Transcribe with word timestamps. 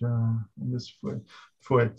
Já, 0.00 0.08
vamos 0.56 0.72
ver 0.72 0.80
se 0.80 0.92
foi. 1.00 1.20
Foi. 1.60 1.92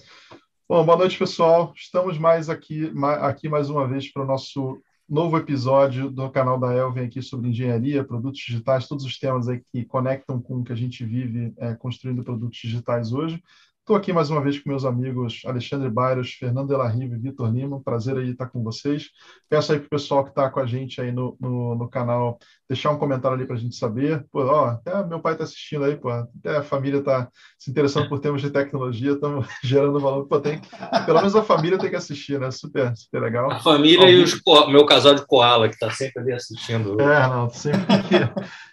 Bom, 0.69 0.85
boa 0.85 0.97
noite, 0.97 1.17
pessoal. 1.17 1.73
Estamos 1.75 2.17
mais 2.17 2.49
aqui, 2.49 2.93
aqui 3.19 3.49
mais 3.49 3.69
uma 3.69 3.85
vez 3.85 4.09
para 4.09 4.23
o 4.23 4.25
nosso 4.25 4.81
novo 5.07 5.37
episódio 5.37 6.09
do 6.09 6.29
canal 6.29 6.57
da 6.57 6.73
Elvin 6.73 7.01
aqui 7.01 7.21
sobre 7.21 7.49
engenharia, 7.49 8.03
produtos 8.03 8.39
digitais, 8.39 8.87
todos 8.87 9.03
os 9.03 9.19
temas 9.19 9.49
aí 9.49 9.59
que 9.59 9.83
conectam 9.83 10.41
com 10.41 10.57
o 10.59 10.63
que 10.63 10.71
a 10.71 10.75
gente 10.75 11.03
vive 11.03 11.53
é, 11.57 11.75
construindo 11.75 12.23
produtos 12.23 12.57
digitais 12.57 13.11
hoje. 13.11 13.43
Estou 13.81 13.97
aqui 13.97 14.13
mais 14.13 14.29
uma 14.29 14.39
vez 14.39 14.59
com 14.59 14.69
meus 14.69 14.85
amigos 14.85 15.41
Alexandre 15.45 15.89
Bairos, 15.89 16.33
Fernando 16.33 16.67
Delarrive 16.67 17.15
e 17.15 17.17
Vitor 17.17 17.51
Lima. 17.51 17.81
Prazer 17.81 18.15
aí 18.17 18.29
estar 18.29 18.45
com 18.45 18.63
vocês. 18.63 19.09
Peço 19.49 19.71
aí 19.71 19.79
para 19.79 19.87
o 19.87 19.89
pessoal 19.89 20.23
que 20.23 20.29
está 20.29 20.47
com 20.47 20.59
a 20.59 20.65
gente 20.67 21.01
aí 21.01 21.11
no, 21.11 21.35
no, 21.39 21.73
no, 21.73 21.89
canal 21.89 22.37
deixar 22.67 22.91
um 22.91 22.99
comentário 22.99 23.35
ali 23.35 23.47
para 23.47 23.55
a 23.55 23.59
gente 23.59 23.75
saber. 23.75 24.23
Pô, 24.31 24.43
ó, 24.45 24.67
até 24.67 25.03
meu 25.05 25.19
pai 25.19 25.33
está 25.33 25.43
assistindo 25.43 25.85
aí, 25.85 25.95
pô, 25.95 26.09
até 26.09 26.57
a 26.57 26.61
família 26.61 26.99
está 26.99 27.29
se 27.57 27.71
interessando 27.71 28.07
por 28.07 28.19
temas 28.19 28.41
de 28.41 28.51
tecnologia, 28.51 29.13
estamos 29.13 29.47
gerando 29.63 29.99
valor. 29.99 30.27
Pô, 30.27 30.39
tem, 30.39 30.61
pelo 31.07 31.17
menos 31.17 31.35
a 31.35 31.41
família 31.41 31.79
tem 31.79 31.89
que 31.89 31.95
assistir, 31.95 32.39
né? 32.39 32.51
Super, 32.51 32.95
super 32.95 33.21
legal. 33.21 33.51
A 33.51 33.59
família 33.59 34.05
Algum... 34.05 34.11
e 34.11 34.21
os, 34.21 34.39
meu 34.67 34.85
casal 34.85 35.15
de 35.15 35.25
koala 35.25 35.67
que 35.67 35.73
está 35.73 35.89
sempre 35.89 36.21
ali 36.21 36.33
assistindo. 36.33 37.01
É, 37.01 37.27
não, 37.27 37.49
sempre 37.49 37.85
tem 37.87 38.03
que 38.03 38.15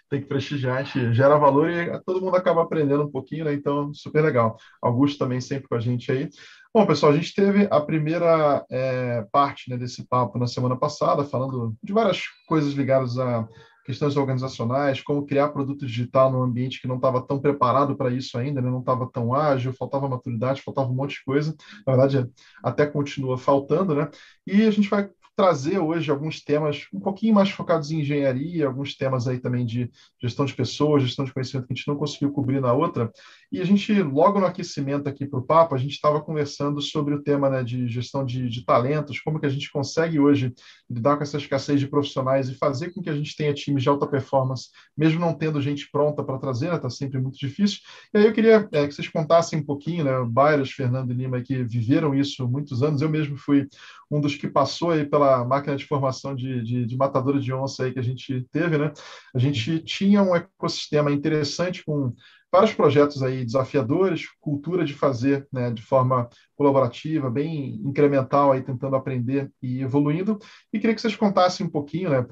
prestigiar, 0.09 0.77
a 0.77 0.83
gente 0.83 1.13
gera 1.13 1.37
valor 1.37 1.69
e 1.69 1.99
todo 2.05 2.21
mundo 2.21 2.35
acaba 2.35 2.63
aprendendo 2.63 3.03
um 3.03 3.11
pouquinho, 3.11 3.45
né? 3.45 3.53
Então, 3.53 3.93
super 3.93 4.23
legal. 4.23 4.57
Augusto 4.81 5.17
também 5.17 5.41
sempre 5.41 5.67
com 5.67 5.75
a 5.75 5.79
gente 5.79 6.11
aí. 6.11 6.29
Bom, 6.73 6.85
pessoal, 6.85 7.11
a 7.11 7.15
gente 7.15 7.33
teve 7.33 7.67
a 7.71 7.81
primeira 7.81 8.65
é, 8.69 9.25
parte 9.31 9.69
né, 9.69 9.77
desse 9.77 10.07
papo 10.07 10.37
na 10.37 10.47
semana 10.47 10.75
passada, 10.75 11.23
falando 11.23 11.75
de 11.81 11.91
várias 11.91 12.23
coisas 12.47 12.73
ligadas 12.73 13.17
a 13.17 13.47
questões 13.87 14.17
organizacionais, 14.17 15.01
como 15.01 15.25
criar 15.25 15.47
produto 15.47 15.85
digital 15.85 16.29
num 16.29 16.43
ambiente 16.43 16.81
que 16.81 16.89
não 16.89 16.97
estava 16.97 17.25
tão 17.25 17.39
preparado 17.39 17.95
para 17.95 18.11
isso 18.11 18.37
ainda, 18.37 18.61
né? 18.61 18.69
não 18.69 18.81
estava 18.81 19.09
tão 19.09 19.33
ágil, 19.33 19.71
faltava 19.71 20.09
maturidade, 20.09 20.61
faltava 20.61 20.89
um 20.89 20.93
monte 20.93 21.15
de 21.15 21.23
coisa. 21.23 21.55
Na 21.85 21.95
verdade, 21.95 22.29
até 22.61 22.85
continua 22.85 23.37
faltando, 23.37 23.95
né? 23.95 24.09
E 24.45 24.63
a 24.63 24.71
gente 24.71 24.89
vai 24.89 25.09
trazer 25.37 25.77
hoje 25.77 26.09
alguns 26.09 26.41
temas 26.41 26.87
um 26.91 26.99
pouquinho 26.99 27.35
mais 27.35 27.51
focados 27.51 27.91
em 27.91 27.99
engenharia, 27.99 28.65
alguns 28.65 28.97
temas 28.97 29.27
aí 29.27 29.39
também 29.39 29.67
de 29.67 29.87
gestão 30.19 30.45
de 30.45 30.53
pessoas, 30.55 31.03
gestão 31.03 31.23
de 31.23 31.31
conhecimento 31.31 31.67
que 31.67 31.73
a 31.73 31.75
gente 31.75 31.87
não 31.87 31.95
conseguiu 31.95 32.31
cobrir 32.31 32.59
na 32.59 32.73
outra. 32.73 33.11
E 33.51 33.61
a 33.61 33.63
gente, 33.63 33.93
logo 34.01 34.39
no 34.39 34.47
aquecimento 34.47 35.07
aqui 35.07 35.27
para 35.27 35.37
o 35.37 35.43
papo, 35.43 35.75
a 35.75 35.77
gente 35.77 35.91
estava 35.91 36.19
conversando 36.19 36.81
sobre 36.81 37.13
o 37.13 37.21
tema 37.21 37.51
né, 37.51 37.63
de 37.63 37.87
gestão 37.87 38.25
de, 38.25 38.49
de, 38.49 38.65
talentos, 38.65 39.19
como 39.19 39.39
que 39.39 39.45
a 39.45 39.49
gente 39.49 39.71
consegue 39.71 40.19
hoje 40.19 40.55
lidar 40.89 41.17
com 41.17 41.23
essa 41.23 41.37
escassez 41.37 41.79
de 41.79 41.87
profissionais 41.87 42.49
e 42.49 42.55
fazer 42.55 42.91
com 42.91 42.99
que 42.99 43.09
a 43.09 43.15
gente 43.15 43.35
tenha 43.35 43.53
times 43.53 43.83
de 43.83 43.89
alta 43.89 44.07
performance, 44.07 44.69
mesmo 44.97 45.19
não 45.19 45.35
tendo 45.35 45.61
gente 45.61 45.87
pronta 45.91 46.23
para 46.23 46.39
trazer, 46.39 46.73
está 46.73 46.87
né, 46.87 46.89
sempre 46.89 47.19
muito 47.19 47.37
difícil. 47.37 47.81
E 48.11 48.17
aí 48.17 48.25
eu 48.25 48.33
queria 48.33 48.67
é, 48.71 48.87
que 48.87 48.91
vocês 48.91 49.07
contassem 49.07 49.59
um 49.59 49.63
pouquinho, 49.63 50.03
né, 50.03 50.11
Bairros, 50.27 50.71
Fernando 50.71 51.11
e 51.11 51.13
Lima, 51.13 51.39
que 51.41 51.63
viveram 51.63 52.15
isso 52.15 52.47
muitos 52.47 52.81
anos. 52.81 53.03
Eu 53.03 53.09
mesmo 53.09 53.37
fui 53.37 53.67
um 54.09 54.21
dos 54.21 54.35
que 54.35 54.47
passou 54.47 54.91
aí 54.91 55.05
pela 55.05 55.43
máquina 55.45 55.75
de 55.75 55.85
formação 55.85 56.35
de, 56.35 56.63
de, 56.63 56.85
de 56.85 56.97
matadora 56.97 57.39
de 57.39 57.53
onça 57.53 57.83
aí 57.83 57.93
que 57.93 57.99
a 57.99 58.03
gente 58.03 58.47
teve, 58.51 58.77
né? 58.77 58.91
A 59.35 59.39
gente 59.39 59.79
tinha 59.79 60.21
um 60.21 60.35
ecossistema 60.35 61.11
interessante 61.11 61.83
com 61.83 62.13
vários 62.51 62.73
projetos 62.73 63.21
aí 63.21 63.43
desafiadores, 63.43 64.25
cultura 64.39 64.85
de 64.85 64.93
fazer 64.93 65.47
né, 65.51 65.71
de 65.71 65.81
forma 65.81 66.29
colaborativa, 66.57 67.29
bem 67.29 67.75
incremental, 67.85 68.51
aí 68.51 68.63
tentando 68.63 68.95
aprender 68.95 69.51
e 69.61 69.81
evoluindo. 69.81 70.39
E 70.73 70.79
queria 70.79 70.95
que 70.95 71.01
vocês 71.01 71.15
contassem 71.15 71.67
um 71.67 71.69
pouquinho, 71.69 72.09
né, 72.09 72.25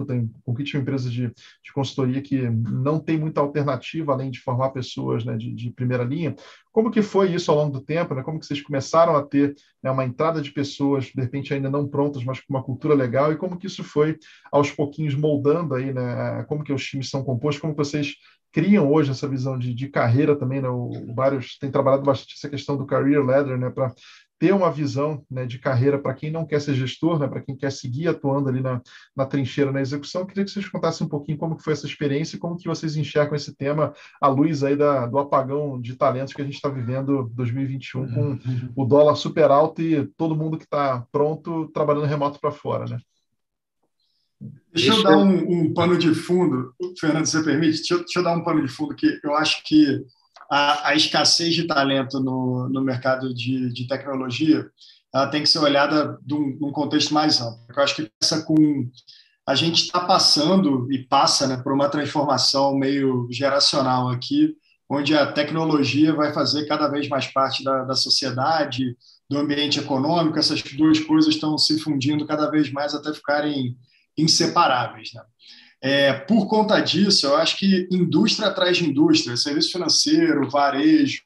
com 0.43 0.55
que 0.55 0.63
tinha 0.63 0.79
uma 0.79 0.81
empresa 0.81 1.09
de, 1.09 1.27
de 1.27 1.73
consultoria 1.73 2.21
que 2.21 2.49
não 2.49 2.99
tem 2.99 3.17
muita 3.19 3.39
alternativa 3.39 4.11
além 4.11 4.31
de 4.31 4.39
formar 4.39 4.71
pessoas 4.71 5.23
né, 5.23 5.37
de, 5.37 5.53
de, 5.53 5.69
primeira 5.69 6.03
linha. 6.03 6.35
Como 6.71 6.89
que 6.89 7.01
foi 7.01 7.33
isso 7.33 7.51
ao 7.51 7.57
longo 7.57 7.73
do 7.73 7.85
tempo? 7.85 8.15
Né? 8.15 8.23
Como 8.23 8.39
que 8.39 8.45
vocês 8.45 8.61
começaram 8.61 9.15
a 9.15 9.23
ter 9.23 9.55
né, 9.81 9.91
uma 9.91 10.03
entrada 10.03 10.41
de 10.41 10.51
pessoas, 10.51 11.05
de 11.05 11.21
repente 11.21 11.53
ainda 11.53 11.69
não 11.69 11.87
prontas, 11.87 12.23
mas 12.23 12.39
com 12.39 12.53
uma 12.53 12.63
cultura 12.63 12.95
legal? 12.95 13.31
E 13.31 13.37
como 13.37 13.57
que 13.57 13.67
isso 13.67 13.83
foi 13.83 14.17
aos 14.51 14.71
pouquinhos 14.71 15.13
moldando 15.13 15.75
aí, 15.75 15.93
né? 15.93 16.43
Como 16.49 16.63
que 16.63 16.73
os 16.73 16.83
times 16.83 17.09
são 17.09 17.23
compostos? 17.23 17.61
Como 17.61 17.75
vocês 17.75 18.15
criam 18.55 18.89
hoje 18.89 19.11
essa 19.11 19.27
visão 19.27 19.59
de, 19.59 19.73
de 19.73 19.89
carreira 19.89 20.33
também, 20.33 20.61
né? 20.61 20.69
O, 20.69 20.87
o 20.87 21.13
Vários 21.13 21.57
tem 21.59 21.69
trabalhado 21.69 22.03
bastante 22.03 22.35
essa 22.37 22.49
questão 22.49 22.77
do 22.77 22.85
career 22.85 23.21
ladder, 23.21 23.57
né? 23.57 23.69
Para 23.69 23.93
ter 24.37 24.53
uma 24.53 24.69
visão 24.71 25.23
né, 25.29 25.45
de 25.45 25.59
carreira 25.59 25.97
para 25.97 26.13
quem 26.13 26.29
não 26.29 26.45
quer 26.45 26.59
ser 26.59 26.75
gestor, 26.75 27.17
né, 27.17 27.27
para 27.27 27.41
quem 27.41 27.55
quer 27.55 27.71
seguir 27.71 28.07
atuando 28.07 28.49
ali 28.49 28.61
na, 28.61 28.81
na 29.15 29.25
trincheira, 29.25 29.71
na 29.71 29.81
execução. 29.81 30.21
Eu 30.21 30.27
queria 30.27 30.43
que 30.43 30.51
vocês 30.51 30.67
contassem 30.67 31.07
um 31.07 31.09
pouquinho 31.09 31.37
como 31.37 31.55
que 31.55 31.63
foi 31.63 31.73
essa 31.73 31.85
experiência 31.85 32.35
e 32.35 32.39
como 32.39 32.57
que 32.57 32.67
vocês 32.67 32.97
enxergam 32.97 33.35
esse 33.35 33.55
tema 33.55 33.93
à 34.21 34.27
luz 34.27 34.63
aí 34.63 34.75
da, 34.75 35.05
do 35.05 35.17
apagão 35.17 35.79
de 35.79 35.95
talentos 35.95 36.33
que 36.33 36.41
a 36.41 36.45
gente 36.45 36.55
está 36.55 36.69
vivendo 36.69 37.31
2021 37.33 38.13
com 38.13 38.21
uhum. 38.21 38.39
o 38.75 38.85
dólar 38.85 39.15
super 39.15 39.49
alto 39.49 39.81
e 39.81 40.05
todo 40.17 40.35
mundo 40.35 40.57
que 40.57 40.65
está 40.65 41.05
pronto 41.11 41.69
trabalhando 41.69 42.05
remoto 42.05 42.39
para 42.39 42.51
fora, 42.51 42.85
né? 42.85 42.99
Deixa 44.73 44.93
eu 44.93 45.03
dar 45.03 45.17
um, 45.17 45.37
um, 45.49 45.73
pano 45.73 45.97
de 45.97 46.13
fundo, 46.13 46.73
Fernando, 46.99 47.25
se 47.25 47.31
você 47.31 47.43
permite, 47.43 47.77
deixa 47.77 47.93
eu, 47.93 47.99
deixa 47.99 48.19
eu, 48.19 48.23
dar 48.23 48.35
um 48.35 48.43
pano 48.43 48.61
de 48.61 48.67
fundo 48.67 48.93
que 48.93 49.19
eu 49.23 49.33
acho 49.33 49.63
que 49.63 50.03
a, 50.49 50.89
a 50.89 50.95
escassez 50.95 51.53
de 51.53 51.67
talento 51.67 52.19
no, 52.19 52.69
no 52.69 52.81
mercado 52.81 53.33
de, 53.33 53.71
de, 53.71 53.87
tecnologia 53.87 54.69
ela 55.13 55.27
tem 55.27 55.41
que 55.41 55.49
ser 55.49 55.59
olhada 55.59 56.19
num, 56.27 56.57
num 56.59 56.71
contexto 56.71 57.13
mais 57.13 57.39
amplo. 57.39 57.65
Eu 57.69 57.83
acho 57.83 57.95
que 57.95 58.11
essa 58.21 58.43
com 58.43 58.89
a 59.47 59.55
gente 59.55 59.83
está 59.83 60.01
passando 60.01 60.91
e 60.91 61.03
passa 61.07 61.47
né, 61.47 61.57
por 61.57 61.71
uma 61.71 61.87
transformação 61.87 62.75
meio 62.75 63.27
geracional 63.31 64.09
aqui, 64.09 64.55
onde 64.89 65.15
a 65.15 65.31
tecnologia 65.31 66.13
vai 66.13 66.33
fazer 66.33 66.67
cada 66.67 66.87
vez 66.87 67.07
mais 67.07 67.27
parte 67.27 67.63
da, 67.63 67.83
da 67.83 67.95
sociedade, 67.95 68.97
do 69.29 69.37
ambiente 69.37 69.79
econômico. 69.79 70.37
Essas 70.37 70.61
duas 70.61 70.99
coisas 70.99 71.33
estão 71.33 71.57
se 71.57 71.79
fundindo 71.79 72.25
cada 72.25 72.49
vez 72.49 72.71
mais 72.71 72.93
até 72.93 73.13
ficarem 73.13 73.77
inseparáveis. 74.17 75.11
Né? 75.13 75.21
É, 75.81 76.13
por 76.13 76.47
conta 76.47 76.79
disso, 76.79 77.27
eu 77.27 77.35
acho 77.35 77.57
que 77.57 77.87
indústria 77.91 78.47
atrás 78.47 78.77
de 78.77 78.89
indústria, 78.89 79.37
serviço 79.37 79.71
financeiro, 79.71 80.49
varejo, 80.49 81.21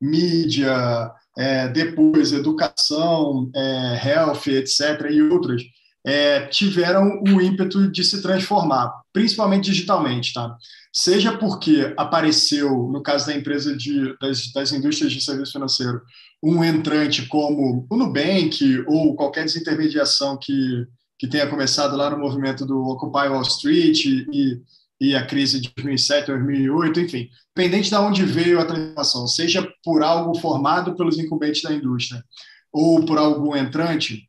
mídia, 0.00 1.10
é, 1.36 1.68
depois 1.68 2.32
educação, 2.32 3.50
é, 3.54 4.00
health, 4.04 4.46
etc., 4.48 5.10
e 5.10 5.22
outras, 5.22 5.62
é, 6.04 6.46
tiveram 6.46 7.22
o 7.22 7.40
ímpeto 7.40 7.90
de 7.90 8.02
se 8.02 8.20
transformar, 8.20 8.92
principalmente 9.12 9.66
digitalmente, 9.70 10.32
tá? 10.32 10.56
Seja 10.92 11.38
porque 11.38 11.94
apareceu, 11.96 12.88
no 12.88 13.02
caso 13.02 13.26
da 13.26 13.34
empresa 13.34 13.74
de, 13.74 14.14
das, 14.20 14.52
das 14.52 14.72
indústrias 14.72 15.12
de 15.12 15.22
serviço 15.22 15.52
financeiro, 15.52 16.02
um 16.42 16.62
entrante 16.62 17.26
como 17.28 17.86
o 17.88 17.96
Nubank 17.96 18.84
ou 18.86 19.14
qualquer 19.14 19.44
desintermediação 19.44 20.36
que, 20.36 20.86
que 21.22 21.28
tenha 21.28 21.46
começado 21.46 21.96
lá 21.96 22.10
no 22.10 22.18
movimento 22.18 22.66
do 22.66 22.82
Occupy 22.82 23.28
Wall 23.28 23.42
Street 23.42 24.06
e, 24.06 24.60
e 25.00 25.14
a 25.14 25.24
crise 25.24 25.60
de 25.60 25.70
2007, 25.76 26.26
2008, 26.26 26.98
enfim, 26.98 27.28
dependente 27.54 27.90
de 27.90 27.94
onde 27.94 28.24
veio 28.24 28.58
a 28.58 28.64
transformação, 28.64 29.28
seja 29.28 29.72
por 29.84 30.02
algo 30.02 30.36
formado 30.40 30.96
pelos 30.96 31.20
incumbentes 31.20 31.62
da 31.62 31.72
indústria 31.72 32.24
ou 32.72 33.04
por 33.04 33.18
algum 33.18 33.54
entrante, 33.54 34.28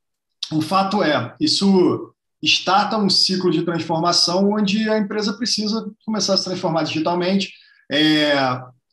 o 0.52 0.62
fato 0.62 1.02
é, 1.02 1.34
isso 1.42 2.14
starta 2.44 2.96
um 3.00 3.09
ciclo 3.09 3.50
de 3.50 3.64
transformação 3.64 4.52
onde 4.52 4.88
a 4.88 5.00
empresa 5.00 5.34
precisa 5.34 5.90
começar 6.06 6.36
a 6.36 6.38
se 6.38 6.44
transformar 6.44 6.84
digitalmente, 6.84 7.53
é, 7.92 8.36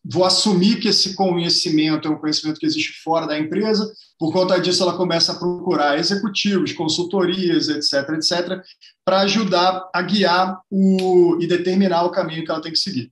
vou 0.03 0.25
assumir 0.25 0.81
que 0.81 0.89
esse 0.89 1.15
conhecimento 1.15 2.09
é 2.09 2.11
um 2.11 2.19
conhecimento 2.19 2.59
que 2.59 2.65
existe 2.65 3.03
fora 3.03 3.27
da 3.27 3.39
empresa, 3.39 3.93
por 4.21 4.35
conta 4.35 4.61
disso 4.61 4.83
ela 4.83 4.99
começa 4.99 5.33
a 5.33 5.39
procurar 5.39 5.99
executivos, 5.99 6.75
consultorias, 6.75 7.71
etc, 7.71 8.11
etc, 8.11 8.63
para 9.03 9.21
ajudar 9.21 9.89
a 9.95 10.03
guiar 10.03 10.61
o, 10.71 11.39
e 11.41 11.47
determinar 11.47 12.05
o 12.05 12.11
caminho 12.11 12.45
que 12.45 12.51
ela 12.51 12.61
tem 12.61 12.71
que 12.71 12.79
seguir. 12.79 13.11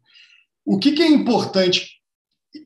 O 0.66 0.78
que, 0.78 0.92
que 0.92 1.02
é 1.02 1.08
importante 1.08 1.88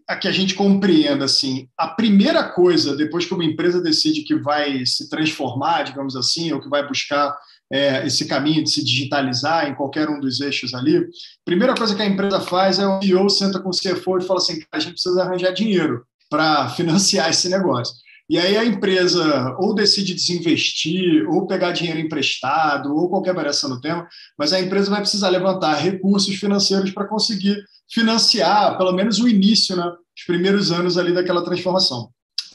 a 0.08 0.16
que 0.16 0.26
a 0.26 0.32
gente 0.32 0.56
compreenda 0.56 1.24
assim, 1.24 1.68
a 1.78 1.86
primeira 1.86 2.42
coisa 2.42 2.96
depois 2.96 3.24
que 3.24 3.34
uma 3.34 3.44
empresa 3.44 3.80
decide 3.80 4.22
que 4.22 4.34
vai 4.34 4.84
se 4.86 5.08
transformar, 5.08 5.84
digamos 5.84 6.16
assim, 6.16 6.50
ou 6.50 6.60
que 6.60 6.68
vai 6.68 6.86
buscar 6.86 7.36
é, 7.72 8.04
esse 8.04 8.26
caminho 8.26 8.64
de 8.64 8.70
se 8.70 8.84
digitalizar 8.84 9.68
em 9.68 9.74
qualquer 9.76 10.08
um 10.08 10.18
dos 10.18 10.40
eixos 10.40 10.74
ali, 10.74 11.06
primeira 11.44 11.76
coisa 11.76 11.94
que 11.94 12.02
a 12.02 12.06
empresa 12.06 12.40
faz 12.40 12.80
é 12.80 12.86
o 12.88 13.00
CEO 13.00 13.30
senta 13.30 13.60
com 13.60 13.68
o 13.68 13.72
CFO 13.72 14.18
e 14.18 14.22
fala 14.22 14.40
assim, 14.40 14.60
a 14.72 14.80
gente 14.80 14.94
precisa 14.94 15.22
arranjar 15.22 15.52
dinheiro 15.52 16.04
para 16.28 16.70
financiar 16.74 17.30
esse 17.30 17.48
negócio. 17.48 18.01
E 18.30 18.38
aí 18.38 18.56
a 18.56 18.64
empresa 18.64 19.54
ou 19.58 19.74
decide 19.74 20.14
desinvestir, 20.14 21.28
ou 21.28 21.46
pegar 21.46 21.72
dinheiro 21.72 22.00
emprestado, 22.00 22.94
ou 22.94 23.08
qualquer 23.08 23.34
variação 23.34 23.68
no 23.68 23.80
tema, 23.80 24.06
mas 24.38 24.52
a 24.52 24.60
empresa 24.60 24.90
vai 24.90 25.00
precisar 25.00 25.28
levantar 25.28 25.74
recursos 25.74 26.34
financeiros 26.36 26.90
para 26.90 27.08
conseguir 27.08 27.62
financiar, 27.90 28.78
pelo 28.78 28.92
menos 28.92 29.18
o 29.18 29.28
início, 29.28 29.76
né, 29.76 29.84
os 30.16 30.24
primeiros 30.24 30.70
anos 30.70 30.96
ali 30.96 31.12
daquela 31.12 31.44
transformação. 31.44 32.10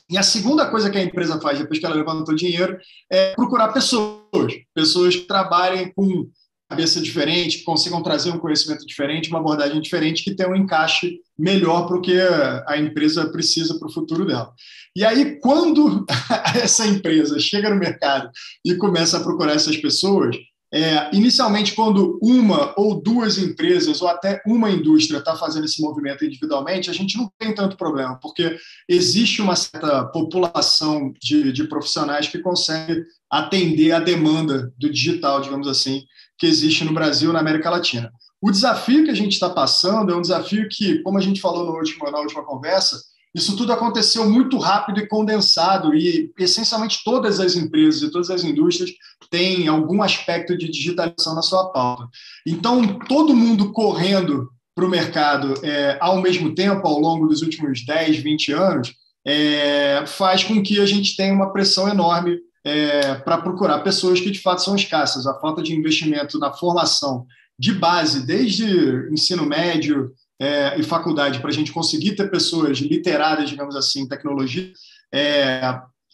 E 0.10 0.18
a 0.18 0.24
segunda 0.24 0.66
coisa 0.70 0.90
que 0.90 0.98
a 0.98 1.04
empresa 1.04 1.40
faz 1.40 1.60
depois 1.60 1.80
que 1.80 1.86
ela 1.86 1.96
levantou 1.96 2.34
dinheiro 2.34 2.78
é 3.12 3.34
procurar 3.36 3.74
pessoas, 3.74 4.54
pessoas 4.74 5.16
que 5.18 5.28
trabalhem 5.28 5.92
com 5.94 6.30
cabeça 6.70 7.00
diferente, 7.02 7.60
que 7.60 7.64
consigam 7.64 8.04
trazer 8.04 8.32
um 8.32 8.40
conhecimento 8.40 8.86
diferente, 8.86 9.30
uma 9.30 9.40
abordagem 9.40 9.82
diferente, 9.82 10.24
que 10.24 10.36
tenha 10.36 10.50
um 10.50 10.56
encaixe 10.56 11.20
melhor 11.38 11.88
para 11.88 11.98
o 11.98 12.02
que 12.02 12.20
a 12.68 12.78
empresa 12.78 13.30
precisa 13.30 13.78
para 13.80 13.88
o 13.88 13.92
futuro 13.92 14.26
dela. 14.26 14.54
E 14.96 15.06
aí, 15.06 15.40
quando 15.40 16.06
essa 16.56 16.86
empresa 16.86 17.40
chega 17.40 17.70
no 17.70 17.76
mercado 17.78 18.30
e 18.66 18.76
começa 18.76 19.18
a 19.18 19.24
procurar 19.24 19.54
essas 19.54 19.78
pessoas, 19.78 20.36
é, 20.74 21.16
inicialmente, 21.16 21.74
quando 21.74 22.20
uma 22.22 22.74
ou 22.78 23.02
duas 23.02 23.38
empresas 23.38 24.02
ou 24.02 24.08
até 24.10 24.42
uma 24.46 24.70
indústria 24.70 25.20
está 25.20 25.34
fazendo 25.36 25.64
esse 25.64 25.82
movimento 25.82 26.26
individualmente, 26.26 26.90
a 26.90 26.94
gente 26.94 27.18
não 27.18 27.32
tem 27.40 27.56
tanto 27.56 27.78
problema, 27.78 28.20
porque 28.22 28.58
existe 28.90 29.42
uma 29.42 29.56
certa 29.56 30.04
população 30.06 31.14
de, 31.22 31.54
de 31.54 31.64
profissionais 31.66 32.28
que 32.28 32.40
consegue 32.40 33.06
atender 33.32 33.94
a 33.94 34.00
demanda 34.00 34.74
do 34.78 34.90
digital, 34.90 35.42
digamos 35.42 35.68
assim, 35.70 36.04
que 36.38 36.46
existe 36.46 36.84
no 36.84 36.94
Brasil 36.94 37.34
na 37.34 37.40
América 37.40 37.70
Latina. 37.70 38.12
O 38.42 38.52
desafio 38.52 39.04
que 39.04 39.12
a 39.12 39.16
gente 39.16 39.34
está 39.34 39.50
passando 39.50 40.12
é 40.12 40.16
um 40.16 40.22
desafio 40.22 40.68
que, 40.70 41.00
como 41.02 41.18
a 41.18 41.22
gente 41.22 41.42
falou 41.42 41.66
no 41.66 41.78
último, 41.78 42.10
na 42.12 42.20
última 42.20 42.44
conversa, 42.44 42.98
isso 43.34 43.56
tudo 43.56 43.74
aconteceu 43.74 44.28
muito 44.30 44.58
rápido 44.58 45.00
e 45.00 45.08
condensado, 45.08 45.94
e 45.94 46.32
essencialmente 46.40 47.02
todas 47.04 47.40
as 47.40 47.56
empresas 47.56 48.02
e 48.02 48.12
todas 48.12 48.30
as 48.30 48.44
indústrias 48.44 48.92
têm 49.30 49.68
algum 49.68 50.02
aspecto 50.02 50.58
de 50.58 50.70
digitalização 50.70 51.36
na 51.36 51.42
sua 51.42 51.72
pauta. 51.72 52.08
Então, 52.46 52.98
todo 53.08 53.36
mundo 53.36 53.72
correndo 53.72 54.50
para 54.74 54.86
o 54.86 54.90
mercado 54.90 55.54
é, 55.64 55.98
ao 56.00 56.22
mesmo 56.22 56.54
tempo, 56.56 56.88
ao 56.88 57.00
longo 57.00 57.28
dos 57.28 57.42
últimos 57.42 57.86
10, 57.86 58.18
20 58.18 58.52
anos, 58.54 58.94
é, 59.26 60.04
faz 60.08 60.44
com 60.44 60.62
que 60.64 60.80
a 60.80 60.86
gente 60.86 61.16
tenha 61.16 61.34
uma 61.34 61.52
pressão 61.52 61.90
enorme 61.90 62.40
é, 62.68 63.16
para 63.16 63.38
procurar 63.38 63.80
pessoas 63.80 64.20
que 64.20 64.30
de 64.30 64.42
fato 64.42 64.62
são 64.62 64.76
escassas. 64.76 65.26
A 65.26 65.40
falta 65.40 65.64
de 65.64 65.74
investimento 65.74 66.38
na 66.38 66.52
formação 66.52 67.26
de 67.58 67.74
base, 67.74 68.26
desde 68.26 68.66
ensino 69.10 69.46
médio 69.46 70.12
é, 70.40 70.78
e 70.78 70.84
faculdade, 70.84 71.40
para 71.40 71.50
a 71.50 71.54
gente 71.54 71.72
conseguir 71.72 72.16
ter 72.16 72.30
pessoas 72.30 72.80
literadas, 72.80 73.50
digamos 73.50 73.74
assim, 73.76 74.02
em 74.02 74.08
tecnologia, 74.08 74.70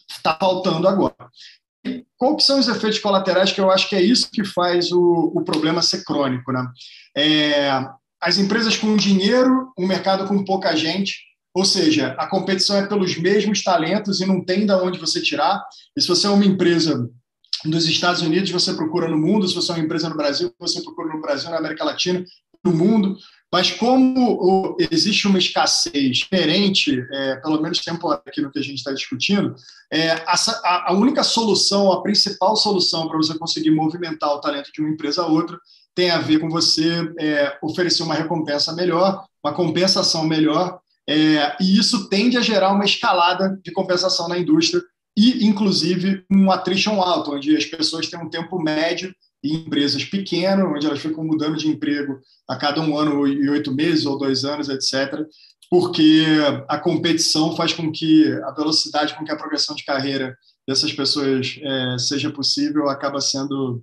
está 0.08 0.30
é, 0.30 0.38
faltando 0.38 0.86
agora. 0.86 1.28
E 1.84 2.06
qual 2.16 2.38
são 2.38 2.60
os 2.60 2.68
efeitos 2.68 3.00
colaterais 3.00 3.52
que 3.52 3.60
eu 3.60 3.70
acho 3.70 3.88
que 3.88 3.96
é 3.96 4.00
isso 4.00 4.30
que 4.30 4.44
faz 4.44 4.92
o, 4.92 5.32
o 5.34 5.42
problema 5.42 5.82
ser 5.82 6.04
crônico? 6.04 6.52
Né? 6.52 6.64
É, 7.16 7.84
as 8.20 8.38
empresas 8.38 8.76
com 8.76 8.96
dinheiro, 8.96 9.72
um 9.76 9.86
mercado 9.88 10.26
com 10.28 10.44
pouca 10.44 10.74
gente, 10.76 11.18
ou 11.54 11.64
seja, 11.64 12.16
a 12.18 12.26
competição 12.26 12.76
é 12.76 12.86
pelos 12.86 13.16
mesmos 13.16 13.62
talentos 13.62 14.20
e 14.20 14.26
não 14.26 14.44
tem 14.44 14.66
de 14.66 14.72
onde 14.72 14.98
você 14.98 15.22
tirar. 15.22 15.64
E 15.96 16.00
se 16.00 16.08
você 16.08 16.26
é 16.26 16.30
uma 16.30 16.44
empresa 16.44 17.08
dos 17.64 17.86
Estados 17.86 18.22
Unidos, 18.22 18.50
você 18.50 18.74
procura 18.74 19.08
no 19.08 19.16
mundo. 19.16 19.46
Se 19.46 19.54
você 19.54 19.70
é 19.70 19.76
uma 19.76 19.84
empresa 19.84 20.08
no 20.08 20.16
Brasil, 20.16 20.52
você 20.58 20.82
procura 20.82 21.14
no 21.14 21.20
Brasil, 21.20 21.50
na 21.50 21.58
América 21.58 21.84
Latina, 21.84 22.24
no 22.64 22.72
mundo. 22.72 23.16
Mas 23.52 23.70
como 23.70 24.76
existe 24.90 25.28
uma 25.28 25.38
escassez 25.38 26.16
diferente, 26.16 27.00
é, 27.12 27.36
pelo 27.36 27.62
menos 27.62 27.78
temporária 27.78 28.24
aqui 28.26 28.40
no 28.40 28.50
que 28.50 28.58
a 28.58 28.62
gente 28.62 28.78
está 28.78 28.92
discutindo, 28.92 29.54
é, 29.92 30.10
a, 30.26 30.90
a, 30.90 30.92
única 30.92 31.22
solução, 31.22 31.92
a 31.92 32.02
principal 32.02 32.56
solução 32.56 33.06
para 33.06 33.16
você 33.16 33.38
conseguir 33.38 33.70
movimentar 33.70 34.30
o 34.30 34.40
talento 34.40 34.72
de 34.72 34.80
uma 34.80 34.90
empresa 34.90 35.22
a 35.22 35.26
outra 35.26 35.56
tem 35.94 36.10
a 36.10 36.18
ver 36.18 36.40
com 36.40 36.50
você 36.50 37.08
é, 37.20 37.56
oferecer 37.62 38.02
uma 38.02 38.16
recompensa 38.16 38.72
melhor, 38.72 39.24
uma 39.44 39.54
compensação 39.54 40.24
melhor 40.26 40.80
é, 41.08 41.56
e 41.60 41.78
isso 41.78 42.08
tende 42.08 42.36
a 42.36 42.40
gerar 42.40 42.72
uma 42.72 42.84
escalada 42.84 43.58
de 43.62 43.72
compensação 43.72 44.28
na 44.28 44.38
indústria 44.38 44.82
e, 45.16 45.46
inclusive, 45.46 46.24
um 46.30 46.50
attrition 46.50 47.00
alto, 47.00 47.32
onde 47.32 47.56
as 47.56 47.64
pessoas 47.64 48.08
têm 48.08 48.20
um 48.20 48.30
tempo 48.30 48.60
médio 48.60 49.14
em 49.44 49.54
empresas 49.56 50.04
pequenas, 50.04 50.66
onde 50.66 50.86
elas 50.86 51.00
ficam 51.00 51.22
mudando 51.22 51.56
de 51.56 51.68
emprego 51.68 52.18
a 52.48 52.56
cada 52.56 52.80
um 52.80 52.96
ano 52.96 53.26
e 53.28 53.48
oito 53.50 53.72
meses 53.72 54.06
ou 54.06 54.18
dois 54.18 54.44
anos, 54.44 54.68
etc., 54.68 55.24
porque 55.70 56.24
a 56.68 56.78
competição 56.78 57.56
faz 57.56 57.72
com 57.72 57.90
que 57.90 58.30
a 58.44 58.52
velocidade 58.52 59.14
com 59.14 59.24
que 59.24 59.32
a 59.32 59.36
progressão 59.36 59.74
de 59.74 59.84
carreira 59.84 60.36
dessas 60.66 60.92
pessoas 60.92 61.58
é, 61.60 61.98
seja 61.98 62.30
possível 62.30 62.88
acaba 62.88 63.20
sendo 63.20 63.82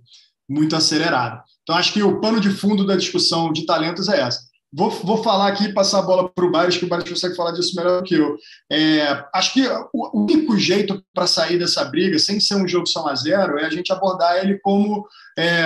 muito 0.50 0.76
acelerada. 0.76 1.44
Então, 1.64 1.76
acho 1.76 1.94
que 1.94 2.02
o 2.02 2.20
pano 2.20 2.40
de 2.40 2.50
fundo 2.50 2.86
da 2.86 2.96
discussão 2.96 3.52
de 3.52 3.66
talentos 3.66 4.10
é 4.10 4.20
essa. 4.22 4.42
Vou, 4.74 4.90
vou 4.90 5.22
falar 5.22 5.48
aqui 5.48 5.66
e 5.66 5.74
passar 5.74 6.00
a 6.00 6.04
bola 6.04 6.30
para 6.30 6.46
o 6.46 6.52
Bares, 6.52 6.78
que 6.78 6.86
o 6.86 6.88
Bares 6.88 7.10
consegue 7.10 7.36
falar 7.36 7.52
disso 7.52 7.76
melhor 7.76 8.02
que 8.04 8.16
eu. 8.16 8.38
É, 8.72 9.26
acho 9.34 9.54
que 9.54 9.68
o, 9.94 10.22
único 10.24 10.58
jeito 10.58 11.04
para 11.14 11.28
sair 11.28 11.60
dessa 11.60 11.84
briga, 11.84 12.18
sem 12.18 12.40
ser 12.40 12.56
um 12.56 12.68
jogo 12.68 12.88
só 12.88 13.08
a 13.10 13.16
zero, 13.16 13.60
é 13.60 13.66
a 13.66 13.70
gente 13.70 13.92
abordar 13.92 14.38
ele 14.38 14.60
como 14.60 15.06
é, 15.38 15.66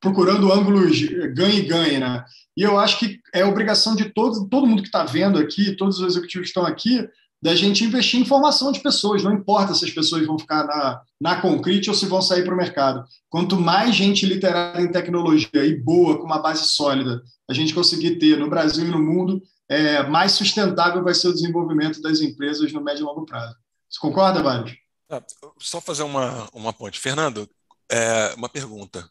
procurando 0.00 0.52
ângulos 0.52 1.00
ganhe-ganhe. 1.34 1.98
Né? 1.98 2.24
E 2.56 2.62
eu 2.62 2.78
acho 2.78 3.00
que 3.00 3.18
é 3.34 3.44
obrigação 3.44 3.96
de 3.96 4.10
todo, 4.10 4.48
todo 4.48 4.66
mundo 4.66 4.82
que 4.82 4.88
está 4.88 5.02
vendo 5.04 5.38
aqui, 5.38 5.76
todos 5.76 5.98
os 5.98 6.06
executivos 6.06 6.46
que 6.46 6.50
estão 6.50 6.64
aqui, 6.64 7.08
da 7.40 7.54
gente 7.54 7.84
investir 7.84 8.20
em 8.20 8.24
formação 8.24 8.72
de 8.72 8.80
pessoas, 8.80 9.22
não 9.22 9.32
importa 9.32 9.72
se 9.72 9.84
as 9.84 9.90
pessoas 9.90 10.26
vão 10.26 10.38
ficar 10.38 10.64
na, 10.64 11.02
na 11.20 11.40
Concrete 11.40 11.88
ou 11.88 11.94
se 11.94 12.06
vão 12.06 12.20
sair 12.20 12.44
para 12.44 12.54
o 12.54 12.56
mercado. 12.56 13.04
Quanto 13.28 13.56
mais 13.56 13.94
gente 13.94 14.26
literada 14.26 14.80
em 14.80 14.90
tecnologia 14.90 15.64
e 15.64 15.76
boa, 15.76 16.18
com 16.18 16.24
uma 16.24 16.40
base 16.40 16.64
sólida, 16.66 17.22
a 17.48 17.54
gente 17.54 17.72
conseguir 17.72 18.18
ter 18.18 18.36
no 18.36 18.50
Brasil 18.50 18.86
e 18.86 18.90
no 18.90 18.98
mundo, 18.98 19.40
é, 19.68 20.02
mais 20.08 20.32
sustentável 20.32 21.04
vai 21.04 21.14
ser 21.14 21.28
o 21.28 21.34
desenvolvimento 21.34 22.00
das 22.02 22.20
empresas 22.20 22.72
no 22.72 22.82
médio 22.82 23.02
e 23.02 23.04
longo 23.04 23.24
prazo. 23.24 23.54
Você 23.88 24.00
concorda, 24.00 24.42
Vários? 24.42 24.76
Ah, 25.10 25.22
só 25.58 25.80
fazer 25.80 26.02
uma, 26.02 26.48
uma 26.52 26.72
ponte. 26.72 26.98
Fernando, 26.98 27.48
é, 27.90 28.34
uma 28.34 28.48
pergunta. 28.48 29.08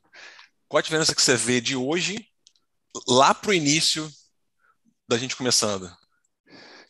Qual 0.68 0.80
a 0.80 0.84
diferença 0.84 1.16
que 1.16 1.22
você 1.22 1.36
vê 1.36 1.62
de 1.62 1.76
hoje 1.76 2.28
lá 3.08 3.34
para 3.34 3.52
o 3.52 3.54
início 3.54 4.12
da 5.08 5.18
gente 5.18 5.36
começando? 5.36 5.90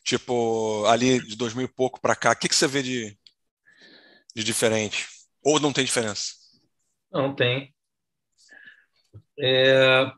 Tipo, 0.08 0.86
ali 0.86 1.20
de 1.20 1.36
2000 1.36 1.66
e 1.66 1.68
pouco 1.68 2.00
para 2.00 2.16
cá, 2.16 2.32
o 2.32 2.34
que, 2.36 2.48
que 2.48 2.56
você 2.56 2.66
vê 2.66 2.82
de, 2.82 3.14
de 4.34 4.42
diferente? 4.42 5.06
Ou 5.44 5.60
não 5.60 5.70
tem 5.70 5.84
diferença? 5.84 6.32
Não 7.12 7.34
tem. 7.34 7.74
É, 9.38 10.10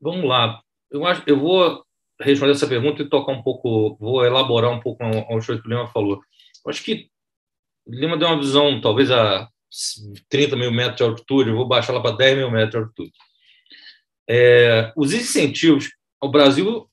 vamos 0.00 0.28
lá. 0.28 0.60
Eu, 0.90 1.06
acho, 1.06 1.22
eu 1.24 1.38
vou 1.38 1.86
responder 2.20 2.50
essa 2.50 2.66
pergunta 2.66 3.00
e 3.00 3.08
tocar 3.08 3.30
um 3.30 3.44
pouco, 3.44 3.96
vou 4.00 4.24
elaborar 4.26 4.72
um 4.72 4.80
pouco 4.80 5.04
ao 5.04 5.38
que 5.38 5.52
o 5.52 5.68
Lima 5.68 5.86
falou. 5.86 6.20
Eu 6.64 6.70
acho 6.70 6.82
que 6.82 7.08
o 7.86 7.94
Lima 7.94 8.18
deu 8.18 8.26
uma 8.26 8.40
visão, 8.40 8.80
talvez 8.80 9.08
a 9.12 9.48
30 10.28 10.56
mil 10.56 10.72
metros 10.72 10.96
de 10.96 11.04
altitude, 11.04 11.50
eu 11.50 11.56
vou 11.56 11.68
baixar 11.68 11.92
lá 11.92 12.02
para 12.02 12.16
10 12.16 12.38
mil 12.38 12.50
metros 12.50 12.72
de 12.72 12.76
altitude. 12.78 13.12
É, 14.28 14.92
os 14.96 15.12
incentivos, 15.12 15.92
o 16.20 16.28
Brasil, 16.28 16.90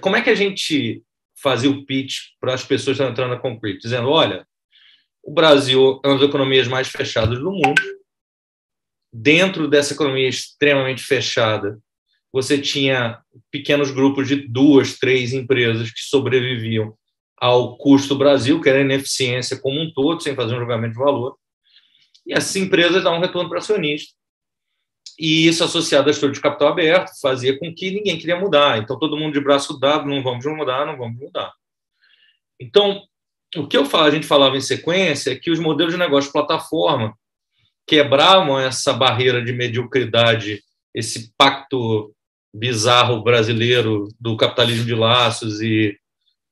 como 0.00 0.14
é 0.14 0.22
que 0.22 0.30
a 0.30 0.34
gente 0.36 1.02
fazia 1.46 1.70
o 1.70 1.86
pitch 1.86 2.30
para 2.40 2.54
as 2.54 2.64
pessoas 2.64 2.96
que 2.96 3.02
estão 3.04 3.08
entrando 3.08 3.30
na 3.30 3.40
Concrete, 3.40 3.82
dizendo: 3.82 4.08
olha, 4.08 4.44
o 5.22 5.32
Brasil 5.32 6.00
é 6.04 6.08
uma 6.08 6.18
das 6.18 6.28
economias 6.28 6.66
mais 6.66 6.88
fechadas 6.88 7.38
do 7.38 7.52
mundo. 7.52 7.80
Dentro 9.12 9.68
dessa 9.68 9.94
economia 9.94 10.28
extremamente 10.28 11.04
fechada, 11.04 11.78
você 12.32 12.60
tinha 12.60 13.20
pequenos 13.48 13.92
grupos 13.92 14.26
de 14.26 14.34
duas, 14.48 14.98
três 14.98 15.32
empresas 15.32 15.92
que 15.92 16.00
sobreviviam 16.00 16.94
ao 17.38 17.78
custo 17.78 18.18
Brasil, 18.18 18.60
que 18.60 18.68
era 18.68 18.78
a 18.78 18.82
ineficiência 18.82 19.56
como 19.60 19.80
um 19.80 19.92
todo, 19.92 20.20
sem 20.20 20.34
fazer 20.34 20.56
um 20.56 20.58
julgamento 20.58 20.94
de 20.94 20.98
valor. 20.98 21.36
E 22.26 22.34
essas 22.34 22.56
empresas 22.56 23.04
dão 23.04 23.14
um 23.14 23.20
retorno 23.20 23.48
para 23.48 23.60
acionista 23.60 24.12
e 25.18 25.46
isso 25.46 25.64
associado 25.64 26.08
a 26.08 26.12
estudo 26.12 26.32
de 26.32 26.40
capital 26.40 26.68
aberto 26.68 27.18
fazia 27.20 27.58
com 27.58 27.74
que 27.74 27.90
ninguém 27.90 28.18
queria 28.18 28.38
mudar. 28.38 28.78
Então, 28.78 28.98
todo 28.98 29.16
mundo 29.16 29.32
de 29.32 29.40
braço 29.40 29.78
dado, 29.78 30.06
não 30.06 30.22
vamos 30.22 30.44
mudar, 30.44 30.84
não 30.84 30.96
vamos 30.96 31.18
mudar. 31.18 31.52
Então, 32.60 33.02
o 33.56 33.66
que 33.66 33.76
eu 33.76 33.84
falo, 33.84 34.04
a 34.04 34.10
gente 34.10 34.26
falava 34.26 34.56
em 34.56 34.60
sequência 34.60 35.30
é 35.30 35.36
que 35.36 35.50
os 35.50 35.58
modelos 35.58 35.94
de 35.94 35.98
negócio 35.98 36.28
de 36.28 36.32
plataforma 36.32 37.16
quebravam 37.86 38.58
essa 38.58 38.92
barreira 38.92 39.42
de 39.42 39.52
mediocridade, 39.52 40.62
esse 40.94 41.32
pacto 41.36 42.12
bizarro 42.54 43.22
brasileiro 43.22 44.08
do 44.18 44.36
capitalismo 44.36 44.84
de 44.84 44.94
laços 44.94 45.60
e, 45.60 45.96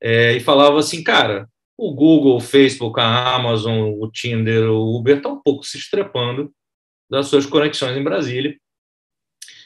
é, 0.01 0.33
e 0.33 0.39
falava 0.39 0.79
assim, 0.79 1.03
cara, 1.03 1.47
o 1.77 1.93
Google, 1.93 2.37
o 2.37 2.41
Facebook, 2.41 2.99
a 2.99 3.35
Amazon, 3.35 3.91
o 3.99 4.09
Tinder, 4.09 4.69
o 4.69 4.95
Uber 4.95 5.17
estão 5.17 5.33
um 5.33 5.41
pouco 5.41 5.63
se 5.65 5.77
estrepando 5.77 6.51
das 7.09 7.27
suas 7.27 7.45
conexões 7.45 7.95
em 7.95 8.03
Brasília. 8.03 8.57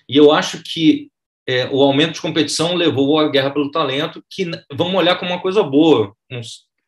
E 0.07 0.17
eu 0.17 0.31
acho 0.31 0.63
que 0.63 1.09
é, 1.47 1.67
o 1.71 1.81
aumento 1.81 2.13
de 2.13 2.21
competição 2.21 2.75
levou 2.75 3.19
à 3.19 3.27
guerra 3.27 3.51
pelo 3.51 3.71
talento, 3.71 4.23
que 4.29 4.49
vamos 4.71 4.95
olhar 4.95 5.17
como 5.17 5.31
uma 5.31 5.41
coisa 5.41 5.63
boa. 5.63 6.15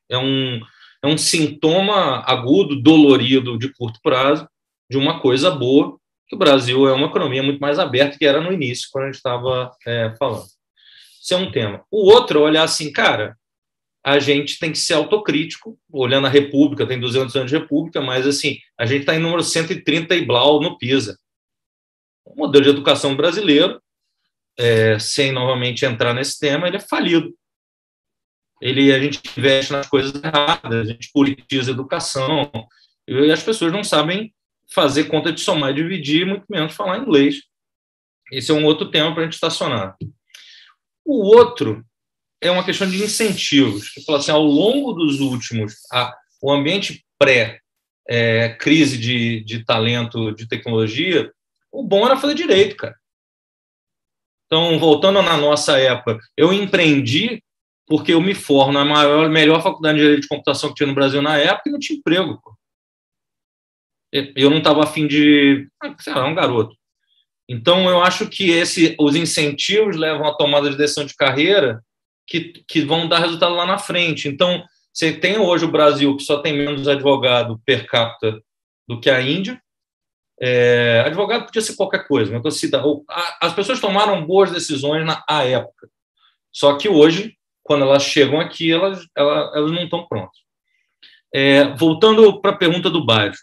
É 0.09 0.17
um, 0.17 0.59
é 1.03 1.07
um 1.07 1.17
sintoma 1.17 2.23
agudo, 2.27 2.81
dolorido, 2.81 3.57
de 3.57 3.73
curto 3.73 3.99
prazo, 4.03 4.47
de 4.89 4.97
uma 4.97 5.19
coisa 5.19 5.49
boa, 5.49 5.97
que 6.27 6.35
o 6.35 6.39
Brasil 6.39 6.87
é 6.87 6.93
uma 6.93 7.07
economia 7.07 7.41
muito 7.41 7.59
mais 7.59 7.79
aberta 7.79 8.17
que 8.17 8.25
era 8.25 8.39
no 8.39 8.53
início, 8.53 8.89
quando 8.91 9.05
a 9.05 9.07
gente 9.07 9.15
estava 9.15 9.71
é, 9.85 10.13
falando. 10.17 10.45
Isso 11.21 11.33
é 11.33 11.37
um 11.37 11.51
tema. 11.51 11.83
O 11.89 12.11
outro 12.11 12.39
é 12.39 12.43
olhar 12.43 12.63
assim, 12.63 12.91
cara, 12.91 13.37
a 14.03 14.19
gente 14.19 14.57
tem 14.57 14.71
que 14.71 14.79
ser 14.79 14.93
autocrítico, 14.93 15.79
olhando 15.91 16.27
a 16.27 16.29
República, 16.29 16.87
tem 16.87 16.99
200 16.99 17.35
anos 17.35 17.51
de 17.51 17.57
República, 17.57 18.01
mas 18.01 18.25
assim, 18.25 18.57
a 18.77 18.85
gente 18.85 19.01
está 19.01 19.15
em 19.15 19.19
número 19.19 19.43
130 19.43 20.15
e 20.15 20.25
blau 20.25 20.59
no 20.59 20.77
PISA. 20.77 21.17
O 22.25 22.35
modelo 22.35 22.63
de 22.63 22.69
educação 22.71 23.15
brasileiro, 23.15 23.81
é, 24.57 24.97
sem 24.97 25.31
novamente 25.31 25.85
entrar 25.85 26.13
nesse 26.13 26.39
tema, 26.39 26.67
ele 26.67 26.77
é 26.77 26.79
falido. 26.79 27.35
Ele, 28.59 28.93
a 28.93 28.99
gente 28.99 29.21
investe 29.37 29.71
nas 29.71 29.87
coisas 29.87 30.13
erradas, 30.23 30.87
a 30.87 30.91
gente 30.91 31.11
politiza 31.11 31.71
a 31.71 31.73
educação, 31.73 32.51
e 33.07 33.31
as 33.31 33.43
pessoas 33.43 33.71
não 33.71 33.83
sabem 33.83 34.33
fazer 34.73 35.05
conta 35.05 35.31
de 35.31 35.41
somar 35.41 35.71
e 35.71 35.75
dividir, 35.75 36.25
muito 36.25 36.45
menos 36.49 36.73
falar 36.73 36.99
inglês. 36.99 37.41
Esse 38.31 38.51
é 38.51 38.53
um 38.53 38.65
outro 38.65 38.89
tema 38.89 39.13
para 39.13 39.21
a 39.21 39.25
gente 39.25 39.33
estacionar. 39.33 39.95
O 41.03 41.35
outro 41.35 41.83
é 42.41 42.49
uma 42.49 42.65
questão 42.65 42.89
de 42.89 43.01
incentivos. 43.01 43.89
Que 43.89 44.03
fala 44.03 44.17
assim, 44.17 44.31
ao 44.31 44.43
longo 44.43 44.93
dos 44.93 45.19
últimos, 45.19 45.75
a, 45.91 46.13
o 46.41 46.51
ambiente 46.51 47.05
pré-crise 47.19 48.95
é, 48.95 48.99
de, 48.99 49.43
de 49.43 49.63
talento 49.63 50.31
de 50.31 50.47
tecnologia, 50.47 51.31
o 51.71 51.83
bom 51.83 52.05
era 52.05 52.17
fazer 52.17 52.33
direito, 52.33 52.75
cara. 52.75 52.95
Então, 54.47 54.77
voltando 54.79 55.21
na 55.21 55.37
nossa 55.37 55.77
época, 55.79 56.19
eu 56.35 56.51
empreendi 56.51 57.41
porque 57.87 58.13
eu 58.13 58.21
me 58.21 58.33
formo 58.33 58.73
na 58.73 58.83
maior, 58.83 59.29
melhor 59.29 59.61
faculdade 59.61 59.97
de 59.97 60.03
direito 60.03 60.21
de 60.21 60.27
computação 60.27 60.69
que 60.69 60.75
tinha 60.75 60.87
no 60.87 60.95
Brasil 60.95 61.21
na 61.21 61.37
época 61.37 61.69
e 61.69 61.71
não 61.71 61.79
tinha 61.79 61.99
emprego. 61.99 62.39
Pô. 62.41 62.53
Eu 64.35 64.49
não 64.49 64.57
estava 64.57 64.83
afim 64.83 65.07
de. 65.07 65.69
Ah, 65.81 65.95
sei 65.99 66.13
lá, 66.13 66.25
um 66.25 66.35
garoto. 66.35 66.75
Então, 67.47 67.89
eu 67.89 68.01
acho 68.01 68.29
que 68.29 68.49
esse, 68.49 68.95
os 68.99 69.15
incentivos 69.15 69.95
levam 69.95 70.25
à 70.25 70.35
tomada 70.35 70.69
de 70.69 70.77
decisão 70.77 71.05
de 71.05 71.15
carreira 71.15 71.81
que, 72.27 72.63
que 72.67 72.81
vão 72.81 73.07
dar 73.07 73.19
resultado 73.19 73.53
lá 73.55 73.65
na 73.65 73.77
frente. 73.77 74.27
Então, 74.27 74.63
você 74.93 75.13
tem 75.13 75.37
hoje 75.37 75.65
o 75.65 75.71
Brasil, 75.71 76.15
que 76.15 76.23
só 76.23 76.39
tem 76.39 76.53
menos 76.53 76.87
advogado 76.87 77.61
per 77.65 77.87
capita 77.87 78.41
do 78.87 78.99
que 78.99 79.09
a 79.09 79.21
Índia. 79.21 79.61
É, 80.39 81.03
advogado 81.05 81.45
podia 81.45 81.61
ser 81.61 81.75
qualquer 81.75 82.07
coisa, 82.07 82.31
mas 82.31 82.63
as 83.41 83.53
pessoas 83.53 83.79
tomaram 83.79 84.25
boas 84.25 84.51
decisões 84.51 85.05
na 85.05 85.23
à 85.27 85.43
época. 85.43 85.87
Só 86.51 86.77
que 86.77 86.89
hoje, 86.89 87.37
quando 87.63 87.83
elas 87.83 88.03
chegam 88.03 88.39
aqui, 88.39 88.71
elas, 88.71 89.05
elas, 89.15 89.55
elas 89.55 89.71
não 89.71 89.83
estão 89.83 90.07
prontas. 90.07 90.39
É, 91.33 91.75
voltando 91.75 92.41
para 92.41 92.51
a 92.51 92.57
pergunta 92.57 92.89
do 92.89 93.05
bairro, 93.05 93.35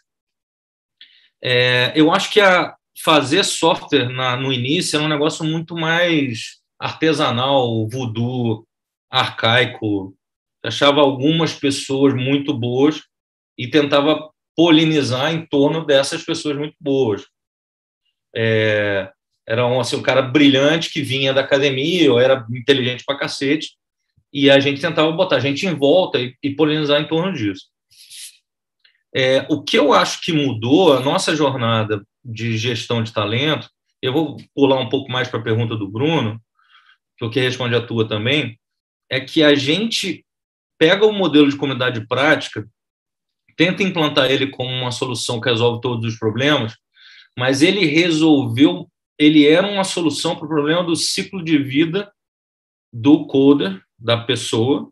é, 1.42 1.92
eu 1.94 2.12
acho 2.12 2.30
que 2.30 2.40
a, 2.40 2.76
fazer 3.02 3.44
software 3.44 4.08
na, 4.08 4.36
no 4.36 4.52
início 4.52 4.96
era 4.96 5.04
um 5.04 5.08
negócio 5.08 5.44
muito 5.44 5.74
mais 5.76 6.58
artesanal, 6.78 7.88
voodoo, 7.88 8.66
arcaico. 9.10 10.14
achava 10.64 11.00
algumas 11.00 11.52
pessoas 11.52 12.14
muito 12.14 12.52
boas 12.52 13.02
e 13.56 13.68
tentava 13.68 14.30
polinizar 14.56 15.32
em 15.32 15.46
torno 15.46 15.84
dessas 15.84 16.22
pessoas 16.24 16.56
muito 16.56 16.74
boas. 16.80 17.26
É, 18.34 19.10
era 19.46 19.66
um, 19.66 19.80
assim, 19.80 19.96
um 19.96 20.02
cara 20.02 20.20
brilhante 20.20 20.90
que 20.90 21.00
vinha 21.00 21.32
da 21.32 21.40
academia, 21.40 22.12
ou 22.12 22.20
era 22.20 22.46
inteligente 22.50 23.04
pra 23.06 23.16
cacete, 23.16 23.76
e 24.32 24.50
a 24.50 24.60
gente 24.60 24.80
tentava 24.80 25.10
botar 25.12 25.36
a 25.36 25.40
gente 25.40 25.64
em 25.64 25.74
volta 25.74 26.18
e, 26.18 26.34
e 26.42 26.54
polinizar 26.54 27.00
em 27.00 27.08
torno 27.08 27.32
disso. 27.32 27.66
É, 29.14 29.46
o 29.48 29.62
que 29.62 29.78
eu 29.78 29.92
acho 29.94 30.20
que 30.20 30.32
mudou 30.32 30.92
a 30.92 31.00
nossa 31.00 31.34
jornada 31.34 32.04
de 32.22 32.58
gestão 32.58 33.02
de 33.02 33.12
talento, 33.12 33.70
eu 34.02 34.12
vou 34.12 34.36
pular 34.54 34.78
um 34.78 34.88
pouco 34.88 35.10
mais 35.10 35.28
para 35.28 35.40
a 35.40 35.42
pergunta 35.42 35.74
do 35.74 35.88
Bruno, 35.88 36.40
que 37.16 37.24
o 37.24 37.30
que 37.30 37.40
responde 37.40 37.74
a 37.74 37.84
tua 37.84 38.06
também, 38.06 38.58
é 39.10 39.20
que 39.20 39.42
a 39.42 39.54
gente 39.54 40.24
pega 40.78 41.06
o 41.06 41.12
modelo 41.12 41.48
de 41.48 41.56
comunidade 41.56 42.06
prática, 42.06 42.68
tenta 43.56 43.82
implantar 43.82 44.30
ele 44.30 44.46
como 44.48 44.70
uma 44.70 44.92
solução 44.92 45.40
que 45.40 45.48
resolve 45.48 45.80
todos 45.80 46.12
os 46.12 46.18
problemas, 46.18 46.74
mas 47.36 47.62
ele 47.62 47.84
resolveu, 47.86 48.88
ele 49.18 49.46
era 49.46 49.66
uma 49.66 49.84
solução 49.84 50.36
para 50.36 50.44
o 50.44 50.48
problema 50.48 50.84
do 50.84 50.94
ciclo 50.94 51.42
de 51.42 51.58
vida 51.58 52.10
do 52.92 53.26
coder, 53.26 53.82
da 53.98 54.16
pessoa, 54.16 54.90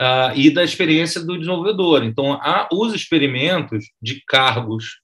uh, 0.00 0.36
e 0.36 0.50
da 0.50 0.64
experiência 0.64 1.20
do 1.20 1.38
desenvolvedor. 1.38 2.04
Então, 2.04 2.34
há 2.34 2.68
os 2.72 2.92
experimentos 2.92 3.86
de 4.00 4.22
cargos, 4.26 5.00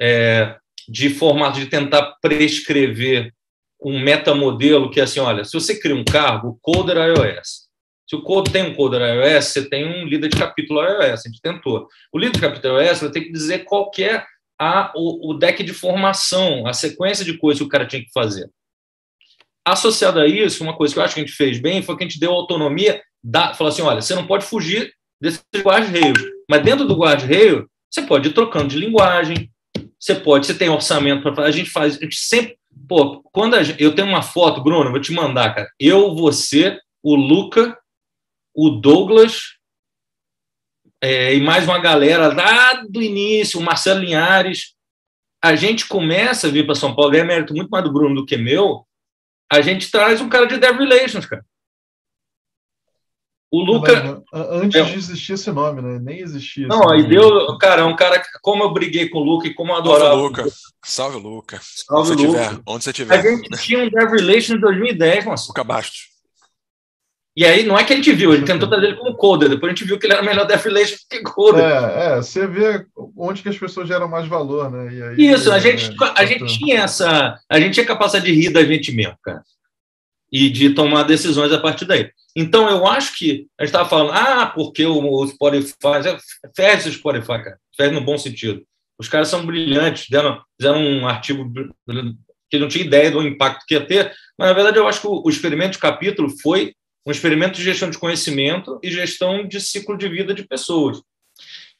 é, 0.00 0.56
de 0.88 1.10
formato 1.10 1.60
de 1.60 1.66
tentar 1.66 2.16
prescrever 2.22 3.32
um 3.82 4.00
metamodelo 4.00 4.90
que 4.90 5.00
é 5.00 5.04
assim, 5.04 5.20
olha, 5.20 5.44
se 5.44 5.52
você 5.52 5.78
cria 5.78 5.94
um 5.94 6.04
cargo, 6.04 6.58
coder 6.60 6.96
iOS. 6.96 7.69
Se 8.10 8.16
o 8.16 8.22
code 8.22 8.50
tem 8.50 8.64
um 8.64 8.74
coder 8.74 9.00
iOS, 9.00 9.44
você 9.44 9.68
tem 9.68 9.86
um 9.86 10.04
líder 10.04 10.30
de 10.30 10.36
capítulo 10.36 10.82
iOS, 10.82 11.20
a 11.24 11.28
gente 11.28 11.40
tentou. 11.40 11.86
O 12.12 12.18
líder 12.18 12.32
de 12.32 12.40
capítulo 12.40 12.80
iOS 12.80 13.02
vai 13.02 13.10
ter 13.12 13.20
que 13.20 13.30
dizer 13.30 13.60
qual 13.60 13.88
que 13.88 14.02
é 14.02 14.24
a, 14.60 14.92
o, 14.96 15.30
o 15.30 15.34
deck 15.34 15.62
de 15.62 15.72
formação, 15.72 16.66
a 16.66 16.72
sequência 16.72 17.24
de 17.24 17.38
coisas 17.38 17.60
que 17.60 17.64
o 17.64 17.68
cara 17.68 17.86
tinha 17.86 18.02
que 18.02 18.10
fazer. 18.12 18.50
Associado 19.64 20.18
a 20.18 20.26
isso, 20.26 20.64
uma 20.64 20.76
coisa 20.76 20.92
que 20.92 20.98
eu 20.98 21.04
acho 21.04 21.14
que 21.14 21.20
a 21.20 21.24
gente 21.24 21.36
fez 21.36 21.60
bem 21.60 21.82
foi 21.82 21.96
que 21.96 22.02
a 22.02 22.08
gente 22.08 22.18
deu 22.18 22.32
autonomia, 22.32 23.00
da, 23.22 23.54
falou 23.54 23.72
assim, 23.72 23.82
olha, 23.82 24.02
você 24.02 24.16
não 24.16 24.26
pode 24.26 24.44
fugir 24.44 24.92
desse 25.22 25.40
guarda-reio, 25.58 26.14
mas 26.50 26.64
dentro 26.64 26.88
do 26.88 26.96
guarda-reio, 26.96 27.70
você 27.88 28.02
pode 28.02 28.28
ir 28.28 28.32
trocando 28.32 28.66
de 28.66 28.76
linguagem, 28.76 29.48
você 30.00 30.16
pode, 30.16 30.46
você 30.46 30.54
tem 30.54 30.68
orçamento 30.68 31.22
para 31.22 31.32
fazer, 31.32 31.48
a 31.48 31.52
gente 31.52 31.70
faz, 31.70 31.96
a 31.96 32.00
gente 32.00 32.16
sempre 32.16 32.58
Pô, 32.88 33.20
quando 33.32 33.62
gente, 33.62 33.80
eu 33.80 33.94
tenho 33.94 34.08
uma 34.08 34.22
foto, 34.22 34.62
Bruno, 34.62 34.90
vou 34.90 35.00
te 35.00 35.12
mandar, 35.12 35.54
cara. 35.54 35.68
Eu, 35.78 36.14
você, 36.14 36.78
o 37.02 37.14
Luca, 37.14 37.76
o 38.54 38.70
Douglas 38.70 39.60
é, 41.02 41.34
e 41.34 41.40
mais 41.40 41.64
uma 41.64 41.78
galera 41.78 42.28
lá 42.28 42.74
do 42.88 43.02
início, 43.02 43.58
o 43.58 43.62
Marcelo 43.62 44.00
Linhares. 44.00 44.74
A 45.42 45.56
gente 45.56 45.88
começa 45.88 46.46
a 46.46 46.50
vir 46.50 46.66
para 46.66 46.74
São 46.74 46.94
Paulo, 46.94 47.16
é 47.16 47.24
mérito 47.24 47.54
muito 47.54 47.70
mais 47.70 47.82
do 47.82 47.92
Bruno 47.92 48.14
do 48.14 48.26
que 48.26 48.36
meu. 48.36 48.86
A 49.50 49.62
gente 49.62 49.90
traz 49.90 50.20
um 50.20 50.28
cara 50.28 50.46
de 50.46 50.58
Dev 50.58 50.76
Relations, 50.76 51.24
cara. 51.24 51.44
O 53.52 53.64
Luca. 53.64 54.22
antes 54.32 54.80
é, 54.80 54.84
de 54.84 54.96
existir 54.96 55.32
esse 55.32 55.50
nome, 55.50 55.82
né? 55.82 55.98
Nem 55.98 56.20
existia. 56.20 56.68
Não, 56.68 56.88
aí 56.88 57.02
deu. 57.02 57.58
Cara, 57.58 57.80
é 57.80 57.84
um 57.84 57.96
cara. 57.96 58.22
Como 58.42 58.62
eu 58.62 58.72
briguei 58.72 59.08
com 59.08 59.18
o 59.18 59.24
Luca 59.24 59.48
e 59.48 59.54
como 59.54 59.72
eu 59.72 59.76
adorava. 59.76 60.10
Salve, 60.10 60.22
Luca. 60.22 60.44
Salve, 60.84 61.18
Luca. 61.18 61.60
Salve, 61.60 62.12
onde, 62.12 62.26
Luca. 62.26 62.38
Você 62.38 62.46
tiver, 62.46 62.62
onde 62.64 62.84
você 62.84 62.92
tiver. 62.92 63.18
A 63.18 63.22
gente 63.22 63.48
tinha 63.60 63.80
um 63.80 63.90
Dev 63.90 64.12
Relation 64.12 64.54
em 64.54 64.60
2010, 64.60 65.24
nossa. 65.24 65.48
Luca 65.48 65.64
Bastos. 65.64 66.09
E 67.36 67.44
aí, 67.44 67.64
não 67.64 67.78
é 67.78 67.84
que 67.84 67.92
a 67.92 67.96
gente 67.96 68.12
viu, 68.12 68.34
ele 68.34 68.44
tentou 68.44 68.68
trazer 68.68 68.86
ele 68.86 68.96
como 68.96 69.14
coder, 69.14 69.48
depois 69.48 69.72
a 69.72 69.74
gente 69.74 69.86
viu 69.86 69.98
que 69.98 70.06
ele 70.06 70.14
era 70.14 70.22
melhor 70.22 70.46
Dev 70.46 70.62
Relation 70.64 70.96
que 71.08 71.22
coder. 71.22 71.64
É, 71.64 72.06
é, 72.06 72.16
você 72.16 72.46
vê 72.46 72.84
onde 73.16 73.42
que 73.42 73.48
as 73.48 73.56
pessoas 73.56 73.86
geram 73.86 74.08
mais 74.08 74.26
valor, 74.26 74.70
né? 74.70 74.92
E 74.92 75.02
aí, 75.02 75.32
Isso, 75.32 75.50
a, 75.50 75.56
é, 75.56 75.60
gente, 75.60 75.94
a 76.16 76.24
gente 76.24 76.58
tinha 76.58 76.80
essa. 76.80 77.38
A 77.48 77.60
gente 77.60 77.74
tinha 77.74 77.86
capacidade 77.86 78.26
de 78.26 78.32
rir 78.32 78.50
da 78.50 78.64
gente 78.64 78.90
mesmo, 78.92 79.16
cara. 79.22 79.42
E 80.32 80.50
de 80.50 80.70
tomar 80.70 81.04
decisões 81.04 81.52
a 81.52 81.58
partir 81.58 81.84
daí. 81.84 82.10
Então, 82.34 82.68
eu 82.68 82.86
acho 82.86 83.16
que 83.16 83.46
a 83.58 83.64
gente 83.64 83.74
estava 83.74 83.88
falando, 83.88 84.12
ah, 84.12 84.46
porque 84.46 84.84
o, 84.84 85.26
Spotify. 85.26 85.74
Fez 86.54 86.86
o 86.86 86.92
Spotify, 86.92 87.26
cara. 87.26 87.58
Fez 87.76 87.92
no 87.92 88.00
bom 88.00 88.18
sentido. 88.18 88.62
Os 88.98 89.08
caras 89.08 89.28
são 89.28 89.46
brilhantes, 89.46 90.08
deram, 90.10 90.42
fizeram 90.60 90.80
um 90.80 91.08
artigo 91.08 91.50
que 92.50 92.58
não 92.58 92.68
tinha 92.68 92.84
ideia 92.84 93.10
do 93.10 93.22
impacto 93.22 93.64
que 93.66 93.74
ia 93.74 93.86
ter, 93.86 94.12
mas, 94.36 94.48
na 94.48 94.52
verdade, 94.52 94.78
eu 94.78 94.86
acho 94.86 95.00
que 95.00 95.06
o, 95.06 95.22
o 95.24 95.30
experimento 95.30 95.72
de 95.72 95.78
capítulo 95.78 96.28
foi 96.42 96.74
um 97.06 97.10
experimento 97.10 97.56
de 97.56 97.64
gestão 97.64 97.90
de 97.90 97.98
conhecimento 97.98 98.78
e 98.82 98.90
gestão 98.90 99.46
de 99.46 99.60
ciclo 99.60 99.96
de 99.96 100.08
vida 100.08 100.34
de 100.34 100.46
pessoas, 100.46 101.00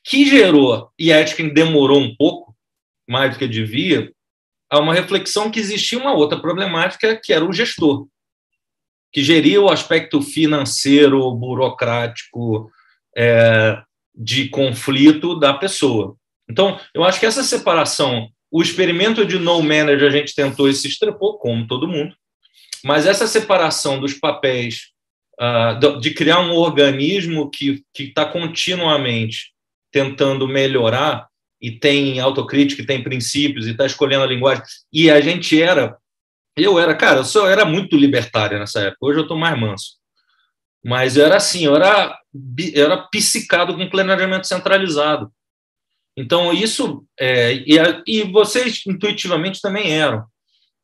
que 0.03 0.25
gerou, 0.25 0.91
e 0.99 1.13
a 1.13 1.19
ética 1.19 1.43
demorou 1.49 2.01
um 2.01 2.15
pouco, 2.17 2.57
mais 3.09 3.33
do 3.33 3.39
que 3.39 3.47
devia, 3.47 4.13
a 4.71 4.79
uma 4.79 4.95
reflexão 4.95 5.51
que 5.51 5.61
existia 5.61 5.99
uma 5.99 6.15
outra 6.15 6.41
problemática, 6.41 7.21
que 7.23 7.33
era 7.33 7.45
o 7.45 7.53
gestor 7.53 8.07
que 9.13 9.23
geria 9.23 9.61
o 9.61 9.71
aspecto 9.71 10.23
financeiro, 10.23 11.31
burocrático, 11.35 12.71
é, 13.17 13.83
de 14.15 14.49
conflito 14.49 15.39
da 15.39 15.55
pessoa. 15.55 16.17
Então, 16.49 16.79
eu 16.95 17.05
acho 17.05 17.19
que 17.19 17.27
essa 17.27 17.43
separação, 17.43 18.29
o 18.51 18.63
experimento 18.63 19.25
de 19.25 19.39
no 19.39 19.63
manager 19.63 20.09
a 20.09 20.11
gente 20.11 20.35
tentou 20.35 20.69
e 20.69 20.75
se 20.75 20.89
estrepou, 20.89 21.39
como 21.39 21.67
todo 21.67 21.89
mundo, 21.89 22.15
mas 22.85 23.07
essa 23.07 23.27
separação 23.27 24.01
dos 24.01 24.15
papéis, 24.15 24.93
uh, 25.41 26.01
de 26.01 26.13
criar 26.13 26.41
um 26.41 26.53
organismo 26.53 27.51
que 27.51 27.83
está 27.99 28.25
continuamente 28.25 29.53
tentando 29.91 30.47
melhorar 30.47 31.29
e 31.61 31.71
tem 31.71 32.21
autocrítica, 32.21 32.83
e 32.83 32.87
tem 32.87 33.03
princípios, 33.03 33.67
e 33.67 33.73
está 33.73 33.85
escolhendo 33.85 34.25
a 34.25 34.27
linguagem, 34.27 34.63
e 34.93 35.11
a 35.11 35.21
gente 35.21 35.61
era 35.61 35.97
eu 36.57 36.79
era, 36.79 36.95
cara, 36.95 37.21
eu 37.21 37.25
só 37.25 37.49
era 37.49 37.65
muito 37.65 37.97
libertário 37.97 38.59
nessa 38.59 38.81
época. 38.81 38.99
Hoje 39.01 39.19
eu 39.19 39.23
estou 39.23 39.37
mais 39.37 39.59
manso. 39.59 39.97
Mas 40.85 41.17
eu 41.17 41.25
era 41.25 41.37
assim, 41.37 41.65
eu 41.65 41.77
era, 41.77 42.19
eu 42.75 42.85
era 42.85 42.99
psicado 43.09 43.75
com 43.77 43.91
planejamento 43.91 44.47
centralizado. 44.47 45.31
Então, 46.17 46.53
isso. 46.53 47.05
É, 47.19 47.53
e, 47.55 47.77
e 48.07 48.23
vocês 48.25 48.83
intuitivamente 48.87 49.61
também 49.61 49.93
eram. 49.93 50.25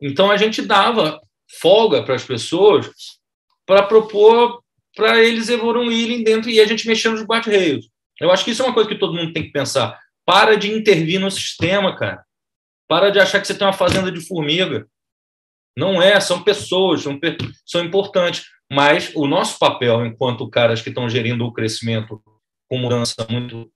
Então, 0.01 0.31
a 0.31 0.37
gente 0.37 0.63
dava 0.63 1.21
folga 1.61 2.03
para 2.03 2.15
as 2.15 2.25
pessoas 2.25 2.91
para 3.67 3.83
propor 3.83 4.63
para 4.97 5.23
eles 5.23 5.51
evoluírem 5.51 6.25
dentro 6.25 6.49
e 6.49 6.59
a 6.59 6.65
gente 6.65 6.89
mexendo 6.89 7.13
nos 7.13 7.27
guarda-reios. 7.27 7.87
Eu 8.19 8.31
acho 8.31 8.45
que 8.45 8.51
isso 8.51 8.63
é 8.63 8.65
uma 8.65 8.73
coisa 8.73 8.89
que 8.89 8.99
todo 8.99 9.13
mundo 9.13 9.33
tem 9.33 9.43
que 9.43 9.53
pensar. 9.53 10.01
Para 10.25 10.57
de 10.57 10.73
intervir 10.73 11.21
no 11.21 11.31
sistema, 11.31 11.95
cara. 11.95 12.25
Para 12.89 13.11
de 13.11 13.21
achar 13.21 13.39
que 13.41 13.47
você 13.47 13.55
tem 13.55 13.67
uma 13.67 13.75
fazenda 13.75 14.11
de 14.11 14.27
formiga. 14.27 14.87
Não 15.77 16.01
é, 16.01 16.19
são 16.19 16.43
pessoas, 16.43 17.03
são, 17.03 17.21
são 17.67 17.85
importantes. 17.85 18.47
Mas 18.73 19.13
o 19.15 19.27
nosso 19.27 19.59
papel, 19.59 20.07
enquanto 20.07 20.49
caras 20.49 20.81
que 20.81 20.89
estão 20.89 21.09
gerindo 21.11 21.45
o 21.45 21.53
crescimento 21.53 22.21
com 22.69 22.79
mudança 22.79 23.15
muito 23.29 23.71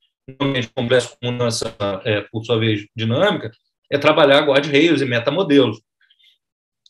complexo, 0.74 1.16
com 1.20 1.30
mudança, 1.30 1.76
é, 2.04 2.22
por 2.32 2.44
sua 2.44 2.58
vez, 2.58 2.86
dinâmica, 2.96 3.50
é 3.90 3.98
trabalhar 3.98 4.46
guardrails 4.46 5.02
e 5.02 5.04
metamodelos. 5.04 5.80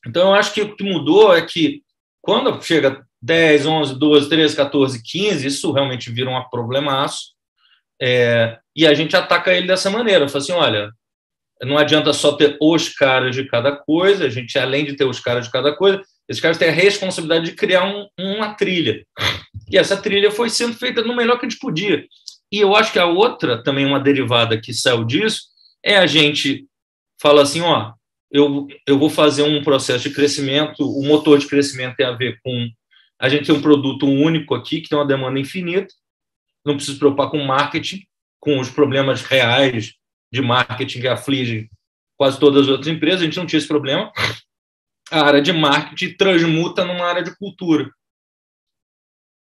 Então, 0.07 0.29
eu 0.29 0.35
acho 0.35 0.55
que 0.55 0.63
o 0.63 0.77
que 0.77 0.85
mudou 0.85 1.35
é 1.35 1.43
que 1.43 1.83
quando 2.21 2.63
chega 2.63 3.05
10, 3.23 3.67
11, 3.67 3.99
12, 3.99 4.29
13, 4.29 4.57
14, 4.57 5.03
15, 5.03 5.47
isso 5.47 5.73
realmente 5.73 6.11
vira 6.11 6.31
um 6.31 6.49
problemaço. 6.49 7.35
É, 8.01 8.59
e 8.75 8.87
a 8.87 8.95
gente 8.95 9.15
ataca 9.15 9.53
ele 9.53 9.67
dessa 9.67 9.91
maneira. 9.91 10.29
Fala 10.29 10.43
assim: 10.43 10.53
olha, 10.53 10.91
não 11.63 11.77
adianta 11.77 12.13
só 12.13 12.33
ter 12.33 12.57
os 12.61 12.89
caras 12.89 13.35
de 13.35 13.45
cada 13.45 13.73
coisa, 13.73 14.25
a 14.25 14.29
gente, 14.31 14.59
além 14.59 14.85
de 14.85 14.97
ter 14.97 15.05
os 15.05 15.21
caras 15.21 15.47
de 15.47 15.53
cada 15.53 15.75
coisa, 15.75 16.03
esses 16.29 16.41
caras 16.41 16.57
têm 16.57 16.69
a 16.69 16.73
responsabilidade 16.73 17.47
de 17.47 17.57
criar 17.57 17.85
um, 17.85 18.09
uma 18.19 18.55
trilha. 18.55 19.05
E 19.71 19.77
essa 19.77 19.97
trilha 19.97 20.31
foi 20.31 20.49
sendo 20.49 20.75
feita 20.75 21.03
no 21.03 21.15
melhor 21.15 21.39
que 21.39 21.47
a 21.47 21.49
gente 21.49 21.61
podia. 21.61 22.05
E 22.51 22.59
eu 22.59 22.75
acho 22.75 22.93
que 22.93 22.99
a 22.99 23.07
outra, 23.07 23.63
também 23.63 23.85
uma 23.85 24.01
derivada 24.01 24.61
que 24.61 24.73
saiu 24.73 25.05
disso, 25.05 25.43
é 25.85 25.97
a 25.97 26.07
gente 26.07 26.67
fala 27.21 27.43
assim: 27.43 27.61
ó, 27.61 27.93
eu, 28.31 28.69
eu 28.87 28.99
vou 28.99 29.11
fazer 29.11 29.43
um 29.43 29.63
processo 29.63 30.09
de 30.09 30.15
crescimento, 30.15 30.81
o 30.81 31.05
motor 31.05 31.39
de 31.39 31.47
crescimento 31.47 31.97
tem 31.97 32.07
a 32.07 32.13
ver 32.13 32.39
com 32.43 32.69
a 33.19 33.29
gente 33.29 33.47
ter 33.47 33.53
um 33.53 33.61
produto 33.61 34.07
único 34.07 34.55
aqui, 34.55 34.81
que 34.81 34.89
tem 34.89 34.97
uma 34.99 35.07
demanda 35.07 35.39
infinita, 35.39 35.93
não 36.65 36.75
precisa 36.75 36.95
se 36.95 36.99
preocupar 36.99 37.31
com 37.31 37.39
marketing, 37.45 38.07
com 38.39 38.59
os 38.59 38.71
problemas 38.71 39.23
reais 39.23 39.95
de 40.33 40.41
marketing 40.41 41.01
que 41.01 41.09
aflige 41.09 41.69
quase 42.17 42.39
todas 42.39 42.63
as 42.63 42.69
outras 42.69 42.87
empresas, 42.87 43.23
a 43.23 43.25
gente 43.25 43.37
não 43.37 43.47
tinha 43.47 43.59
esse 43.59 43.69
problema. 43.69 44.13
A 45.11 45.23
área 45.23 45.43
de 45.43 45.53
marketing 45.53 46.17
transmuta 46.17 46.85
numa 46.85 47.05
área 47.05 47.23
de 47.23 47.37
cultura. 47.37 47.91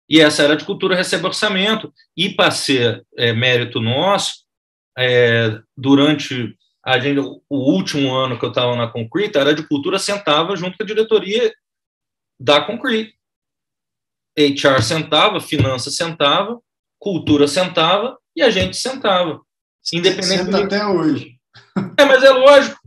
E 0.10 0.22
essa 0.22 0.44
área 0.44 0.56
de 0.56 0.63
cultura 0.63 0.96
recebe 0.96 1.25
orçamento, 1.25 1.94
e 2.15 2.29
para 2.29 2.50
ser 2.51 3.06
é, 3.17 3.34
mérito 3.34 3.82
nosso, 3.82 4.46
é, 4.98 5.60
durante 5.75 6.56
a 6.88 7.00
gente, 7.00 7.20
o 7.20 7.44
último 7.50 8.15
ano 8.15 8.39
que 8.39 8.46
eu 8.46 8.50
estava 8.50 8.74
na 8.74 8.88
Concrete, 8.88 9.38
a 9.38 9.41
área 9.41 9.53
de 9.53 9.67
cultura 9.67 10.00
sentava 10.00 10.56
junto 10.56 10.77
com 10.77 10.84
a 10.84 10.88
diretoria 10.88 11.53
da 12.39 12.62
Concrete. 12.62 13.13
HR 14.39 14.82
sentava, 14.82 15.41
finanças 15.41 15.98
sentava, 15.98 16.62
cultura 16.98 17.46
sentava 17.46 18.17
e 18.34 18.41
a 18.41 18.50
gente 18.50 18.77
sentava. 18.77 19.41
Independente 19.91 20.46
Senta 20.46 20.63
até 20.63 20.86
hoje. 20.86 21.38
É, 22.00 22.06
mas 22.06 22.24
é 22.24 22.29
lógico. 22.29 22.79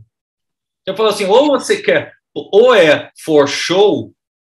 Eu 0.83 0.95
falo 0.95 1.09
assim, 1.09 1.25
ou 1.25 1.49
você 1.49 1.79
quer, 1.79 2.11
ou 2.33 2.73
é 2.73 3.11
for 3.23 3.47
show, 3.47 4.11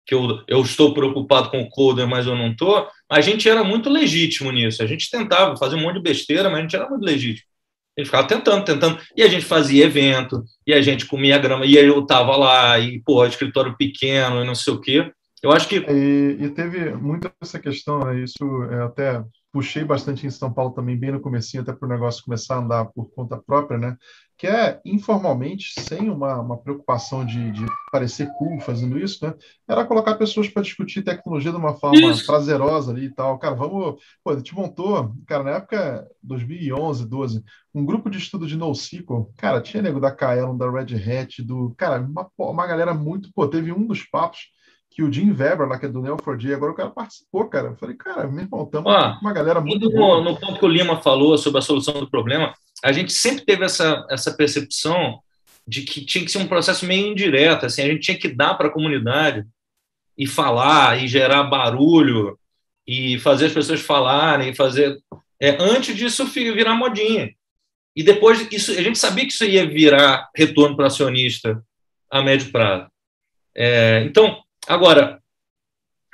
que 0.07 0.15
eu, 0.15 0.43
eu 0.49 0.63
estou 0.63 0.95
preocupado 0.95 1.51
com 1.51 1.61
o 1.61 1.69
coder, 1.69 2.09
mas 2.09 2.27
eu 2.27 2.35
não 2.35 2.53
estou, 2.53 2.89
a 3.11 3.21
gente 3.21 3.47
era 3.47 3.63
muito 3.63 3.91
legítimo 3.91 4.51
nisso. 4.51 4.83
A 4.83 4.87
gente 4.87 5.11
tentava 5.11 5.55
fazer 5.59 5.77
um 5.77 5.83
monte 5.83 5.97
de 5.97 6.03
besteira, 6.03 6.49
mas 6.49 6.61
a 6.61 6.63
gente 6.63 6.77
era 6.77 6.89
muito 6.89 7.05
legítimo. 7.05 7.54
Gente 7.97 8.07
ficava 8.07 8.27
tentando, 8.27 8.65
tentando, 8.65 8.99
e 9.17 9.23
a 9.23 9.29
gente 9.29 9.45
fazia 9.45 9.85
evento, 9.85 10.43
e 10.67 10.73
a 10.73 10.83
gente 10.83 11.07
comia 11.07 11.39
grama, 11.39 11.65
e 11.65 11.77
eu 11.77 12.01
estava 12.01 12.37
lá, 12.37 12.79
e, 12.79 13.01
pô, 13.01 13.25
escritório 13.25 13.77
pequeno, 13.77 14.43
e 14.43 14.47
não 14.47 14.55
sei 14.55 14.73
o 14.73 14.81
quê. 14.81 15.13
Eu 15.43 15.53
acho 15.53 15.69
que. 15.69 15.77
E, 15.77 16.39
e 16.41 16.51
teve 16.51 16.93
muito 16.95 17.31
essa 17.41 17.59
questão, 17.59 18.01
né? 18.01 18.21
Isso 18.21 18.45
é 18.71 18.83
até 18.83 19.23
puxei 19.55 19.85
bastante 19.85 20.27
em 20.27 20.31
São 20.31 20.53
Paulo 20.53 20.73
também, 20.73 20.99
bem 20.99 21.13
no 21.13 21.21
comecinho, 21.21 21.63
até 21.63 21.73
para 21.73 21.87
o 21.87 21.89
negócio 21.89 22.25
começar 22.25 22.57
a 22.57 22.59
andar 22.59 22.87
por 22.87 23.09
conta 23.15 23.41
própria, 23.41 23.79
né? 23.79 23.97
Que 24.37 24.49
é 24.49 24.81
informalmente, 24.85 25.81
sem 25.81 26.11
uma, 26.11 26.41
uma 26.41 26.59
preocupação 26.59 27.25
de, 27.25 27.53
de 27.53 27.65
parecer 27.93 28.29
cool 28.37 28.59
fazendo 28.59 28.99
isso, 28.99 29.25
né? 29.25 29.33
Era 29.69 29.85
colocar 29.85 30.17
pessoas 30.17 30.49
para 30.49 30.65
discutir 30.65 31.05
tecnologia 31.05 31.53
de 31.53 31.57
uma 31.57 31.73
forma 31.75 31.97
isso. 32.01 32.27
prazerosa 32.27 32.91
ali 32.91 33.05
e 33.05 33.15
tal. 33.15 33.39
Cara, 33.39 33.55
vamos. 33.55 34.03
Pô, 34.25 34.33
a 34.33 34.37
gente 34.37 34.53
montou, 34.57 35.15
cara, 35.25 35.45
na 35.45 35.51
época 35.53 36.05
2011, 36.21 37.09
12, 37.09 37.45
um 37.73 37.87
grupo 37.87 38.11
de 38.11 38.19
estudo 38.19 38.49
de 38.49 38.57
NoSQL. 38.57 39.31
Cara, 39.37 39.61
tinha 39.61 39.85
nego 39.85 40.01
da 40.01 40.11
Kaelon, 40.11 40.57
da 40.57 40.69
Red 40.69 40.97
Hat, 40.97 41.41
do. 41.45 41.73
Cara, 41.77 42.01
uma, 42.01 42.29
uma 42.37 42.67
galera 42.67 42.93
muito. 42.93 43.33
Pô, 43.33 43.47
teve 43.47 43.71
um 43.71 43.87
dos 43.87 44.03
papos 44.03 44.49
que 44.95 45.03
o 45.03 45.13
Jim 45.13 45.33
Weber, 45.33 45.67
lá 45.67 45.77
que 45.77 45.87
é 45.87 45.89
do 45.89 46.01
Neo4j, 46.01 46.55
agora 46.55 46.71
o 46.71 46.75
cara 46.75 46.89
participou, 46.89 47.49
cara. 47.49 47.71
Eu 47.71 47.77
falei, 47.77 47.97
cara, 47.97 48.29
meu 48.29 48.45
irmão, 48.45 48.63
estamos 48.63 48.93
uma 49.21 49.33
galera 49.33 49.61
muito 49.61 49.91
boa. 49.91 50.23
No, 50.23 50.31
no 50.31 50.41
ponto 50.41 50.61
que 50.61 50.65
o 50.65 50.69
Lima 50.69 51.03
falou 51.03 51.37
sobre 51.37 51.59
a 51.59 51.63
solução 51.63 51.95
do 51.95 52.09
problema, 52.09 52.55
a 52.83 52.93
gente 52.93 53.13
sempre 53.13 53.45
teve 53.45 53.65
essa, 53.65 54.07
essa 54.09 54.33
percepção 54.33 55.19
de 55.67 55.83
que 55.83 56.05
tinha 56.05 56.25
que 56.25 56.31
ser 56.31 56.39
um 56.39 56.47
processo 56.47 56.87
meio 56.87 57.09
indireto, 57.09 57.67
assim, 57.67 57.83
a 57.83 57.87
gente 57.87 58.03
tinha 58.03 58.17
que 58.17 58.29
dar 58.29 58.55
para 58.55 58.69
a 58.69 58.73
comunidade 58.73 59.45
e 60.17 60.29
falar, 60.29 61.03
e 61.03 61.09
gerar 61.09 61.43
barulho, 61.43 62.39
e 62.87 63.19
fazer 63.19 63.47
as 63.47 63.53
pessoas 63.53 63.81
falarem, 63.81 64.55
fazer... 64.55 64.97
É, 65.41 65.61
antes 65.61 65.97
disso 65.97 66.25
virar 66.27 66.77
modinha. 66.77 67.35
E 67.97 68.05
depois, 68.05 68.47
isso, 68.53 68.71
a 68.71 68.83
gente 68.83 68.99
sabia 68.99 69.25
que 69.25 69.33
isso 69.33 69.45
ia 69.45 69.67
virar 69.67 70.31
retorno 70.37 70.77
para 70.77 70.87
acionista 70.87 71.61
a 72.09 72.23
médio 72.23 72.53
prazo. 72.53 72.87
É, 73.57 74.05
então, 74.07 74.44
Agora, 74.67 75.21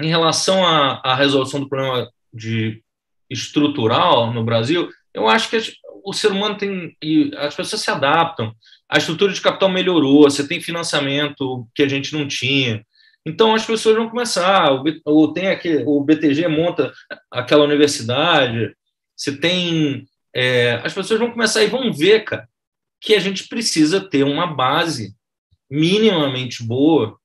em 0.01 0.09
relação 0.09 0.65
à, 0.67 1.01
à 1.05 1.15
resolução 1.15 1.61
do 1.61 1.69
problema 1.69 2.11
de 2.33 2.83
estrutural 3.29 4.33
no 4.33 4.45
Brasil, 4.45 4.89
eu 5.15 5.29
acho 5.29 5.51
que 5.51 5.59
o 6.05 6.13
ser 6.13 6.33
humano 6.33 6.57
tem 6.57 6.97
e 7.03 7.31
as 7.37 7.55
pessoas 7.55 7.83
se 7.83 7.91
adaptam. 7.91 8.53
A 8.89 8.99
estrutura 8.99 9.33
de 9.33 9.41
capital 9.41 9.69
melhorou, 9.69 10.23
você 10.23 10.47
tem 10.47 10.61
financiamento 10.61 11.69
que 11.75 11.83
a 11.83 11.89
gente 11.89 12.13
não 12.13 12.27
tinha. 12.27 12.85
Então 13.25 13.55
as 13.55 13.65
pessoas 13.65 13.97
vão 13.97 14.09
começar, 14.09 14.69
ou 15.05 15.33
tem 15.33 15.49
aqui, 15.49 15.83
o 15.87 16.03
BTG 16.03 16.49
monta 16.49 16.93
aquela 17.31 17.65
universidade, 17.65 18.75
você 19.15 19.37
tem 19.37 20.09
é, 20.35 20.81
as 20.85 20.95
pessoas 20.95 21.21
vão 21.21 21.31
começar 21.31 21.63
e 21.63 21.67
vão 21.67 21.93
ver, 21.93 22.25
cara, 22.25 22.49
que 23.01 23.15
a 23.15 23.21
gente 23.21 23.49
precisa 23.49 24.01
ter 24.01 24.25
uma 24.25 24.47
base 24.47 25.15
minimamente 25.71 26.63
boa 26.63 27.20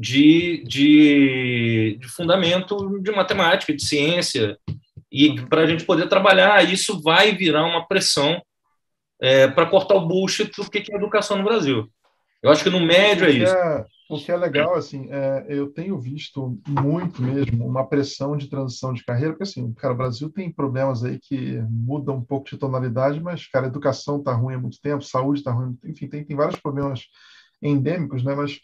de, 0.00 0.64
de, 0.66 1.98
de 2.00 2.08
fundamento 2.08 2.98
de 3.02 3.12
matemática, 3.12 3.74
de 3.74 3.84
ciência, 3.84 4.56
e 5.12 5.38
para 5.42 5.60
a 5.60 5.66
gente 5.66 5.84
poder 5.84 6.08
trabalhar, 6.08 6.64
isso 6.64 7.02
vai 7.02 7.36
virar 7.36 7.66
uma 7.66 7.86
pressão 7.86 8.40
é, 9.20 9.46
para 9.46 9.66
cortar 9.66 9.96
o 9.96 10.08
bullshit 10.08 10.50
do 10.56 10.70
que 10.70 10.90
é 10.90 10.96
educação 10.96 11.36
no 11.36 11.44
Brasil. 11.44 11.86
Eu 12.42 12.50
acho 12.50 12.64
que 12.64 12.70
no 12.70 12.80
médio 12.80 13.26
é 13.26 13.30
isso. 13.30 13.54
É, 13.54 13.84
o 14.08 14.16
que 14.16 14.32
é 14.32 14.36
legal, 14.38 14.74
assim, 14.74 15.06
é, 15.10 15.44
eu 15.50 15.68
tenho 15.68 16.00
visto 16.00 16.58
muito 16.66 17.20
mesmo 17.20 17.66
uma 17.66 17.86
pressão 17.86 18.38
de 18.38 18.48
transição 18.48 18.94
de 18.94 19.04
carreira, 19.04 19.34
porque, 19.34 19.42
assim, 19.42 19.70
cara, 19.74 19.92
o 19.92 19.98
Brasil 19.98 20.30
tem 20.30 20.50
problemas 20.50 21.04
aí 21.04 21.18
que 21.18 21.62
mudam 21.68 22.16
um 22.16 22.24
pouco 22.24 22.48
de 22.48 22.56
tonalidade, 22.56 23.20
mas, 23.20 23.46
cara, 23.46 23.66
a 23.66 23.68
educação 23.68 24.16
está 24.18 24.32
ruim 24.32 24.54
há 24.54 24.58
muito 24.58 24.80
tempo, 24.80 25.04
saúde 25.04 25.40
está 25.40 25.52
ruim, 25.52 25.76
enfim, 25.84 26.08
tem, 26.08 26.24
tem 26.24 26.34
vários 26.34 26.58
problemas 26.58 27.02
endêmicos, 27.62 28.24
né, 28.24 28.34
mas 28.34 28.58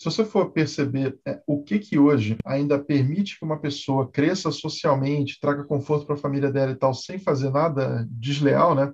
se 0.00 0.06
você 0.06 0.24
for 0.24 0.50
perceber 0.50 1.18
é, 1.28 1.42
o 1.46 1.62
que 1.62 1.78
que 1.78 1.98
hoje 1.98 2.34
ainda 2.42 2.78
permite 2.78 3.38
que 3.38 3.44
uma 3.44 3.60
pessoa 3.60 4.10
cresça 4.10 4.50
socialmente, 4.50 5.38
traga 5.38 5.62
conforto 5.62 6.06
para 6.06 6.14
a 6.14 6.18
família 6.18 6.50
dela 6.50 6.72
e 6.72 6.74
tal, 6.74 6.94
sem 6.94 7.18
fazer 7.18 7.50
nada 7.50 8.08
desleal, 8.10 8.74
né? 8.74 8.90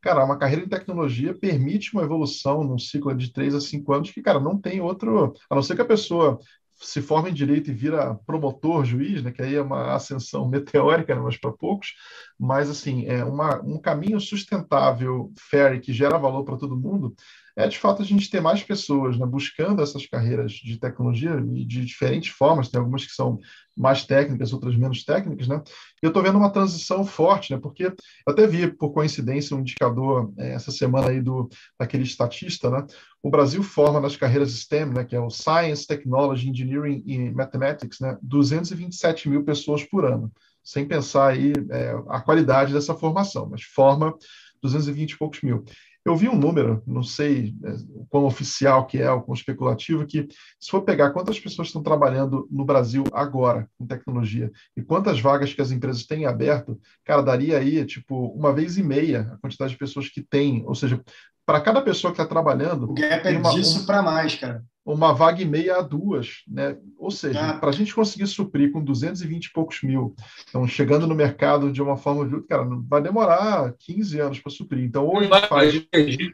Cara, 0.00 0.24
uma 0.24 0.36
carreira 0.36 0.64
em 0.64 0.68
tecnologia 0.68 1.32
permite 1.32 1.92
uma 1.92 2.02
evolução 2.02 2.64
num 2.64 2.76
ciclo 2.76 3.14
de 3.14 3.32
três 3.32 3.54
a 3.54 3.60
cinco 3.60 3.92
anos 3.92 4.10
que, 4.10 4.20
cara, 4.20 4.40
não 4.40 4.60
tem 4.60 4.80
outro, 4.80 5.32
a 5.48 5.54
não 5.54 5.62
ser 5.62 5.76
que 5.76 5.82
a 5.82 5.84
pessoa 5.84 6.40
se 6.74 7.00
forma 7.00 7.30
em 7.30 7.34
direito 7.34 7.70
e 7.70 7.74
vira 7.74 8.16
promotor, 8.26 8.84
juiz, 8.84 9.22
né, 9.22 9.30
que 9.30 9.42
aí 9.42 9.54
é 9.54 9.62
uma 9.62 9.94
ascensão 9.94 10.46
meteórica, 10.50 11.14
né, 11.14 11.20
mas 11.20 11.36
para 11.36 11.52
poucos, 11.52 11.94
mas 12.36 12.68
assim, 12.68 13.06
é 13.06 13.24
uma, 13.24 13.62
um 13.62 13.78
caminho 13.78 14.20
sustentável, 14.20 15.32
fair 15.38 15.80
que 15.80 15.92
gera 15.92 16.18
valor 16.18 16.42
para 16.42 16.56
todo 16.56 16.76
mundo, 16.76 17.14
é 17.58 17.66
de 17.66 17.76
fato 17.76 18.00
a 18.00 18.04
gente 18.04 18.30
ter 18.30 18.40
mais 18.40 18.62
pessoas 18.62 19.18
né, 19.18 19.26
buscando 19.26 19.82
essas 19.82 20.06
carreiras 20.06 20.52
de 20.52 20.78
tecnologia 20.78 21.40
de 21.40 21.84
diferentes 21.84 22.30
formas, 22.30 22.68
tem 22.68 22.78
algumas 22.78 23.04
que 23.04 23.10
são 23.12 23.40
mais 23.76 24.06
técnicas, 24.06 24.52
outras 24.52 24.76
menos 24.76 25.04
técnicas, 25.04 25.48
né? 25.48 25.60
E 26.00 26.06
eu 26.06 26.08
estou 26.08 26.22
vendo 26.22 26.38
uma 26.38 26.52
transição 26.52 27.04
forte, 27.04 27.52
né? 27.52 27.58
Porque 27.60 27.86
eu 27.86 27.94
até 28.28 28.46
vi, 28.46 28.70
por 28.70 28.92
coincidência, 28.92 29.56
um 29.56 29.60
indicador 29.60 30.32
é, 30.38 30.52
essa 30.52 30.70
semana 30.70 31.10
aí 31.10 31.20
do 31.20 31.48
daquele 31.76 32.04
estatista, 32.04 32.70
né? 32.70 32.86
O 33.20 33.28
Brasil 33.28 33.60
forma 33.60 34.00
nas 34.00 34.14
carreiras 34.14 34.52
STEM, 34.52 34.86
né? 34.86 35.04
Que 35.04 35.16
é 35.16 35.20
o 35.20 35.28
Science, 35.28 35.84
Technology, 35.84 36.48
Engineering 36.48 37.02
e 37.06 37.30
Mathematics, 37.32 37.98
né? 37.98 38.16
227 38.22 39.28
mil 39.28 39.42
pessoas 39.42 39.82
por 39.82 40.04
ano, 40.04 40.30
sem 40.62 40.86
pensar 40.86 41.32
aí 41.32 41.52
é, 41.70 41.90
a 42.08 42.20
qualidade 42.20 42.72
dessa 42.72 42.94
formação, 42.94 43.48
mas 43.50 43.62
forma 43.62 44.16
220 44.62 45.12
e 45.12 45.18
poucos 45.18 45.40
mil. 45.42 45.64
Eu 46.08 46.16
vi 46.16 46.28
um 46.28 46.34
número, 46.34 46.82
não 46.86 47.02
sei 47.02 47.54
né, 47.60 47.76
o 47.90 48.06
quão 48.06 48.24
oficial 48.24 48.86
que 48.86 48.98
é, 48.98 49.10
o 49.10 49.20
quão 49.20 49.34
especulativo, 49.34 50.06
que 50.06 50.26
se 50.58 50.70
for 50.70 50.82
pegar 50.82 51.10
quantas 51.10 51.38
pessoas 51.38 51.68
estão 51.68 51.82
trabalhando 51.82 52.48
no 52.50 52.64
Brasil 52.64 53.04
agora 53.12 53.68
com 53.76 53.86
tecnologia 53.86 54.50
e 54.76 54.82
quantas 54.82 55.20
vagas 55.20 55.52
que 55.52 55.60
as 55.60 55.70
empresas 55.70 56.06
têm 56.06 56.24
aberto, 56.24 56.80
cara, 57.04 57.22
daria 57.22 57.58
aí, 57.58 57.84
tipo, 57.84 58.28
uma 58.28 58.52
vez 58.52 58.78
e 58.78 58.82
meia 58.82 59.32
a 59.34 59.36
quantidade 59.38 59.72
de 59.72 59.78
pessoas 59.78 60.08
que 60.08 60.22
têm, 60.22 60.64
ou 60.66 60.74
seja, 60.74 61.02
para 61.44 61.60
cada 61.60 61.82
pessoa 61.82 62.12
que 62.12 62.20
está 62.20 62.28
trabalhando. 62.28 62.90
O 62.90 62.94
gap 62.94 63.26
é 63.26 63.38
uma, 63.38 63.50
disso 63.50 63.82
um, 63.82 63.86
para 63.86 64.02
mais, 64.02 64.34
cara 64.34 64.64
uma 64.92 65.12
vaga 65.12 65.42
e 65.42 65.44
meia 65.44 65.76
a 65.76 65.82
duas, 65.82 66.42
né? 66.48 66.76
Ou 66.98 67.10
seja, 67.10 67.50
ah. 67.50 67.54
para 67.58 67.68
a 67.68 67.72
gente 67.72 67.94
conseguir 67.94 68.26
suprir 68.26 68.72
com 68.72 68.82
220 68.82 69.44
e 69.44 69.52
poucos 69.52 69.82
mil, 69.82 70.14
então 70.48 70.66
chegando 70.66 71.06
no 71.06 71.14
mercado 71.14 71.70
de 71.70 71.82
uma 71.82 71.96
forma, 71.96 72.42
cara, 72.48 72.66
vai 72.88 73.02
demorar 73.02 73.74
15 73.78 74.18
anos 74.18 74.40
para 74.40 74.50
suprir. 74.50 74.82
Então, 74.82 75.06
ou 75.06 75.18
a 75.18 75.22
gente 75.24 75.46
faz 75.46 75.86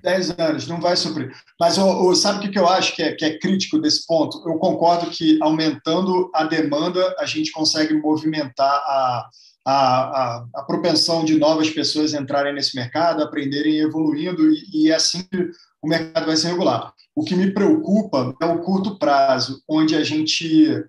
10 0.03 0.39
anos, 0.39 0.69
não 0.69 0.81
vai 0.81 0.97
suprir. 0.97 1.33
Mas 1.59 1.79
ou, 1.79 2.15
sabe 2.15 2.47
o 2.47 2.51
que, 2.51 2.59
eu 2.59 2.69
acho 2.69 2.95
que 2.95 3.03
é, 3.03 3.13
que 3.13 3.25
é 3.25 3.39
crítico 3.39 3.79
desse 3.81 4.07
ponto? 4.07 4.39
Eu 4.49 4.57
concordo 4.59 5.11
que 5.11 5.37
aumentando 5.43 6.31
a 6.33 6.45
demanda, 6.45 7.15
a 7.19 7.27
gente 7.27 7.51
consegue 7.51 7.95
movimentar 7.95 8.73
a, 8.73 9.29
a, 9.67 9.75
a, 9.75 10.47
a, 10.55 10.63
propensão 10.63 11.25
de 11.25 11.37
novas 11.37 11.71
pessoas 11.71 12.15
entrarem 12.15 12.55
nesse 12.55 12.77
mercado, 12.77 13.23
aprenderem 13.23 13.79
evoluindo, 13.79 14.49
e, 14.49 14.85
e 14.85 14.91
é 14.91 14.95
assim 14.95 15.25
que 15.25 15.51
o 15.83 15.89
mercado 15.89 16.27
vai 16.27 16.37
se 16.37 16.47
regular. 16.47 16.95
O 17.15 17.25
que 17.25 17.37
me 17.37 17.53
preocupa 17.53 18.35
é 18.41 18.47
o 18.47 18.61
curto 18.61 18.99
prazo, 18.99 19.63
onde 19.69 19.95
a 19.95 20.03
gente, 20.03 20.85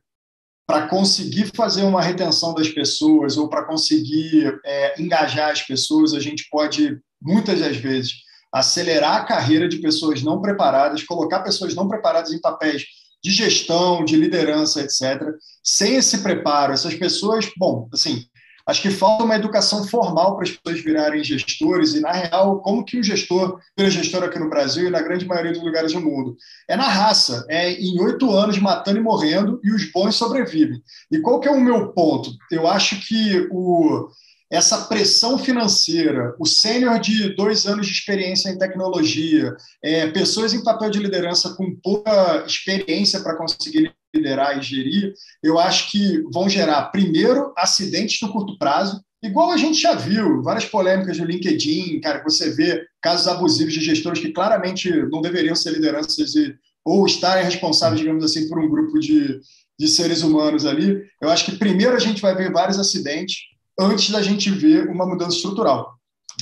para 0.67 0.87
conseguir 0.87 1.51
fazer 1.55 1.83
uma 1.83 2.01
retenção 2.01 2.53
das 2.53 2.69
pessoas 2.69 3.37
ou 3.37 3.47
para 3.47 3.65
conseguir 3.65 4.59
é, 4.65 5.01
engajar 5.01 5.51
as 5.51 5.61
pessoas, 5.61 6.13
a 6.13 6.19
gente 6.19 6.47
pode, 6.49 6.99
muitas 7.21 7.59
das 7.59 7.77
vezes, 7.77 8.13
acelerar 8.51 9.17
a 9.17 9.25
carreira 9.25 9.67
de 9.67 9.77
pessoas 9.77 10.23
não 10.23 10.41
preparadas, 10.41 11.03
colocar 11.03 11.41
pessoas 11.41 11.75
não 11.75 11.87
preparadas 11.87 12.31
em 12.31 12.39
papéis 12.39 12.85
de 13.21 13.31
gestão, 13.31 14.05
de 14.05 14.15
liderança, 14.15 14.81
etc. 14.81 15.21
Sem 15.63 15.95
esse 15.95 16.19
preparo, 16.19 16.73
essas 16.73 16.95
pessoas, 16.95 17.51
bom, 17.57 17.89
assim, 17.91 18.25
Acho 18.67 18.81
que 18.81 18.89
falta 18.89 19.23
uma 19.23 19.35
educação 19.35 19.87
formal 19.87 20.35
para 20.35 20.43
as 20.43 20.51
pessoas 20.51 20.83
virarem 20.83 21.23
gestores 21.23 21.93
e, 21.93 21.99
na 21.99 22.11
real, 22.11 22.61
como 22.61 22.83
que 22.83 22.99
um 22.99 23.03
gestor 23.03 23.59
vira 23.77 23.91
gestor 23.91 24.23
aqui 24.23 24.39
no 24.39 24.49
Brasil 24.49 24.87
e 24.87 24.89
na 24.89 25.01
grande 25.01 25.25
maioria 25.25 25.51
dos 25.51 25.63
lugares 25.63 25.93
do 25.93 26.01
mundo? 26.01 26.35
É 26.67 26.75
na 26.75 26.87
raça, 26.87 27.45
é 27.47 27.71
em 27.73 28.01
oito 28.01 28.31
anos 28.31 28.57
matando 28.57 28.97
e 28.97 29.03
morrendo 29.03 29.59
e 29.63 29.71
os 29.71 29.91
bons 29.91 30.15
sobrevivem. 30.15 30.81
E 31.11 31.19
qual 31.19 31.39
que 31.39 31.47
é 31.47 31.51
o 31.51 31.61
meu 31.61 31.89
ponto? 31.93 32.31
Eu 32.49 32.67
acho 32.67 32.99
que 33.07 33.47
o, 33.51 34.09
essa 34.51 34.85
pressão 34.85 35.37
financeira, 35.37 36.35
o 36.39 36.45
sênior 36.45 36.99
de 36.99 37.35
dois 37.35 37.67
anos 37.67 37.85
de 37.85 37.93
experiência 37.93 38.49
em 38.49 38.57
tecnologia, 38.57 39.55
é, 39.83 40.07
pessoas 40.07 40.53
em 40.53 40.63
papel 40.63 40.89
de 40.89 40.99
liderança 40.99 41.53
com 41.55 41.75
pouca 41.83 42.43
experiência 42.47 43.19
para 43.21 43.35
conseguir 43.35 43.93
liderar 44.15 44.57
e 44.57 44.61
gerir, 44.61 45.13
eu 45.43 45.59
acho 45.59 45.91
que 45.91 46.23
vão 46.33 46.49
gerar, 46.49 46.85
primeiro, 46.85 47.53
acidentes 47.57 48.19
no 48.21 48.31
curto 48.31 48.57
prazo, 48.57 49.01
igual 49.21 49.51
a 49.51 49.57
gente 49.57 49.79
já 49.79 49.93
viu, 49.93 50.41
várias 50.41 50.65
polêmicas 50.65 51.17
no 51.17 51.25
LinkedIn, 51.25 51.99
cara, 52.01 52.23
você 52.23 52.51
vê 52.51 52.85
casos 53.01 53.27
abusivos 53.27 53.73
de 53.73 53.81
gestores 53.81 54.19
que 54.19 54.31
claramente 54.31 54.89
não 55.11 55.21
deveriam 55.21 55.55
ser 55.55 55.71
lideranças 55.71 56.35
e, 56.35 56.55
ou 56.83 57.05
estarem 57.05 57.43
responsáveis, 57.43 57.99
digamos 57.99 58.23
assim, 58.23 58.47
por 58.47 58.59
um 58.59 58.69
grupo 58.69 58.99
de, 58.99 59.39
de 59.77 59.87
seres 59.87 60.21
humanos 60.21 60.65
ali. 60.65 61.01
Eu 61.21 61.29
acho 61.29 61.45
que 61.45 61.57
primeiro 61.57 61.95
a 61.95 61.99
gente 61.99 62.21
vai 62.21 62.35
ver 62.35 62.51
vários 62.51 62.79
acidentes 62.79 63.37
antes 63.79 64.09
da 64.09 64.21
gente 64.21 64.49
ver 64.49 64.87
uma 64.87 65.05
mudança 65.05 65.35
estrutural. 65.35 65.94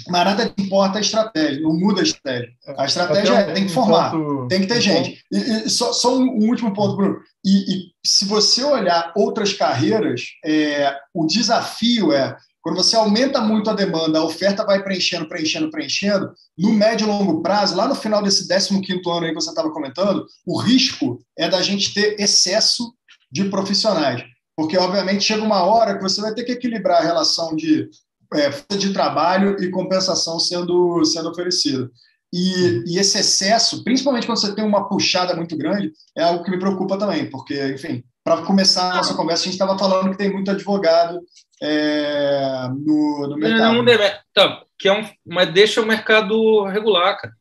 Mas 0.07 0.25
nada 0.25 0.53
importa 0.57 0.97
a 0.97 1.01
estratégia, 1.01 1.61
não 1.61 1.73
muda 1.73 2.01
a 2.01 2.03
estratégia. 2.03 2.53
A 2.77 2.85
estratégia 2.85 3.33
é, 3.33 3.53
tem 3.53 3.65
que 3.65 3.71
formar, 3.71 4.13
tem 4.49 4.61
que 4.61 4.67
ter 4.67 4.77
um 4.77 4.81
gente. 4.81 5.23
E, 5.31 5.37
e, 5.37 5.69
só, 5.69 5.93
só 5.93 6.17
um, 6.17 6.47
último 6.49 6.73
ponto, 6.73 6.95
Bruno. 6.95 7.19
E, 7.45 7.57
e, 7.57 7.91
se 8.05 8.25
você 8.25 8.63
olhar 8.63 9.13
outras 9.15 9.53
carreiras, 9.53 10.21
é, 10.45 10.95
o 11.13 11.25
desafio 11.25 12.11
é 12.11 12.35
quando 12.63 12.77
você 12.77 12.95
aumenta 12.95 13.41
muito 13.41 13.69
a 13.69 13.73
demanda, 13.73 14.19
a 14.19 14.23
oferta 14.23 14.65
vai 14.65 14.81
preenchendo, 14.81 15.27
preenchendo, 15.27 15.69
preenchendo, 15.69 16.31
no 16.57 16.71
médio 16.71 17.05
e 17.05 17.07
longo 17.07 17.41
prazo, 17.41 17.75
lá 17.75 17.89
no 17.89 17.93
final 17.93 18.23
desse 18.23 18.47
15 18.47 19.01
ano 19.05 19.25
aí 19.25 19.29
que 19.29 19.35
você 19.35 19.49
estava 19.49 19.69
comentando, 19.69 20.25
o 20.47 20.57
risco 20.57 21.19
é 21.37 21.49
da 21.49 21.61
gente 21.61 21.93
ter 21.93 22.15
excesso 22.17 22.93
de 23.29 23.43
profissionais. 23.49 24.23
Porque, 24.55 24.77
obviamente, 24.77 25.25
chega 25.25 25.43
uma 25.43 25.63
hora 25.63 25.97
que 25.97 26.03
você 26.03 26.21
vai 26.21 26.33
ter 26.33 26.43
que 26.43 26.53
equilibrar 26.53 27.01
a 27.01 27.05
relação 27.05 27.53
de 27.53 27.89
é, 28.35 28.75
de 28.75 28.93
trabalho 28.93 29.55
e 29.61 29.69
compensação 29.69 30.39
sendo, 30.39 31.03
sendo 31.05 31.29
oferecida. 31.29 31.89
E, 32.31 32.83
e, 32.87 32.97
esse 32.97 33.19
excesso, 33.19 33.83
principalmente 33.83 34.25
quando 34.25 34.39
você 34.39 34.55
tem 34.55 34.65
uma 34.65 34.89
puxada 34.89 35.35
muito 35.35 35.55
grande, 35.55 35.91
é 36.17 36.23
algo 36.23 36.43
que 36.43 36.49
me 36.49 36.57
preocupa 36.57 36.97
também, 36.97 37.29
porque, 37.29 37.67
enfim, 37.67 38.03
para 38.23 38.41
começar 38.41 38.91
a 38.91 38.95
nossa 38.95 39.13
conversa, 39.13 39.43
a 39.43 39.45
gente 39.45 39.53
estava 39.53 39.77
falando 39.77 40.09
que 40.09 40.17
tem 40.17 40.31
muito 40.31 40.49
advogado 40.49 41.19
é, 41.61 42.67
no, 42.69 43.27
no 43.27 43.37
mercado. 43.37 43.75
Não, 43.75 43.85
deve, 43.85 44.09
tá, 44.33 44.63
que 44.79 44.89
é 44.89 44.99
um, 44.99 45.07
mas 45.25 45.53
deixa 45.53 45.81
o 45.81 45.85
mercado 45.85 46.63
regular, 46.63 47.19
cara. 47.21 47.33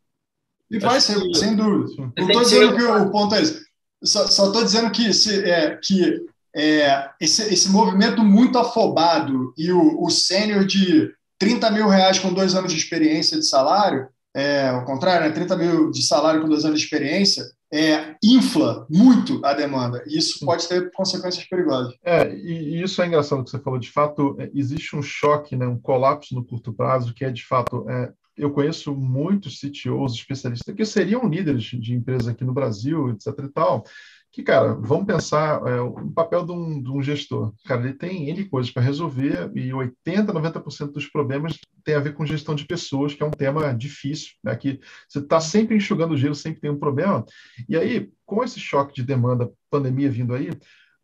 E 0.70 0.78
vai 0.78 1.00
ser, 1.00 1.18
sem 1.35 1.57
dúvida. 1.57 2.12
Não 2.16 2.26
estou 2.26 2.42
dizendo 2.42 2.76
que 2.76 2.83
o 2.83 3.11
ponto 3.11 3.35
é 3.35 3.42
esse. 3.42 3.62
Só 4.05 4.24
estou 4.24 4.64
dizendo 4.64 4.90
que, 4.90 5.12
se, 5.12 5.42
é, 5.48 5.78
que 5.83 6.20
é, 6.55 7.11
esse, 7.21 7.43
esse 7.53 7.71
movimento 7.71 8.23
muito 8.23 8.59
afobado 8.59 9.55
e 9.57 9.73
o, 9.73 10.03
o 10.03 10.11
sênior 10.11 10.65
de 10.65 11.11
30 11.38 11.71
mil 11.71 11.88
reais 11.88 12.19
com 12.19 12.33
dois 12.33 12.55
anos 12.55 12.73
de 12.73 12.79
experiência 12.79 13.38
de 13.38 13.47
salário, 13.47 14.09
é, 14.35 14.69
ao 14.69 14.85
contrário, 14.85 15.27
né, 15.27 15.33
30 15.35 15.57
mil 15.57 15.91
de 15.91 16.03
salário 16.03 16.41
com 16.41 16.49
dois 16.49 16.65
anos 16.65 16.79
de 16.79 16.85
experiência, 16.85 17.45
é, 17.73 18.17
infla 18.23 18.87
muito 18.88 19.45
a 19.45 19.55
demanda. 19.55 20.05
E 20.07 20.19
isso 20.19 20.45
pode 20.45 20.69
ter 20.69 20.91
consequências 20.93 21.45
perigosas. 21.45 21.95
É, 22.05 22.33
e, 22.35 22.77
e 22.77 22.83
isso 22.83 23.01
é 23.01 23.07
engraçado 23.07 23.43
que 23.43 23.51
você 23.51 23.59
falou. 23.59 23.79
De 23.79 23.91
fato, 23.91 24.37
é, 24.38 24.51
existe 24.55 24.95
um 24.95 25.03
choque, 25.03 25.57
né, 25.57 25.67
um 25.67 25.79
colapso 25.79 26.35
no 26.35 26.45
curto 26.45 26.73
prazo, 26.73 27.15
que 27.15 27.25
é, 27.25 27.31
de 27.31 27.45
fato, 27.45 27.88
é, 27.88 28.12
eu 28.37 28.51
conheço 28.51 28.95
muitos 28.95 29.59
CTOs, 29.59 30.15
especialistas, 30.15 30.75
que 30.75 30.85
seriam 30.85 31.29
líderes 31.29 31.65
de 31.65 31.95
empresas 31.95 32.29
aqui 32.29 32.45
no 32.45 32.53
Brasil, 32.53 33.11
etc. 33.11 33.29
e 33.45 33.49
tal, 33.49 33.85
que, 34.33 34.42
cara, 34.42 34.75
vamos 34.75 35.05
pensar 35.05 35.61
é, 35.66 35.79
o 35.79 36.11
papel 36.11 36.47
de 36.47 36.53
um, 36.53 36.83
de 36.83 36.90
um, 36.90 37.03
gestor. 37.03 37.53
Cara, 37.66 37.83
ele 37.83 37.92
tem 37.92 38.31
N 38.31 38.47
coisas 38.47 38.73
para 38.73 38.83
resolver 38.83 39.53
e 39.55 39.68
80%, 39.68 40.27
90% 40.27 40.92
dos 40.92 41.07
problemas 41.07 41.59
tem 41.85 41.95
a 41.95 42.01
ver 42.01 42.14
com 42.14 42.25
gestão 42.25 42.55
de 42.55 42.64
pessoas, 42.64 43.12
que 43.12 43.23
é 43.23 43.27
um 43.27 43.31
tema 43.31 43.75
difícil, 43.75 44.33
né? 44.42 44.57
Que 44.57 44.81
você 45.07 45.18
está 45.18 45.38
sempre 45.38 45.77
enxugando 45.77 46.14
o 46.14 46.16
gelo, 46.16 46.35
sempre 46.35 46.62
tem 46.62 46.71
um 46.71 46.79
problema. 46.79 47.27
E 47.68 47.77
aí, 47.77 48.11
com 48.25 48.42
esse 48.42 48.59
choque 48.59 48.95
de 48.95 49.03
demanda, 49.03 49.53
pandemia 49.71 50.11
vindo 50.11 50.35
aí, 50.35 50.49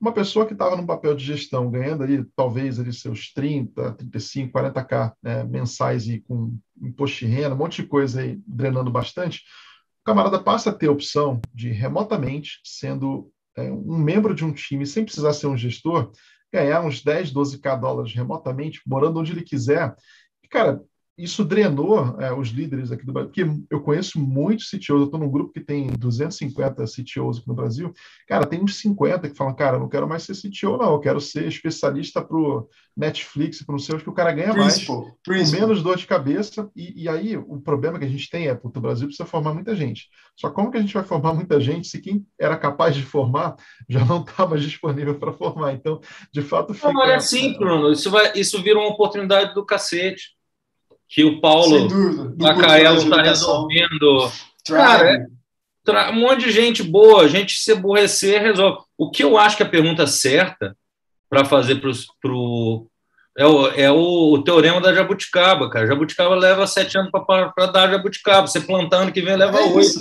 uma 0.01 0.13
pessoa 0.13 0.47
que 0.47 0.55
estava 0.55 0.77
num 0.77 0.87
papel 0.87 1.15
de 1.15 1.25
gestão, 1.25 1.71
ganhando 1.71 2.05
ali, 2.05 2.25
talvez, 2.35 2.81
ali 2.81 2.95
seus 2.95 3.33
30, 3.35 3.93
35, 3.93 4.59
40k 4.59 5.13
né, 5.23 5.45
mensais 5.45 6.09
e 6.09 6.21
com 6.21 6.57
imposto 6.81 7.19
de 7.19 7.27
renda, 7.27 7.55
um 7.55 7.59
monte 7.59 7.83
de 7.83 7.89
coisa 7.89 8.23
aí 8.23 8.41
drenando 8.47 8.91
bastante, 8.91 9.43
camarada 10.09 10.39
passa 10.43 10.71
a 10.71 10.73
ter 10.73 10.89
a 10.89 10.93
opção 10.93 11.39
de, 11.53 11.71
remotamente, 11.71 12.61
sendo 12.65 13.31
é, 13.55 13.71
um 13.71 13.99
membro 13.99 14.35
de 14.35 14.43
um 14.43 14.53
time, 14.55 14.87
sem 14.87 15.05
precisar 15.05 15.35
ser 15.35 15.49
um 15.49 15.57
gestor, 15.57 16.13
ganhar 16.51 16.81
uns 16.81 17.03
10, 17.05 17.31
12k 17.31 17.79
dólares 17.79 18.15
remotamente, 18.15 18.81
morando 18.87 19.21
onde 19.21 19.33
ele 19.33 19.43
quiser. 19.43 19.95
E, 20.43 20.49
cara, 20.49 20.83
isso 21.19 21.45
drenou 21.45 22.17
é, 22.21 22.33
os 22.33 22.49
líderes 22.49 22.93
aqui 22.93 23.05
do 23.05 23.13
Brasil, 23.13 23.33
porque 23.33 23.51
eu 23.69 23.81
conheço 23.81 24.21
muitos 24.21 24.71
CTOs, 24.71 25.01
eu 25.01 25.05
estou 25.07 25.19
num 25.19 25.31
grupo 25.31 25.53
que 25.53 25.61
tem 25.61 25.89
250 25.89 26.85
CTOs 26.85 27.39
aqui 27.39 27.49
no 27.49 27.55
Brasil, 27.55 27.93
cara, 28.29 28.47
tem 28.47 28.63
uns 28.63 28.77
50 28.77 29.29
que 29.29 29.37
falam, 29.37 29.55
cara, 29.55 29.77
eu 29.77 29.81
não 29.81 29.89
quero 29.89 30.09
mais 30.09 30.23
ser 30.23 30.35
CTO, 30.35 30.77
não, 30.77 30.93
eu 30.93 31.01
quero 31.01 31.21
ser 31.21 31.49
especialista 31.49 32.23
para 32.23 32.37
o 32.37 32.69
Netflix, 32.97 33.63
para 33.63 33.73
não 33.73 33.81
sei 33.81 33.97
o 33.97 33.99
que 33.99 34.09
o 34.09 34.15
cara 34.15 34.33
ganha 34.33 34.55
principal, 34.55 35.01
mais, 35.01 35.13
principal. 35.25 35.57
com 35.57 35.61
menos 35.61 35.83
dor 35.83 35.97
de 35.97 36.07
cabeça, 36.07 36.71
e, 36.77 37.03
e, 37.03 37.09
aí 37.09 37.37
o 37.37 37.61
problema 37.61 37.99
que 37.99 38.05
a 38.05 38.09
gente 38.09 38.31
tem 38.31 38.47
é, 38.47 38.55
puto, 38.55 38.79
o 38.79 38.83
Brasil 38.83 39.09
precisa 39.09 39.29
formar 39.29 39.53
muita 39.53 39.75
gente, 39.75 40.09
só 40.37 40.51
como 40.51 40.71
que 40.71 40.79
a 40.79 40.81
gente 40.81 40.95
vai 40.95 41.03
formar 41.03 41.35
muita 41.35 41.61
gente 41.61 41.89
se 41.89 42.01
quem 42.01 42.25
era 42.39 42.57
capaz 42.57 42.95
de 42.95 43.03
formar 43.03 43.57
já 43.89 44.05
não 44.05 44.21
está 44.23 44.47
mais 44.47 44.63
disponível 44.63 45.19
para 45.19 45.33
formar, 45.33 45.73
então, 45.73 46.01
de 46.33 46.43
fato... 46.43 46.73
Fica... 46.75 46.93
Não, 46.93 47.01
olha 47.01 47.17
assim, 47.17 47.59
Bruno, 47.59 47.91
isso, 47.91 48.09
vai, 48.09 48.33
isso 48.37 48.63
vira 48.63 48.79
uma 48.79 48.89
oportunidade 48.89 49.53
do 49.53 49.67
cacete, 49.67 50.38
que 51.09 51.25
o 51.25 51.41
Paulo 51.41 51.89
Macaelo 52.39 52.99
está 52.99 53.23
resolvendo. 53.23 54.31
Cara, 54.67 55.27
é, 55.89 56.11
um 56.11 56.21
monte 56.21 56.45
de 56.45 56.51
gente 56.51 56.83
boa, 56.83 57.29
gente 57.29 57.59
se 57.59 57.73
aborrecer, 57.73 58.43
resolve. 58.43 58.83
O 58.97 59.11
que 59.11 59.25
eu 59.25 59.39
acho 59.39 59.57
que 59.57 59.63
a 59.63 59.69
pergunta 59.69 60.07
certa 60.07 60.77
para 61.29 61.45
fazer 61.45 61.81
para 61.81 62.33
o. 62.33 62.87
É, 63.37 63.47
o, 63.47 63.67
é 63.69 63.91
o, 63.91 64.33
o, 64.33 64.43
teorema 64.43 64.81
da 64.81 64.93
jabuticaba, 64.93 65.71
cara. 65.71 65.87
Jabuticaba 65.87 66.35
leva 66.35 66.67
sete 66.67 66.99
anos 66.99 67.11
para 67.11 67.67
dar 67.67 67.91
jabuticaba. 67.91 68.47
Você 68.47 68.61
plantando 68.61 69.13
que 69.13 69.23
vem 69.23 69.37
leva 69.37 69.59
é 69.59 69.65
oito. 69.65 70.01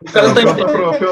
O 0.00 0.12
cara 0.12 0.34
tá 0.34 0.40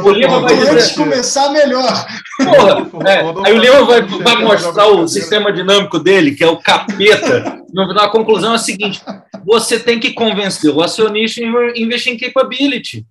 O 0.03 0.11
Lima 0.11 0.41
vai 0.41 0.57
dizer... 0.57 0.95
começar 0.95 1.51
melhor. 1.51 2.07
Porra, 2.37 2.91
é. 3.09 3.47
Aí 3.47 3.53
o 3.55 3.59
Lima 3.59 3.85
vai, 3.85 4.03
vai 4.03 4.37
mostrar 4.37 4.89
o 4.89 5.09
sistema 5.09 5.53
dinâmico 5.53 5.99
dele, 5.99 6.35
que 6.35 6.45
é 6.45 6.49
o 6.49 6.59
capeta. 6.59 7.63
A 7.99 8.09
conclusão 8.09 8.53
é 8.53 8.57
a 8.57 8.59
seguinte: 8.59 9.01
você 9.45 9.81
tem 9.81 9.99
que 9.99 10.13
convencer 10.13 10.71
o 10.71 10.83
acionista 10.83 11.41
a 11.41 11.79
investir 11.79 12.13
em 12.13 12.19
capability. 12.19 13.07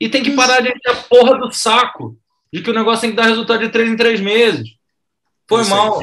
E 0.00 0.08
tem 0.08 0.22
que 0.22 0.32
parar 0.32 0.60
de 0.60 0.68
encher 0.68 0.90
a 0.90 0.94
porra 0.94 1.38
do 1.38 1.50
saco 1.50 2.16
de 2.52 2.62
que 2.62 2.70
o 2.70 2.74
negócio 2.74 3.00
tem 3.00 3.10
que 3.10 3.16
dar 3.16 3.26
resultado 3.26 3.60
de 3.60 3.70
três 3.70 3.90
em 3.90 3.96
três 3.96 4.20
meses. 4.20 4.68
Foi 5.48 5.62
é 5.62 5.66
mal. 5.66 6.00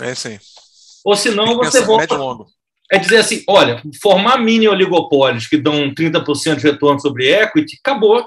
É 0.00 0.28
aí. 0.28 0.38
Ou 1.04 1.16
senão 1.16 1.56
você 1.56 1.80
volta. 1.82 2.16
é 2.90 2.98
dizer 2.98 3.18
assim: 3.18 3.42
olha, 3.48 3.82
formar 4.00 4.38
mini 4.38 4.68
oligopólios 4.68 5.46
que 5.46 5.56
dão 5.56 5.92
30% 5.94 6.56
de 6.56 6.62
retorno 6.62 7.00
sobre 7.00 7.32
equity, 7.32 7.78
acabou. 7.82 8.24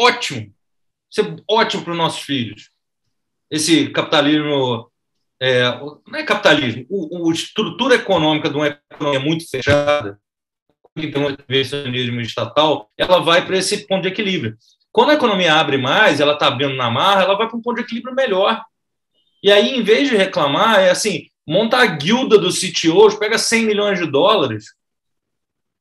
Ótimo. 0.00 0.50
Isso 1.10 1.20
é 1.20 1.36
ótimo 1.46 1.84
para 1.84 1.92
os 1.92 1.98
nossos 1.98 2.22
filhos. 2.22 2.70
Esse 3.50 3.90
capitalismo. 3.90 4.90
É, 5.42 5.62
não 6.06 6.18
é 6.18 6.22
capitalismo, 6.22 6.86
a 6.90 7.32
estrutura 7.32 7.94
econômica 7.94 8.50
de 8.50 8.56
uma 8.56 8.66
economia 8.66 9.20
muito 9.20 9.48
fechada, 9.48 10.20
que 10.94 11.10
tem 11.10 11.22
um 11.22 11.30
intervencionismo 11.30 12.20
estatal, 12.20 12.90
ela 12.96 13.20
vai 13.20 13.46
para 13.46 13.56
esse 13.56 13.86
ponto 13.86 14.02
de 14.02 14.08
equilíbrio. 14.08 14.54
Quando 14.92 15.10
a 15.10 15.14
economia 15.14 15.54
abre 15.54 15.78
mais, 15.78 16.20
ela 16.20 16.34
está 16.34 16.46
abrindo 16.46 16.74
na 16.74 16.90
marra, 16.90 17.22
ela 17.22 17.38
vai 17.38 17.48
para 17.48 17.56
um 17.56 17.62
ponto 17.62 17.76
de 17.76 17.84
equilíbrio 17.84 18.14
melhor. 18.14 18.62
E 19.42 19.50
aí, 19.50 19.78
em 19.78 19.82
vez 19.82 20.10
de 20.10 20.16
reclamar, 20.16 20.80
é 20.80 20.90
assim: 20.90 21.26
monta 21.46 21.78
a 21.78 21.86
guilda 21.86 22.36
dos 22.36 22.60
CTOs, 22.60 23.14
pega 23.14 23.38
100 23.38 23.64
milhões 23.64 23.98
de 23.98 24.06
dólares 24.06 24.66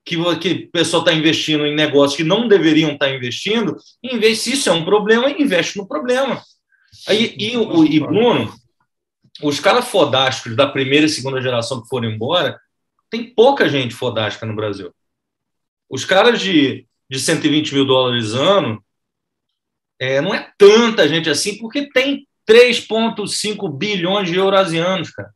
que, 0.09 0.51
o 0.65 0.71
pessoal 0.71 1.03
está 1.03 1.13
investindo 1.13 1.65
em 1.65 1.75
negócios 1.75 2.17
que 2.17 2.23
não 2.23 2.47
deveriam 2.47 2.91
estar 2.91 3.07
tá 3.07 3.11
investindo, 3.13 3.75
e 4.03 4.15
em 4.15 4.19
vez 4.19 4.39
se 4.39 4.53
isso 4.53 4.69
é 4.69 4.73
um 4.73 4.85
problema, 4.85 5.29
investe 5.29 5.77
no 5.77 5.87
problema. 5.87 6.41
Aí, 7.07 7.35
e, 7.37 7.55
o, 7.57 7.85
e 7.85 7.99
Bruno, 7.99 8.53
os 9.41 9.59
caras 9.59 9.87
fodásticos 9.87 10.55
da 10.55 10.67
primeira 10.67 11.05
e 11.05 11.09
segunda 11.09 11.41
geração 11.41 11.81
que 11.81 11.87
foram 11.87 12.09
embora, 12.09 12.59
tem 13.09 13.33
pouca 13.33 13.67
gente 13.69 13.95
fodástica 13.95 14.45
no 14.45 14.55
Brasil. 14.55 14.93
Os 15.89 16.05
caras 16.05 16.39
de, 16.39 16.85
de 17.09 17.19
120 17.19 17.73
mil 17.73 17.85
dólares 17.85 18.33
ano, 18.33 18.83
é, 19.99 20.21
não 20.21 20.33
é 20.33 20.51
tanta 20.57 21.07
gente 21.07 21.29
assim, 21.29 21.57
porque 21.57 21.89
tem 21.91 22.27
3,5 22.47 23.71
bilhões 23.77 24.29
de 24.29 24.35
eurasianos, 24.35 25.11
cara, 25.11 25.31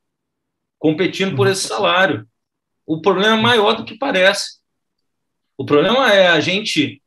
competindo 0.79 1.35
por 1.35 1.47
esse 1.47 1.67
salário. 1.67 2.27
O 2.85 3.01
problema 3.01 3.37
é 3.37 3.41
maior 3.41 3.73
do 3.73 3.85
que 3.85 3.97
parece. 3.97 4.62
O 5.57 5.65
problema 5.65 6.11
é 6.11 6.27
a 6.27 6.39
gente, 6.39 7.01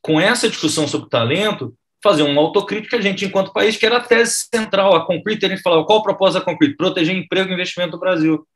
com 0.00 0.20
essa 0.20 0.48
discussão 0.48 0.86
sobre 0.86 1.08
talento, 1.08 1.74
fazer 2.02 2.22
uma 2.22 2.40
autocrítica, 2.40 2.96
a 2.96 3.00
gente, 3.00 3.24
enquanto 3.24 3.52
país, 3.52 3.76
que 3.76 3.86
era 3.86 3.96
a 3.96 4.00
tese 4.00 4.46
central, 4.52 4.94
a 4.94 5.06
Concrete, 5.06 5.44
a 5.44 5.48
gente 5.48 5.62
falava, 5.62 5.84
qual 5.84 5.98
o 5.98 6.02
propósito 6.02 6.38
da 6.38 6.44
Concrete? 6.44 6.76
Proteger 6.76 7.16
emprego 7.16 7.50
e 7.50 7.54
investimento 7.54 7.92
do 7.92 7.98
Brasil. 7.98 8.46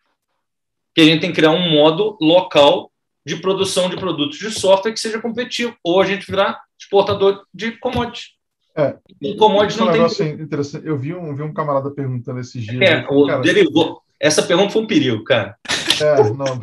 Que 0.94 1.00
a 1.00 1.04
gente 1.04 1.20
tem 1.20 1.30
que 1.30 1.36
criar 1.36 1.50
um 1.50 1.70
modo 1.70 2.16
local 2.20 2.90
de 3.24 3.36
produção 3.36 3.88
de 3.88 3.96
produtos 3.96 4.38
de 4.38 4.50
software 4.50 4.92
que 4.92 5.00
seja 5.00 5.20
competitivo, 5.20 5.76
ou 5.82 6.00
a 6.00 6.04
gente 6.04 6.30
virar 6.30 6.60
exportador 6.78 7.44
de 7.52 7.72
commodities. 7.72 8.30
É, 8.76 8.96
e 9.20 9.36
commodities 9.36 9.78
não 9.78 9.90
tem. 9.90 10.02
Assim, 10.02 10.30
interessante. 10.30 10.86
Eu 10.86 10.96
vi 10.96 11.14
um, 11.14 11.34
vi 11.34 11.42
um 11.42 11.52
camarada 11.52 11.90
perguntando 11.90 12.40
esses 12.40 12.62
dias. 12.62 12.80
É, 12.80 13.06
o 13.10 13.26
cara, 13.26 13.40
derivou. 13.40 14.00
Essa 14.20 14.42
pergunta 14.42 14.70
foi 14.70 14.82
um 14.82 14.86
perigo, 14.86 15.24
cara. 15.24 15.56
É, 16.00 16.30
não, 16.30 16.58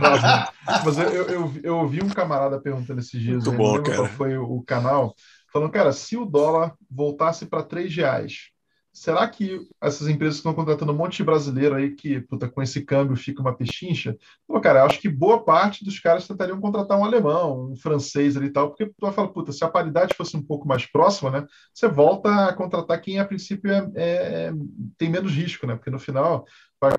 mas 0.86 0.98
eu, 0.98 1.10
eu, 1.10 1.54
eu, 1.64 1.78
ouvi 1.78 2.04
um 2.04 2.10
camarada 2.10 2.60
perguntando 2.60 3.00
esses 3.00 3.20
dias, 3.20 3.46
Muito 3.46 3.58
bom, 3.58 3.82
cara. 3.82 3.98
qual 3.98 4.08
foi 4.08 4.38
o 4.38 4.62
canal, 4.62 5.16
falando, 5.52 5.72
cara, 5.72 5.92
se 5.92 6.16
o 6.16 6.26
dólar 6.26 6.76
voltasse 6.90 7.46
para 7.46 7.64
três 7.64 7.96
reais, 7.96 8.52
será 8.98 9.28
que 9.28 9.62
essas 9.80 10.08
empresas 10.08 10.36
que 10.36 10.40
estão 10.40 10.56
contratando 10.56 10.92
um 10.92 10.96
monte 10.96 11.18
de 11.18 11.24
brasileiro 11.24 11.76
aí 11.76 11.92
que, 11.92 12.20
puta, 12.20 12.50
com 12.50 12.64
esse 12.64 12.82
câmbio 12.82 13.16
fica 13.16 13.42
uma 13.42 13.56
pechincha? 13.56 14.18
Pô, 14.48 14.60
cara, 14.60 14.84
acho 14.84 15.00
que 15.00 15.08
boa 15.08 15.44
parte 15.44 15.86
dos 15.86 16.00
caras 16.00 16.28
tentariam 16.28 16.60
contratar 16.60 16.98
um 16.98 17.06
alemão, 17.06 17.72
um 17.72 17.76
francês 17.76 18.36
ali 18.36 18.48
e 18.48 18.52
tal, 18.52 18.70
porque 18.70 18.88
tu 18.88 18.94
vai 19.02 19.14
falar, 19.14 19.28
puta, 19.28 19.52
se 19.52 19.64
a 19.64 19.70
paridade 19.70 20.16
fosse 20.16 20.36
um 20.36 20.42
pouco 20.42 20.68
mais 20.68 20.86
próxima, 20.88 21.30
né, 21.30 21.48
você 21.72 21.88
volta 21.88 22.48
a 22.48 22.54
contratar 22.54 23.00
quem 23.00 23.20
a 23.20 23.26
princípio 23.26 23.72
é, 23.72 23.92
é, 23.96 24.52
tem 24.98 25.10
menos 25.10 25.32
risco, 25.32 25.68
né, 25.68 25.76
porque 25.76 25.92
no 25.92 26.00
final 26.00 26.46
vai, 26.80 26.94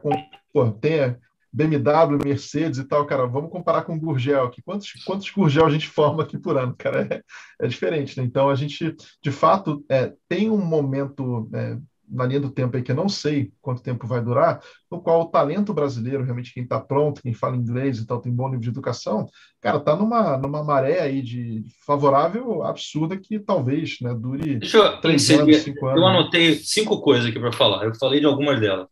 pô, 0.53 0.71
tem 0.73 1.17
BMW, 1.53 2.19
Mercedes 2.23 2.79
e 2.79 2.85
tal, 2.85 3.07
cara, 3.07 3.27
vamos 3.27 3.51
comparar 3.51 3.83
com 3.83 3.95
o 3.95 4.01
Gurgel 4.01 4.45
aqui. 4.45 4.63
Quantos, 4.63 4.93
quantos 5.05 5.31
Gurgel 5.31 5.67
a 5.67 5.71
gente 5.71 5.89
forma 5.89 6.23
aqui 6.23 6.39
por 6.39 6.57
ano, 6.57 6.75
cara? 6.77 7.07
É, 7.11 7.23
é 7.65 7.67
diferente, 7.67 8.19
né? 8.19 8.25
Então, 8.25 8.49
a 8.49 8.55
gente, 8.55 8.95
de 9.23 9.31
fato, 9.31 9.85
é, 9.89 10.13
tem 10.29 10.51
um 10.51 10.59
momento 10.59 11.49
é, 11.55 11.79
na 12.11 12.27
linha 12.27 12.41
do 12.41 12.51
tempo 12.51 12.77
aí 12.77 12.83
que 12.83 12.91
eu 12.91 12.97
não 12.97 13.09
sei 13.09 13.53
quanto 13.61 13.83
tempo 13.83 14.07
vai 14.07 14.23
durar, 14.23 14.61
no 14.91 15.01
qual 15.01 15.23
o 15.23 15.27
talento 15.27 15.75
brasileiro, 15.75 16.25
realmente 16.25 16.53
quem 16.53 16.63
está 16.63 16.81
pronto, 16.81 17.23
quem 17.23 17.35
fala 17.35 17.57
inglês 17.57 17.99
e 17.99 18.07
tal, 18.07 18.21
tem 18.21 18.33
bom 18.33 18.47
nível 18.47 18.61
de 18.61 18.69
educação, 18.71 19.27
cara, 19.61 19.79
tá 19.79 19.95
numa, 19.95 20.37
numa 20.37 20.65
maré 20.65 21.01
aí 21.01 21.21
de 21.21 21.65
favorável 21.85 22.63
absurda 22.63 23.17
que 23.17 23.39
talvez 23.39 23.99
né, 24.01 24.15
dure 24.15 24.57
Deixa 24.57 24.79
eu 24.79 25.01
três 25.01 25.29
anos, 25.31 25.57
cinco 25.59 25.87
anos. 25.87 26.01
Eu 26.01 26.07
anotei 26.07 26.55
cinco 26.55 27.01
coisas 27.01 27.27
aqui 27.27 27.39
para 27.39 27.53
falar, 27.53 27.85
eu 27.85 27.95
falei 27.95 28.21
de 28.21 28.27
algumas 28.27 28.59
delas. 28.59 28.87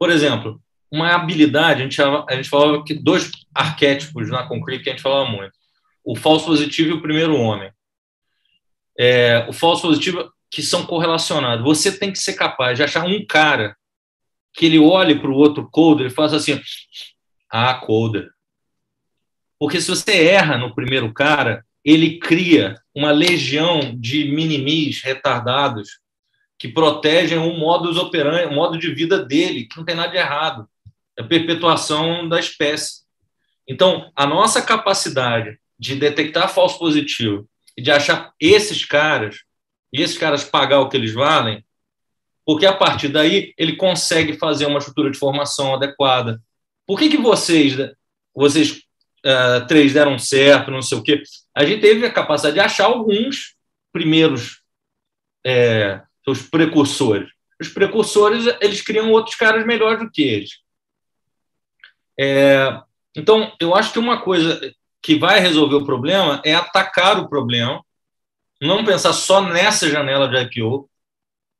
Por 0.00 0.08
exemplo, 0.08 0.58
uma 0.90 1.14
habilidade, 1.14 1.82
a 1.82 1.84
gente, 1.84 2.00
a 2.02 2.34
gente 2.34 2.48
falava 2.48 2.82
que 2.82 2.94
dois 2.94 3.30
arquétipos 3.54 4.30
na 4.30 4.46
Concrete 4.46 4.82
que 4.82 4.88
a 4.88 4.92
gente 4.92 5.02
falava 5.02 5.30
muito. 5.30 5.52
O 6.02 6.16
falso 6.16 6.46
positivo 6.46 6.88
e 6.88 6.92
o 6.94 7.02
primeiro 7.02 7.36
homem. 7.36 7.70
É, 8.98 9.46
o 9.46 9.52
falso 9.52 9.82
positivo 9.82 10.32
que 10.50 10.62
são 10.62 10.86
correlacionados. 10.86 11.62
Você 11.62 11.96
tem 11.96 12.10
que 12.10 12.18
ser 12.18 12.32
capaz 12.32 12.78
de 12.78 12.82
achar 12.82 13.04
um 13.04 13.26
cara 13.26 13.76
que 14.54 14.64
ele 14.64 14.78
olhe 14.78 15.20
para 15.20 15.30
o 15.30 15.36
outro 15.36 15.68
coder 15.70 16.06
e 16.06 16.10
faça 16.10 16.36
assim, 16.36 16.58
ah, 17.50 17.74
coder. 17.74 18.30
Porque 19.58 19.82
se 19.82 19.88
você 19.88 20.28
erra 20.28 20.56
no 20.56 20.74
primeiro 20.74 21.12
cara, 21.12 21.62
ele 21.84 22.18
cria 22.18 22.74
uma 22.94 23.10
legião 23.10 23.94
de 24.00 24.32
minimis 24.32 25.02
retardados 25.02 26.00
que 26.60 26.68
protegem 26.68 27.38
o 27.38 27.56
modus 27.56 27.96
operandi, 27.96 28.44
o 28.44 28.54
modo 28.54 28.76
de 28.76 28.92
vida 28.94 29.18
dele, 29.24 29.64
que 29.64 29.78
não 29.78 29.84
tem 29.84 29.94
nada 29.94 30.10
de 30.10 30.18
errado 30.18 30.68
a 31.18 31.24
perpetuação 31.24 32.28
da 32.28 32.38
espécie. 32.38 33.00
Então, 33.66 34.12
a 34.14 34.26
nossa 34.26 34.60
capacidade 34.60 35.58
de 35.78 35.96
detectar 35.96 36.52
falso 36.52 36.78
positivo 36.78 37.48
e 37.74 37.80
de 37.80 37.90
achar 37.90 38.34
esses 38.38 38.84
caras, 38.84 39.38
e 39.90 40.02
esses 40.02 40.18
caras 40.18 40.44
pagar 40.44 40.80
o 40.80 40.88
que 40.90 40.98
eles 40.98 41.14
valem, 41.14 41.64
porque 42.44 42.66
a 42.66 42.74
partir 42.74 43.08
daí 43.08 43.54
ele 43.56 43.76
consegue 43.76 44.34
fazer 44.34 44.66
uma 44.66 44.80
estrutura 44.80 45.10
de 45.10 45.18
formação 45.18 45.74
adequada. 45.74 46.42
Por 46.86 46.98
que, 46.98 47.08
que 47.08 47.16
vocês, 47.16 47.74
vocês 48.34 48.82
uh, 49.24 49.66
três 49.66 49.94
deram 49.94 50.18
certo, 50.18 50.70
não 50.70 50.82
sei 50.82 50.98
o 50.98 51.02
quê? 51.02 51.22
A 51.54 51.64
gente 51.64 51.80
teve 51.80 52.04
a 52.04 52.12
capacidade 52.12 52.54
de 52.54 52.60
achar 52.60 52.84
alguns 52.84 53.54
primeiros 53.92 54.60
é, 55.44 56.02
os 56.30 56.42
precursores. 56.42 57.30
Os 57.60 57.68
precursores, 57.68 58.46
eles 58.60 58.80
criam 58.80 59.10
outros 59.10 59.36
caras 59.36 59.66
melhores 59.66 60.00
do 60.00 60.10
que 60.10 60.22
eles. 60.22 60.50
É, 62.18 62.80
então, 63.14 63.52
eu 63.60 63.74
acho 63.74 63.92
que 63.92 63.98
uma 63.98 64.20
coisa 64.22 64.60
que 65.02 65.18
vai 65.18 65.40
resolver 65.40 65.76
o 65.76 65.84
problema 65.84 66.40
é 66.44 66.54
atacar 66.54 67.18
o 67.18 67.28
problema, 67.28 67.84
não 68.60 68.84
pensar 68.84 69.12
só 69.12 69.42
nessa 69.42 69.88
janela 69.88 70.28
de 70.28 70.36
IPO. 70.36 70.88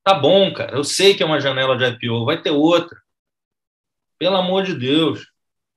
Tá 0.05 0.15
bom, 0.15 0.53
cara, 0.53 0.77
eu 0.77 0.85
sei 0.85 1.15
que 1.15 1.23
é 1.23 1.27
uma 1.27 1.41
janela 1.41 1.77
de 1.77 1.85
IPO, 1.85 2.25
vai 2.25 2.41
ter 2.41 2.51
outra. 2.51 3.01
Pelo 4.19 4.37
amor 4.37 4.65
de 4.65 4.75
Deus. 4.75 5.27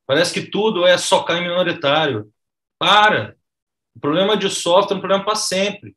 Parece 0.05 0.33
que 0.33 0.49
tudo 0.49 0.85
é 0.85 0.97
socar 0.97 1.37
em 1.37 1.43
minoritário. 1.43 2.29
Para. 2.77 3.37
O 3.95 3.99
problema 3.99 4.35
de 4.35 4.49
software 4.49 4.95
é 4.95 4.97
um 4.97 5.01
problema 5.01 5.23
para 5.23 5.35
sempre. 5.35 5.95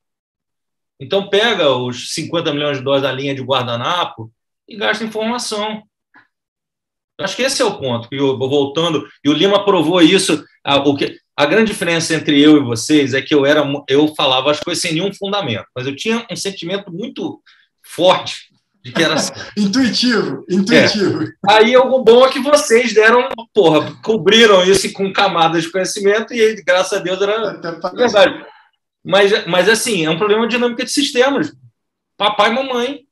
Então, 1.00 1.28
pega 1.28 1.70
os 1.70 2.14
50 2.14 2.52
milhões 2.52 2.78
de 2.78 2.84
dólares 2.84 3.02
da 3.02 3.12
linha 3.12 3.34
de 3.34 3.42
guardanapo 3.42 4.30
e 4.68 4.76
gasta 4.76 5.04
em 5.04 5.10
formação. 5.10 5.82
Acho 7.20 7.36
que 7.36 7.42
esse 7.42 7.62
é 7.62 7.64
o 7.64 7.78
ponto. 7.78 8.08
E 8.12 8.18
voltando, 8.18 9.06
e 9.24 9.28
o 9.28 9.32
Lima 9.32 9.64
provou 9.64 10.02
isso. 10.02 10.44
A, 10.64 10.76
o 10.76 10.96
que, 10.96 11.18
a 11.36 11.46
grande 11.46 11.70
diferença 11.70 12.14
entre 12.14 12.40
eu 12.40 12.56
e 12.56 12.64
vocês 12.64 13.14
é 13.14 13.20
que 13.20 13.34
eu 13.34 13.44
era, 13.44 13.62
eu 13.88 14.14
falava 14.14 14.50
as 14.50 14.60
coisas 14.60 14.80
sem 14.80 14.92
nenhum 14.92 15.12
fundamento, 15.12 15.66
mas 15.74 15.86
eu 15.86 15.94
tinha 15.94 16.26
um 16.30 16.36
sentimento 16.36 16.90
muito 16.90 17.40
forte 17.82 18.48
de 18.82 18.92
que 18.92 19.02
era 19.02 19.14
assim. 19.14 19.32
intuitivo, 19.56 20.44
intuitivo. 20.48 21.22
É. 21.22 21.28
Aí 21.48 21.76
o 21.76 22.02
bom 22.02 22.24
é 22.24 22.30
que 22.30 22.40
vocês 22.40 22.94
deram, 22.94 23.28
porra, 23.52 23.94
cobriram 24.02 24.64
isso 24.64 24.90
com 24.92 25.12
camadas 25.12 25.64
de 25.64 25.70
conhecimento 25.70 26.32
e 26.32 26.62
graças 26.62 26.98
a 26.98 27.02
Deus 27.02 27.20
era 27.20 27.60
verdade. 27.92 28.46
Mas, 29.06 29.46
mas 29.46 29.68
assim, 29.68 30.04
é 30.04 30.10
um 30.10 30.18
problema 30.18 30.48
de 30.48 30.56
dinâmica 30.56 30.84
de 30.84 30.90
sistemas. 30.90 31.56
Papai 32.16 32.50
e 32.50 32.54
mamãe 32.54 33.06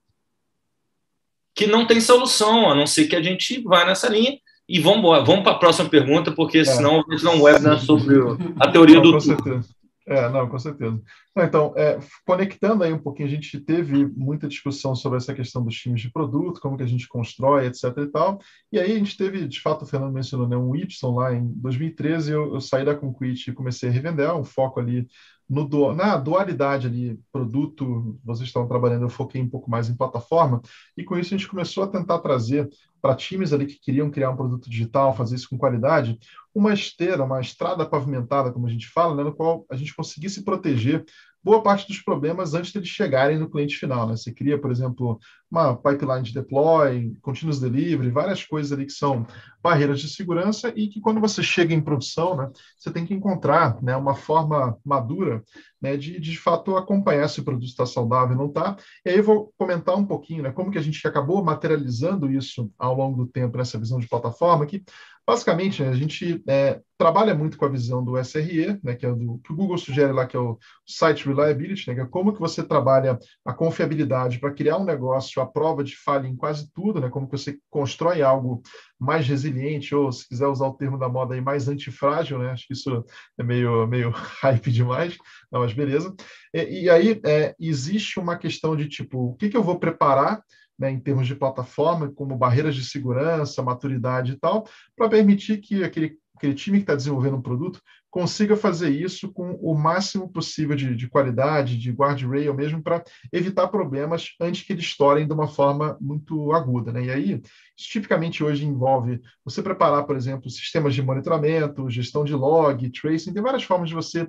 que 1.54 1.68
não 1.68 1.86
tem 1.86 2.00
solução, 2.00 2.68
a 2.68 2.74
não 2.74 2.86
ser 2.86 3.06
que 3.06 3.14
a 3.14 3.22
gente 3.22 3.62
vá 3.62 3.84
nessa 3.84 4.08
linha. 4.08 4.36
E 4.68 4.80
vamos, 4.80 5.02
vamos 5.24 5.42
para 5.44 5.52
a 5.52 5.58
próxima 5.58 5.88
pergunta, 5.88 6.32
porque 6.32 6.58
é. 6.58 6.64
senão 6.64 7.04
a 7.06 7.12
gente 7.12 7.22
não 7.22 7.40
webinar 7.40 7.78
sobre 7.78 8.16
a 8.58 8.70
teoria 8.72 8.96
não, 8.96 9.02
do. 9.02 9.12
Com 9.12 9.20
certeza. 9.20 9.68
É, 10.06 10.28
não, 10.28 10.46
com 10.48 10.58
certeza. 10.58 11.00
então, 11.36 11.72
é, 11.76 11.98
conectando 12.26 12.84
aí 12.84 12.92
um 12.92 12.98
pouquinho, 12.98 13.26
a 13.26 13.30
gente 13.30 13.58
teve 13.58 14.04
muita 14.06 14.46
discussão 14.46 14.94
sobre 14.94 15.16
essa 15.16 15.32
questão 15.32 15.64
dos 15.64 15.74
times 15.76 16.02
de 16.02 16.10
produto, 16.10 16.60
como 16.60 16.76
que 16.76 16.82
a 16.82 16.86
gente 16.86 17.08
constrói, 17.08 17.66
etc 17.66 17.84
e 17.96 18.06
tal. 18.06 18.38
E 18.70 18.78
aí 18.78 18.92
a 18.92 18.98
gente 18.98 19.16
teve, 19.16 19.46
de 19.48 19.60
fato, 19.60 19.82
o 19.82 19.86
Fernando 19.86 20.12
mencionou, 20.12 20.46
né, 20.46 20.56
um 20.56 20.76
Y 20.76 21.14
lá 21.14 21.32
em 21.32 21.46
2013, 21.56 22.32
eu, 22.32 22.54
eu 22.54 22.60
saí 22.60 22.84
da 22.84 22.94
Conquit 22.94 23.50
e 23.50 23.54
comecei 23.54 23.88
a 23.88 23.92
revender, 23.92 24.34
um 24.34 24.44
foco 24.44 24.78
ali 24.78 25.06
no, 25.48 25.94
na 25.94 26.16
dualidade 26.16 26.86
ali, 26.86 27.20
produto, 27.30 28.18
vocês 28.24 28.48
estão 28.48 28.66
trabalhando, 28.66 29.02
eu 29.02 29.10
foquei 29.10 29.40
um 29.40 29.48
pouco 29.48 29.70
mais 29.70 29.88
em 29.88 29.96
plataforma, 29.96 30.62
e 30.96 31.04
com 31.04 31.18
isso 31.18 31.34
a 31.34 31.38
gente 31.38 31.48
começou 31.48 31.84
a 31.84 31.88
tentar 31.88 32.18
trazer 32.20 32.68
para 33.00 33.14
times 33.14 33.52
ali 33.52 33.66
que 33.66 33.78
queriam 33.78 34.10
criar 34.10 34.30
um 34.30 34.36
produto 34.36 34.70
digital, 34.70 35.14
fazer 35.14 35.36
isso 35.36 35.48
com 35.50 35.58
qualidade, 35.58 36.18
uma 36.54 36.72
esteira, 36.72 37.22
uma 37.22 37.40
estrada 37.40 37.84
pavimentada, 37.84 38.50
como 38.50 38.66
a 38.66 38.70
gente 38.70 38.88
fala, 38.88 39.14
né, 39.14 39.22
no 39.22 39.34
qual 39.34 39.66
a 39.70 39.76
gente 39.76 39.94
conseguisse 39.94 40.42
proteger 40.42 41.04
boa 41.42 41.62
parte 41.62 41.86
dos 41.86 42.00
problemas 42.00 42.54
antes 42.54 42.72
de 42.72 42.78
eles 42.78 42.88
chegarem 42.88 43.38
no 43.38 43.50
cliente 43.50 43.76
final. 43.76 44.08
Né? 44.08 44.16
Você 44.16 44.32
cria, 44.32 44.58
por 44.58 44.70
exemplo, 44.70 45.18
uma 45.54 45.76
pipeline 45.76 46.22
de 46.22 46.34
deploy, 46.34 47.16
continuous 47.22 47.60
delivery, 47.60 48.10
várias 48.10 48.44
coisas 48.44 48.72
ali 48.72 48.86
que 48.86 48.92
são 48.92 49.24
barreiras 49.62 50.00
de 50.00 50.08
segurança 50.08 50.72
e 50.74 50.88
que 50.88 51.00
quando 51.00 51.20
você 51.20 51.42
chega 51.42 51.72
em 51.72 51.80
produção, 51.80 52.36
né, 52.36 52.50
você 52.76 52.90
tem 52.90 53.06
que 53.06 53.14
encontrar 53.14 53.80
né, 53.80 53.96
uma 53.96 54.14
forma 54.14 54.76
madura 54.84 55.42
né, 55.80 55.96
de, 55.96 56.18
de 56.18 56.36
fato 56.36 56.76
acompanhar 56.76 57.28
se 57.28 57.40
o 57.40 57.44
produto 57.44 57.68
está 57.68 57.86
saudável 57.86 58.36
ou 58.36 58.42
não 58.42 58.48
está. 58.48 58.76
E 59.06 59.10
aí 59.10 59.16
eu 59.16 59.22
vou 59.22 59.52
comentar 59.56 59.96
um 59.96 60.04
pouquinho 60.04 60.42
né, 60.42 60.50
como 60.50 60.70
que 60.70 60.78
a 60.78 60.82
gente 60.82 61.06
acabou 61.06 61.42
materializando 61.42 62.30
isso 62.30 62.70
ao 62.78 62.94
longo 62.94 63.24
do 63.24 63.30
tempo 63.30 63.56
nessa 63.56 63.78
visão 63.78 63.98
de 63.98 64.08
plataforma, 64.08 64.66
que 64.66 64.84
Basicamente, 65.26 65.82
né, 65.82 65.88
a 65.88 65.94
gente 65.94 66.42
é, 66.46 66.82
trabalha 66.98 67.34
muito 67.34 67.56
com 67.56 67.64
a 67.64 67.68
visão 67.68 68.04
do 68.04 68.18
SRE, 68.18 68.78
né, 68.82 68.94
que 68.94 69.06
é 69.06 69.10
do 69.10 69.38
que 69.38 69.52
o 69.52 69.56
Google 69.56 69.78
sugere 69.78 70.12
lá, 70.12 70.26
que 70.26 70.36
é 70.36 70.40
o 70.40 70.58
Site 70.86 71.26
Reliability, 71.26 71.88
né, 71.88 71.94
que 71.94 72.00
é 72.02 72.06
como 72.06 72.34
que 72.34 72.40
você 72.40 72.62
trabalha 72.62 73.18
a 73.42 73.54
confiabilidade 73.54 74.38
para 74.38 74.52
criar 74.52 74.76
um 74.76 74.84
negócio 74.84 75.40
prova 75.46 75.84
de 75.84 75.96
falha 75.96 76.26
em 76.26 76.36
quase 76.36 76.70
tudo, 76.72 77.00
né, 77.00 77.08
como 77.08 77.26
que 77.26 77.36
você 77.36 77.58
constrói 77.70 78.22
algo 78.22 78.62
mais 78.98 79.26
resiliente, 79.26 79.94
ou 79.94 80.10
se 80.12 80.28
quiser 80.28 80.46
usar 80.46 80.66
o 80.66 80.74
termo 80.74 80.98
da 80.98 81.08
moda 81.08 81.34
aí, 81.34 81.40
mais 81.40 81.68
antifrágil, 81.68 82.38
né, 82.38 82.50
acho 82.50 82.66
que 82.66 82.72
isso 82.72 83.04
é 83.38 83.42
meio, 83.42 83.86
meio 83.86 84.10
hype 84.42 84.70
demais, 84.70 85.16
não, 85.50 85.60
mas 85.60 85.72
beleza. 85.72 86.14
E, 86.52 86.84
e 86.84 86.90
aí 86.90 87.20
é, 87.24 87.54
existe 87.58 88.18
uma 88.18 88.36
questão 88.36 88.76
de 88.76 88.88
tipo, 88.88 89.30
o 89.30 89.36
que, 89.36 89.48
que 89.48 89.56
eu 89.56 89.62
vou 89.62 89.78
preparar 89.78 90.42
né, 90.78 90.90
em 90.90 90.98
termos 90.98 91.26
de 91.26 91.34
plataforma, 91.34 92.10
como 92.10 92.36
barreiras 92.36 92.74
de 92.74 92.84
segurança, 92.84 93.62
maturidade 93.62 94.32
e 94.32 94.36
tal, 94.36 94.66
para 94.96 95.08
permitir 95.08 95.58
que 95.58 95.84
aquele, 95.84 96.18
aquele 96.36 96.54
time 96.54 96.78
que 96.78 96.82
está 96.82 96.94
desenvolvendo 96.94 97.36
um 97.36 97.42
produto 97.42 97.80
consiga 98.10 98.56
fazer 98.56 98.90
isso 98.90 99.32
com 99.32 99.54
o 99.54 99.74
máximo 99.74 100.28
possível 100.30 100.76
de, 100.76 100.94
de 100.94 101.08
qualidade, 101.08 101.76
de 101.76 101.90
guardrail 101.90 102.54
mesmo, 102.54 102.80
para 102.80 103.02
evitar 103.32 103.66
problemas 103.66 104.34
antes 104.40 104.62
que 104.62 104.72
eles 104.72 104.84
estourem 104.84 105.26
de 105.26 105.32
uma 105.32 105.48
forma 105.48 105.98
muito 106.00 106.52
aguda. 106.52 106.92
Né? 106.92 107.06
E 107.06 107.10
aí, 107.10 107.42
isso 107.76 107.90
tipicamente 107.90 108.44
hoje 108.44 108.64
envolve 108.64 109.20
você 109.44 109.60
preparar, 109.60 110.04
por 110.04 110.14
exemplo, 110.14 110.48
sistemas 110.48 110.94
de 110.94 111.02
monitoramento, 111.02 111.90
gestão 111.90 112.24
de 112.24 112.34
log, 112.34 112.88
tracing, 112.90 113.32
tem 113.32 113.42
várias 113.42 113.64
formas 113.64 113.88
de 113.88 113.96
você 113.96 114.28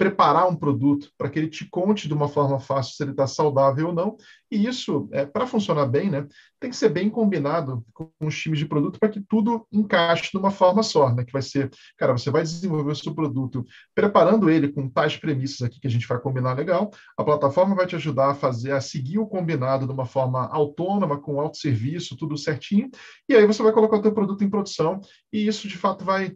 preparar 0.00 0.48
um 0.48 0.56
produto 0.56 1.10
para 1.18 1.28
que 1.28 1.38
ele 1.38 1.48
te 1.48 1.68
conte 1.68 2.08
de 2.08 2.14
uma 2.14 2.26
forma 2.26 2.58
fácil 2.58 2.94
se 2.94 3.02
ele 3.02 3.10
está 3.10 3.26
saudável 3.26 3.88
ou 3.88 3.92
não. 3.92 4.16
E 4.50 4.66
isso, 4.66 5.10
é, 5.12 5.26
para 5.26 5.46
funcionar 5.46 5.84
bem, 5.84 6.08
né, 6.08 6.26
tem 6.58 6.70
que 6.70 6.76
ser 6.76 6.88
bem 6.88 7.10
combinado 7.10 7.84
com 7.92 8.10
os 8.22 8.34
times 8.34 8.58
de 8.58 8.64
produto 8.64 8.98
para 8.98 9.10
que 9.10 9.20
tudo 9.20 9.66
encaixe 9.70 10.30
de 10.30 10.38
uma 10.38 10.50
forma 10.50 10.82
só, 10.82 11.14
né, 11.14 11.22
que 11.22 11.32
vai 11.34 11.42
ser, 11.42 11.68
cara, 11.98 12.16
você 12.16 12.30
vai 12.30 12.42
desenvolver 12.42 12.90
o 12.90 12.96
seu 12.96 13.14
produto 13.14 13.62
preparando 13.94 14.48
ele 14.48 14.72
com 14.72 14.88
tais 14.88 15.18
premissas 15.18 15.60
aqui 15.60 15.78
que 15.78 15.86
a 15.86 15.90
gente 15.90 16.08
vai 16.08 16.18
combinar 16.18 16.54
legal, 16.54 16.90
a 17.14 17.22
plataforma 17.22 17.74
vai 17.74 17.86
te 17.86 17.94
ajudar 17.94 18.30
a 18.30 18.34
fazer, 18.34 18.72
a 18.72 18.80
seguir 18.80 19.18
o 19.18 19.26
combinado 19.26 19.86
de 19.86 19.92
uma 19.92 20.06
forma 20.06 20.46
autônoma, 20.46 21.20
com 21.20 21.38
autosserviço, 21.38 22.16
tudo 22.16 22.38
certinho, 22.38 22.90
e 23.28 23.34
aí 23.34 23.46
você 23.46 23.62
vai 23.62 23.72
colocar 23.72 23.98
o 23.98 24.02
teu 24.02 24.14
produto 24.14 24.42
em 24.42 24.48
produção 24.48 24.98
e 25.30 25.46
isso, 25.46 25.68
de 25.68 25.76
fato, 25.76 26.06
vai 26.06 26.34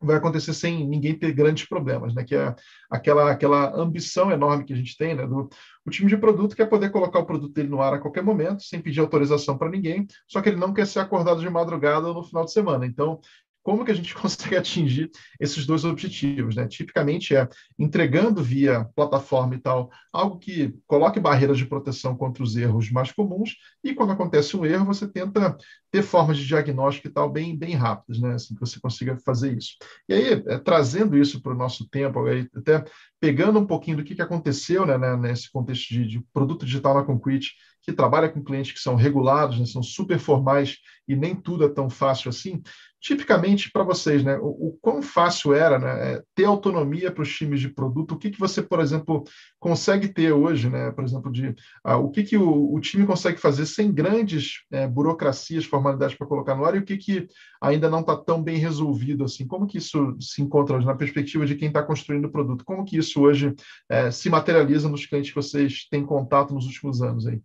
vai 0.00 0.16
acontecer 0.16 0.52
sem 0.54 0.86
ninguém 0.86 1.18
ter 1.18 1.32
grandes 1.32 1.68
problemas, 1.68 2.14
né? 2.14 2.24
Que 2.24 2.36
é 2.36 2.54
aquela 2.90 3.30
aquela 3.30 3.74
ambição 3.76 4.30
enorme 4.30 4.64
que 4.64 4.72
a 4.72 4.76
gente 4.76 4.96
tem, 4.96 5.14
né? 5.14 5.26
Do 5.26 5.48
o 5.84 5.90
time 5.90 6.08
de 6.08 6.16
produto 6.16 6.54
quer 6.54 6.66
poder 6.66 6.90
colocar 6.90 7.18
o 7.18 7.26
produto 7.26 7.52
dele 7.52 7.68
no 7.68 7.80
ar 7.80 7.94
a 7.94 7.98
qualquer 7.98 8.22
momento, 8.22 8.62
sem 8.62 8.80
pedir 8.80 9.00
autorização 9.00 9.56
para 9.56 9.70
ninguém, 9.70 10.06
só 10.26 10.42
que 10.42 10.50
ele 10.50 10.58
não 10.58 10.74
quer 10.74 10.86
ser 10.86 10.98
acordado 10.98 11.40
de 11.40 11.48
madrugada 11.48 12.08
ou 12.08 12.14
no 12.14 12.22
final 12.22 12.44
de 12.44 12.52
semana. 12.52 12.84
Então, 12.84 13.20
como 13.68 13.84
que 13.84 13.90
a 13.90 13.94
gente 13.94 14.14
consegue 14.16 14.56
atingir 14.56 15.10
esses 15.38 15.66
dois 15.66 15.84
objetivos, 15.84 16.56
né? 16.56 16.66
Tipicamente 16.66 17.36
é 17.36 17.46
entregando 17.78 18.42
via 18.42 18.86
plataforma 18.96 19.54
e 19.56 19.58
tal, 19.58 19.90
algo 20.10 20.38
que 20.38 20.74
coloque 20.86 21.20
barreiras 21.20 21.58
de 21.58 21.66
proteção 21.66 22.16
contra 22.16 22.42
os 22.42 22.56
erros 22.56 22.90
mais 22.90 23.12
comuns, 23.12 23.56
e 23.84 23.94
quando 23.94 24.12
acontece 24.12 24.56
um 24.56 24.64
erro, 24.64 24.86
você 24.86 25.06
tenta 25.06 25.54
ter 25.90 26.02
formas 26.02 26.38
de 26.38 26.46
diagnóstico 26.46 27.08
e 27.08 27.10
tal 27.10 27.30
bem, 27.30 27.54
bem 27.54 27.74
rápidas, 27.74 28.18
né? 28.22 28.36
Assim 28.36 28.54
que 28.54 28.60
você 28.60 28.80
consiga 28.80 29.18
fazer 29.18 29.54
isso. 29.54 29.72
E 30.08 30.14
aí, 30.14 30.42
é, 30.46 30.58
trazendo 30.58 31.18
isso 31.18 31.42
para 31.42 31.52
o 31.52 31.56
nosso 31.56 31.86
tempo, 31.90 32.24
aí, 32.24 32.48
até 32.56 32.82
pegando 33.20 33.58
um 33.58 33.66
pouquinho 33.66 33.98
do 33.98 34.04
que, 34.04 34.14
que 34.14 34.22
aconteceu 34.22 34.86
né, 34.86 34.96
né 34.96 35.14
nesse 35.14 35.52
contexto 35.52 35.88
de, 35.88 36.06
de 36.06 36.20
produto 36.32 36.64
digital 36.64 36.94
na 36.94 37.04
Concrete, 37.04 37.52
que 37.88 37.92
trabalha 37.94 38.28
com 38.28 38.44
clientes 38.44 38.72
que 38.72 38.80
são 38.80 38.94
regulados, 38.96 39.58
né, 39.58 39.64
são 39.64 39.82
super 39.82 40.18
formais 40.18 40.76
e 41.08 41.16
nem 41.16 41.34
tudo 41.34 41.64
é 41.64 41.68
tão 41.70 41.88
fácil 41.88 42.28
assim. 42.28 42.60
Tipicamente 43.00 43.70
para 43.72 43.82
vocês, 43.82 44.22
né, 44.22 44.36
o, 44.38 44.48
o, 44.48 44.78
quão 44.82 45.00
fácil 45.00 45.54
era 45.54 45.78
né, 45.78 46.12
é, 46.12 46.22
ter 46.34 46.44
autonomia 46.44 47.10
para 47.10 47.22
os 47.22 47.34
times 47.34 47.60
de 47.60 47.68
produto? 47.70 48.12
O 48.12 48.18
que, 48.18 48.28
que 48.28 48.38
você, 48.38 48.60
por 48.60 48.80
exemplo, 48.80 49.24
consegue 49.58 50.08
ter 50.08 50.32
hoje, 50.32 50.68
né, 50.68 50.90
por 50.90 51.02
exemplo, 51.02 51.32
de 51.32 51.54
ah, 51.82 51.96
o 51.96 52.10
que, 52.10 52.24
que 52.24 52.36
o, 52.36 52.74
o, 52.74 52.78
time 52.78 53.06
consegue 53.06 53.38
fazer 53.38 53.64
sem 53.64 53.90
grandes 53.90 54.64
é, 54.70 54.86
burocracias, 54.86 55.64
formalidades 55.64 56.14
para 56.14 56.26
colocar 56.26 56.54
no 56.54 56.64
ar 56.66 56.74
e 56.74 56.80
o 56.80 56.84
que, 56.84 56.98
que 56.98 57.26
ainda 57.58 57.88
não 57.88 58.00
está 58.00 58.16
tão 58.16 58.42
bem 58.42 58.58
resolvido 58.58 59.24
assim? 59.24 59.46
Como 59.46 59.66
que 59.66 59.78
isso 59.78 60.14
se 60.20 60.42
encontra 60.42 60.76
hoje 60.76 60.84
na 60.84 60.94
perspectiva 60.94 61.46
de 61.46 61.54
quem 61.54 61.68
está 61.68 61.82
construindo 61.82 62.26
o 62.26 62.32
produto? 62.32 62.66
Como 62.66 62.84
que 62.84 62.98
isso 62.98 63.22
hoje 63.22 63.54
é, 63.88 64.10
se 64.10 64.28
materializa 64.28 64.90
nos 64.90 65.06
clientes 65.06 65.30
que 65.30 65.36
vocês 65.36 65.86
têm 65.88 66.04
contato 66.04 66.52
nos 66.52 66.66
últimos 66.66 67.00
anos 67.00 67.26
aí? 67.26 67.40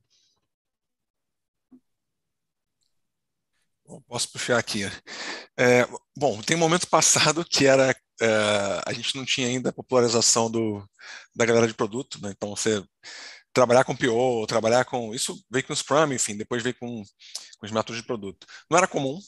Posso 4.01 4.32
puxar 4.32 4.58
aqui. 4.58 4.84
É, 5.58 5.88
bom, 6.17 6.41
tem 6.41 6.58
um 6.58 6.60
momento 6.60 6.88
passado 6.88 7.45
que 7.45 7.65
era 7.65 7.95
é, 8.21 8.82
a 8.86 8.93
gente 8.93 9.15
não 9.15 9.25
tinha 9.25 9.47
ainda 9.47 9.69
a 9.69 9.73
popularização 9.73 10.49
do, 10.49 10.88
da 11.36 11.45
galera 11.45 11.67
de 11.67 11.73
produto, 11.73 12.21
né? 12.21 12.32
então 12.36 12.56
você 12.56 12.84
trabalhar 13.53 13.84
com 13.84 13.95
PO, 13.95 14.47
trabalhar 14.47 14.86
com 14.86 15.13
isso 15.13 15.43
veio 15.51 15.65
com 15.65 15.75
Scrum, 15.75 16.13
enfim, 16.13 16.38
depois 16.38 16.63
veio 16.63 16.75
com, 16.79 17.03
com 17.60 17.65
os 17.65 17.71
métodos 17.71 18.01
de 18.01 18.08
produto. 18.08 18.47
Não 18.69 18.77
era 18.77 18.88
comum. 18.88 19.19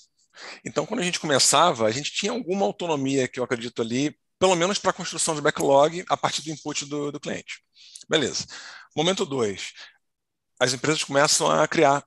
Então, 0.65 0.85
quando 0.85 0.99
a 1.01 1.03
gente 1.03 1.19
começava, 1.19 1.85
a 1.85 1.91
gente 1.91 2.11
tinha 2.11 2.31
alguma 2.31 2.65
autonomia 2.65 3.27
que 3.27 3.39
eu 3.39 3.43
acredito 3.43 3.81
ali, 3.81 4.17
pelo 4.39 4.55
menos 4.55 4.79
para 4.79 4.91
a 4.91 4.93
construção 4.93 5.35
de 5.35 5.41
backlog 5.41 6.03
a 6.09 6.17
partir 6.17 6.41
do 6.41 6.51
input 6.51 6.85
do, 6.85 7.11
do 7.11 7.19
cliente. 7.19 7.61
Beleza. 8.09 8.45
Momento 8.95 9.25
dois, 9.25 9.73
as 10.59 10.73
empresas 10.73 11.03
começam 11.03 11.49
a 11.49 11.67
criar 11.67 12.03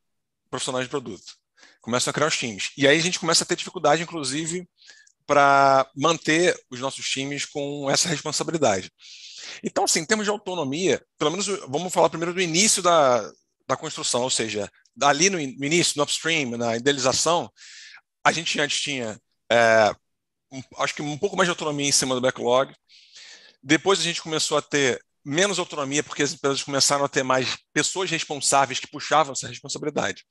profissionais 0.51 0.87
de 0.87 0.91
produto 0.91 1.39
começam 1.81 2.11
a 2.11 2.15
criar 2.15 2.27
os 2.27 2.37
times. 2.37 2.71
E 2.77 2.87
aí 2.87 2.99
a 2.99 3.03
gente 3.03 3.19
começa 3.19 3.45
a 3.45 3.47
ter 3.47 3.57
dificuldade, 3.57 4.03
inclusive, 4.03 4.69
para 5.27 5.89
manter 5.95 6.59
os 6.71 6.81
nossos 6.81 7.09
times 7.09 7.45
com 7.45 7.91
essa 7.91 8.09
responsabilidade. 8.09 8.91
Então, 9.63 9.85
assim, 9.85 10.01
em 10.01 10.05
termos 10.05 10.27
de 10.27 10.31
autonomia, 10.31 11.03
pelo 11.19 11.31
menos 11.31 11.47
vamos 11.69 11.93
falar 11.93 12.09
primeiro 12.09 12.35
do 12.35 12.41
início 12.41 12.83
da, 12.83 13.31
da 13.67 13.77
construção, 13.77 14.23
ou 14.23 14.31
seja, 14.31 14.71
ali 15.03 15.31
no, 15.31 15.39
início, 15.39 15.95
no 15.97 16.03
upstream, 16.03 16.51
na 16.57 16.77
idealização, 16.77 17.51
a 18.25 18.33
gente 18.33 18.61
antes 18.61 18.81
tinha, 18.81 19.21
é, 19.51 19.95
um, 20.53 20.63
acho 20.79 20.95
que 20.95 21.03
um 21.03 21.19
pouco 21.19 21.37
mais 21.37 21.47
de 21.47 21.51
autonomia 21.51 21.89
em 21.89 21.93
cima 21.93 22.15
do 22.15 22.21
backlog. 22.21 22.75
Depois 23.63 24.01
a 24.01 24.03
gente 24.03 24.23
começou 24.23 24.57
a 24.57 24.63
ter 24.63 25.03
menos 25.25 25.59
autonomia 25.59 26.03
porque 26.03 26.23
as 26.23 26.33
empresas 26.33 26.63
começaram 26.63 27.05
a 27.05 27.09
ter 27.09 27.23
mais 27.23 27.59
pessoas 27.73 28.11
responsáveis 28.11 28.81
que 28.81 28.87
puxavam 28.87 29.33
essa 29.33 29.49
responsabilidade. 29.49 30.25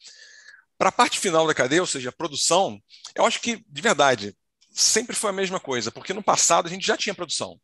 Para 0.78 0.90
a 0.90 0.92
parte 0.92 1.20
final 1.20 1.48
da 1.48 1.54
cadeia, 1.54 1.82
ou 1.82 1.88
seja, 1.88 2.10
a 2.10 2.14
produção, 2.14 2.80
eu 3.16 3.26
acho 3.26 3.42
que, 3.42 3.64
de 3.68 3.82
verdade, 3.82 4.38
sempre 4.72 5.16
foi 5.16 5.32
a 5.32 5.34
mesma 5.34 5.60
coisa, 5.60 5.92
porque 5.92 6.14
no 6.14 6.24
passado 6.24 6.68
a 6.68 6.70
gente 6.70 6.86
já 6.86 6.96
tinha 6.96 7.16
produção. 7.16 7.60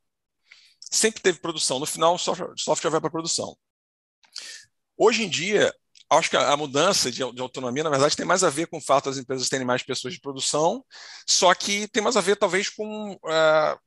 Sempre 0.80 1.22
teve 1.22 1.40
produção. 1.40 1.80
No 1.80 1.86
final, 1.86 2.16
o 2.16 2.18
software, 2.18 2.90
vai 2.90 3.02
para 3.02 3.10
produção. 3.10 3.56
Hoje 4.98 5.24
em 5.24 5.30
dia, 5.30 5.74
acho 6.10 6.30
que 6.30 6.38
a, 6.38 6.56
mudança 6.58 7.12
de, 7.12 7.22
autonomia, 7.24 7.84
na 7.84 7.90
verdade, 7.90 8.16
tem 8.16 8.26
mais 8.26 8.44
a 8.44 8.50
ver 8.50 8.68
com 8.68 8.78
o 8.78 8.82
fato 8.82 9.10
das 9.10 9.18
empresas 9.18 9.50
terem 9.50 9.66
mais 9.66 9.84
pessoas 9.84 10.14
de 10.14 10.20
produção, 10.20 10.84
só 11.28 11.54
que 11.54 11.88
tem 11.88 12.02
mais 12.02 12.18
a 12.18 12.22
ver, 12.22 12.36
talvez, 12.36 12.70
com 12.70 13.14
uh, 13.14 13.80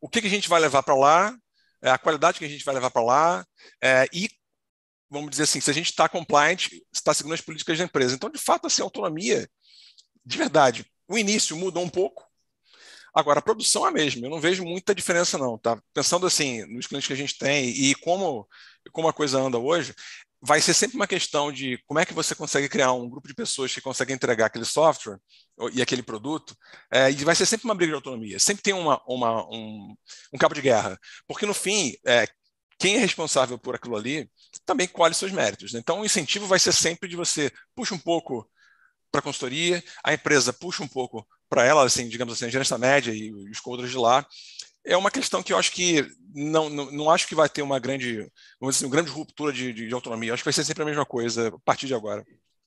o 0.00 0.08
que, 0.08 0.20
que, 0.20 0.26
a 0.26 0.30
gente 0.30 0.48
vai 0.48 0.60
levar 0.60 0.82
para 0.82 0.94
lá, 0.94 1.34
é, 1.82 1.90
a 1.90 1.98
qualidade 1.98 2.38
que 2.38 2.44
a 2.44 2.48
gente 2.48 2.64
vai 2.64 2.74
levar 2.74 2.90
para 2.90 3.02
lá 3.02 3.46
é, 3.82 4.06
e 4.12 4.30
vamos 5.10 5.30
dizer 5.30 5.44
assim, 5.44 5.60
se 5.60 5.70
a 5.70 5.74
gente 5.74 5.90
está 5.90 6.08
compliant, 6.08 6.68
está 6.92 7.14
seguindo 7.14 7.34
as 7.34 7.40
políticas 7.40 7.78
da 7.78 7.84
empresa. 7.84 8.14
Então, 8.14 8.30
de 8.30 8.38
fato, 8.38 8.66
assim, 8.66 8.82
a 8.82 8.84
autonomia, 8.84 9.48
de 10.24 10.38
verdade, 10.38 10.86
o 11.08 11.18
início 11.18 11.56
mudou 11.56 11.82
um 11.82 11.88
pouco. 11.88 12.24
Agora, 13.14 13.38
a 13.38 13.42
produção 13.42 13.86
é 13.86 13.90
a 13.90 13.92
mesma, 13.92 14.26
eu 14.26 14.30
não 14.30 14.40
vejo 14.40 14.64
muita 14.64 14.94
diferença, 14.94 15.38
não. 15.38 15.56
Tá? 15.56 15.80
Pensando 15.92 16.26
assim, 16.26 16.64
nos 16.66 16.86
clientes 16.86 17.06
que 17.06 17.12
a 17.12 17.16
gente 17.16 17.38
tem 17.38 17.68
e 17.68 17.94
como, 17.96 18.48
como 18.90 19.08
a 19.08 19.12
coisa 19.12 19.38
anda 19.38 19.58
hoje, 19.58 19.94
vai 20.46 20.60
ser 20.60 20.74
sempre 20.74 20.96
uma 20.96 21.06
questão 21.06 21.50
de 21.50 21.78
como 21.86 21.98
é 21.98 22.04
que 22.04 22.12
você 22.12 22.34
consegue 22.34 22.68
criar 22.68 22.92
um 22.92 23.08
grupo 23.08 23.26
de 23.26 23.34
pessoas 23.34 23.72
que 23.72 23.80
conseguem 23.80 24.14
entregar 24.14 24.46
aquele 24.46 24.66
software 24.66 25.18
e 25.72 25.80
aquele 25.80 26.02
produto, 26.02 26.54
é, 26.92 27.10
e 27.10 27.14
vai 27.24 27.34
ser 27.34 27.46
sempre 27.46 27.64
uma 27.64 27.74
briga 27.74 27.92
de 27.92 27.96
autonomia, 27.96 28.38
sempre 28.38 28.62
tem 28.62 28.74
uma, 28.74 29.00
uma 29.06 29.48
um, 29.48 29.94
um, 30.32 30.38
cabo 30.38 30.54
de 30.54 30.60
guerra, 30.60 30.98
porque 31.26 31.46
no 31.46 31.54
fim, 31.54 31.94
é, 32.06 32.26
quem 32.78 32.96
é 32.96 32.98
responsável 32.98 33.58
por 33.58 33.74
aquilo 33.74 33.96
ali 33.96 34.30
também 34.64 34.88
colhe 34.88 35.14
seus 35.14 35.32
méritos. 35.32 35.72
Né? 35.72 35.80
Então, 35.80 36.00
o 36.00 36.04
incentivo 36.04 36.46
vai 36.46 36.58
ser 36.58 36.72
sempre 36.72 37.08
de 37.08 37.16
você 37.16 37.52
puxa 37.74 37.94
um 37.94 37.98
pouco 37.98 38.48
para 39.10 39.20
a 39.20 39.22
consultoria, 39.22 39.82
a 40.02 40.12
empresa 40.12 40.52
puxa 40.52 40.82
um 40.82 40.88
pouco 40.88 41.26
para 41.48 41.64
ela, 41.64 41.84
assim, 41.84 42.08
digamos 42.08 42.34
assim, 42.34 42.46
a 42.46 42.50
gerência 42.50 42.76
média 42.76 43.12
e 43.12 43.32
os 43.32 43.60
coders 43.60 43.90
de 43.90 43.96
lá, 43.96 44.26
é 44.84 44.96
uma 44.96 45.10
questão 45.10 45.42
que 45.42 45.52
eu 45.52 45.58
acho 45.58 45.72
que 45.72 46.06
não, 46.34 46.68
não, 46.68 46.90
não 46.90 47.10
acho 47.10 47.26
que 47.26 47.34
vai 47.34 47.48
ter 47.48 47.62
uma 47.62 47.78
grande, 47.78 48.28
vamos 48.60 48.74
dizer, 48.74 48.86
uma 48.86 48.92
grande 48.92 49.10
ruptura 49.10 49.52
de, 49.52 49.72
de, 49.72 49.88
de 49.88 49.94
autonomia. 49.94 50.30
Eu 50.30 50.34
acho 50.34 50.42
que 50.42 50.48
vai 50.48 50.52
ser 50.52 50.64
sempre 50.64 50.82
a 50.82 50.86
mesma 50.86 51.06
coisa 51.06 51.48
a 51.48 51.58
partir 51.60 51.86
de 51.86 51.94
agora. 51.94 52.24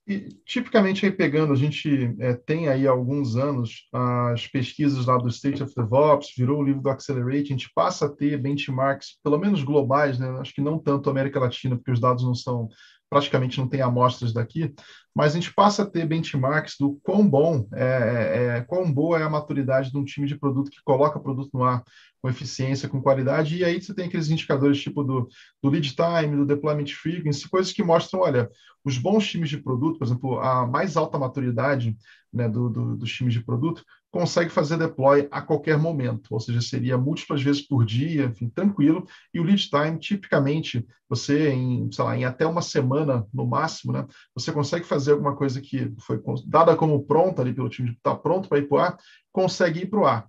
E, 0.07 0.29
tipicamente, 0.45 1.05
aí 1.05 1.11
pegando, 1.11 1.51
a 1.51 1.55
gente 1.55 2.15
é, 2.19 2.33
tem 2.33 2.69
aí 2.69 2.87
há 2.87 2.91
alguns 2.91 3.35
anos 3.35 3.89
as 3.91 4.47
pesquisas 4.47 5.05
lá 5.05 5.17
do 5.17 5.27
State 5.27 5.61
of 5.61 5.73
DevOps, 5.75 6.33
virou 6.37 6.59
o 6.59 6.63
livro 6.63 6.81
do 6.81 6.89
Accelerate, 6.89 7.47
a 7.47 7.57
gente 7.57 7.71
passa 7.75 8.05
a 8.05 8.09
ter 8.09 8.37
benchmarks, 8.37 9.19
pelo 9.21 9.37
menos 9.37 9.63
globais, 9.63 10.17
né? 10.17 10.29
acho 10.39 10.53
que 10.53 10.61
não 10.61 10.79
tanto 10.79 11.09
América 11.09 11.41
Latina, 11.41 11.75
porque 11.75 11.91
os 11.91 11.99
dados 11.99 12.23
não 12.23 12.33
são, 12.33 12.69
praticamente 13.09 13.57
não 13.57 13.67
tem 13.67 13.81
amostras 13.81 14.31
daqui, 14.31 14.73
mas 15.17 15.31
a 15.31 15.39
gente 15.39 15.51
passa 15.51 15.81
a 15.81 15.85
ter 15.87 16.05
benchmarks 16.05 16.75
do 16.79 16.93
quão 17.01 17.27
bom, 17.27 17.67
é, 17.73 17.83
é, 17.83 18.57
é, 18.57 18.61
quão 18.61 18.93
boa 18.93 19.19
é 19.19 19.23
a 19.23 19.29
maturidade 19.29 19.89
de 19.91 19.97
um 19.97 20.05
time 20.05 20.27
de 20.27 20.37
produto 20.37 20.69
que 20.69 20.77
coloca 20.83 21.19
produto 21.19 21.49
no 21.55 21.63
ar 21.63 21.83
com 22.21 22.29
eficiência, 22.29 22.87
com 22.87 23.01
qualidade, 23.01 23.57
e 23.57 23.65
aí 23.65 23.81
você 23.81 23.95
tem 23.95 24.05
aqueles 24.05 24.29
indicadores 24.29 24.79
tipo 24.79 25.03
do, 25.03 25.27
do 25.61 25.69
lead 25.71 25.95
time, 25.95 26.35
do 26.35 26.45
deployment 26.45 26.93
frequency, 26.93 27.49
coisas 27.49 27.73
que 27.73 27.81
mostram, 27.81 28.19
olha, 28.19 28.47
os 28.85 28.99
bons 28.99 29.27
times 29.27 29.49
de 29.49 29.57
produto, 29.57 29.97
por 29.97 30.05
exemplo, 30.05 30.39
a 30.39 30.67
mais 30.67 30.95
alta 30.95 31.17
maturidade 31.17 31.97
né, 32.31 32.47
do, 32.47 32.69
do, 32.69 32.95
dos 32.95 33.11
times 33.11 33.33
de 33.33 33.43
produto, 33.43 33.83
consegue 34.09 34.49
fazer 34.49 34.77
deploy 34.77 35.27
a 35.29 35.41
qualquer 35.41 35.77
momento, 35.77 36.29
ou 36.31 36.39
seja, 36.39 36.61
seria 36.61 36.97
múltiplas 36.97 37.41
vezes 37.41 37.61
por 37.61 37.85
dia, 37.85 38.25
enfim, 38.25 38.49
tranquilo. 38.49 39.05
E 39.33 39.39
o 39.39 39.43
lead 39.43 39.69
time, 39.69 39.99
tipicamente, 39.99 40.85
você 41.09 41.49
em, 41.49 41.91
sei 41.91 42.03
lá, 42.05 42.17
em 42.17 42.25
até 42.25 42.45
uma 42.45 42.61
semana 42.61 43.25
no 43.33 43.45
máximo, 43.45 43.91
né, 43.91 44.05
você 44.33 44.51
consegue 44.51 44.85
fazer 44.85 45.06
alguma 45.11 45.35
coisa 45.35 45.61
que 45.61 45.93
foi 45.99 46.21
dada 46.45 46.75
como 46.75 47.03
pronta 47.05 47.41
ali 47.41 47.53
pelo 47.53 47.69
time, 47.69 47.91
está 47.91 48.15
pronto 48.15 48.47
para 48.47 48.59
ir 48.59 48.67
para 48.67 48.75
o 48.75 48.79
ar, 48.79 48.97
consegue 49.31 49.81
ir 49.81 49.87
para 49.87 49.99
o 49.99 50.05
ar. 50.05 50.27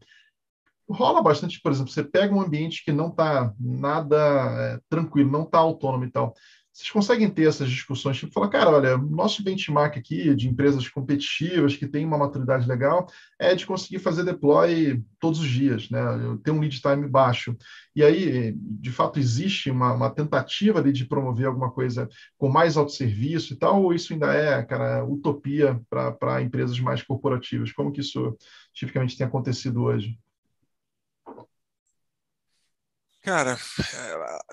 Rola 0.91 1.23
bastante, 1.23 1.61
por 1.61 1.71
exemplo, 1.71 1.93
você 1.93 2.03
pega 2.03 2.35
um 2.35 2.41
ambiente 2.41 2.83
que 2.83 2.93
não 2.93 3.09
está 3.09 3.53
nada 3.61 4.17
é, 4.17 4.81
tranquilo, 4.89 5.31
não 5.31 5.43
está 5.43 5.59
autônomo 5.59 6.05
e 6.05 6.11
tal 6.11 6.35
vocês 6.73 6.91
conseguem 6.91 7.29
ter 7.29 7.49
essas 7.49 7.69
discussões, 7.69 8.19
tipo, 8.19 8.33
falar, 8.33 8.49
cara, 8.49 8.71
olha, 8.71 8.97
nosso 8.97 9.43
benchmark 9.43 9.97
aqui 9.97 10.33
de 10.35 10.49
empresas 10.49 10.89
competitivas 10.89 11.77
que 11.77 11.89
têm 11.89 12.05
uma 12.05 12.17
maturidade 12.17 12.69
legal 12.69 13.09
é 13.39 13.55
de 13.55 13.67
conseguir 13.67 13.99
fazer 13.99 14.25
deploy 14.25 15.03
todos 15.19 15.41
os 15.41 15.49
dias, 15.49 15.91
né? 15.91 16.01
Ter 16.45 16.53
um 16.53 16.61
lead 16.61 16.81
time 16.81 17.09
baixo. 17.09 17.57
E 17.97 18.05
aí, 18.05 18.55
de 18.57 18.93
fato, 18.93 19.19
existe 19.19 19.71
uma, 19.71 19.93
uma 19.93 20.11
tentativa 20.11 20.81
de 20.81 21.05
promover 21.05 21.47
alguma 21.47 21.71
coisa 21.73 22.09
com 22.37 22.49
mais 22.49 22.77
autosserviço 22.77 23.55
e 23.55 23.57
tal, 23.57 23.83
ou 23.83 23.93
isso 23.93 24.13
ainda 24.13 24.33
é, 24.33 24.63
cara, 24.63 25.05
utopia 25.05 25.81
para 25.91 26.43
empresas 26.43 26.79
mais 26.79 27.03
corporativas? 27.03 27.73
Como 27.73 27.91
que 27.91 28.01
isso 28.01 28.37
tipicamente 28.73 29.17
tem 29.17 29.27
acontecido 29.27 29.83
hoje? 29.83 30.17
Cara, 33.23 33.59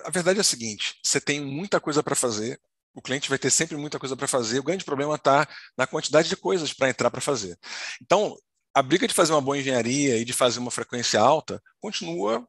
a 0.04 0.10
verdade 0.10 0.40
é 0.40 0.42
a 0.42 0.44
seguinte: 0.44 0.96
você 1.04 1.22
tem 1.22 1.40
muita 1.40 1.80
coisa 1.80 2.02
para 2.04 2.16
fazer, 2.16 2.60
o 2.94 3.02
cliente 3.02 3.30
vai 3.30 3.38
ter 3.38 3.52
sempre 3.52 3.76
muita 3.78 4.00
coisa 4.00 4.16
para 4.16 4.28
fazer. 4.28 4.60
O 4.60 4.64
grande 4.64 4.86
problema 4.86 5.16
está 5.16 5.48
na 5.78 5.86
quantidade 5.86 6.30
de 6.30 6.36
coisas 6.36 6.74
para 6.74 6.90
entrar 6.90 7.12
para 7.12 7.22
fazer. 7.22 7.58
Então, 8.02 8.36
a 8.74 8.82
briga 8.82 9.08
de 9.08 9.14
fazer 9.14 9.34
uma 9.34 9.42
boa 9.42 9.58
engenharia 9.58 10.18
e 10.18 10.26
de 10.26 10.34
fazer 10.34 10.60
uma 10.60 10.72
frequência 10.72 11.20
alta 11.20 11.62
continua 11.80 12.48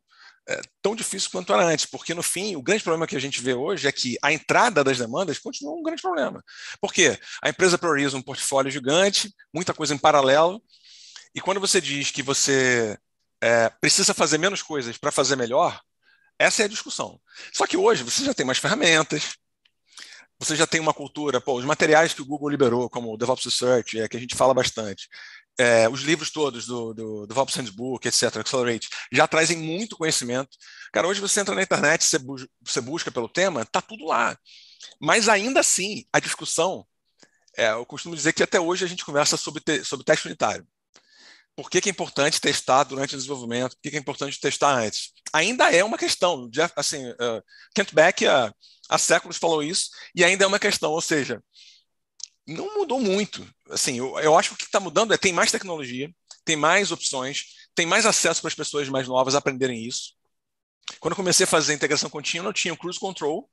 é, 0.48 0.60
tão 0.80 0.94
difícil 0.94 1.28
quanto 1.30 1.52
era 1.52 1.64
antes, 1.64 1.86
porque 1.86 2.14
no 2.14 2.22
fim, 2.22 2.54
o 2.54 2.62
grande 2.62 2.84
problema 2.84 3.06
que 3.06 3.16
a 3.16 3.20
gente 3.20 3.42
vê 3.42 3.54
hoje 3.54 3.88
é 3.88 3.92
que 3.92 4.16
a 4.22 4.32
entrada 4.32 4.84
das 4.84 4.98
demandas 4.98 5.38
continua 5.38 5.74
um 5.74 5.82
grande 5.82 6.00
problema. 6.00 6.42
Por 6.80 6.92
quê? 6.92 7.18
A 7.42 7.48
empresa 7.48 7.76
prioriza 7.76 8.16
um 8.16 8.22
portfólio 8.22 8.70
gigante, 8.70 9.34
muita 9.52 9.74
coisa 9.74 9.92
em 9.94 9.98
paralelo, 9.98 10.62
e 11.34 11.40
quando 11.40 11.60
você 11.60 11.80
diz 11.80 12.12
que 12.12 12.22
você 12.22 12.96
é, 13.42 13.68
precisa 13.80 14.14
fazer 14.14 14.38
menos 14.38 14.62
coisas 14.62 14.96
para 14.96 15.10
fazer 15.10 15.36
melhor, 15.36 15.80
essa 16.38 16.62
é 16.62 16.64
a 16.66 16.68
discussão. 16.68 17.20
Só 17.52 17.66
que 17.66 17.76
hoje 17.76 18.02
você 18.02 18.24
já 18.24 18.34
tem 18.34 18.44
mais 18.44 18.58
ferramentas, 18.58 19.36
você 20.38 20.54
já 20.54 20.66
tem 20.66 20.80
uma 20.80 20.92
cultura, 20.92 21.40
pô, 21.40 21.54
os 21.54 21.64
materiais 21.64 22.12
que 22.12 22.22
o 22.22 22.26
Google 22.26 22.50
liberou, 22.50 22.90
como 22.90 23.12
o 23.12 23.16
DevOps 23.16 23.44
Research, 23.44 23.98
é, 23.98 24.08
que 24.08 24.16
a 24.16 24.20
gente 24.20 24.36
fala 24.36 24.52
bastante, 24.52 25.08
é, 25.58 25.88
os 25.88 26.02
livros 26.02 26.30
todos 26.30 26.66
do, 26.66 26.92
do, 26.92 27.20
do 27.20 27.26
DevOps 27.26 27.54
Handbook, 27.56 28.06
etc., 28.06 28.36
Accelerate, 28.36 28.88
já 29.10 29.26
trazem 29.26 29.56
muito 29.56 29.96
conhecimento. 29.96 30.50
Cara, 30.92 31.08
hoje 31.08 31.20
você 31.20 31.40
entra 31.40 31.54
na 31.54 31.62
internet, 31.62 32.04
você, 32.04 32.18
bu 32.18 32.36
você 32.62 32.80
busca 32.80 33.10
pelo 33.10 33.28
tema, 33.28 33.64
tá 33.64 33.80
tudo 33.80 34.04
lá. 34.04 34.36
Mas 35.00 35.28
ainda 35.28 35.60
assim, 35.60 36.04
a 36.12 36.20
discussão, 36.20 36.86
é, 37.56 37.70
eu 37.70 37.86
costumo 37.86 38.14
dizer 38.14 38.34
que 38.34 38.42
até 38.42 38.60
hoje 38.60 38.84
a 38.84 38.88
gente 38.88 39.04
conversa 39.04 39.38
sobre, 39.38 39.62
te 39.62 39.82
sobre 39.84 40.04
teste 40.04 40.26
unitário 40.26 40.66
por 41.56 41.70
que, 41.70 41.80
que, 41.80 41.88
é 41.88 41.92
importante 41.92 42.40
testar 42.40 42.84
durante 42.84 43.14
o 43.14 43.16
desenvolvimento, 43.16 43.72
por 43.72 43.80
que, 43.82 43.90
que, 43.90 43.96
é 43.96 43.98
importante 43.98 44.38
testar 44.38 44.76
antes. 44.76 45.12
Ainda 45.32 45.72
é 45.72 45.82
uma 45.82 45.96
questão. 45.96 46.48
Jeff, 46.50 46.72
assim, 46.76 47.08
uh, 47.12 47.42
Kent 47.74 47.94
Beck 47.94 48.26
há, 48.26 48.52
há, 48.90 48.98
séculos 48.98 49.38
falou 49.38 49.62
isso, 49.62 49.88
e 50.14 50.22
ainda 50.22 50.44
é 50.44 50.46
uma 50.46 50.58
questão, 50.58 50.92
ou 50.92 51.00
seja, 51.00 51.42
não 52.46 52.74
mudou 52.74 53.00
muito. 53.00 53.48
Assim, 53.70 53.96
eu, 53.98 54.18
eu 54.20 54.38
acho 54.38 54.50
que 54.50 54.54
o 54.54 54.58
que 54.58 54.64
está 54.64 54.78
mudando 54.78 55.14
é 55.14 55.16
tem 55.16 55.32
mais 55.32 55.50
tecnologia, 55.50 56.10
tem 56.44 56.56
mais 56.56 56.92
opções, 56.92 57.44
tem 57.74 57.86
mais 57.86 58.04
acesso 58.04 58.40
para 58.42 58.48
as 58.48 58.54
pessoas 58.54 58.88
mais 58.88 59.08
novas 59.08 59.34
aprenderem 59.34 59.82
isso. 59.82 60.14
Quando 61.00 61.12
eu 61.12 61.16
comecei 61.16 61.44
a 61.44 61.48
fazer 61.48 61.72
a 61.72 61.74
integração 61.74 62.10
contínua, 62.10 62.50
eu 62.50 62.52
tinha 62.52 62.74
o 62.74 62.76
Cruise 62.76 63.00
Control 63.00 63.50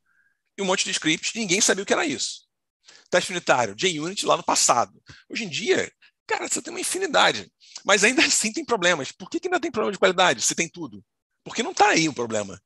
e 0.58 0.62
um 0.62 0.66
monte 0.66 0.84
de 0.84 0.92
scripts, 0.92 1.34
e 1.34 1.40
ninguém 1.40 1.62
sabia 1.62 1.84
o 1.84 1.86
que 1.86 1.94
era 1.94 2.06
isso. 2.06 2.44
Teste 3.10 3.32
unitário, 3.32 3.76
JUnit 3.78 4.26
lá 4.26 4.38
no 4.38 4.44
passado. 4.44 5.02
Hoje 5.30 5.46
em 5.46 5.50
dia, 5.50 5.92
cara, 6.28 6.48
você 6.48 6.62
tem 6.62 6.74
uma 6.74 6.80
infinidade. 6.80 7.52
Mas 7.86 8.04
ainda 8.04 8.22
assim 8.26 8.52
tem 8.52 8.66
problemas. 8.66 9.12
Por 9.12 9.30
que, 9.30 9.40
que 9.40 9.48
ainda 9.48 9.60
tem 9.60 9.72
problema 9.72 9.92
de 9.92 10.00
qualidade 10.00 10.42
se 10.42 10.56
tem 10.56 10.70
tudo? 10.70 11.04
Porque 11.44 11.64
não 11.64 11.72
está 11.72 11.90
aí 11.90 12.08
o 12.08 12.14
problema. 12.14 12.60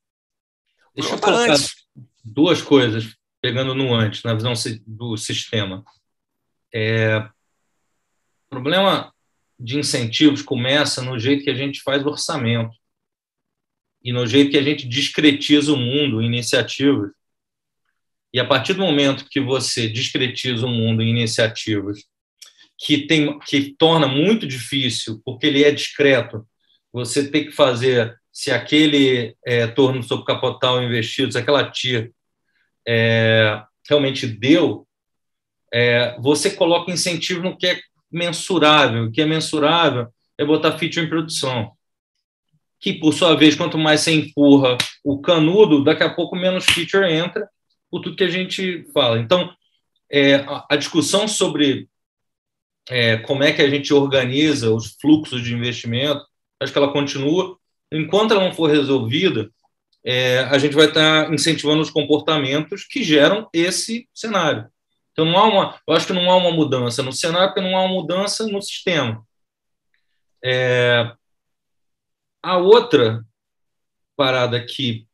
O 0.93 1.01
Deixa 1.01 1.14
eu 1.14 1.20
tá 1.20 1.28
colocar 1.28 1.53
antes. 1.53 1.88
duas 2.24 2.62
coisas, 2.62 3.16
pegando 3.41 3.74
no 3.74 3.93
antes, 3.93 4.24
na 4.24 4.34
visão 4.34 4.53
do 4.86 5.18
sistema. 5.18 5.84
É, 6.74 7.18
o 7.18 8.49
problema 8.49 9.14
de 9.60 9.80
incentivos 9.80 10.41
começa 10.41 11.01
no 11.01 11.18
jeito 11.18 11.43
que 11.43 11.49
a 11.49 11.55
gente 11.55 11.82
faz 11.82 12.05
orçamento 12.05 12.76
e 14.03 14.14
no 14.14 14.26
jeito 14.28 14.51
que 14.51 14.58
a 14.58 14.64
gente 14.64 14.88
discretiza 14.88 15.74
o 15.74 15.78
mundo 15.78 16.22
em 16.22 16.28
iniciativas. 16.28 17.12
E 18.32 18.39
a 18.39 18.45
partir 18.45 18.74
do 18.74 18.82
momento 18.82 19.28
que 19.28 19.39
você 19.39 19.89
discretiza 19.89 20.66
o 20.66 20.70
mundo 20.70 21.01
em 21.01 21.10
iniciativas 21.10 22.05
que, 22.78 23.07
tem, 23.07 23.39
que 23.39 23.75
torna 23.78 24.07
muito 24.07 24.45
difícil, 24.45 25.21
porque 25.25 25.47
ele 25.47 25.63
é 25.63 25.71
discreto, 25.71 26.45
você 26.91 27.30
tem 27.30 27.45
que 27.45 27.51
fazer 27.51 28.15
se 28.32 28.51
aquele 28.51 29.36
é, 29.45 29.65
torno 29.67 30.03
sobre 30.03 30.25
capital 30.25 30.84
investido, 30.84 31.32
se 31.32 31.38
aquela 31.38 31.69
TIR 31.69 32.11
é, 32.88 33.61
realmente 33.89 34.28
deu, 34.28 34.88
é, 35.73 36.15
você 36.19 36.51
coloca 36.51 36.91
incentivo 36.91 37.41
no 37.41 37.57
que 37.57 37.67
é 37.67 37.80
mensurável. 38.11 39.05
O 39.05 39.11
que 39.11 39.21
é 39.21 39.25
mensurável 39.25 40.07
é 40.38 40.45
botar 40.45 40.78
feature 40.78 41.05
em 41.05 41.09
produção. 41.09 41.71
Que, 42.80 42.93
por 42.93 43.13
sua 43.13 43.36
vez, 43.36 43.55
quanto 43.55 43.78
mais 43.78 44.01
você 44.01 44.11
empurra 44.11 44.78
o 45.03 45.19
canudo, 45.19 45.84
daqui 45.84 46.03
a 46.03 46.13
pouco 46.13 46.36
menos 46.36 46.65
feature 46.65 47.11
entra, 47.11 47.49
por 47.89 48.01
tudo 48.01 48.15
que 48.15 48.23
a 48.23 48.30
gente 48.30 48.86
fala. 48.93 49.19
Então, 49.19 49.51
é, 50.11 50.45
a 50.69 50.75
discussão 50.75 51.28
sobre 51.28 51.89
é, 52.90 53.18
como 53.18 53.44
é 53.44 53.52
que 53.52 53.62
a 53.62 53.70
gente 53.70 53.94
organiza 53.94 54.72
os 54.72 54.96
fluxos 55.00 55.44
de 55.44 55.54
investimento, 55.54 56.26
acho 56.60 56.72
que 56.72 56.78
ela 56.78 56.92
continua. 56.92 57.58
Enquanto 57.92 58.32
ela 58.32 58.44
não 58.44 58.54
for 58.54 58.70
resolvida, 58.70 59.50
é, 60.06 60.40
a 60.40 60.58
gente 60.58 60.76
vai 60.76 60.86
estar 60.88 61.34
incentivando 61.34 61.82
os 61.82 61.90
comportamentos 61.90 62.86
que 62.86 63.04
geram 63.04 63.50
esse 63.54 64.08
cenário. 64.14 64.70
Então, 65.12 65.26
não 65.26 65.38
há 65.38 65.44
uma, 65.46 65.80
eu 65.88 65.96
acho 65.96 66.08
que 66.08 66.14
não 66.14 66.30
há 66.32 66.36
uma 66.36 66.52
mudança 66.52 67.02
no 67.02 67.12
cenário, 67.12 67.54
porque 67.54 67.68
não 67.68 67.76
há 67.76 67.82
uma 67.82 67.94
mudança 67.94 68.48
no 68.48 68.62
sistema. 68.62 69.26
É, 70.44 71.12
a 72.42 72.58
outra 72.58 73.26
parada 74.16 74.64
que, 74.64 75.06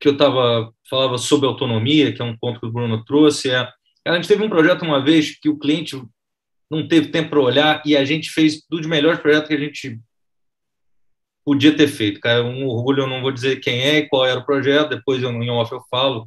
que 0.00 0.08
eu 0.08 0.16
tava, 0.16 0.72
falava 0.88 1.18
sobre 1.18 1.46
autonomia, 1.46 2.12
que 2.12 2.20
é 2.20 2.24
um 2.24 2.36
ponto 2.36 2.58
que 2.58 2.66
o 2.66 2.72
Bruno 2.72 3.04
trouxe, 3.04 3.50
é 3.50 3.68
a 4.04 4.14
gente 4.14 4.26
teve 4.26 4.42
um 4.42 4.48
projeto 4.48 4.84
uma 4.84 5.02
vez 5.02 5.38
que 5.38 5.48
o 5.48 5.58
cliente 5.58 5.96
não 6.72 6.88
teve 6.88 7.08
tempo 7.08 7.28
para 7.28 7.40
olhar 7.40 7.82
e 7.84 7.94
a 7.94 8.02
gente 8.02 8.30
fez 8.30 8.62
tudo 8.62 8.80
de 8.80 8.88
melhores 8.88 9.20
projetos 9.20 9.46
que 9.46 9.54
a 9.54 9.58
gente 9.58 10.00
podia 11.44 11.76
ter 11.76 11.86
feito. 11.86 12.18
Cara, 12.18 12.42
um 12.42 12.66
orgulho, 12.66 13.02
eu 13.02 13.06
não 13.06 13.20
vou 13.20 13.30
dizer 13.30 13.60
quem 13.60 13.82
é 13.82 13.98
e 13.98 14.08
qual 14.08 14.24
era 14.24 14.40
o 14.40 14.44
projeto, 14.46 14.88
depois 14.88 15.22
eu, 15.22 15.30
em 15.30 15.50
off 15.50 15.70
eu 15.70 15.82
falo, 15.90 16.26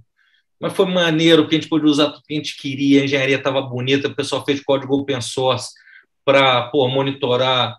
mas 0.59 0.73
foi 0.73 0.85
maneiro, 0.85 1.41
porque 1.41 1.55
a 1.55 1.59
gente 1.59 1.69
pôde 1.69 1.85
usar 1.85 2.11
tudo 2.11 2.23
que 2.27 2.33
a 2.33 2.37
gente 2.37 2.57
queria, 2.57 3.01
a 3.01 3.05
engenharia 3.05 3.37
estava 3.37 3.59
bonita, 3.59 4.07
o 4.07 4.15
pessoal 4.15 4.45
fez 4.45 4.61
código 4.61 4.95
open 4.95 5.19
source 5.19 5.71
para 6.23 6.69
monitorar 6.73 7.77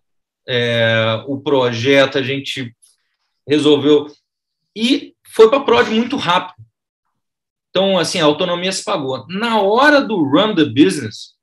é, 0.48 1.22
o 1.26 1.38
projeto, 1.40 2.18
a 2.18 2.22
gente 2.22 2.74
resolveu. 3.46 4.06
E 4.74 5.14
foi 5.28 5.48
para 5.48 5.58
a 5.58 5.64
prod 5.64 5.88
muito 5.90 6.16
rápido. 6.16 6.66
Então, 7.70 7.96
assim, 7.96 8.18
a 8.20 8.24
autonomia 8.24 8.72
se 8.72 8.82
pagou. 8.82 9.24
Na 9.28 9.60
hora 9.60 10.00
do 10.00 10.16
run 10.22 10.54
the 10.54 10.64
business, 10.64 11.35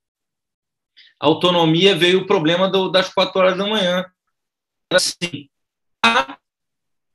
autonomia 1.20 1.96
veio 1.96 2.22
o 2.22 2.26
problema 2.26 2.70
do, 2.70 2.90
das 2.90 3.14
quatro 3.14 3.40
horas 3.40 3.58
da 3.58 3.66
manhã. 3.66 4.06
Assim, 4.92 5.50
ah, 6.04 6.38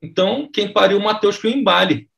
então, 0.00 0.48
quem 0.50 0.72
pariu 0.72 0.98
o 0.98 1.04
Matheus 1.04 1.38
que 1.38 1.46
o 1.46 1.50
embale. 1.50 2.08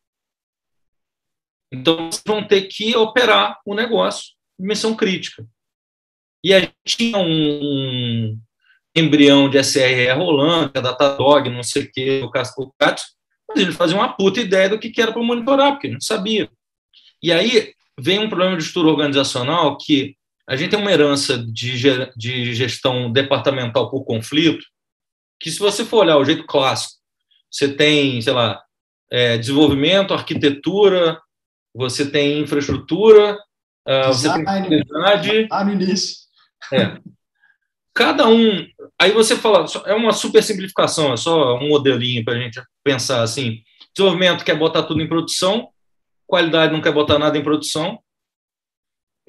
Então, 1.73 2.11
vão 2.27 2.47
ter 2.47 2.63
que 2.63 2.97
operar 2.97 3.59
o 3.65 3.75
negócio 3.75 4.35
de 4.59 4.67
missão 4.67 4.95
crítica. 4.95 5.47
E 6.43 6.55
a 6.55 6.61
gente 6.61 6.75
tinha 6.85 7.19
um 7.19 8.39
embrião 8.95 9.49
de 9.49 9.59
SRE 9.63 10.11
rolando, 10.13 10.73
a 10.75 10.81
Datadog, 10.81 11.49
não 11.49 11.63
sei 11.63 11.85
o 11.85 11.93
que, 11.93 12.23
o 12.23 12.31
Casco 12.31 12.75
mas 13.51 13.63
ele 13.65 13.73
fazia 13.73 13.97
uma 13.97 14.13
puta 14.13 14.41
ideia 14.41 14.69
do 14.69 14.79
que 14.79 14.93
era 15.01 15.13
para 15.13 15.23
monitorar, 15.23 15.73
porque 15.73 15.89
não 15.89 16.01
sabia. 16.01 16.49
E 17.21 17.33
aí 17.33 17.75
vem 17.99 18.21
um 18.21 18.29
problema 18.29 18.57
de 18.57 18.63
estrutura 18.63 18.93
organizacional 18.93 19.77
que 19.77 20.17
a 20.51 20.57
gente 20.57 20.71
tem 20.71 20.81
uma 20.81 20.91
herança 20.91 21.39
de, 21.39 21.81
de 22.17 22.55
gestão 22.57 23.11
departamental 23.13 23.89
por 23.89 24.05
conflito, 24.05 24.67
que 25.39 25.49
se 25.49 25.61
você 25.61 25.85
for 25.85 25.99
olhar 25.99 26.17
o 26.17 26.25
jeito 26.25 26.45
clássico, 26.45 26.95
você 27.49 27.73
tem, 27.73 28.21
sei 28.21 28.33
lá, 28.33 28.61
é, 29.13 29.39
desenvolvimento, 29.39 30.13
arquitetura, 30.13 31.21
você 31.73 32.11
tem 32.11 32.41
infraestrutura, 32.41 33.39
uh, 33.87 34.07
você 34.09 34.33
tem 34.33 34.45
qualidade. 34.45 35.47
Ah, 35.53 35.65
no 35.65 35.73
início. 35.73 36.17
É. 36.73 36.99
Cada 37.95 38.27
um. 38.27 38.67
Aí 39.01 39.13
você 39.13 39.37
fala, 39.37 39.65
é 39.87 39.95
uma 39.95 40.13
super 40.13 40.43
simplificação, 40.43 41.13
é 41.13 41.17
só 41.17 41.59
um 41.59 41.69
modelinho 41.69 42.25
para 42.25 42.35
a 42.35 42.39
gente 42.39 42.61
pensar 42.83 43.23
assim. 43.23 43.63
Desenvolvimento 43.95 44.45
quer 44.45 44.59
botar 44.59 44.83
tudo 44.83 45.01
em 45.01 45.09
produção, 45.09 45.69
qualidade 46.27 46.73
não 46.73 46.81
quer 46.81 46.93
botar 46.93 47.21
nada 47.21 47.39
em 47.39 47.43
produção. 47.43 48.01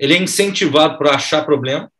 Ele 0.01 0.15
é 0.15 0.17
incentivado 0.17 0.97
para 0.97 1.13
achar 1.13 1.45
problema. 1.45 1.91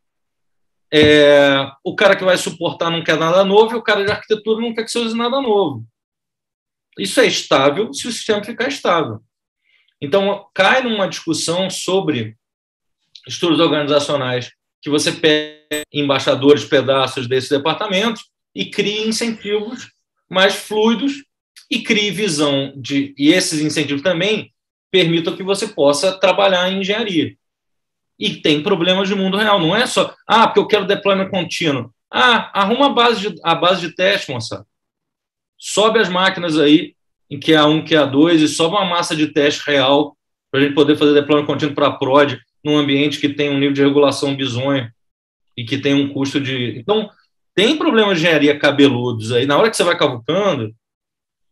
É, 0.92 1.70
o 1.84 1.94
cara 1.94 2.16
que 2.16 2.24
vai 2.24 2.36
suportar 2.36 2.90
não 2.90 3.04
quer 3.04 3.16
nada 3.16 3.44
novo 3.44 3.72
e 3.72 3.78
o 3.78 3.82
cara 3.82 4.04
de 4.04 4.10
arquitetura 4.10 4.60
não 4.60 4.74
quer 4.74 4.82
que 4.84 4.90
você 4.90 4.98
use 4.98 5.16
nada 5.16 5.40
novo. 5.40 5.86
Isso 6.98 7.20
é 7.20 7.26
estável 7.26 7.94
se 7.94 8.08
o 8.08 8.12
sistema 8.12 8.42
ficar 8.42 8.66
estável. 8.66 9.22
Então, 10.00 10.44
cai 10.52 10.82
numa 10.82 11.08
discussão 11.08 11.70
sobre 11.70 12.36
estudos 13.26 13.60
organizacionais 13.60 14.50
que 14.82 14.90
você 14.90 15.12
pega 15.12 15.84
embaixadores, 15.92 16.64
pedaços 16.64 17.28
desses 17.28 17.48
departamentos 17.48 18.24
e 18.52 18.66
cria 18.66 19.06
incentivos 19.06 19.92
mais 20.28 20.56
fluidos 20.56 21.24
e 21.70 21.82
crie 21.82 22.10
visão 22.10 22.72
de 22.76 23.14
e 23.16 23.32
esses 23.32 23.60
incentivos 23.60 24.02
também 24.02 24.52
permitam 24.90 25.36
que 25.36 25.42
você 25.44 25.68
possa 25.68 26.18
trabalhar 26.18 26.68
em 26.68 26.80
engenharia. 26.80 27.36
E 28.22 28.36
tem 28.36 28.62
problemas 28.62 29.08
de 29.08 29.16
mundo 29.16 29.36
real, 29.36 29.58
não 29.58 29.74
é 29.74 29.84
só, 29.84 30.14
ah, 30.28 30.46
porque 30.46 30.60
eu 30.60 30.66
quero 30.68 30.86
deployment 30.86 31.28
contínuo. 31.28 31.92
Ah, 32.08 32.52
arruma 32.60 32.86
a 32.86 32.90
base 32.90 33.28
de, 33.28 33.40
a 33.42 33.52
base 33.52 33.80
de 33.80 33.96
teste, 33.96 34.30
moça. 34.30 34.64
Sobe 35.58 35.98
as 35.98 36.08
máquinas 36.08 36.56
aí 36.56 36.94
em 37.28 37.40
QA1, 37.40 37.84
QA2 37.84 38.42
e 38.42 38.46
sobe 38.46 38.76
uma 38.76 38.84
massa 38.84 39.16
de 39.16 39.26
teste 39.26 39.68
real 39.68 40.16
para 40.52 40.60
a 40.60 40.62
gente 40.62 40.72
poder 40.72 40.96
fazer 40.96 41.14
deployment 41.14 41.46
contínuo 41.46 41.74
para 41.74 41.88
a 41.88 41.92
prod 41.92 42.38
num 42.62 42.78
ambiente 42.78 43.18
que 43.18 43.28
tem 43.28 43.50
um 43.50 43.58
nível 43.58 43.72
de 43.72 43.82
regulação 43.82 44.36
bizonho 44.36 44.88
e 45.56 45.64
que 45.64 45.78
tem 45.78 45.92
um 45.92 46.12
custo 46.12 46.40
de. 46.40 46.78
Então, 46.78 47.10
tem 47.56 47.76
problemas 47.76 48.18
de 48.18 48.24
engenharia 48.24 48.56
cabeludos 48.56 49.32
aí. 49.32 49.46
Na 49.46 49.58
hora 49.58 49.68
que 49.68 49.76
você 49.76 49.82
vai 49.82 49.98
cavucando, 49.98 50.72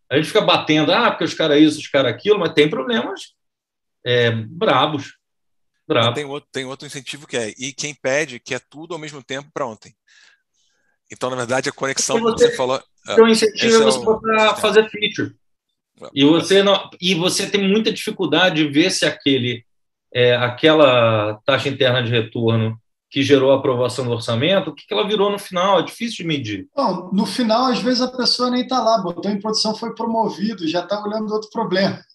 a 0.09 0.15
gente 0.15 0.29
fica 0.29 0.41
batendo, 0.41 0.93
ah, 0.93 1.11
porque 1.11 1.25
os 1.25 1.35
caras 1.35 1.61
isso, 1.61 1.81
os 1.81 1.89
caras 1.89 2.13
aquilo, 2.13 2.39
mas 2.39 2.53
tem 2.53 2.71
problemas 2.71 3.35
é, 4.07 4.31
brabos. 4.31 5.19
Brabos. 5.91 6.15
Tem, 6.15 6.25
outro, 6.25 6.49
tem 6.53 6.65
outro 6.65 6.87
incentivo 6.87 7.27
que 7.27 7.37
é, 7.37 7.53
e 7.59 7.73
quem 7.73 7.95
pede 7.95 8.39
quer 8.39 8.61
tudo 8.61 8.95
ao 8.95 9.01
mesmo 9.01 9.23
tempo 9.23 9.51
para 9.53 9.67
ontem. 9.67 9.93
Então, 11.13 11.29
na 11.29 11.37
verdade, 11.37 11.69
a 11.69 11.73
conexão 11.73 12.17
que 12.17 12.23
você, 12.23 12.49
você 12.49 12.57
falou. 12.57 12.81
Então, 13.03 13.25
o 13.25 13.29
incentivo 13.29 13.75
é, 13.75 13.77
é 13.77 13.85
você 13.85 14.01
é 14.41 14.55
fazer 14.57 14.89
feature. 14.89 15.35
E 16.15 16.25
você, 16.25 16.63
não, 16.63 16.89
e 17.01 17.15
você 17.15 17.51
tem 17.51 17.69
muita 17.69 17.93
dificuldade 17.93 18.65
de 18.65 18.73
ver 18.73 18.91
se 18.91 19.05
aquele, 19.05 19.65
é, 20.15 20.35
aquela 20.37 21.41
taxa 21.45 21.69
interna 21.69 22.03
de 22.03 22.11
retorno 22.11 22.81
que 23.11 23.23
gerou 23.23 23.51
a 23.51 23.57
aprovação 23.57 24.05
do 24.05 24.13
orçamento, 24.13 24.71
o 24.71 24.75
que, 24.75 24.87
que 24.87 24.95
ela 24.95 25.07
virou 25.07 25.33
no 25.33 25.39
final? 25.39 25.81
É 25.81 25.83
difícil 25.83 26.19
de 26.19 26.25
medir. 26.25 26.69
Bom, 26.75 27.11
no 27.13 27.27
final, 27.27 27.67
às 27.67 27.81
vezes, 27.81 28.01
a 28.01 28.09
pessoa 28.09 28.51
nem 28.51 28.63
está 28.63 28.81
lá, 28.81 28.99
botou 28.99 29.29
em 29.29 29.41
produção, 29.41 29.75
foi 29.75 29.93
promovido, 29.97 30.69
já 30.69 30.81
está 30.81 31.03
olhando 31.03 31.33
outro 31.33 31.51
problema. 31.51 32.01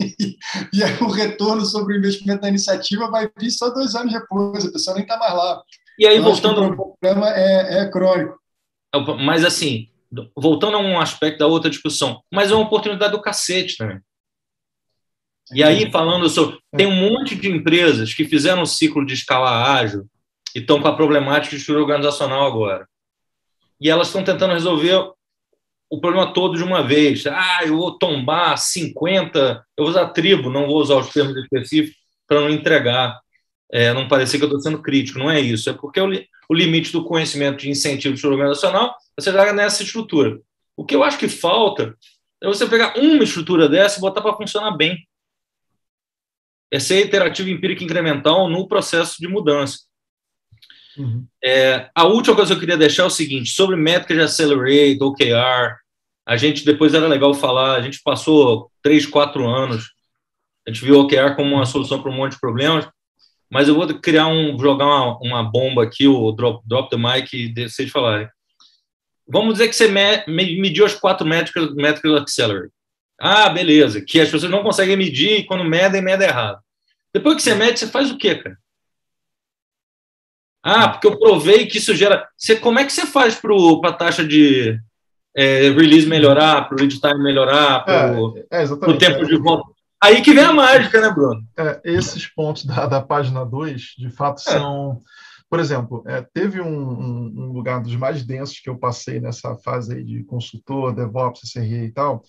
e 0.74 0.84
aí 0.84 0.98
o 1.02 1.10
retorno 1.10 1.66
sobre 1.66 1.94
o 1.94 1.98
investimento 1.98 2.42
da 2.42 2.48
iniciativa 2.48 3.12
vai 3.12 3.30
vir 3.38 3.52
só 3.52 3.70
dois 3.70 3.94
anos 3.94 4.14
depois, 4.14 4.66
a 4.66 4.72
pessoa 4.72 4.96
nem 4.96 5.04
está 5.04 5.18
mais 5.18 5.34
lá. 5.34 5.62
E 6.00 6.08
aí, 6.08 6.18
voltando. 6.20 6.64
O 6.64 6.96
problema 6.98 7.30
é, 7.30 7.80
é 7.80 7.92
crônico. 7.92 8.40
Mas, 9.20 9.44
assim, 9.44 9.90
voltando 10.36 10.78
a 10.78 10.80
um 10.80 10.98
aspecto 10.98 11.40
da 11.40 11.48
outra 11.48 11.70
discussão, 11.70 12.22
mas 12.32 12.52
é 12.52 12.56
uma 12.56 12.64
oportunidade 12.64 13.12
do 13.12 13.22
cacete 13.22 13.76
também. 13.76 14.00
E 15.54 15.62
aí, 15.62 15.92
falando 15.92 16.30
sobre. 16.30 16.58
Tem 16.76 16.88
um 16.88 16.96
monte 16.96 17.36
de 17.36 17.50
empresas 17.50 18.14
que 18.14 18.24
fizeram 18.24 18.62
um 18.62 18.66
ciclo 18.66 19.06
de 19.06 19.14
escala 19.14 19.74
ágil 19.74 20.08
e 20.56 20.60
estão 20.60 20.82
com 20.82 20.88
a 20.88 20.96
problemática 20.96 21.50
de 21.50 21.58
estrutura 21.58 21.84
organizacional 21.84 22.48
agora. 22.48 22.88
E 23.80 23.90
elas 23.90 24.08
estão 24.08 24.24
tentando 24.24 24.54
resolver 24.54 25.12
o 25.90 26.00
problema 26.00 26.34
todo 26.34 26.56
de 26.56 26.64
uma 26.64 26.82
vez. 26.82 27.28
Ah, 27.28 27.60
eu 27.66 27.76
vou 27.76 27.98
tombar 27.98 28.58
50, 28.58 29.66
eu 29.78 29.84
vou 29.84 29.92
usar 29.92 30.08
tribo, 30.10 30.50
não 30.50 30.66
vou 30.66 30.78
usar 30.78 30.96
os 30.96 31.10
termos 31.10 31.36
específicos 31.36 32.02
para 32.26 32.40
não 32.40 32.50
entregar, 32.50 33.20
é, 33.72 33.94
não 33.94 34.08
parecer 34.08 34.38
que 34.38 34.46
eu 34.46 34.48
estou 34.48 34.62
sendo 34.62 34.82
crítico. 34.82 35.20
Não 35.20 35.30
é 35.30 35.40
isso, 35.42 35.70
é 35.70 35.74
porque 35.74 36.00
o, 36.00 36.08
li, 36.08 36.26
o 36.50 36.54
limite 36.54 36.92
do 36.92 37.04
conhecimento 37.04 37.58
de 37.58 37.70
incentivo 37.70 38.14
de 38.14 38.20
estrutura 38.20 38.42
organizacional 38.42 38.96
você 39.18 39.32
joga 39.32 39.54
nessa 39.54 39.84
estrutura. 39.84 40.40
O 40.76 40.86
que 40.86 40.96
eu 40.96 41.04
acho 41.04 41.18
que 41.18 41.30
falta 41.30 41.96
é 42.42 42.48
você 42.48 42.68
pegar 42.68 42.98
uma 42.98 43.24
estrutura 43.24 43.68
dessa 43.70 43.98
e 43.98 44.02
botar 44.02 44.22
para 44.22 44.36
funcionar 44.36 44.72
bem. 44.72 45.08
É 46.72 46.80
ser 46.80 47.06
iterativo, 47.06 47.50
empírico 47.50 47.84
incremental 47.84 48.50
no 48.50 48.68
processo 48.68 49.16
de 49.20 49.28
mudança. 49.28 49.80
Uhum. 50.98 51.26
É, 51.44 51.90
a 51.94 52.06
última 52.06 52.36
coisa 52.36 52.52
que 52.52 52.58
eu 52.58 52.60
queria 52.60 52.78
deixar 52.78 53.04
é 53.04 53.08
o 53.08 53.10
seguinte: 53.10 53.50
sobre 53.50 53.76
métricas 53.76 54.18
de 54.18 54.24
Accelerate, 54.24 55.04
OKR, 55.04 55.76
a 56.26 56.38
gente 56.38 56.66
depois 56.66 56.94
era 56.94 57.08
legal 57.08 57.34
falar, 57.34 57.76
a 57.76 57.82
gente 57.82 58.02
passou 58.04 58.72
três, 58.82 59.06
quatro 59.06 59.48
anos, 59.48 59.92
a 60.68 60.72
gente 60.72 60.84
viu 60.84 61.00
OKR 61.00 61.36
como 61.36 61.56
uma 61.56 61.66
solução 61.66 62.02
para 62.02 62.12
um 62.12 62.16
monte 62.16 62.34
de 62.34 62.40
problemas, 62.40 62.88
mas 63.50 63.68
eu 63.68 63.76
vou 63.76 63.88
criar 64.00 64.28
um, 64.28 64.58
jogar 64.58 64.86
uma, 64.86 65.18
uma 65.20 65.44
bomba 65.44 65.84
aqui, 65.84 66.08
o 66.08 66.32
drop, 66.32 66.62
drop 66.66 66.90
the 66.90 66.98
mic 66.98 67.32
e 67.34 67.54
vocês 67.68 67.92
falarem. 67.92 68.28
Vamos 69.28 69.54
dizer 69.54 69.68
que 69.68 69.76
você 69.76 69.88
mediu 70.28 70.86
as 70.86 70.94
quatro 70.94 71.26
métricas, 71.26 71.74
métricas 71.74 72.12
do 72.12 72.18
Accelerate. 72.18 72.74
Ah, 73.20 73.50
beleza, 73.50 74.02
que 74.02 74.20
as 74.20 74.30
pessoas 74.30 74.52
não 74.52 74.64
conseguem 74.64 74.98
medir 74.98 75.40
e 75.40 75.46
quando 75.46 75.64
medem, 75.64 76.02
medem 76.02 76.28
errado. 76.28 76.60
Depois 77.14 77.36
que 77.38 77.42
você 77.42 77.56
mede, 77.56 77.80
você 77.80 77.88
faz 77.88 78.12
o 78.12 78.18
quê, 78.18 78.36
cara? 78.36 78.58
Ah, 80.68 80.90
porque 80.90 81.06
eu 81.06 81.20
provei 81.20 81.68
que 81.68 81.78
isso 81.78 81.96
gera. 81.96 82.28
Você, 82.36 82.56
como 82.56 82.80
é 82.80 82.86
que 82.86 82.92
você 82.92 83.06
faz 83.06 83.36
para 83.36 83.54
a 83.88 83.94
taxa 83.94 84.26
de 84.26 84.80
é, 85.38 85.70
release 85.70 86.08
melhorar, 86.08 86.68
para 86.68 86.76
o 86.76 86.80
lead 86.80 87.00
time 87.00 87.24
melhorar, 87.24 87.86
para 87.86 88.20
o 88.20 88.36
é, 88.52 88.64
é 88.64 88.98
tempo 88.98 89.24
de 89.28 89.38
volta? 89.38 89.70
Aí 90.04 90.24
que 90.24 90.34
vem 90.34 90.44
a 90.44 90.52
mágica, 90.52 91.00
né, 91.00 91.12
Bruno? 91.12 91.44
É, 91.56 91.82
esses 91.84 92.26
pontos 92.26 92.66
da, 92.66 92.88
da 92.88 93.00
página 93.00 93.46
2, 93.46 93.94
de 93.96 94.10
fato, 94.10 94.40
é. 94.40 94.54
são 94.54 95.04
por 95.48 95.60
exemplo, 95.60 96.04
é, 96.08 96.26
teve 96.34 96.60
um, 96.60 96.68
um, 96.68 97.34
um, 97.38 97.52
lugar 97.54 97.80
dos 97.80 97.96
mais 97.96 98.24
densos 98.24 98.60
que 98.60 98.70
eu 98.70 98.78
passei 98.78 99.20
nessa 99.20 99.56
fase 99.56 99.94
aí 99.94 100.04
de 100.04 100.24
consultor, 100.24 100.94
DevOps, 100.94 101.42
SRE 101.46 101.86
e 101.86 101.92
tal, 101.92 102.24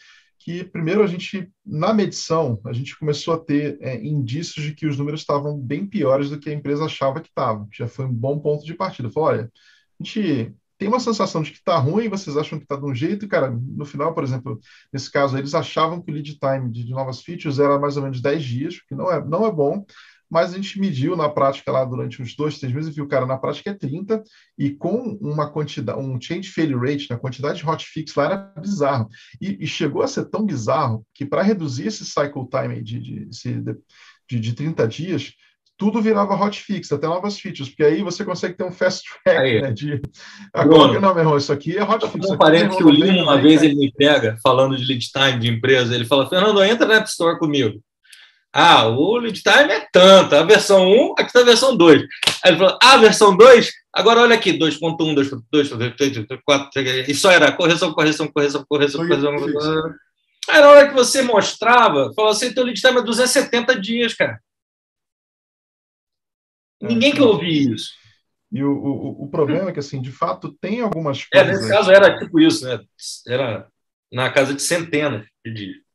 que 0.47 0.62
primeiro 0.62 1.03
a 1.03 1.09
gente, 1.09 1.53
na 1.66 1.92
medição, 1.92 2.61
a 2.64 2.72
gente 2.72 2.97
começou 2.97 3.34
a 3.34 3.38
ter 3.38 3.78
é, 3.80 3.97
indícios 3.97 4.64
de 4.64 4.76
que 4.76 4.86
os 4.86 4.97
números 4.97 5.22
estavam 5.22 5.59
bem 5.59 5.84
piores 5.84 6.30
do 6.30 6.38
que 6.38 6.49
a 6.49 6.53
empresa 6.53 6.84
achava 6.84 7.20
que 7.20 7.26
estavam, 7.26 7.68
já 7.72 7.88
foi 7.88 8.05
um 8.05 8.12
bom 8.12 8.38
ponto 8.38 8.64
de 8.64 8.72
partida. 8.72 9.11
Falou, 9.11 9.30
olha, 9.30 9.51
a 10.01 10.05
gente 10.05 10.55
tem 10.78 10.86
uma 10.86 11.01
sensação 11.01 11.42
de 11.42 11.51
que 11.51 11.59
está 11.59 11.76
ruim, 11.78 12.09
vocês 12.09 12.36
acham 12.36 12.61
que 12.61 12.64
está 12.64 12.76
de 12.76 12.84
um 12.84 12.94
jeito, 12.94 13.26
cara, 13.26 13.51
no 13.51 13.84
final, 13.84 14.14
por 14.14 14.22
exemplo, 14.22 14.61
nesse 14.92 15.11
caso, 15.11 15.36
eles 15.36 15.53
achavam 15.53 16.01
que 16.01 16.12
o 16.12 16.14
lead 16.14 16.38
time 16.38 16.70
de, 16.70 16.84
de 16.84 16.92
novas 16.92 17.22
features 17.22 17.59
era 17.59 17.76
mais 17.76 17.97
ou 17.97 18.05
menos 18.05 18.20
10 18.20 18.44
dias, 18.44 18.80
que 18.88 18.94
não 18.94 19.11
é, 19.11 19.24
não 19.24 19.44
é 19.44 19.51
bom, 19.51 19.84
mas 20.31 20.53
a 20.53 20.57
gente 20.57 20.81
mediu 20.81 21.16
na 21.16 21.29
prática 21.29 21.70
lá 21.70 21.85
durante 21.85 22.20
uns 22.20 22.35
dois, 22.35 22.59
três 22.59 22.72
meses 22.72 22.91
e 22.91 22.95
viu, 22.95 23.07
cara, 23.07 23.27
na 23.27 23.39
prática 23.39 23.70
é 23.70 23.74
30, 23.74 24.22
e 24.59 24.70
com 24.70 25.16
uma 25.20 25.51
quantidade, 25.51 25.99
um 25.99 26.20
change 26.20 26.51
failure 26.51 26.91
rate, 26.91 27.09
na 27.09 27.16
né, 27.16 27.20
quantidade 27.20 27.59
de 27.59 27.66
hotfix 27.66 28.14
lá 28.14 28.24
era 28.24 28.37
bizarro. 28.61 29.09
E, 29.41 29.59
e, 29.61 29.66
chegou 29.66 30.03
a 30.03 30.09
ser 30.09 30.24
tão 30.27 30.45
bizarro 30.45 31.07
que 31.14 31.24
para 31.24 31.43
reduzir 31.43 31.87
esse 31.87 32.05
cycle 32.05 32.49
time 32.51 32.83
de, 32.83 32.99
de, 32.99 33.24
de, 33.27 33.77
de, 34.29 34.41
de 34.41 34.53
30 34.53 34.89
dias, 34.89 35.33
tudo 35.79 36.01
virava 36.01 36.35
hotfix, 36.35 36.91
até 36.91 37.07
novas 37.07 37.39
features, 37.39 37.68
porque 37.68 37.85
aí 37.85 38.03
você 38.03 38.24
consegue 38.24 38.55
ter 38.55 38.64
um 38.64 38.72
fast 38.72 39.05
track, 39.22 39.39
aí. 39.39 39.61
né? 39.61 39.72
De, 39.72 40.01
agora, 40.53 40.99
não, 40.99 41.14
meu 41.14 41.22
irmão, 41.22 41.37
isso 41.37 41.53
aqui 41.53 41.77
é 41.77 41.83
hotfix. 41.83 42.31
Um 42.31 42.39
parente 42.39 42.77
que 42.77 42.85
o 42.85 42.89
Lino, 42.89 43.22
uma 43.22 43.41
vez, 43.41 43.62
ele 43.62 43.74
me 43.74 43.93
pega, 43.93 44.37
falando 44.43 44.77
de 44.77 44.85
lead 44.85 45.07
time 45.11 45.39
de 45.39 45.49
empresa, 45.49 45.95
ele 45.95 46.07
fala, 46.07 46.29
Fernando, 46.29 46.64
entra 46.64 46.87
na 46.87 46.95
App 46.97 47.09
Store 47.09 47.39
comigo. 47.39 47.81
Ah, 48.59 48.86
o 48.88 49.18
lead 49.18 49.42
time 49.42 49.70
é 49.70 49.86
tanto, 49.92 50.34
a 50.34 50.42
versão 50.42 50.88
1, 50.88 51.12
aqui 51.18 51.24
está 51.24 51.40
a 51.40 51.44
versão 51.44 51.76
2. 51.76 52.00
Aí 52.42 52.52
ele 52.52 52.57
falou, 52.57 52.78
ah, 52.82 52.94
a 52.94 52.96
versão 52.96 53.36
2, 53.36 53.70
agora 53.92 54.22
olha 54.22 54.34
aqui, 54.34 54.59
2.1, 54.59 54.96
2.2, 54.96 56.40
4, 56.42 56.70
e 57.07 57.14
só 57.14 57.30
era 57.30 57.52
correção, 57.52 57.92
correção, 57.92 58.32
correção, 58.32 58.64
correção, 58.64 59.07
correção. 59.07 59.94
Aí 60.48 60.61
na 60.62 60.70
hora 60.70 60.88
que 60.88 60.94
você 60.94 61.20
mostrava, 61.20 62.11
falou 62.16 62.30
assim, 62.30 62.54
teu 62.54 62.64
lead 62.64 62.80
time 62.80 62.98
é 62.98 63.02
270 63.02 63.78
dias, 63.78 64.14
cara. 64.14 64.40
É, 66.80 66.86
Ninguém 66.86 67.12
quer 67.12 67.24
ouvir 67.24 67.74
isso. 67.74 67.90
E 68.50 68.64
o, 68.64 68.72
o, 68.72 69.24
o 69.24 69.28
problema 69.28 69.68
é 69.68 69.72
que, 69.72 69.80
assim, 69.80 70.00
de 70.00 70.12
fato, 70.12 70.57
tem 70.62 70.80
algumas 70.80 71.22
coisas... 71.26 71.46
É, 71.46 71.52
nesse 71.52 71.68
caso 71.68 71.90
era 71.90 72.18
tipo 72.18 72.40
isso, 72.40 72.64
né? 72.64 72.80
Era 73.28 73.68
na 74.11 74.30
casa 74.32 74.54
de 74.54 74.62
centenas 74.62 75.26
de 75.44 75.52
dias. 75.52 75.86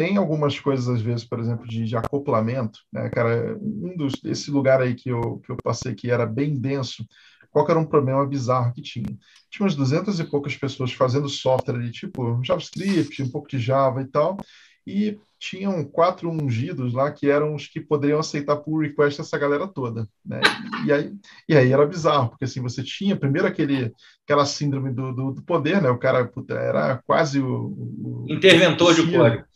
Tem 0.00 0.16
algumas 0.16 0.58
coisas, 0.58 0.88
às 0.88 1.02
vezes, 1.02 1.26
por 1.26 1.38
exemplo, 1.38 1.66
de, 1.68 1.84
de 1.84 1.94
acoplamento, 1.96 2.80
né, 2.90 3.10
cara? 3.10 3.54
Um 3.60 3.94
dos, 3.96 4.24
esse 4.24 4.50
lugar 4.50 4.80
aí 4.80 4.94
que 4.94 5.10
eu, 5.10 5.40
que 5.44 5.52
eu 5.52 5.60
passei 5.60 5.94
que 5.94 6.10
era 6.10 6.24
bem 6.24 6.58
denso, 6.58 7.04
qual 7.50 7.68
era 7.68 7.78
um 7.78 7.84
problema 7.84 8.26
bizarro 8.26 8.72
que 8.72 8.80
tinha? 8.80 9.14
Tinha 9.50 9.64
umas 9.64 9.74
200 9.76 10.18
e 10.18 10.24
poucas 10.24 10.56
pessoas 10.56 10.90
fazendo 10.92 11.28
software 11.28 11.74
ali, 11.76 11.90
tipo 11.90 12.42
JavaScript, 12.42 13.22
um 13.22 13.30
pouco 13.30 13.48
de 13.48 13.58
Java 13.58 14.00
e 14.00 14.06
tal, 14.06 14.40
e 14.86 15.18
tinham 15.38 15.82
quatro 15.82 16.30
ungidos 16.30 16.92
lá 16.92 17.10
que 17.10 17.28
eram 17.28 17.54
os 17.54 17.66
que 17.66 17.80
poderiam 17.80 18.20
aceitar 18.20 18.56
pull 18.56 18.80
request 18.80 19.20
essa 19.20 19.38
galera 19.38 19.66
toda, 19.66 20.06
né? 20.24 20.40
E 20.84 20.92
aí, 20.92 21.12
e 21.48 21.56
aí 21.56 21.72
era 21.72 21.86
bizarro, 21.86 22.28
porque 22.28 22.44
assim, 22.44 22.60
você 22.60 22.82
tinha 22.82 23.16
primeiro 23.16 23.48
aquele, 23.48 23.92
aquela 24.22 24.44
síndrome 24.44 24.92
do, 24.92 25.14
do, 25.14 25.32
do 25.32 25.42
poder, 25.42 25.80
né? 25.80 25.88
O 25.88 25.98
cara 25.98 26.26
puta, 26.26 26.54
era 26.54 27.02
quase 27.06 27.40
o... 27.40 27.74
o 27.74 28.26
Interventor 28.28 28.94
de 28.94 29.10
código. 29.10 29.44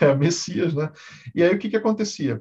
É, 0.00 0.12
Messias, 0.14 0.74
né? 0.74 0.90
E 1.34 1.42
aí 1.42 1.54
o 1.54 1.58
que 1.58 1.70
que 1.70 1.76
acontecia? 1.76 2.40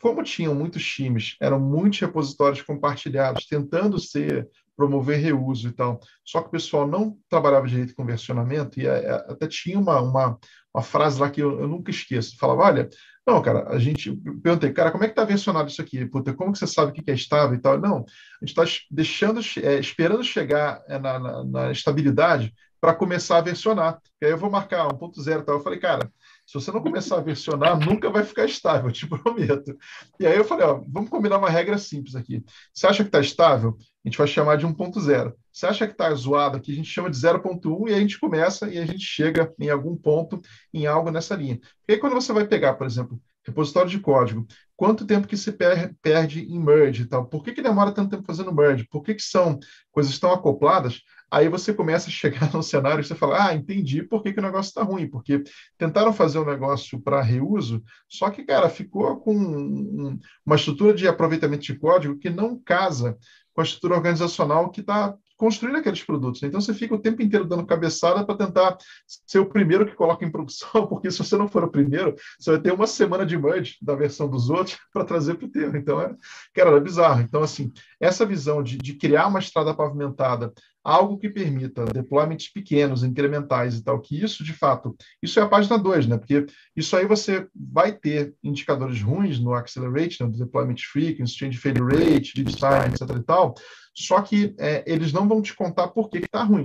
Como 0.00 0.22
tinham 0.22 0.54
muitos 0.54 0.84
times, 0.84 1.34
eram 1.40 1.58
muitos 1.58 1.98
repositórios 2.00 2.62
compartilhados, 2.62 3.46
tentando 3.46 3.98
ser 3.98 4.46
promover 4.76 5.18
reuso 5.18 5.68
e 5.68 5.72
tal. 5.72 6.00
Só 6.24 6.40
que 6.40 6.48
o 6.48 6.50
pessoal 6.50 6.86
não 6.86 7.16
trabalhava 7.28 7.66
direito 7.66 7.94
com 7.94 8.04
versionamento 8.04 8.78
e 8.78 8.86
é, 8.86 9.04
é, 9.04 9.12
até 9.12 9.46
tinha 9.46 9.78
uma, 9.78 10.00
uma, 10.00 10.38
uma 10.74 10.82
frase 10.82 11.20
lá 11.20 11.30
que 11.30 11.42
eu, 11.42 11.60
eu, 11.60 11.66
nunca 11.66 11.90
esqueço. 11.90 12.36
Falava, 12.38 12.62
olha, 12.62 12.88
não, 13.26 13.40
cara, 13.40 13.68
a 13.70 13.78
gente... 13.78 14.14
perguntei, 14.42 14.72
cara, 14.72 14.90
como 14.90 15.04
é 15.04 15.06
que 15.06 15.12
está 15.12 15.24
versionado 15.24 15.68
isso 15.68 15.80
aqui? 15.80 16.04
Puta, 16.06 16.34
como 16.34 16.52
que 16.52 16.58
você 16.58 16.66
sabe 16.66 16.90
o 16.90 16.94
que 16.94 17.10
é 17.10 17.14
estável 17.14 17.56
e 17.56 17.60
tal? 17.60 17.80
Não, 17.80 18.04
a 18.40 18.44
gente 18.46 18.58
está 18.58 18.64
deixando, 18.90 19.40
é, 19.62 19.80
esperando 19.80 20.22
chegar 20.22 20.82
é, 20.86 20.98
na, 20.98 21.18
na, 21.18 21.44
na 21.44 21.72
estabilidade 21.72 22.52
para 22.80 22.94
começar 22.94 23.38
a 23.38 23.40
versionar. 23.40 24.00
E 24.20 24.26
aí 24.26 24.30
eu 24.30 24.38
vou 24.38 24.50
marcar 24.50 24.86
1.0 24.86 25.40
e 25.40 25.44
tal. 25.44 25.56
Eu 25.56 25.62
falei, 25.62 25.78
cara, 25.78 26.10
se 26.46 26.54
você 26.54 26.70
não 26.70 26.80
começar 26.80 27.16
a 27.16 27.20
versionar, 27.20 27.78
nunca 27.78 28.08
vai 28.08 28.22
ficar 28.22 28.44
estável, 28.44 28.92
te 28.92 29.06
prometo. 29.08 29.76
E 30.20 30.26
aí 30.26 30.36
eu 30.36 30.44
falei, 30.44 30.64
ó, 30.66 30.80
vamos 30.86 31.10
combinar 31.10 31.38
uma 31.38 31.50
regra 31.50 31.78
simples 31.78 32.14
aqui. 32.14 32.44
Você 32.72 32.86
acha 32.86 33.02
que 33.02 33.08
está 33.08 33.20
estável? 33.20 33.76
A 34.06 34.08
gente 34.08 34.18
vai 34.18 34.28
chamar 34.28 34.56
de 34.56 34.64
1.0. 34.64 35.34
Você 35.52 35.66
acha 35.66 35.84
que 35.84 35.92
está 35.92 36.14
zoado 36.14 36.56
aqui? 36.56 36.70
A 36.70 36.76
gente 36.76 36.88
chama 36.88 37.10
de 37.10 37.16
0.1 37.16 37.88
e 37.88 37.92
a 37.92 37.98
gente 37.98 38.20
começa 38.20 38.72
e 38.72 38.78
a 38.78 38.86
gente 38.86 39.04
chega 39.04 39.52
em 39.58 39.68
algum 39.68 39.96
ponto, 39.96 40.40
em 40.72 40.86
algo 40.86 41.10
nessa 41.10 41.34
linha. 41.34 41.58
E 41.88 41.94
aí 41.94 41.98
quando 41.98 42.12
você 42.12 42.32
vai 42.32 42.46
pegar, 42.46 42.74
por 42.74 42.86
exemplo, 42.86 43.20
repositório 43.44 43.90
de 43.90 43.98
código, 43.98 44.46
quanto 44.76 45.04
tempo 45.04 45.26
que 45.26 45.36
se 45.36 45.50
per 45.50 45.92
perde 46.00 46.40
em 46.40 46.60
merge 46.60 47.02
e 47.02 47.06
tal? 47.06 47.26
Por 47.26 47.42
que, 47.42 47.52
que 47.52 47.60
demora 47.60 47.90
tanto 47.90 48.10
tempo 48.10 48.22
fazendo 48.24 48.54
merge? 48.54 48.86
Por 48.88 49.02
que, 49.02 49.12
que 49.12 49.22
são 49.22 49.58
coisas 49.90 50.16
tão 50.20 50.30
acopladas? 50.30 51.02
Aí 51.28 51.48
você 51.48 51.74
começa 51.74 52.08
a 52.08 52.12
chegar 52.12 52.50
no 52.54 52.62
cenário 52.62 53.00
e 53.00 53.04
você 53.04 53.16
fala, 53.16 53.48
ah, 53.48 53.54
entendi 53.54 54.04
por 54.04 54.22
que, 54.22 54.32
que 54.32 54.38
o 54.38 54.42
negócio 54.42 54.68
está 54.68 54.84
ruim, 54.84 55.08
porque 55.08 55.42
tentaram 55.76 56.12
fazer 56.12 56.38
um 56.38 56.44
negócio 56.44 57.00
para 57.00 57.20
reuso, 57.20 57.82
só 58.08 58.30
que, 58.30 58.44
cara, 58.44 58.68
ficou 58.68 59.18
com 59.18 60.16
uma 60.44 60.56
estrutura 60.56 60.94
de 60.94 61.08
aproveitamento 61.08 61.64
de 61.64 61.76
código 61.76 62.18
que 62.18 62.30
não 62.30 62.56
casa 62.56 63.18
com 63.56 63.62
a 63.62 63.64
estrutura 63.64 63.94
organizacional 63.94 64.70
que 64.70 64.82
está 64.82 65.16
construindo 65.34 65.76
aqueles 65.76 66.02
produtos. 66.02 66.42
Então 66.42 66.60
você 66.60 66.74
fica 66.74 66.94
o 66.94 66.98
tempo 66.98 67.22
inteiro 67.22 67.46
dando 67.46 67.64
cabeçada 67.64 68.22
para 68.22 68.36
tentar 68.36 68.76
ser 69.06 69.38
o 69.38 69.46
primeiro 69.46 69.86
que 69.86 69.94
coloca 69.94 70.24
em 70.24 70.30
produção, 70.30 70.68
porque 70.88 71.10
se 71.10 71.18
você 71.18 71.36
não 71.38 71.48
for 71.48 71.64
o 71.64 71.70
primeiro, 71.70 72.14
você 72.38 72.50
vai 72.50 72.60
ter 72.60 72.72
uma 72.72 72.86
semana 72.86 73.24
de 73.24 73.36
merge 73.38 73.76
da 73.80 73.94
versão 73.94 74.28
dos 74.28 74.50
outros 74.50 74.78
para 74.92 75.04
trazer 75.06 75.36
para 75.36 75.46
o 75.46 75.50
teu. 75.50 75.74
Então, 75.74 76.00
é, 76.00 76.14
cara, 76.54 76.76
é 76.76 76.80
bizarro. 76.80 77.22
Então, 77.22 77.42
assim, 77.42 77.72
essa 77.98 78.26
visão 78.26 78.62
de, 78.62 78.76
de 78.76 78.92
criar 78.92 79.26
uma 79.26 79.38
estrada 79.38 79.72
pavimentada, 79.72 80.52
algo 80.86 81.18
que 81.18 81.28
permita 81.28 81.84
deployments 81.84 82.48
pequenos, 82.48 83.02
incrementais 83.02 83.76
e 83.76 83.82
tal, 83.82 84.00
que 84.00 84.22
isso, 84.22 84.44
de 84.44 84.52
fato, 84.52 84.96
isso 85.20 85.40
é 85.40 85.42
a 85.42 85.48
página 85.48 85.76
2, 85.76 86.06
né? 86.06 86.16
Porque 86.16 86.46
isso 86.76 86.96
aí 86.96 87.04
você 87.04 87.48
vai 87.54 87.90
ter 87.90 88.36
indicadores 88.42 89.02
ruins 89.02 89.40
no 89.40 89.52
accelerate, 89.52 90.22
né? 90.22 90.30
deployment 90.30 90.76
frequency, 90.92 91.36
change 91.36 91.58
failure 91.58 91.96
rate, 91.96 92.40
design, 92.40 92.94
etc 92.94 93.16
e 93.16 93.22
tal, 93.24 93.54
só 93.92 94.22
que 94.22 94.54
é, 94.58 94.84
eles 94.86 95.12
não 95.12 95.26
vão 95.26 95.42
te 95.42 95.56
contar 95.56 95.88
por 95.88 96.08
que 96.08 96.18
está 96.18 96.44
ruim. 96.44 96.64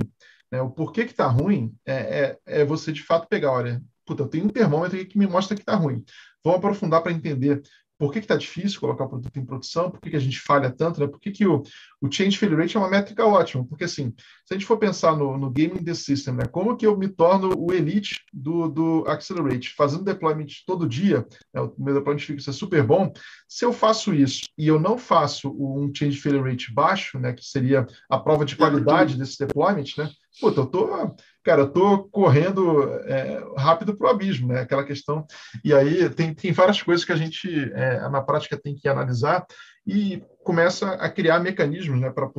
Né? 0.51 0.61
O 0.61 0.69
porquê 0.69 1.05
que 1.05 1.11
está 1.11 1.25
ruim 1.25 1.73
é, 1.83 1.93
é, 1.93 2.37
é, 2.61 2.65
você, 2.65 2.91
de 2.91 3.01
fato, 3.01 3.27
pegar, 3.27 3.51
olha, 3.51 3.81
puta, 4.05 4.21
eu 4.21 4.27
tenho 4.27 4.45
um 4.45 4.49
termômetro 4.49 4.97
aqui 4.97 5.05
que 5.05 5.17
me 5.17 5.25
mostra 5.25 5.55
que 5.55 5.63
está 5.63 5.73
ruim. 5.73 6.03
Vamos 6.43 6.59
aprofundar 6.59 7.01
para 7.01 7.11
entender 7.11 7.63
por 8.01 8.11
que 8.11 8.17
está 8.17 8.35
difícil 8.35 8.79
colocar 8.79 9.03
o 9.03 9.09
produto 9.09 9.37
em 9.37 9.45
produção, 9.45 9.91
por 9.91 10.01
que, 10.01 10.09
que 10.09 10.15
a 10.15 10.19
gente 10.19 10.39
falha 10.39 10.71
tanto, 10.71 10.99
né? 10.99 11.05
por 11.05 11.19
que, 11.19 11.29
que 11.29 11.45
o, 11.45 11.61
o 12.01 12.11
change 12.11 12.35
failure 12.35 12.63
rate 12.63 12.75
é 12.75 12.79
uma 12.79 12.89
métrica 12.89 13.23
ótima, 13.23 13.63
porque 13.63 13.83
assim, 13.83 14.11
se 14.43 14.51
a 14.51 14.53
gente 14.55 14.65
for 14.65 14.79
pensar 14.79 15.15
no, 15.15 15.37
no 15.37 15.51
gaming 15.51 15.83
the 15.83 15.93
system, 15.93 16.33
né? 16.33 16.45
como 16.51 16.75
que 16.75 16.87
eu 16.87 16.97
me 16.97 17.07
torno 17.07 17.53
o 17.55 17.71
elite 17.71 18.19
do, 18.33 18.67
do 18.67 19.03
Accelerate, 19.05 19.75
fazendo 19.75 20.03
deployment 20.03 20.47
todo 20.65 20.89
dia, 20.89 21.27
né? 21.53 21.61
o 21.61 21.75
meu 21.77 21.93
deployment 21.93 22.21
fica 22.21 22.41
é 22.49 22.51
super 22.51 22.81
bom, 22.81 23.13
se 23.47 23.65
eu 23.65 23.71
faço 23.71 24.15
isso 24.15 24.49
e 24.57 24.67
eu 24.67 24.79
não 24.79 24.97
faço 24.97 25.51
um 25.51 25.91
change 25.95 26.19
failure 26.19 26.49
rate 26.49 26.73
baixo, 26.73 27.19
né? 27.19 27.33
que 27.33 27.45
seria 27.45 27.85
a 28.09 28.17
prova 28.17 28.43
de 28.43 28.55
qualidade 28.55 29.15
desse 29.15 29.37
deployment, 29.37 29.93
né? 29.95 30.09
Puta, 30.39 30.61
eu 30.61 30.65
tô, 30.65 31.15
cara, 31.43 31.61
eu 31.61 31.71
tô 31.71 32.05
correndo 32.05 32.89
é, 33.05 33.43
rápido 33.57 33.95
para 33.95 34.07
o 34.07 34.09
abismo, 34.09 34.47
né? 34.47 34.61
Aquela 34.61 34.83
questão. 34.83 35.25
E 35.63 35.73
aí 35.73 36.09
tem, 36.09 36.33
tem 36.33 36.51
várias 36.51 36.81
coisas 36.81 37.03
que 37.05 37.11
a 37.11 37.15
gente, 37.15 37.49
é, 37.73 38.07
na 38.09 38.21
prática, 38.21 38.57
tem 38.57 38.75
que 38.75 38.87
analisar 38.87 39.45
e 39.85 40.23
começa 40.43 40.91
a 40.93 41.09
criar 41.09 41.39
mecanismos 41.39 41.99
né, 41.99 42.09
para 42.09 42.29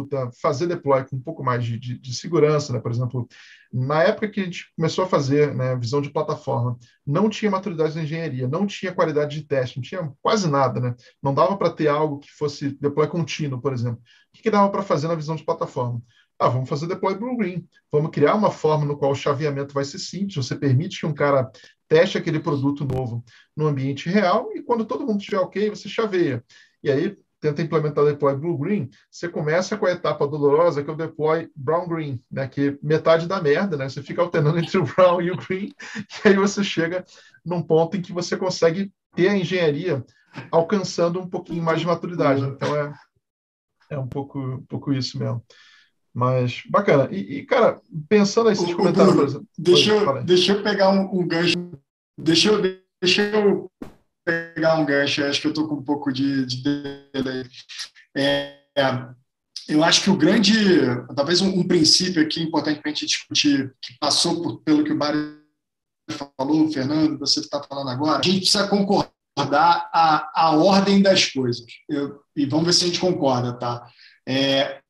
fazer 0.40 0.66
deploy 0.66 1.04
com 1.04 1.16
um 1.16 1.20
pouco 1.20 1.42
mais 1.42 1.64
de, 1.64 1.78
de, 1.78 1.98
de, 1.98 2.14
segurança. 2.14 2.72
Né? 2.72 2.80
Por 2.80 2.90
exemplo, 2.90 3.28
na 3.72 4.02
época 4.02 4.28
que 4.28 4.40
a 4.40 4.44
gente 4.44 4.72
começou 4.76 5.04
a 5.04 5.08
fazer 5.08 5.54
né, 5.54 5.76
visão 5.76 6.00
de 6.00 6.10
plataforma, 6.10 6.78
não 7.06 7.28
tinha 7.28 7.50
maturidade 7.50 7.96
na 7.96 8.02
engenharia, 8.02 8.46
não 8.46 8.66
tinha 8.66 8.94
qualidade 8.94 9.38
de 9.38 9.46
teste, 9.46 9.76
não 9.76 9.82
tinha 9.82 10.12
quase 10.20 10.48
nada. 10.48 10.80
Né? 10.80 10.94
Não 11.22 11.34
dava 11.34 11.56
para 11.56 11.70
ter 11.70 11.88
algo 11.88 12.18
que 12.18 12.30
fosse 12.30 12.76
deploy 12.80 13.08
contínuo, 13.08 13.60
por 13.60 13.72
exemplo. 13.72 14.00
O 14.00 14.36
que, 14.36 14.42
que 14.42 14.50
dava 14.50 14.70
para 14.70 14.82
fazer 14.82 15.08
na 15.08 15.14
visão 15.14 15.36
de 15.36 15.44
plataforma? 15.44 16.00
Ah, 16.42 16.48
vamos 16.48 16.68
fazer 16.68 16.86
deploy 16.86 17.14
blue 17.14 17.36
green. 17.36 17.66
Vamos 17.90 18.10
criar 18.10 18.34
uma 18.34 18.50
forma 18.50 18.84
no 18.84 18.96
qual 18.96 19.12
o 19.12 19.14
chaveamento 19.14 19.72
vai 19.72 19.84
ser 19.84 19.98
simples. 19.98 20.34
Você 20.34 20.56
permite 20.56 21.00
que 21.00 21.06
um 21.06 21.14
cara 21.14 21.50
teste 21.88 22.18
aquele 22.18 22.40
produto 22.40 22.84
novo 22.84 23.24
no 23.56 23.66
ambiente 23.66 24.08
real 24.08 24.50
e 24.54 24.62
quando 24.62 24.84
todo 24.84 25.06
mundo 25.06 25.20
estiver 25.20 25.38
ok, 25.38 25.70
você 25.70 25.88
chaveia. 25.88 26.44
E 26.82 26.90
aí 26.90 27.16
tenta 27.40 27.60
implementar 27.60 28.04
deploy 28.04 28.36
blue 28.36 28.56
green, 28.56 28.88
você 29.10 29.28
começa 29.28 29.76
com 29.76 29.84
a 29.84 29.90
etapa 29.90 30.26
dolorosa 30.28 30.82
que 30.82 30.88
é 30.88 30.92
o 30.92 30.96
deploy 30.96 31.50
brown 31.56 31.88
green, 31.88 32.22
né, 32.30 32.46
que 32.46 32.68
é 32.68 32.78
metade 32.80 33.26
da 33.26 33.42
merda, 33.42 33.76
né? 33.76 33.88
Você 33.88 34.00
fica 34.00 34.22
alternando 34.22 34.58
entre 34.58 34.78
o 34.78 34.84
brown 34.84 35.20
e 35.20 35.32
o 35.32 35.36
green, 35.36 35.74
e 36.24 36.28
aí 36.28 36.34
você 36.34 36.62
chega 36.62 37.04
num 37.44 37.60
ponto 37.60 37.96
em 37.96 38.00
que 38.00 38.12
você 38.12 38.36
consegue 38.36 38.92
ter 39.14 39.28
a 39.28 39.36
engenharia 39.36 40.04
alcançando 40.52 41.20
um 41.20 41.28
pouquinho 41.28 41.62
mais 41.62 41.80
de 41.80 41.86
maturidade. 41.86 42.42
Então 42.42 42.76
é 42.76 42.92
é 43.90 43.98
um 43.98 44.06
pouco 44.08 44.38
um 44.38 44.64
pouco 44.64 44.92
isso 44.92 45.18
mesmo. 45.18 45.44
Mas 46.14 46.62
bacana. 46.68 47.08
E, 47.10 47.38
e 47.38 47.46
cara, 47.46 47.80
pensando 48.08 48.48
aí, 48.48 48.54
esses 48.54 48.74
comentários, 48.74 49.14
por 49.14 49.24
exemplo. 49.24 49.46
Deixa, 49.58 49.92
eu, 49.92 50.24
deixa 50.24 50.52
eu 50.52 50.62
pegar 50.62 50.90
um, 50.90 51.20
um, 51.20 51.26
gancho. 51.26 51.54
Deixa 52.18 52.50
eu, 52.50 52.60
deixa 53.00 53.22
eu 53.22 53.70
pegar 54.24 54.78
um 54.78 54.84
gancho. 54.84 55.24
Acho 55.24 55.40
que 55.40 55.46
eu 55.46 55.52
estou 55.52 55.68
com 55.68 55.76
um 55.76 55.82
pouco 55.82 56.12
de, 56.12 56.44
de 56.44 56.62
delay. 57.12 57.44
É, 58.14 58.58
eu 59.68 59.82
acho 59.82 60.02
que 60.02 60.10
o 60.10 60.16
grande, 60.16 60.52
talvez 61.16 61.40
um, 61.40 61.48
um 61.48 61.66
princípio 61.66 62.22
aqui 62.22 62.42
importante 62.42 62.80
para 62.80 62.90
a 62.90 62.94
gente 62.94 63.06
discutir, 63.06 63.74
que 63.80 63.98
passou 63.98 64.42
por, 64.42 64.60
pelo 64.62 64.84
que 64.84 64.92
o 64.92 64.96
Mário 64.96 65.40
falou, 66.36 66.70
Fernando, 66.70 67.18
você 67.18 67.40
está 67.40 67.62
falando 67.62 67.88
agora, 67.88 68.18
a 68.18 68.22
gente 68.22 68.40
precisa 68.40 68.68
concordar 68.68 69.88
a, 69.92 70.30
a 70.34 70.56
ordem 70.56 71.00
das 71.00 71.26
coisas. 71.26 71.64
Eu, 71.88 72.20
e 72.36 72.44
vamos 72.44 72.66
ver 72.66 72.72
se 72.74 72.84
a 72.84 72.86
gente 72.88 73.00
concorda, 73.00 73.54
tá? 73.54 73.86
É, 74.28 74.81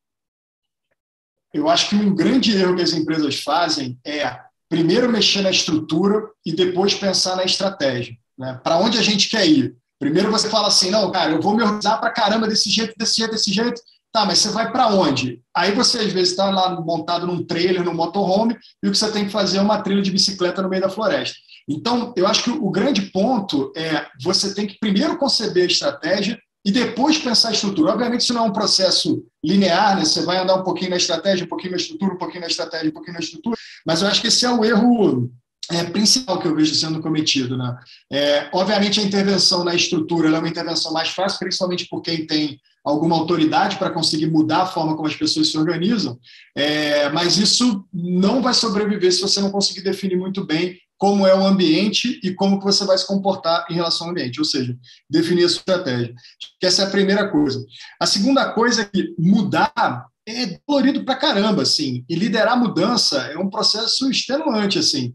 eu 1.53 1.69
acho 1.69 1.91
que 1.91 1.97
um 1.97 2.15
grande 2.15 2.57
erro 2.57 2.77
que 2.77 2.83
as 2.83 2.93
empresas 2.93 3.41
fazem 3.41 3.99
é 4.05 4.39
primeiro 4.69 5.11
mexer 5.11 5.43
na 5.43 5.51
estrutura 5.51 6.29
e 6.47 6.53
depois 6.53 6.95
pensar 6.95 7.37
na 7.37 7.45
estratégia. 7.45 8.17
Né? 8.39 8.59
Para 8.65 8.79
onde 8.79 8.99
a 8.99 9.03
gente 9.03 9.29
quer 9.29 9.47
ir? 9.47 9.77
Primeiro 9.99 10.31
você 10.31 10.49
fala 10.49 10.69
assim, 10.69 10.91
não, 10.91 11.13
cara, 11.13 11.33
eu 11.33 11.41
vou 11.41 11.55
me 11.55 11.63
organizar 11.63 11.99
para 11.99 12.11
caramba 12.11 12.49
desse 12.49 12.71
jeito, 12.71 12.95
desse 12.97 13.17
jeito, 13.17 13.31
desse 13.33 13.53
jeito. 13.53 13.81
Tá, 14.11 14.27
mas 14.27 14.39
você 14.39 14.51
vai 14.51 14.71
para 14.71 14.89
onde? 14.89 15.41
Aí 15.57 15.73
você 15.73 15.99
às 16.01 16.13
vezes 16.13 16.31
está 16.31 16.51
lá 16.51 16.79
montado 16.81 17.27
num 17.27 17.43
trailer, 17.45 17.83
num 17.83 17.95
motorhome, 17.95 18.59
e 18.83 18.89
o 18.89 18.91
que 18.91 18.99
você 18.99 19.11
tem 19.11 19.25
que 19.25 19.33
fazer 19.33 19.59
é 19.59 19.63
uma 19.63 19.81
trilha 19.81 20.03
de 20.03 20.11
bicicleta 20.11 20.61
no 20.61 20.69
meio 20.69 20.83
da 20.83 20.91
floresta. 20.91 21.37
Então, 21.69 22.13
eu 22.17 22.27
acho 22.27 22.45
que 22.45 22.51
o 22.51 22.71
grande 22.71 23.03
ponto 23.11 23.73
é 23.77 24.07
você 24.23 24.55
tem 24.55 24.67
que 24.67 24.79
primeiro 24.79 25.17
conceber 25.17 25.65
a 25.65 25.67
estratégia 25.67 26.39
e 26.65 26.71
depois 26.71 27.19
pensar 27.19 27.49
a 27.49 27.53
estrutura. 27.53 27.93
Obviamente, 27.93 28.21
isso 28.21 28.35
não 28.35 28.47
é 28.47 28.49
um 28.49 28.53
processo 28.53 29.25
linear, 29.45 29.97
né? 29.97 30.05
Você 30.05 30.23
vai 30.23 30.39
andar 30.39 30.55
um 30.55 30.63
pouquinho 30.63 30.91
na 30.91 30.97
estratégia, 30.97 31.45
um 31.45 31.49
pouquinho 31.49 31.73
na 31.73 31.77
estrutura, 31.77 32.15
um 32.15 32.19
pouquinho 32.19 32.43
na 32.43 32.47
estratégia, 32.47 32.91
um 32.91 32.93
pouquinho 32.93 33.15
na 33.15 33.21
estrutura, 33.21 33.57
mas 33.85 34.03
eu 34.03 34.09
acho 34.09 34.21
que 34.21 34.29
esse 34.29 34.45
é 34.45 34.51
o 34.51 34.65
erro 34.65 35.31
é, 35.71 35.85
principal 35.85 36.39
que 36.39 36.47
eu 36.47 36.55
vejo 36.55 36.75
sendo 36.75 37.01
cometido. 37.01 37.57
Né? 37.57 37.77
É, 38.13 38.49
obviamente, 38.53 39.01
a 39.01 39.03
intervenção 39.03 39.65
na 39.65 39.75
estrutura 39.75 40.29
é 40.29 40.39
uma 40.39 40.49
intervenção 40.49 40.93
mais 40.93 41.09
fácil, 41.09 41.39
principalmente 41.39 41.89
por 41.89 42.01
quem 42.01 42.27
tem 42.27 42.61
alguma 42.85 43.17
autoridade 43.17 43.77
para 43.77 43.91
conseguir 43.91 44.27
mudar 44.27 44.63
a 44.63 44.67
forma 44.67 44.97
como 44.97 45.07
as 45.07 45.15
pessoas 45.15 45.49
se 45.49 45.57
organizam, 45.57 46.19
é, 46.57 47.09
mas 47.11 47.37
isso 47.39 47.85
não 47.93 48.43
vai 48.43 48.55
sobreviver 48.55 49.13
se 49.13 49.21
você 49.21 49.41
não 49.41 49.51
conseguir 49.51 49.83
definir 49.83 50.17
muito 50.17 50.45
bem 50.45 50.77
como 50.99 51.27
é 51.27 51.35
o 51.35 51.45
ambiente 51.45 52.21
e 52.23 52.33
como 52.33 52.61
que 52.61 52.65
você 52.65 52.85
vai 52.85 52.97
se 52.97 53.07
comportar 53.07 53.67
em 53.69 53.75
relação 53.75 54.07
ao 54.07 54.13
ambiente, 54.13 54.39
ou 54.39 54.45
seja, 54.45 54.77
definir 55.11 55.45
a 55.45 55.49
sua 55.49 55.59
estratégia. 55.59 56.15
Essa 56.63 56.83
é 56.83 56.87
a 56.87 56.91
primeira 56.91 57.29
coisa. 57.29 57.65
A 58.01 58.07
segunda 58.07 58.53
coisa 58.53 58.83
é 58.83 58.85
que 58.85 59.13
mudar 59.19 60.07
é 60.29 60.61
dolorido 60.67 61.05
para 61.05 61.17
caramba, 61.17 61.63
assim, 61.63 62.05
e 62.09 62.15
liderar 62.15 62.57
mudança 62.57 63.19
é 63.33 63.37
um 63.37 63.51
processo 63.51 64.09
extenuante, 64.09 64.79
assim. 64.79 65.13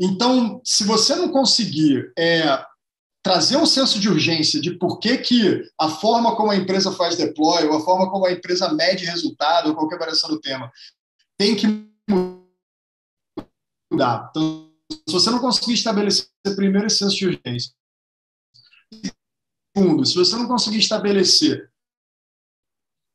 Então, 0.00 0.60
se 0.64 0.82
você 0.82 1.14
não 1.14 1.28
conseguir 1.28 2.10
é, 2.18 2.60
trazer 3.22 3.56
um 3.56 3.66
senso 3.66 3.98
de 4.00 4.08
urgência 4.08 4.60
de 4.60 4.78
por 4.78 4.98
que, 4.98 5.18
que 5.18 5.70
a 5.78 5.88
forma 5.88 6.36
como 6.36 6.50
a 6.50 6.56
empresa 6.56 6.92
faz 6.92 7.16
deploy, 7.16 7.66
ou 7.66 7.76
a 7.76 7.80
forma 7.84 8.10
como 8.10 8.26
a 8.26 8.32
empresa 8.32 8.72
mede 8.72 9.04
resultado, 9.04 9.68
ou 9.68 9.74
qualquer 9.74 9.98
variação 9.98 10.30
do 10.30 10.40
tema, 10.40 10.72
tem 11.36 11.56
que 11.56 11.66
mudar. 13.92 14.30
Então, 14.30 14.72
se 14.90 15.12
você 15.12 15.30
não 15.30 15.40
conseguir 15.40 15.74
estabelecer 15.74 16.28
primeiro 16.56 16.86
esse 16.86 16.98
senso 16.98 17.16
de 17.16 17.26
urgência, 17.26 17.72
segundo, 19.76 20.04
se 20.04 20.14
você 20.14 20.36
não 20.36 20.48
conseguir 20.48 20.78
estabelecer 20.78 21.70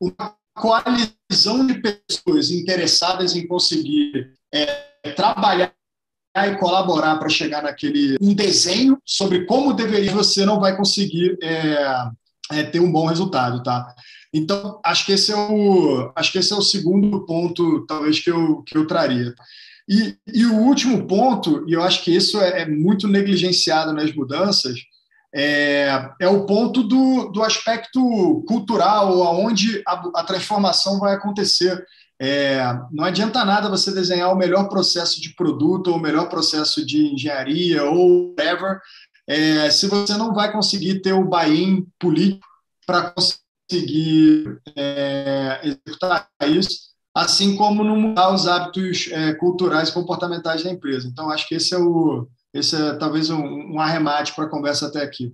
uma 0.01 0.38
coalizão 0.56 1.66
de 1.66 1.82
pessoas 1.82 2.51
interessadas 2.51 3.36
em 3.36 3.47
conseguir 3.47 4.38
é, 4.54 5.14
trabalhar 5.14 5.74
e 6.36 6.56
colaborar 6.56 7.18
para 7.18 7.30
chegar 7.30 7.62
naquele 7.62 8.18
um 8.20 8.34
desenho 8.34 8.98
sobre 9.06 9.46
como 9.46 9.74
deveria, 9.74 10.12
você 10.12 10.46
não 10.46 10.60
vai 10.60 10.76
conseguir 10.76 11.38
é, 11.42 12.08
é, 12.52 12.64
ter 12.64 12.80
um 12.80 12.92
bom 12.92 13.06
resultado, 13.06 13.62
tá? 13.62 13.94
Então 14.34 14.80
acho 14.84 15.06
que 15.06 15.12
esse 15.12 15.32
é 15.32 15.36
o 15.36 16.12
acho 16.16 16.32
que 16.32 16.40
esse 16.40 16.52
é 16.52 16.56
o 16.56 16.62
segundo 16.62 17.26
ponto, 17.26 17.86
talvez 17.86 18.20
que 18.20 18.32
eu 18.32 18.64
que 18.64 18.78
eu 18.78 18.88
traria. 18.88 19.34
E, 19.88 20.16
e 20.34 20.46
o 20.46 20.60
último 20.60 21.06
ponto, 21.06 21.66
e 21.68 21.74
eu 21.74 21.84
acho 21.84 22.04
que 22.04 22.16
isso 22.16 22.40
é, 22.42 22.62
é 22.62 22.66
muito 22.66 23.08
negligenciado 23.08 23.94
nas 23.94 24.14
mudanças, 24.16 24.80
é, 25.36 26.10
é, 26.22 26.28
o 26.28 26.46
ponto 26.46 26.84
do, 26.84 27.32
do 27.32 27.42
aspecto 27.42 28.44
cultural, 28.48 29.20
onde 29.36 29.82
a, 29.88 29.94
a 30.16 30.24
transformação 30.24 31.00
vai 31.00 31.16
acontecer. 31.16 31.84
É, 32.26 32.64
não 32.90 33.04
adianta 33.04 33.44
nada 33.44 33.68
você 33.68 33.92
desenhar 33.92 34.32
o 34.32 34.38
melhor 34.38 34.70
processo 34.70 35.22
de 35.22 35.36
produto 35.36 35.88
ou 35.88 35.98
o 35.98 36.00
melhor 36.00 36.30
processo 36.30 36.86
de 36.86 37.14
engenharia 37.14 37.84
ou 37.84 38.30
whatever, 38.30 38.80
é, 39.28 39.70
se 39.70 39.88
você 39.88 40.16
não 40.16 40.34
vai 40.34 40.50
conseguir 40.50 41.02
ter 41.02 41.12
o 41.12 41.26
buy-in 41.26 41.86
político 42.00 42.48
para 42.88 43.12
conseguir 43.12 44.58
é, 44.74 45.60
executar 45.66 46.30
isso, 46.48 46.94
assim 47.14 47.58
como 47.58 47.84
não 47.84 47.98
mudar 47.98 48.34
os 48.34 48.48
hábitos 48.48 49.10
é, 49.12 49.34
culturais 49.34 49.90
e 49.90 49.94
comportamentais 49.94 50.64
da 50.64 50.72
empresa. 50.72 51.10
Então, 51.10 51.30
acho 51.30 51.46
que 51.46 51.56
esse 51.56 51.76
é, 51.76 51.78
o, 51.78 52.26
esse 52.54 52.74
é 52.74 52.94
talvez 52.94 53.30
um, 53.30 53.74
um 53.74 53.80
arremate 53.82 54.34
para 54.34 54.46
a 54.46 54.50
conversa 54.50 54.88
até 54.88 55.02
aqui. 55.02 55.34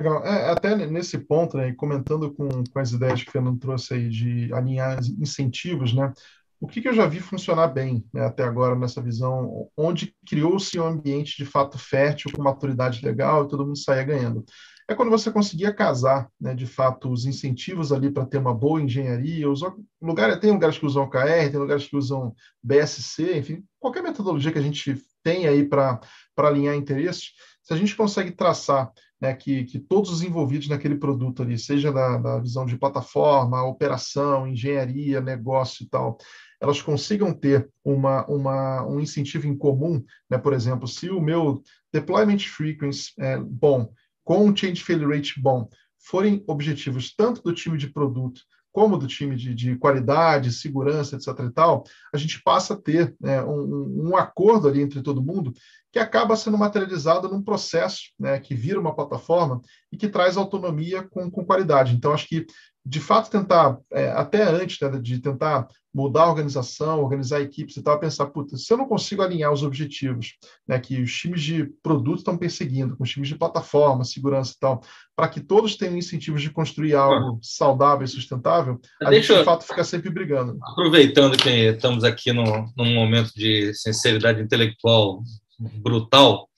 Legal. 0.00 0.24
É, 0.24 0.50
até 0.50 0.74
nesse 0.74 1.18
ponto, 1.18 1.58
né, 1.58 1.74
comentando 1.74 2.32
com, 2.32 2.48
com 2.64 2.78
as 2.78 2.90
ideias 2.90 3.22
que 3.22 3.28
o 3.28 3.32
Fernando 3.32 3.58
trouxe 3.58 3.92
aí 3.92 4.08
de 4.08 4.50
alinhar 4.54 4.98
incentivos, 5.18 5.92
né, 5.92 6.10
o 6.58 6.66
que, 6.66 6.80
que 6.80 6.88
eu 6.88 6.94
já 6.94 7.06
vi 7.06 7.20
funcionar 7.20 7.68
bem 7.68 8.02
né, 8.12 8.24
até 8.24 8.42
agora 8.42 8.74
nessa 8.74 9.02
visão, 9.02 9.68
onde 9.76 10.14
criou-se 10.26 10.78
um 10.80 10.86
ambiente 10.86 11.36
de 11.36 11.44
fato 11.44 11.78
fértil, 11.78 12.30
com 12.32 12.42
maturidade 12.42 13.04
legal 13.04 13.44
e 13.44 13.48
todo 13.48 13.66
mundo 13.66 13.78
saia 13.78 14.02
ganhando. 14.02 14.42
É 14.88 14.94
quando 14.94 15.10
você 15.10 15.30
conseguia 15.30 15.72
casar, 15.72 16.28
né, 16.40 16.54
de 16.54 16.66
fato, 16.66 17.10
os 17.12 17.26
incentivos 17.26 17.92
ali 17.92 18.10
para 18.10 18.24
ter 18.24 18.38
uma 18.38 18.54
boa 18.54 18.80
engenharia. 18.80 19.48
Os 19.48 19.60
lugar, 20.00 20.40
tem 20.40 20.50
lugares 20.50 20.78
que 20.78 20.86
usam 20.86 21.04
OKR, 21.04 21.50
tem 21.50 21.60
lugares 21.60 21.86
que 21.86 21.96
usam 21.96 22.34
BSC, 22.62 23.38
enfim, 23.38 23.64
qualquer 23.78 24.02
metodologia 24.02 24.50
que 24.50 24.58
a 24.58 24.62
gente 24.62 24.96
tem 25.22 25.46
aí 25.46 25.66
para 25.66 26.00
alinhar 26.38 26.74
interesses, 26.74 27.32
se 27.62 27.72
a 27.72 27.76
gente 27.76 27.94
consegue 27.94 28.32
traçar 28.32 28.90
né, 29.20 29.34
que, 29.34 29.64
que 29.64 29.78
todos 29.78 30.10
os 30.10 30.22
envolvidos 30.22 30.68
naquele 30.68 30.96
produto 30.96 31.42
ali, 31.42 31.58
seja 31.58 31.92
da, 31.92 32.16
da 32.16 32.38
visão 32.38 32.64
de 32.64 32.78
plataforma, 32.78 33.62
operação, 33.62 34.46
engenharia, 34.46 35.20
negócio 35.20 35.84
e 35.84 35.88
tal, 35.88 36.16
elas 36.60 36.80
consigam 36.80 37.32
ter 37.32 37.68
uma, 37.84 38.26
uma, 38.26 38.86
um 38.86 39.00
incentivo 39.00 39.46
em 39.46 39.56
comum, 39.56 40.02
né? 40.28 40.38
por 40.38 40.52
exemplo, 40.52 40.88
se 40.88 41.10
o 41.10 41.20
meu 41.20 41.62
deployment 41.92 42.38
frequency 42.38 43.12
é 43.18 43.38
bom, 43.38 43.92
com 44.24 44.46
um 44.46 44.56
change 44.56 44.82
failure 44.82 45.16
rate 45.16 45.40
bom, 45.40 45.68
forem 45.98 46.42
objetivos 46.46 47.14
tanto 47.14 47.42
do 47.42 47.52
time 47.52 47.76
de 47.76 47.90
produto 47.90 48.40
como 48.72 48.96
do 48.96 49.06
time 49.06 49.36
de, 49.36 49.54
de 49.54 49.76
qualidade, 49.76 50.52
segurança, 50.52 51.16
etc. 51.16 51.28
e 51.40 51.50
tal, 51.50 51.84
a 52.12 52.16
gente 52.16 52.42
passa 52.42 52.74
a 52.74 52.76
ter 52.76 53.14
né, 53.20 53.42
um, 53.42 54.10
um, 54.10 54.16
acordo 54.16 54.68
ali 54.68 54.80
entre 54.80 55.02
todo 55.02 55.22
mundo 55.22 55.52
que 55.92 55.98
acaba 55.98 56.36
sendo 56.36 56.56
materializado 56.56 57.28
num 57.28 57.42
processo 57.42 58.12
né, 58.18 58.38
que 58.38 58.54
vira 58.54 58.80
uma 58.80 58.94
plataforma 58.94 59.60
e 59.92 59.96
que 59.96 60.08
traz 60.08 60.36
autonomia 60.36 61.02
com, 61.02 61.30
com 61.30 61.44
qualidade. 61.44 61.94
Então, 61.94 62.12
acho 62.12 62.28
que, 62.28 62.46
de 62.84 63.00
fato, 63.00 63.30
tentar, 63.30 63.76
é, 63.92 64.10
até 64.10 64.42
antes 64.42 64.78
né, 64.80 64.98
de 65.00 65.18
tentar 65.18 65.66
mudar 65.92 66.22
a 66.22 66.28
organização, 66.28 67.02
organizar 67.02 67.40
equipes 67.40 67.76
e 67.76 67.82
tal, 67.82 67.98
pensar, 67.98 68.26
puta, 68.26 68.56
se 68.56 68.72
eu 68.72 68.76
não 68.76 68.86
consigo 68.86 69.22
alinhar 69.22 69.52
os 69.52 69.64
objetivos 69.64 70.34
né, 70.66 70.78
que 70.78 71.02
os 71.02 71.12
times 71.12 71.42
de 71.42 71.64
produto 71.82 72.18
estão 72.18 72.38
perseguindo, 72.38 72.96
com 72.96 73.02
os 73.02 73.10
times 73.10 73.28
de 73.28 73.36
plataforma, 73.36 74.04
segurança 74.04 74.54
e 74.56 74.60
tal, 74.60 74.80
para 75.16 75.28
que 75.28 75.40
todos 75.40 75.76
tenham 75.76 75.96
incentivos 75.96 76.40
de 76.40 76.50
construir 76.50 76.94
algo 76.94 77.34
ah. 77.34 77.38
saudável 77.42 78.04
e 78.04 78.08
sustentável, 78.08 78.80
a 79.02 79.10
Deixa 79.10 79.32
gente, 79.32 79.38
de 79.40 79.44
fato, 79.44 79.64
fica 79.64 79.82
sempre 79.82 80.10
brigando. 80.10 80.56
Aproveitando 80.62 81.36
que 81.36 81.50
estamos 81.50 82.04
aqui 82.04 82.32
no, 82.32 82.72
num 82.76 82.94
momento 82.94 83.32
de 83.34 83.74
sinceridade 83.74 84.40
intelectual 84.40 85.20
brutal. 85.60 86.48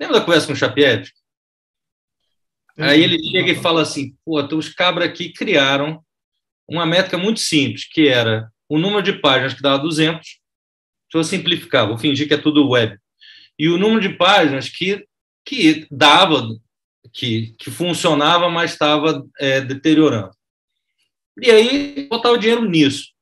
Lembra 0.00 0.18
da 0.18 0.24
conversa 0.24 0.46
com 0.46 0.52
o 0.52 0.56
Chapiev? 0.56 1.10
Aí 2.78 3.02
ele 3.02 3.22
chega 3.30 3.52
e 3.52 3.60
fala 3.60 3.82
assim: 3.82 4.16
pô, 4.24 4.40
então 4.40 4.58
os 4.58 4.68
cabras 4.68 5.08
aqui 5.08 5.32
criaram 5.32 6.02
uma 6.68 6.86
métrica 6.86 7.18
muito 7.18 7.40
simples, 7.40 7.84
que 7.84 8.08
era 8.08 8.50
o 8.68 8.78
número 8.78 9.02
de 9.02 9.12
páginas 9.14 9.54
que 9.54 9.62
dava 9.62 9.82
200. 9.82 10.16
Deixa 10.24 10.38
eu 11.14 11.24
simplificar, 11.24 11.86
vou 11.86 11.98
fingir 11.98 12.26
que 12.26 12.34
é 12.34 12.38
tudo 12.38 12.68
web. 12.68 12.96
E 13.58 13.68
o 13.68 13.76
número 13.76 14.00
de 14.00 14.16
páginas 14.16 14.68
que, 14.68 15.06
que 15.44 15.86
dava, 15.90 16.48
que, 17.12 17.54
que 17.58 17.70
funcionava, 17.70 18.48
mas 18.48 18.72
estava 18.72 19.22
é, 19.38 19.60
deteriorando. 19.60 20.30
E 21.40 21.50
aí, 21.50 22.08
botar 22.08 22.30
o 22.30 22.38
dinheiro 22.38 22.64
nisso. 22.64 23.12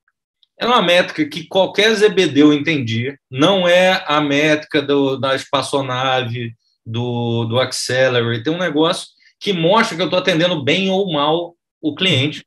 É 0.61 0.67
uma 0.67 0.83
métrica 0.83 1.25
que 1.25 1.47
qualquer 1.47 1.95
ZBD 1.95 2.43
entendia, 2.55 3.19
não 3.31 3.67
é 3.67 4.05
a 4.07 4.21
métrica 4.21 4.83
do, 4.83 5.17
da 5.17 5.35
espaçonave, 5.35 6.55
do, 6.85 7.47
do 7.47 7.59
Accelerate, 7.59 8.43
tem 8.43 8.53
um 8.53 8.59
negócio 8.59 9.09
que 9.39 9.55
mostra 9.55 9.97
que 9.97 10.03
eu 10.03 10.07
estou 10.07 10.19
atendendo 10.19 10.63
bem 10.63 10.91
ou 10.91 11.11
mal 11.11 11.57
o 11.81 11.95
cliente. 11.95 12.45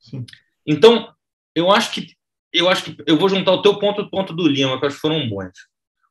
Sim. 0.00 0.24
Então, 0.66 1.12
eu 1.54 1.70
acho 1.70 1.92
que 1.92 2.14
eu 2.50 2.68
acho 2.68 2.84
que 2.84 2.96
eu 3.06 3.18
vou 3.18 3.28
juntar 3.28 3.52
o 3.52 3.62
teu 3.62 3.78
ponto 3.78 4.00
e 4.00 4.04
o 4.04 4.10
ponto 4.10 4.32
do 4.32 4.46
Lima, 4.46 4.78
que 4.78 4.84
eu 4.84 4.86
acho 4.86 4.96
que 4.96 5.02
foram 5.02 5.28
bons. 5.28 5.52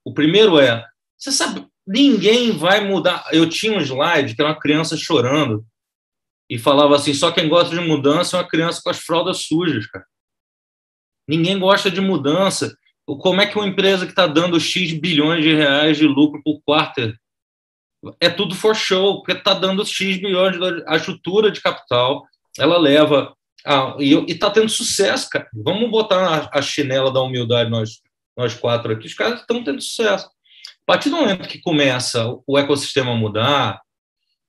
O 0.04 0.14
primeiro 0.14 0.60
é, 0.60 0.86
você 1.18 1.32
sabe, 1.32 1.66
ninguém 1.88 2.52
vai 2.52 2.86
mudar. 2.86 3.26
Eu 3.32 3.50
tinha 3.50 3.76
um 3.76 3.80
slide 3.82 4.36
que 4.36 4.42
era 4.42 4.52
uma 4.52 4.60
criança 4.60 4.98
chorando 4.98 5.66
e 6.50 6.60
falava 6.60 6.96
assim: 6.96 7.14
só 7.14 7.32
quem 7.32 7.48
gosta 7.48 7.74
de 7.74 7.82
mudança 7.82 8.36
é 8.36 8.42
uma 8.42 8.48
criança 8.48 8.82
com 8.84 8.90
as 8.90 9.00
fraldas 9.00 9.46
sujas, 9.46 9.88
cara. 9.88 10.06
Ninguém 11.28 11.60
gosta 11.60 11.90
de 11.90 12.02
mudança. 12.02 12.76
Como 13.06 13.42
é 13.42 13.46
que 13.46 13.58
uma 13.58 13.68
empresa 13.68 14.06
que 14.06 14.12
está 14.12 14.28
dando 14.28 14.60
X 14.60 14.94
bilhões 14.94 15.44
de 15.44 15.54
reais 15.54 15.98
de 15.98 16.08
lucro 16.08 16.42
por 16.44 16.62
quarter 16.66 17.16
é 18.20 18.30
tudo 18.30 18.54
for 18.54 18.76
show, 18.76 19.18
porque 19.18 19.32
está 19.32 19.54
dando 19.54 19.86
X 19.86 20.18
bilhões 20.18 20.58
de 20.58 20.84
a 20.86 20.98
estrutura 20.98 21.50
de 21.50 21.62
capital, 21.62 22.26
ela 22.60 22.78
leva 22.78 23.34
a, 23.66 23.96
e 23.98 24.14
está 24.30 24.52
tendo 24.52 24.68
sucesso, 24.68 25.30
cara. 25.30 25.48
Vamos 25.54 25.90
botar 25.90 26.50
a, 26.52 26.60
a, 26.60 26.62
chinela 26.62 27.12
da 27.12 27.22
humildade 27.22 27.70
nós 27.70 28.02
nós 28.36 28.54
quatro 28.56 28.92
aqui, 28.92 29.06
os 29.06 29.14
caras 29.14 29.42
estão 29.42 29.64
tendo 29.64 29.82
sucesso. 29.82 30.26
A 30.26 30.86
partir 30.86 31.10
do 31.10 31.18
momento 31.18 31.48
que 31.48 31.62
começa 31.62 32.26
o 32.48 32.58
ecossistema 32.58 33.16
mudar, 33.16 33.80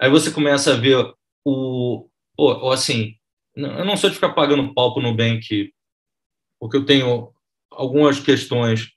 Aí 0.01 0.11
você 0.11 0.31
começa 0.31 0.72
a 0.72 0.77
ver 0.77 1.12
o, 1.45 2.09
o 2.39 2.70
assim, 2.70 3.14
eu 3.57 3.85
não 3.85 3.97
sou 3.97 4.11
de 4.11 4.16
ficar 4.16 4.33
pagando 4.33 4.75
pau 4.75 4.93
para 4.93 5.01
o 5.01 5.03
Nubank, 5.03 5.72
porque 6.65 6.79
eu 6.79 6.87
tenho 6.87 7.31
algumas 7.71 8.19
questões 8.19 8.89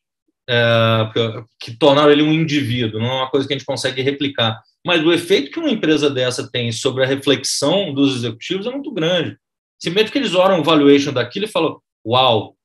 é, 0.49 1.11
que, 1.59 1.75
tornaram 1.75 2.09
ele 2.09 2.23
um 2.23 2.31
indivíduo, 2.31 3.01
não 3.01 3.09
é 3.09 3.15
uma 3.15 3.29
coisa 3.29 3.45
que 3.45 3.53
a 3.53 3.57
gente 3.57 3.65
consegue 3.65 4.01
replicar. 4.01 4.63
Mas 4.85 5.05
o 5.05 5.11
efeito 5.11 5.51
que 5.51 5.59
uma 5.59 5.69
empresa 5.69 6.09
dessa 6.09 6.49
tem 6.49 6.71
sobre 6.71 7.03
a 7.03 7.05
reflexão 7.05 7.93
dos 7.93 8.15
executivos 8.15 8.67
é 8.67 8.71
muito 8.71 8.89
grande. 8.93 9.37
Simplesmente 9.77 10.13
que 10.13 10.17
eles 10.17 10.33
olham 10.33 10.61
o 10.61 10.63
valuation 10.63 11.11
daquilo 11.11 11.43
e 11.43 11.49
falam, 11.49 11.77
uau. 12.07 12.55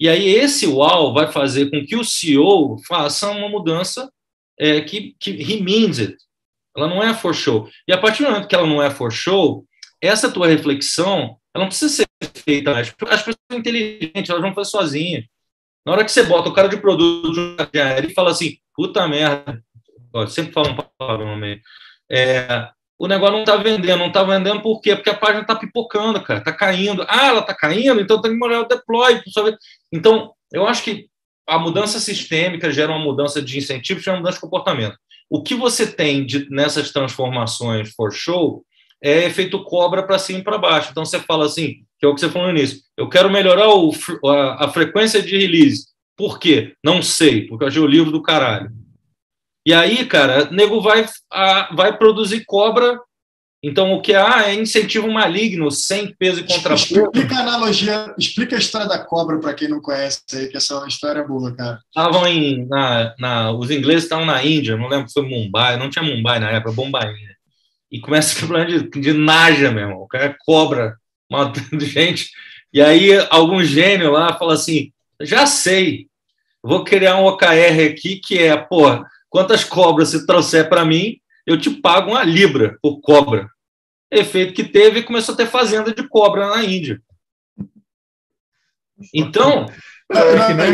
E 0.00 0.08
aí 0.08 0.30
esse 0.30 0.66
uau 0.66 1.14
vai 1.14 1.30
fazer 1.30 1.70
com 1.70 1.86
que 1.86 1.94
o 1.94 2.02
CEO 2.02 2.78
faça 2.88 3.30
uma 3.30 3.48
mudança 3.48 4.12
é, 4.58 4.80
que, 4.80 5.14
que 5.20 5.30
he 5.30 5.62
means 5.62 6.00
it. 6.00 6.16
Ela 6.76 6.88
não 6.88 7.00
é 7.00 7.14
for 7.14 7.36
show. 7.36 7.68
E 7.86 7.92
a 7.92 7.98
partir 7.98 8.24
do 8.24 8.32
momento 8.32 8.48
que 8.48 8.54
ela 8.56 8.66
não 8.66 8.82
é 8.82 8.90
for 8.90 9.12
show, 9.12 9.64
essa 10.00 10.28
tua 10.28 10.48
reflexão, 10.48 11.38
ela 11.54 11.64
não 11.64 11.68
precisa 11.68 11.94
ser 11.94 12.06
feita. 12.44 12.78
As 12.78 12.90
pessoas 12.90 13.36
são 13.50 13.58
inteligentes, 13.58 14.30
elas 14.30 14.42
vão 14.42 14.54
fazer 14.54 14.70
sozinhas. 14.70 15.24
Na 15.84 15.92
hora 15.92 16.04
que 16.04 16.12
você 16.12 16.22
bota 16.22 16.48
o 16.48 16.52
cara 16.52 16.68
de 16.68 16.76
produto 16.76 17.32
e 17.72 18.14
fala 18.14 18.30
assim, 18.30 18.56
puta 18.74 19.06
merda, 19.08 19.62
sempre 20.28 20.52
falo 20.52 20.70
um 20.70 20.76
palavrão 20.96 21.32
no 21.32 21.36
meio, 21.36 21.60
é, 22.10 22.68
o 22.98 23.08
negócio 23.08 23.32
não 23.32 23.40
está 23.40 23.56
vendendo, 23.56 23.98
não 23.98 24.06
está 24.06 24.22
vendendo 24.22 24.62
por 24.62 24.80
quê? 24.80 24.94
Porque 24.94 25.10
a 25.10 25.16
página 25.16 25.40
está 25.40 25.56
pipocando, 25.56 26.22
cara, 26.22 26.38
está 26.38 26.52
caindo. 26.52 27.04
Ah, 27.08 27.26
ela 27.26 27.40
está 27.40 27.52
caindo, 27.52 28.00
então 28.00 28.20
tem 28.20 28.30
que 28.30 28.38
molhar 28.38 28.60
o 28.60 28.68
deploy. 28.68 29.20
Então, 29.90 30.32
eu 30.52 30.66
acho 30.66 30.84
que 30.84 31.08
a 31.48 31.58
mudança 31.58 31.98
sistêmica 31.98 32.70
gera 32.70 32.92
uma 32.92 33.00
mudança 33.00 33.42
de 33.42 33.58
incentivo, 33.58 33.98
gera 33.98 34.16
uma 34.16 34.20
mudança 34.20 34.36
de 34.36 34.42
comportamento. 34.42 34.96
O 35.28 35.42
que 35.42 35.54
você 35.54 35.90
tem 35.90 36.24
de, 36.24 36.48
nessas 36.48 36.92
transformações 36.92 37.92
for 37.92 38.12
show 38.12 38.64
é 39.02 39.24
efeito 39.24 39.64
cobra 39.64 40.02
para 40.02 40.18
cima 40.18 40.38
e 40.38 40.44
para 40.44 40.58
baixo. 40.58 40.88
Então, 40.90 41.04
você 41.04 41.18
fala 41.18 41.44
assim, 41.44 41.84
que 41.98 42.06
é 42.06 42.08
o 42.08 42.14
que 42.14 42.20
você 42.20 42.28
falou 42.28 42.48
no 42.48 42.56
início, 42.56 42.80
eu 42.96 43.08
quero 43.08 43.28
melhorar 43.30 43.68
o, 43.68 43.92
a, 44.26 44.66
a 44.66 44.68
frequência 44.68 45.20
de 45.20 45.36
release. 45.36 45.86
Por 46.16 46.38
quê? 46.38 46.74
Não 46.84 47.02
sei, 47.02 47.46
porque 47.48 47.64
eu 47.64 47.68
achei 47.68 47.82
o 47.82 47.86
livro 47.86 48.12
do 48.12 48.22
caralho. 48.22 48.70
E 49.66 49.72
aí, 49.72 50.04
cara, 50.06 50.48
o 50.48 50.54
nego 50.54 50.80
vai, 50.80 51.06
a, 51.30 51.74
vai 51.74 51.96
produzir 51.96 52.44
cobra. 52.44 52.98
Então, 53.64 53.92
o 53.92 54.02
que 54.02 54.12
há 54.12 54.48
é 54.48 54.54
incentivo 54.54 55.08
maligno, 55.10 55.70
sem 55.70 56.12
peso 56.16 56.40
e 56.40 56.46
contraponto. 56.46 57.00
Explica 57.14 57.36
a 57.36 57.40
analogia, 57.42 58.14
explica 58.18 58.56
a 58.56 58.58
história 58.58 58.88
da 58.88 58.98
cobra 58.98 59.38
para 59.38 59.54
quem 59.54 59.68
não 59.68 59.80
conhece 59.80 60.20
aí, 60.32 60.48
que 60.48 60.56
essa 60.56 60.74
é 60.74 60.78
uma 60.78 60.88
história 60.88 61.22
boa, 61.22 61.54
cara. 61.54 61.78
Estavam 61.86 62.26
em. 62.26 62.66
Na, 62.66 63.14
na, 63.20 63.52
os 63.52 63.70
ingleses 63.70 64.02
estavam 64.02 64.26
na 64.26 64.44
Índia, 64.44 64.76
não 64.76 64.88
lembro 64.88 65.06
se 65.06 65.14
foi 65.14 65.28
Mumbai, 65.28 65.76
não 65.76 65.88
tinha 65.88 66.04
Mumbai 66.04 66.40
na 66.40 66.50
época, 66.50 66.72
Bombaim. 66.72 67.14
E 67.92 68.00
começa 68.00 68.32
a 68.32 68.48
falar 68.48 68.64
de, 68.64 68.88
de 68.88 69.12
Naja, 69.12 69.70
meu 69.70 69.84
irmão. 69.84 70.02
O 70.02 70.08
cara 70.08 70.34
cobra 70.44 70.96
matando 71.30 71.78
gente. 71.84 72.30
E 72.72 72.80
aí, 72.80 73.10
algum 73.30 73.62
gênio 73.62 74.10
lá 74.10 74.36
fala 74.38 74.54
assim: 74.54 74.90
já 75.20 75.46
sei, 75.46 76.08
vou 76.62 76.82
criar 76.82 77.18
um 77.18 77.26
OKR 77.26 77.90
aqui 77.90 78.16
que 78.16 78.38
é, 78.38 78.56
pô, 78.56 79.04
Quantas 79.32 79.64
cobras 79.64 80.10
você 80.10 80.26
trouxer 80.26 80.68
para 80.68 80.84
mim, 80.84 81.18
eu 81.46 81.58
te 81.58 81.70
pago 81.70 82.10
uma 82.10 82.22
libra 82.22 82.78
por 82.82 83.00
cobra. 83.00 83.48
Efeito 84.10 84.52
que 84.52 84.62
teve 84.62 85.02
começou 85.02 85.32
a 85.32 85.36
ter 85.38 85.46
fazenda 85.46 85.94
de 85.94 86.06
cobra 86.06 86.50
na 86.50 86.62
Índia. 86.62 87.02
Então. 89.14 89.64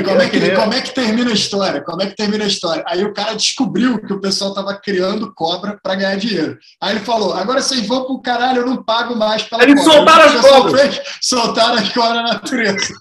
Como, 0.04 0.22
é 0.22 0.28
que, 0.28 0.50
como 0.54 0.72
é 0.74 0.80
que 0.80 0.94
termina 0.94 1.30
a 1.30 1.34
história? 1.34 1.80
Como 1.82 2.02
é 2.02 2.06
que 2.06 2.16
termina 2.16 2.44
a 2.44 2.48
história? 2.48 2.84
Aí 2.86 3.04
o 3.04 3.12
cara 3.12 3.34
descobriu 3.34 4.00
que 4.00 4.12
o 4.12 4.20
pessoal 4.20 4.50
estava 4.50 4.74
criando 4.74 5.32
cobra 5.34 5.78
para 5.82 5.94
ganhar 5.94 6.16
dinheiro. 6.16 6.58
Aí 6.80 6.96
ele 6.96 7.04
falou: 7.04 7.34
agora 7.34 7.62
vocês 7.62 7.86
vão 7.86 8.04
para 8.04 8.14
o 8.14 8.22
caralho, 8.22 8.60
eu 8.62 8.66
não 8.66 8.82
pago 8.82 9.16
mais 9.16 9.42
pela 9.42 9.62
Eles 9.62 9.82
cobra. 9.84 9.92
soltaram 9.92 10.24
as 10.24 10.40
cobras. 10.40 11.00
soltaram 11.20 11.74
as 11.74 11.92
cobras 11.92 12.14
na 12.14 12.22
natureza. 12.34 12.94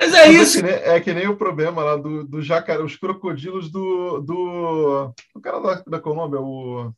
Mas 0.00 0.14
é 0.14 0.26
Mas 0.26 0.36
isso. 0.36 0.58
É 0.58 0.60
que, 0.60 0.66
nem, 0.66 0.74
é 0.74 1.00
que, 1.00 1.14
nem, 1.14 1.28
o 1.28 1.36
problema 1.36 1.82
lá 1.82 1.96
do, 1.96 2.24
do 2.24 2.42
jacaré, 2.42 2.82
os 2.82 2.96
crocodilos 2.96 3.70
do, 3.70 4.20
do. 4.20 5.12
O 5.34 5.40
cara 5.40 5.60
da, 5.60 5.82
da 5.86 6.00
Colômbia, 6.00 6.40
o. 6.40 6.92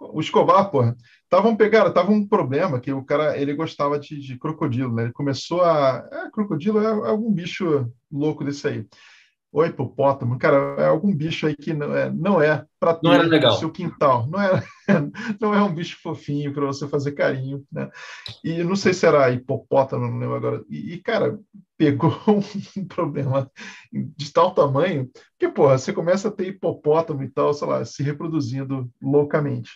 O 0.00 0.20
Escobar, 0.20 0.70
porra. 0.70 0.96
Estavam 1.30 1.54
pegando, 1.54 1.92
tava 1.92 2.10
um 2.10 2.26
problema 2.26 2.80
que 2.80 2.92
o 2.92 3.04
cara 3.04 3.38
ele 3.38 3.54
gostava 3.54 4.00
de, 4.00 4.18
de 4.18 4.36
crocodilo, 4.36 4.92
né? 4.92 5.04
Ele 5.04 5.12
começou 5.12 5.62
a. 5.62 6.04
É, 6.10 6.28
crocodilo 6.28 6.80
é, 6.80 6.86
é 6.86 7.10
algum 7.10 7.32
bicho 7.32 7.88
louco 8.10 8.42
desse 8.42 8.66
aí. 8.66 8.86
O 9.52 9.64
hipopótamo, 9.64 10.36
cara, 10.38 10.74
é 10.78 10.86
algum 10.86 11.14
bicho 11.14 11.46
aí 11.46 11.54
que 11.54 11.72
não 11.72 11.94
é, 11.94 12.10
não 12.10 12.42
é 12.42 12.64
para 12.80 12.94
ter 12.94 13.40
no 13.46 13.52
seu 13.52 13.70
quintal. 13.70 14.26
Não 14.26 14.42
é, 14.42 14.62
não 15.40 15.54
é 15.54 15.62
um 15.62 15.72
bicho 15.72 15.98
fofinho 16.02 16.52
para 16.52 16.66
você 16.66 16.88
fazer 16.88 17.12
carinho, 17.12 17.64
né? 17.70 17.88
E 18.42 18.64
não 18.64 18.74
sei 18.74 18.92
se 18.92 19.06
era 19.06 19.30
hipopótamo, 19.30 20.08
não 20.08 20.18
lembro 20.18 20.34
agora. 20.34 20.64
E, 20.68 20.98
cara, 20.98 21.38
pegou 21.78 22.12
um 22.76 22.84
problema 22.88 23.48
de 23.92 24.32
tal 24.32 24.52
tamanho 24.52 25.08
que, 25.38 25.48
porra, 25.48 25.78
você 25.78 25.92
começa 25.92 26.26
a 26.26 26.32
ter 26.32 26.48
hipopótamo 26.48 27.22
e 27.22 27.28
tal, 27.28 27.54
sei 27.54 27.68
lá, 27.68 27.84
se 27.84 28.02
reproduzindo 28.02 28.90
loucamente. 29.00 29.70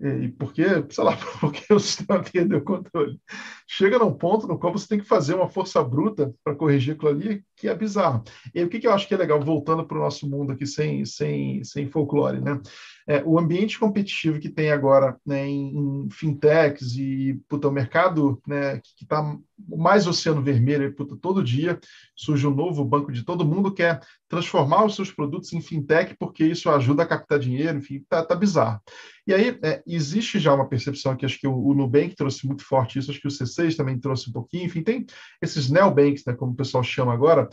E 0.00 0.28
porque, 0.28 0.64
sei 0.90 1.04
lá, 1.04 1.16
porque 1.40 1.72
o 1.72 1.80
sistema 1.80 2.22
perdeu 2.22 2.58
o 2.58 2.64
controle. 2.64 3.18
Chega 3.66 3.98
num 3.98 4.14
ponto 4.14 4.46
no 4.46 4.58
qual 4.58 4.72
você 4.72 4.86
tem 4.86 5.00
que 5.00 5.06
fazer 5.06 5.34
uma 5.34 5.48
força 5.48 5.82
bruta 5.82 6.32
para 6.44 6.54
corrigir 6.54 6.94
aquilo 6.94 7.10
ali, 7.10 7.42
que 7.56 7.68
é 7.68 7.74
bizarro. 7.74 8.22
E 8.54 8.62
o 8.62 8.68
que, 8.68 8.78
que 8.78 8.86
eu 8.86 8.92
acho 8.92 9.08
que 9.08 9.14
é 9.14 9.16
legal, 9.16 9.40
voltando 9.40 9.84
para 9.84 9.98
o 9.98 10.00
nosso 10.00 10.28
mundo 10.28 10.52
aqui 10.52 10.66
sem, 10.66 11.04
sem, 11.04 11.64
sem 11.64 11.88
folclore, 11.88 12.40
né? 12.40 12.60
É, 13.08 13.22
o 13.24 13.38
ambiente 13.38 13.78
competitivo 13.78 14.38
que 14.38 14.50
tem 14.50 14.70
agora 14.70 15.16
né, 15.24 15.46
em, 15.46 16.04
em 16.04 16.10
fintechs 16.10 16.94
e 16.94 17.40
puta, 17.48 17.66
o 17.66 17.72
mercado 17.72 18.38
né, 18.46 18.82
que 18.96 19.04
está 19.04 19.34
mais 19.66 20.06
oceano 20.06 20.42
vermelho, 20.42 20.94
puta, 20.94 21.16
todo 21.16 21.42
dia 21.42 21.80
surge 22.14 22.46
um 22.46 22.54
novo 22.54 22.84
banco 22.84 23.10
de 23.10 23.24
todo 23.24 23.46
mundo 23.46 23.72
quer 23.72 24.00
transformar 24.28 24.84
os 24.84 24.94
seus 24.94 25.10
produtos 25.10 25.52
em 25.54 25.60
fintech 25.62 26.14
porque 26.18 26.44
isso 26.44 26.70
ajuda 26.70 27.02
a 27.02 27.06
captar 27.06 27.38
dinheiro, 27.38 27.78
enfim, 27.78 28.04
tá, 28.08 28.22
tá 28.22 28.34
bizarro. 28.34 28.80
E 29.26 29.32
aí 29.32 29.58
é, 29.62 29.82
existe 29.86 30.38
já 30.38 30.54
uma 30.54 30.68
percepção 30.68 31.16
que 31.16 31.24
acho 31.24 31.40
que 31.40 31.46
o, 31.46 31.54
o 31.54 31.74
Nubank 31.74 32.14
trouxe 32.14 32.46
muito 32.46 32.64
forte 32.64 32.98
isso, 32.98 33.10
acho 33.10 33.20
que 33.20 33.28
o 33.28 33.30
C6 33.30 33.74
também 33.74 33.98
trouxe 33.98 34.28
um 34.28 34.32
pouquinho, 34.32 34.64
enfim, 34.64 34.82
tem 34.82 35.06
esses 35.40 35.70
neobanks, 35.70 36.24
né, 36.26 36.34
como 36.34 36.52
o 36.52 36.56
pessoal 36.56 36.84
chama 36.84 37.12
agora, 37.12 37.48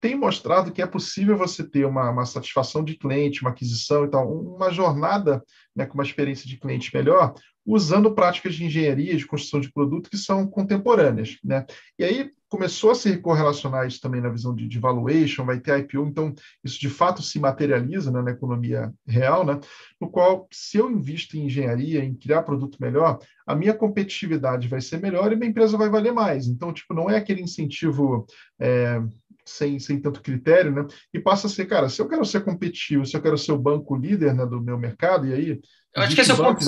tem 0.00 0.14
mostrado 0.14 0.72
que 0.72 0.82
é 0.82 0.86
possível 0.86 1.36
você 1.36 1.64
ter 1.64 1.86
uma, 1.86 2.10
uma, 2.10 2.26
satisfação 2.26 2.84
de 2.84 2.96
cliente, 2.96 3.40
uma 3.40 3.50
aquisição 3.50 4.04
e 4.04 4.08
tal, 4.08 4.30
uma 4.30 4.70
jornada 4.70 5.42
né, 5.74 5.86
com 5.86 5.94
uma 5.94 6.04
experiência 6.04 6.46
de 6.48 6.58
cliente 6.58 6.94
melhor, 6.94 7.34
usando 7.66 8.14
práticas 8.14 8.54
de 8.54 8.64
engenharia, 8.64 9.16
de 9.16 9.26
construção 9.26 9.60
de 9.60 9.72
produto 9.72 10.08
que 10.08 10.16
são 10.16 10.46
contemporâneas. 10.46 11.36
Né? 11.42 11.66
E 11.98 12.04
aí 12.04 12.30
começou 12.48 12.92
a 12.92 12.94
se 12.94 13.16
correlacionar 13.18 13.88
isso 13.88 14.00
também 14.00 14.20
na 14.20 14.28
visão 14.28 14.54
de, 14.54 14.68
de 14.68 14.78
valuation, 14.78 15.44
vai 15.44 15.58
ter 15.58 15.80
IPO, 15.80 16.06
então 16.06 16.32
isso 16.62 16.78
de 16.78 16.88
fato 16.88 17.20
se 17.22 17.40
materializa 17.40 18.12
né, 18.12 18.22
na 18.22 18.30
economia 18.30 18.94
real, 19.04 19.44
né, 19.44 19.58
no 20.00 20.08
qual 20.08 20.46
se 20.52 20.78
eu 20.78 20.88
invisto 20.88 21.36
em 21.36 21.46
engenharia, 21.46 22.04
em 22.04 22.14
criar 22.14 22.42
produto 22.42 22.78
melhor, 22.80 23.18
a 23.44 23.54
minha 23.54 23.74
competitividade 23.74 24.68
vai 24.68 24.80
ser 24.80 25.00
melhor 25.00 25.32
e 25.32 25.36
minha 25.36 25.50
empresa 25.50 25.76
vai 25.76 25.88
valer 25.88 26.12
mais. 26.12 26.46
Então, 26.46 26.72
tipo, 26.72 26.94
não 26.94 27.10
é 27.10 27.16
aquele 27.16 27.42
incentivo 27.42 28.26
é, 28.60 29.02
sem, 29.46 29.78
sem 29.78 30.00
tanto 30.00 30.20
critério, 30.20 30.72
né? 30.72 30.86
E 31.14 31.20
passa 31.20 31.46
a 31.46 31.50
ser, 31.50 31.66
cara, 31.66 31.88
se 31.88 32.00
eu 32.02 32.08
quero 32.08 32.24
ser 32.24 32.44
competitivo, 32.44 33.06
se 33.06 33.16
eu 33.16 33.22
quero 33.22 33.38
ser 33.38 33.52
o 33.52 33.58
banco 33.58 33.96
líder 33.96 34.34
né, 34.34 34.44
do 34.44 34.60
meu 34.60 34.76
mercado, 34.76 35.26
e 35.26 35.32
aí. 35.32 35.60
Eu 35.94 36.02
acho 36.02 36.14
que 36.14 36.20
esse 36.20 36.30
é 36.30 36.34
o 36.34 36.36
ponto. 36.36 36.64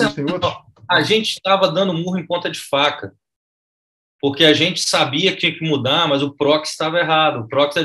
A 0.89 1.01
gente 1.03 1.33
estava 1.33 1.71
dando 1.71 1.93
murro 1.93 2.17
em 2.17 2.25
ponta 2.25 2.49
de 2.49 2.59
faca. 2.59 3.13
Porque 4.21 4.43
a 4.43 4.53
gente 4.53 4.81
sabia 4.81 5.31
que 5.31 5.37
tinha 5.37 5.57
que 5.57 5.65
mudar, 5.65 6.05
mas 6.05 6.21
o 6.21 6.35
Prox 6.35 6.71
estava 6.71 6.99
errado. 6.99 7.39
O 7.39 7.47
Prox 7.47 7.75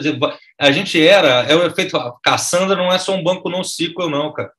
a 0.58 0.72
gente 0.72 1.00
era, 1.00 1.44
é 1.44 1.54
o 1.54 1.64
efeito. 1.64 1.96
Cassandra 2.24 2.74
não 2.74 2.92
é 2.92 2.98
só 2.98 3.14
um 3.14 3.22
banco 3.22 3.48
não 3.48 3.62
ciclo, 3.62 4.10
não, 4.10 4.32
cara 4.32 4.50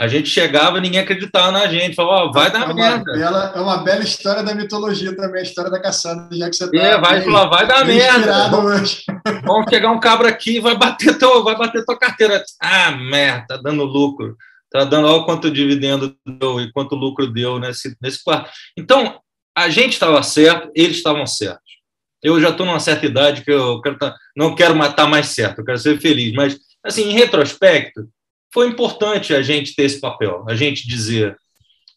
a 0.00 0.06
gente 0.06 0.28
chegava 0.28 0.78
e 0.78 0.80
ninguém 0.80 1.00
acreditava 1.00 1.50
na 1.50 1.66
gente. 1.66 1.96
Falava, 1.96 2.26
oh, 2.26 2.32
vai 2.32 2.52
dar 2.52 2.70
é 2.70 2.72
merda. 2.72 3.12
Bela, 3.12 3.52
é 3.56 3.60
uma 3.60 3.78
bela 3.78 4.04
história 4.04 4.44
da 4.44 4.54
mitologia 4.54 5.14
também, 5.16 5.40
a 5.40 5.42
história 5.42 5.70
da 5.70 5.82
Cassandra, 5.82 6.28
já 6.36 6.48
que 6.48 6.54
você 6.54 6.70
tá 6.70 6.78
É, 6.78 7.00
vai 7.00 7.20
falar, 7.22 7.46
vai 7.46 7.66
dar 7.66 7.84
merda. 7.84 8.48
Vamos, 8.48 9.04
vamos 9.44 9.66
chegar 9.68 9.90
um 9.90 9.98
cabra 9.98 10.28
aqui 10.28 10.58
e 10.58 10.60
vai 10.60 10.76
bater, 10.76 11.18
teu, 11.18 11.42
vai 11.42 11.56
bater 11.56 11.84
tua 11.84 11.98
carteira. 11.98 12.44
Ah, 12.62 12.92
merda, 12.92 13.46
tá 13.48 13.56
dando 13.56 13.82
lucro. 13.82 14.36
Tá 14.70 14.84
dando, 14.84 15.08
olha 15.08 15.24
quanto 15.24 15.50
dividendo 15.50 16.14
deu 16.24 16.60
e 16.60 16.70
quanto 16.70 16.94
lucro 16.94 17.26
deu 17.26 17.58
nesse, 17.58 17.96
nesse 18.00 18.22
quarto. 18.22 18.50
Então, 18.76 19.18
a 19.56 19.68
gente 19.68 19.94
estava 19.94 20.22
certo, 20.22 20.70
eles 20.74 20.98
estavam 20.98 21.26
certos. 21.26 21.78
Eu 22.22 22.40
já 22.40 22.50
estou 22.50 22.66
numa 22.66 22.78
certa 22.78 23.06
idade 23.06 23.42
que 23.42 23.50
eu 23.50 23.80
quero 23.80 23.98
tá, 23.98 24.14
não 24.36 24.54
quero 24.54 24.76
matar 24.76 25.08
mais 25.08 25.28
certo, 25.28 25.60
eu 25.60 25.64
quero 25.64 25.78
ser 25.78 26.00
feliz. 26.00 26.32
Mas, 26.34 26.56
assim, 26.84 27.04
em 27.04 27.12
retrospecto, 27.12 28.08
foi 28.52 28.68
importante 28.68 29.34
a 29.34 29.42
gente 29.42 29.74
ter 29.74 29.84
esse 29.84 30.00
papel, 30.00 30.44
a 30.48 30.54
gente 30.54 30.86
dizer. 30.86 31.36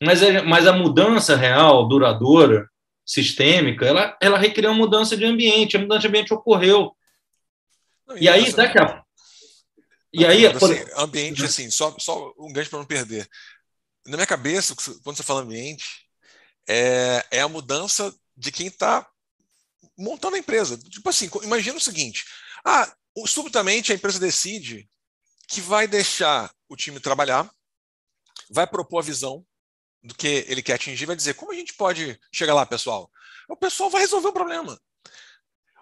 Mas, 0.01 0.21
é, 0.21 0.41
mas 0.41 0.67
a 0.67 0.73
mudança 0.73 1.35
real, 1.35 1.87
duradoura, 1.87 2.67
sistêmica, 3.05 3.85
ela, 3.85 4.17
ela 4.21 4.37
requeriu 4.37 4.71
uma 4.71 4.77
mudança 4.77 5.15
de 5.15 5.25
ambiente. 5.25 5.77
A 5.77 5.79
mudança 5.79 6.01
de 6.01 6.07
ambiente 6.07 6.33
ocorreu. 6.33 6.95
Não, 8.07 8.17
e, 8.17 8.23
e 8.23 8.29
aí, 8.29 8.51
daqui 8.53 8.79
a. 8.79 9.03
E 10.13 10.25
aí, 10.25 10.45
assim, 10.45 10.85
ambiente, 10.97 11.43
assim, 11.43 11.69
só, 11.69 11.95
só 11.97 12.33
um 12.37 12.51
gancho 12.51 12.69
para 12.69 12.79
não 12.79 12.85
perder. 12.85 13.27
Na 14.05 14.17
minha 14.17 14.27
cabeça, 14.27 14.75
quando 15.03 15.15
você 15.15 15.23
fala 15.23 15.41
ambiente, 15.41 15.85
é, 16.67 17.25
é 17.31 17.41
a 17.41 17.47
mudança 17.47 18.13
de 18.35 18.51
quem 18.51 18.67
está 18.67 19.07
montando 19.97 20.35
a 20.35 20.39
empresa. 20.39 20.77
Tipo 20.77 21.09
assim, 21.09 21.29
imagina 21.43 21.77
o 21.77 21.81
seguinte: 21.81 22.25
ah, 22.65 22.91
subitamente 23.25 23.91
a 23.91 23.95
empresa 23.95 24.19
decide 24.19 24.89
que 25.51 25.59
vai 25.59 25.85
deixar 25.85 26.49
o 26.69 26.77
time 26.77 26.97
trabalhar, 26.97 27.49
vai 28.49 28.65
propor 28.65 28.99
a 28.99 29.03
visão 29.03 29.45
do 30.01 30.15
que 30.15 30.45
ele 30.47 30.63
quer 30.63 30.75
atingir, 30.75 31.05
vai 31.05 31.15
dizer 31.15 31.33
como 31.33 31.51
a 31.51 31.55
gente 31.55 31.73
pode 31.73 32.17
chegar 32.31 32.53
lá, 32.53 32.65
pessoal. 32.65 33.11
O 33.49 33.57
pessoal 33.57 33.89
vai 33.89 34.01
resolver 34.01 34.29
o 34.29 34.33
problema. 34.33 34.79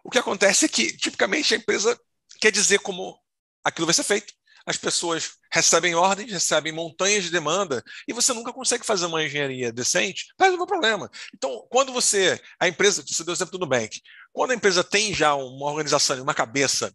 O 0.03 0.09
que 0.09 0.17
acontece 0.17 0.65
é 0.65 0.67
que, 0.67 0.97
tipicamente, 0.97 1.53
a 1.53 1.57
empresa 1.57 1.97
quer 2.41 2.51
dizer 2.51 2.79
como 2.79 3.15
aquilo 3.63 3.85
vai 3.85 3.93
ser 3.93 4.03
feito. 4.03 4.33
As 4.65 4.75
pessoas 4.75 5.33
recebem 5.51 5.93
ordens, 5.93 6.31
recebem 6.31 6.71
montanhas 6.71 7.23
de 7.23 7.29
demanda 7.29 7.83
e 8.07 8.13
você 8.13 8.33
nunca 8.33 8.51
consegue 8.51 8.85
fazer 8.85 9.05
uma 9.05 9.23
engenharia 9.23 9.71
decente 9.71 10.33
para 10.35 10.47
resolver 10.47 10.63
o 10.63 10.67
problema. 10.67 11.11
Então, 11.33 11.65
quando 11.69 11.93
você, 11.93 12.41
a 12.59 12.67
empresa, 12.67 13.03
você 13.05 13.23
deu 13.23 13.33
o 13.33 13.35
exemplo 13.35 13.51
do 13.51 13.59
Nubank, 13.59 14.01
quando 14.33 14.51
a 14.51 14.55
empresa 14.55 14.83
tem 14.83 15.13
já 15.13 15.35
uma 15.35 15.67
organização 15.67 16.21
uma 16.21 16.33
cabeça 16.33 16.93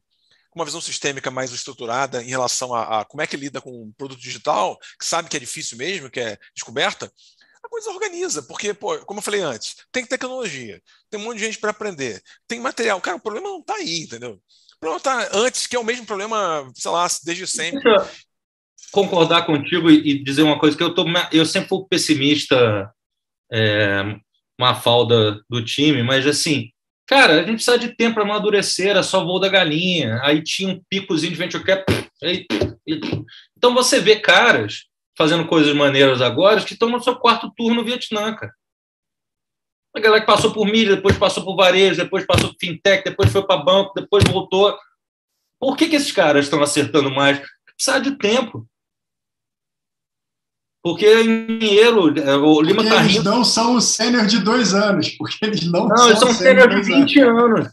com 0.54 0.60
uma 0.60 0.64
visão 0.64 0.80
sistêmica 0.80 1.30
mais 1.30 1.52
estruturada 1.52 2.22
em 2.22 2.28
relação 2.28 2.72
a, 2.72 3.00
a 3.00 3.04
como 3.04 3.20
é 3.20 3.26
que 3.26 3.36
lida 3.36 3.60
com 3.60 3.70
o 3.70 3.92
produto 3.98 4.20
digital, 4.20 4.78
que 4.98 5.04
sabe 5.04 5.28
que 5.28 5.36
é 5.36 5.40
difícil 5.40 5.76
mesmo, 5.76 6.08
que 6.08 6.20
é 6.20 6.38
descoberta, 6.54 7.12
a 7.62 7.68
coisa 7.68 7.90
organiza, 7.90 8.42
porque, 8.42 8.72
pô, 8.72 8.96
como 9.00 9.18
eu 9.18 9.24
falei 9.24 9.40
antes, 9.40 9.74
tem 9.90 10.06
tecnologia, 10.06 10.80
tem 11.10 11.18
um 11.18 11.24
monte 11.24 11.38
de 11.38 11.44
gente 11.46 11.58
para 11.58 11.70
aprender, 11.70 12.22
tem 12.46 12.60
material. 12.60 13.00
Cara, 13.00 13.16
o 13.16 13.20
problema 13.20 13.48
não 13.48 13.58
está 13.58 13.74
aí, 13.74 14.02
entendeu? 14.02 14.32
O 14.76 14.78
problema 14.78 14.98
está 14.98 15.36
antes, 15.36 15.66
que 15.66 15.74
é 15.74 15.78
o 15.78 15.84
mesmo 15.84 16.06
problema, 16.06 16.70
sei 16.74 16.90
lá, 16.90 17.06
desde 17.24 17.46
sempre. 17.46 17.82
Deixa 17.82 18.10
concordar 18.94 19.44
contigo 19.44 19.90
e 19.90 20.22
dizer 20.22 20.42
uma 20.42 20.58
coisa, 20.58 20.76
que 20.76 20.82
eu, 20.82 20.94
tô, 20.94 21.04
eu 21.32 21.44
sempre 21.44 21.68
fui 21.68 21.84
pessimista, 21.90 22.88
é, 23.52 24.02
uma 24.56 24.76
falda 24.76 25.42
do 25.50 25.64
time, 25.64 26.00
mas 26.04 26.24
assim, 26.24 26.70
Cara, 27.06 27.34
a 27.34 27.38
gente 27.38 27.56
precisa 27.56 27.78
de 27.78 27.94
tempo 27.94 28.14
para 28.14 28.24
amadurecer, 28.24 28.88
era 28.88 29.02
só 29.02 29.24
voo 29.24 29.38
da 29.38 29.48
galinha. 29.48 30.20
Aí 30.22 30.42
tinha 30.42 30.70
um 30.70 30.82
picozinho 30.88 31.32
de 31.32 31.38
venture 31.38 31.62
cap. 31.62 31.84
Então 33.56 33.74
você 33.74 34.00
vê 34.00 34.16
caras 34.16 34.86
fazendo 35.16 35.46
coisas 35.46 35.74
maneiras 35.74 36.22
agora 36.22 36.62
que 36.62 36.72
estão 36.72 36.88
no 36.88 37.02
seu 37.02 37.16
quarto 37.16 37.52
turno 37.56 37.76
no 37.76 37.84
Vietnã, 37.84 38.34
cara. 38.34 38.52
A 39.94 40.00
galera 40.00 40.20
que 40.22 40.26
passou 40.26 40.52
por 40.52 40.66
mídia, 40.66 40.96
depois 40.96 41.16
passou 41.16 41.44
por 41.44 41.56
varejo, 41.56 42.02
depois 42.02 42.26
passou 42.26 42.48
por 42.48 42.58
fintech, 42.58 43.04
depois 43.04 43.30
foi 43.30 43.46
para 43.46 43.62
banco, 43.62 43.92
depois 43.94 44.24
voltou. 44.24 44.76
Por 45.60 45.76
que, 45.76 45.88
que 45.88 45.94
esses 45.94 46.10
caras 46.10 46.46
estão 46.46 46.60
acertando 46.60 47.10
mais? 47.10 47.40
Precisa 47.76 48.00
de 48.00 48.18
tempo. 48.18 48.66
Porque 50.84 51.06
engenheiro, 51.06 52.20
é, 52.20 52.36
o 52.36 52.60
Lima 52.60 52.82
porque. 52.82 52.94
Eles 52.94 53.24
não 53.24 53.42
são 53.42 53.76
o 53.76 53.80
sênior 53.80 54.26
de 54.26 54.40
dois 54.40 54.74
anos, 54.74 55.08
porque 55.08 55.38
eles 55.42 55.64
não, 55.64 55.88
não 55.88 55.96
são. 55.96 56.08
Eles 56.08 56.18
são 56.18 56.34
sênior 56.34 56.68
de 56.68 56.82
20 56.82 57.20
anos. 57.20 57.42
anos, 57.42 57.68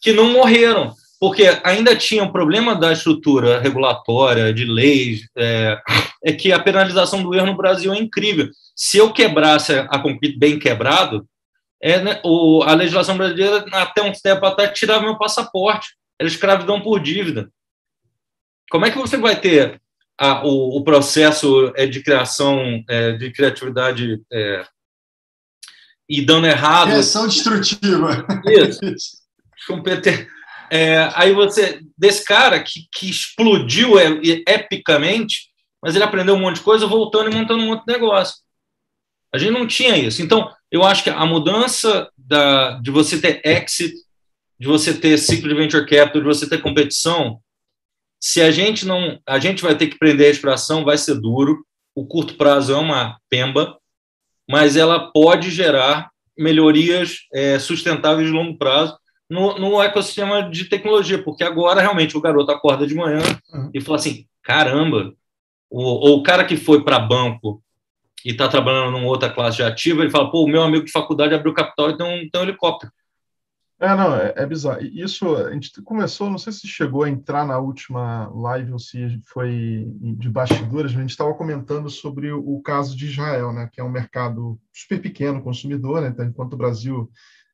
que 0.00 0.14
não 0.14 0.32
morreram. 0.32 0.94
Porque 1.20 1.60
ainda 1.62 1.94
tinha 1.94 2.22
o 2.22 2.26
um 2.26 2.32
problema 2.32 2.74
da 2.74 2.92
estrutura 2.92 3.60
regulatória, 3.60 4.54
de 4.54 4.64
leis, 4.64 5.28
é, 5.36 5.78
é, 6.24 6.32
que 6.32 6.50
a 6.52 6.60
penalização 6.60 7.22
do 7.22 7.34
erro 7.34 7.46
no 7.46 7.56
Brasil 7.56 7.92
é 7.92 7.98
incrível. 7.98 8.48
Se 8.74 8.96
eu 8.96 9.12
quebrasse 9.12 9.72
a 9.72 9.98
concrete 9.98 10.38
bem 10.38 10.58
quebrado, 10.58 11.26
é, 11.82 12.00
né, 12.00 12.20
o, 12.24 12.62
a 12.62 12.72
legislação 12.72 13.16
brasileira, 13.16 13.64
até 13.72 14.00
um 14.00 14.12
tempo 14.12 14.46
atrás, 14.46 14.78
tirava 14.78 15.02
meu 15.02 15.18
passaporte. 15.18 15.88
Era 16.18 16.28
escravidão 16.28 16.80
por 16.80 16.98
dívida. 17.00 17.50
Como 18.70 18.86
é 18.86 18.90
que 18.90 18.98
você 18.98 19.16
vai 19.16 19.36
ter 19.36 19.80
a, 20.18 20.44
o, 20.44 20.76
o, 20.76 20.84
processo 20.84 21.72
é 21.76 21.86
de 21.86 22.02
criação, 22.02 22.82
é, 22.88 23.12
de 23.12 23.30
criatividade 23.32 24.20
é, 24.32 24.66
e 26.08 26.20
dando 26.20 26.46
errado. 26.46 26.88
Criação 26.88 27.26
destrutiva. 27.26 28.26
Isso. 28.46 28.80
É, 30.70 31.10
aí 31.14 31.32
você, 31.32 31.80
desse 31.96 32.22
cara 32.26 32.62
que, 32.62 32.86
que 32.92 33.08
explodiu 33.08 33.98
é, 33.98 34.20
epicamente, 34.46 35.48
mas 35.82 35.94
ele 35.94 36.04
aprendeu 36.04 36.34
um 36.34 36.40
monte 36.40 36.56
de 36.56 36.62
coisa 36.62 36.86
voltando 36.86 37.30
e 37.30 37.34
montando 37.34 37.62
um 37.62 37.70
outro 37.70 37.86
negócio. 37.88 38.36
A 39.32 39.38
gente 39.38 39.52
não 39.52 39.66
tinha 39.66 39.96
isso. 39.96 40.20
Então, 40.20 40.50
eu 40.70 40.82
acho 40.84 41.02
que 41.02 41.08
a 41.08 41.24
mudança 41.24 42.10
da, 42.18 42.72
de 42.80 42.90
você 42.90 43.18
ter 43.18 43.40
exit, 43.44 43.94
de 44.60 44.66
você 44.66 44.92
ter 44.92 45.16
ciclo 45.16 45.48
de 45.48 45.54
venture 45.54 45.86
capital, 45.86 46.20
de 46.20 46.28
você 46.28 46.46
ter 46.46 46.60
competição, 46.60 47.40
se 48.20 48.40
a 48.40 48.50
gente 48.50 48.86
não, 48.86 49.18
a 49.26 49.38
gente 49.38 49.62
vai 49.62 49.76
ter 49.76 49.86
que 49.86 49.98
prender 49.98 50.26
a 50.26 50.30
exploração, 50.30 50.84
vai 50.84 50.98
ser 50.98 51.14
duro. 51.20 51.64
O 51.94 52.06
curto 52.06 52.34
prazo 52.34 52.72
é 52.72 52.76
uma 52.76 53.18
pemba, 53.28 53.76
mas 54.48 54.76
ela 54.76 55.10
pode 55.12 55.50
gerar 55.50 56.10
melhorias 56.36 57.26
é, 57.32 57.58
sustentáveis 57.58 58.28
de 58.28 58.32
longo 58.32 58.56
prazo 58.56 58.96
no, 59.28 59.58
no, 59.58 59.82
ecossistema 59.82 60.48
de 60.48 60.64
tecnologia, 60.64 61.22
porque 61.22 61.44
agora 61.44 61.80
realmente 61.80 62.16
o 62.16 62.20
garoto 62.20 62.50
acorda 62.50 62.86
de 62.86 62.94
manhã 62.94 63.20
uhum. 63.52 63.70
e 63.74 63.80
fala 63.80 63.98
assim: 63.98 64.26
caramba, 64.42 65.12
o, 65.68 65.82
ou 65.82 66.18
o 66.18 66.22
cara 66.22 66.44
que 66.44 66.56
foi 66.56 66.82
para 66.82 66.98
banco 66.98 67.62
e 68.24 68.30
está 68.30 68.48
trabalhando 68.48 68.92
numa 68.92 69.06
outra 69.06 69.28
classe 69.28 69.58
de 69.58 69.62
ativo, 69.64 70.02
ele 70.02 70.10
fala: 70.10 70.30
pô, 70.30 70.44
o 70.44 70.48
meu 70.48 70.62
amigo 70.62 70.84
de 70.84 70.92
faculdade 70.92 71.34
abriu 71.34 71.52
capital 71.52 71.90
e 71.90 71.96
tem 71.96 72.06
um, 72.06 72.28
tem 72.30 72.40
um 72.40 72.44
helicóptero. 72.44 72.92
É, 73.80 73.94
não, 73.94 74.16
é, 74.16 74.34
é, 74.36 74.44
bizarro. 74.44 74.82
Isso, 74.82 75.36
a 75.36 75.52
gente 75.52 75.80
começou, 75.82 76.28
não 76.28 76.38
sei 76.38 76.52
se 76.52 76.66
chegou 76.66 77.04
a 77.04 77.08
entrar 77.08 77.46
na 77.46 77.58
última 77.58 78.28
live 78.34 78.72
ou 78.72 78.78
se 78.78 79.22
foi 79.26 79.86
de 80.16 80.28
bastidores, 80.28 80.90
a 80.90 81.00
gente 81.00 81.10
estava 81.10 81.32
comentando 81.34 81.88
sobre 81.88 82.32
o, 82.32 82.60
caso 82.60 82.96
de 82.96 83.06
Israel, 83.06 83.52
né, 83.52 83.68
que 83.72 83.80
é 83.80 83.84
um 83.84 83.90
mercado 83.90 84.58
super 84.72 85.00
pequeno, 85.00 85.42
consumidor, 85.42 86.00
né, 86.00 86.08
então, 86.08 86.26
enquanto 86.26 86.54
o 86.54 86.56
Brasil 86.56 87.08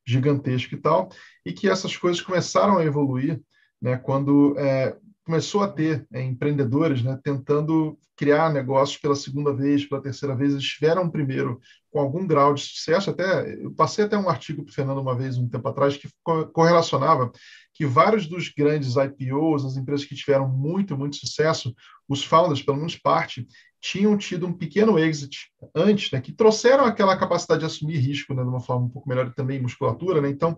gigantesco 0.06 0.74
e 0.74 0.78
tal, 0.78 1.10
e 1.44 1.52
que 1.52 1.68
essas 1.68 1.94
coisas 1.94 2.22
começaram 2.22 2.78
a 2.78 2.84
evoluir, 2.84 3.38
né, 3.80 3.98
quando 3.98 4.58
é, 4.58 4.96
começou 5.24 5.62
a 5.62 5.68
ter 5.68 6.06
é, 6.12 6.22
empreendedores 6.22 7.02
né, 7.02 7.18
tentando 7.22 7.98
criar 8.16 8.52
negócios 8.52 8.98
pela 8.98 9.16
segunda 9.16 9.52
vez, 9.52 9.84
pela 9.86 10.02
terceira 10.02 10.36
vez. 10.36 10.52
Eles 10.52 10.64
tiveram 10.64 11.10
primeiro 11.10 11.60
com 11.90 11.98
algum 11.98 12.26
grau 12.26 12.54
de 12.54 12.62
sucesso. 12.62 13.10
Até 13.10 13.54
eu 13.62 13.72
passei 13.72 14.04
até 14.04 14.16
um 14.16 14.28
artigo 14.28 14.62
para 14.62 14.70
o 14.70 14.74
Fernando 14.74 15.00
uma 15.00 15.16
vez, 15.16 15.38
um 15.38 15.48
tempo 15.48 15.66
atrás, 15.68 15.96
que 15.96 16.08
correlacionava 16.52 17.32
que 17.72 17.84
vários 17.84 18.28
dos 18.28 18.48
grandes 18.50 18.94
IPOs, 18.94 19.64
as 19.64 19.76
empresas 19.76 20.06
que 20.06 20.14
tiveram 20.14 20.48
muito, 20.48 20.96
muito 20.96 21.16
sucesso, 21.16 21.74
os 22.08 22.24
founders, 22.24 22.62
pelo 22.62 22.76
menos 22.76 22.96
parte, 22.96 23.46
tinham 23.80 24.16
tido 24.16 24.46
um 24.46 24.52
pequeno 24.52 24.96
exit 24.98 25.50
antes, 25.74 26.10
né, 26.12 26.20
que 26.20 26.32
trouxeram 26.32 26.84
aquela 26.84 27.16
capacidade 27.16 27.60
de 27.60 27.66
assumir 27.66 27.98
risco 27.98 28.32
né, 28.32 28.42
de 28.42 28.48
uma 28.48 28.60
forma 28.60 28.86
um 28.86 28.88
pouco 28.88 29.08
melhor 29.08 29.26
e 29.26 29.34
também 29.34 29.60
musculatura. 29.60 30.20
Né? 30.20 30.28
Então, 30.28 30.56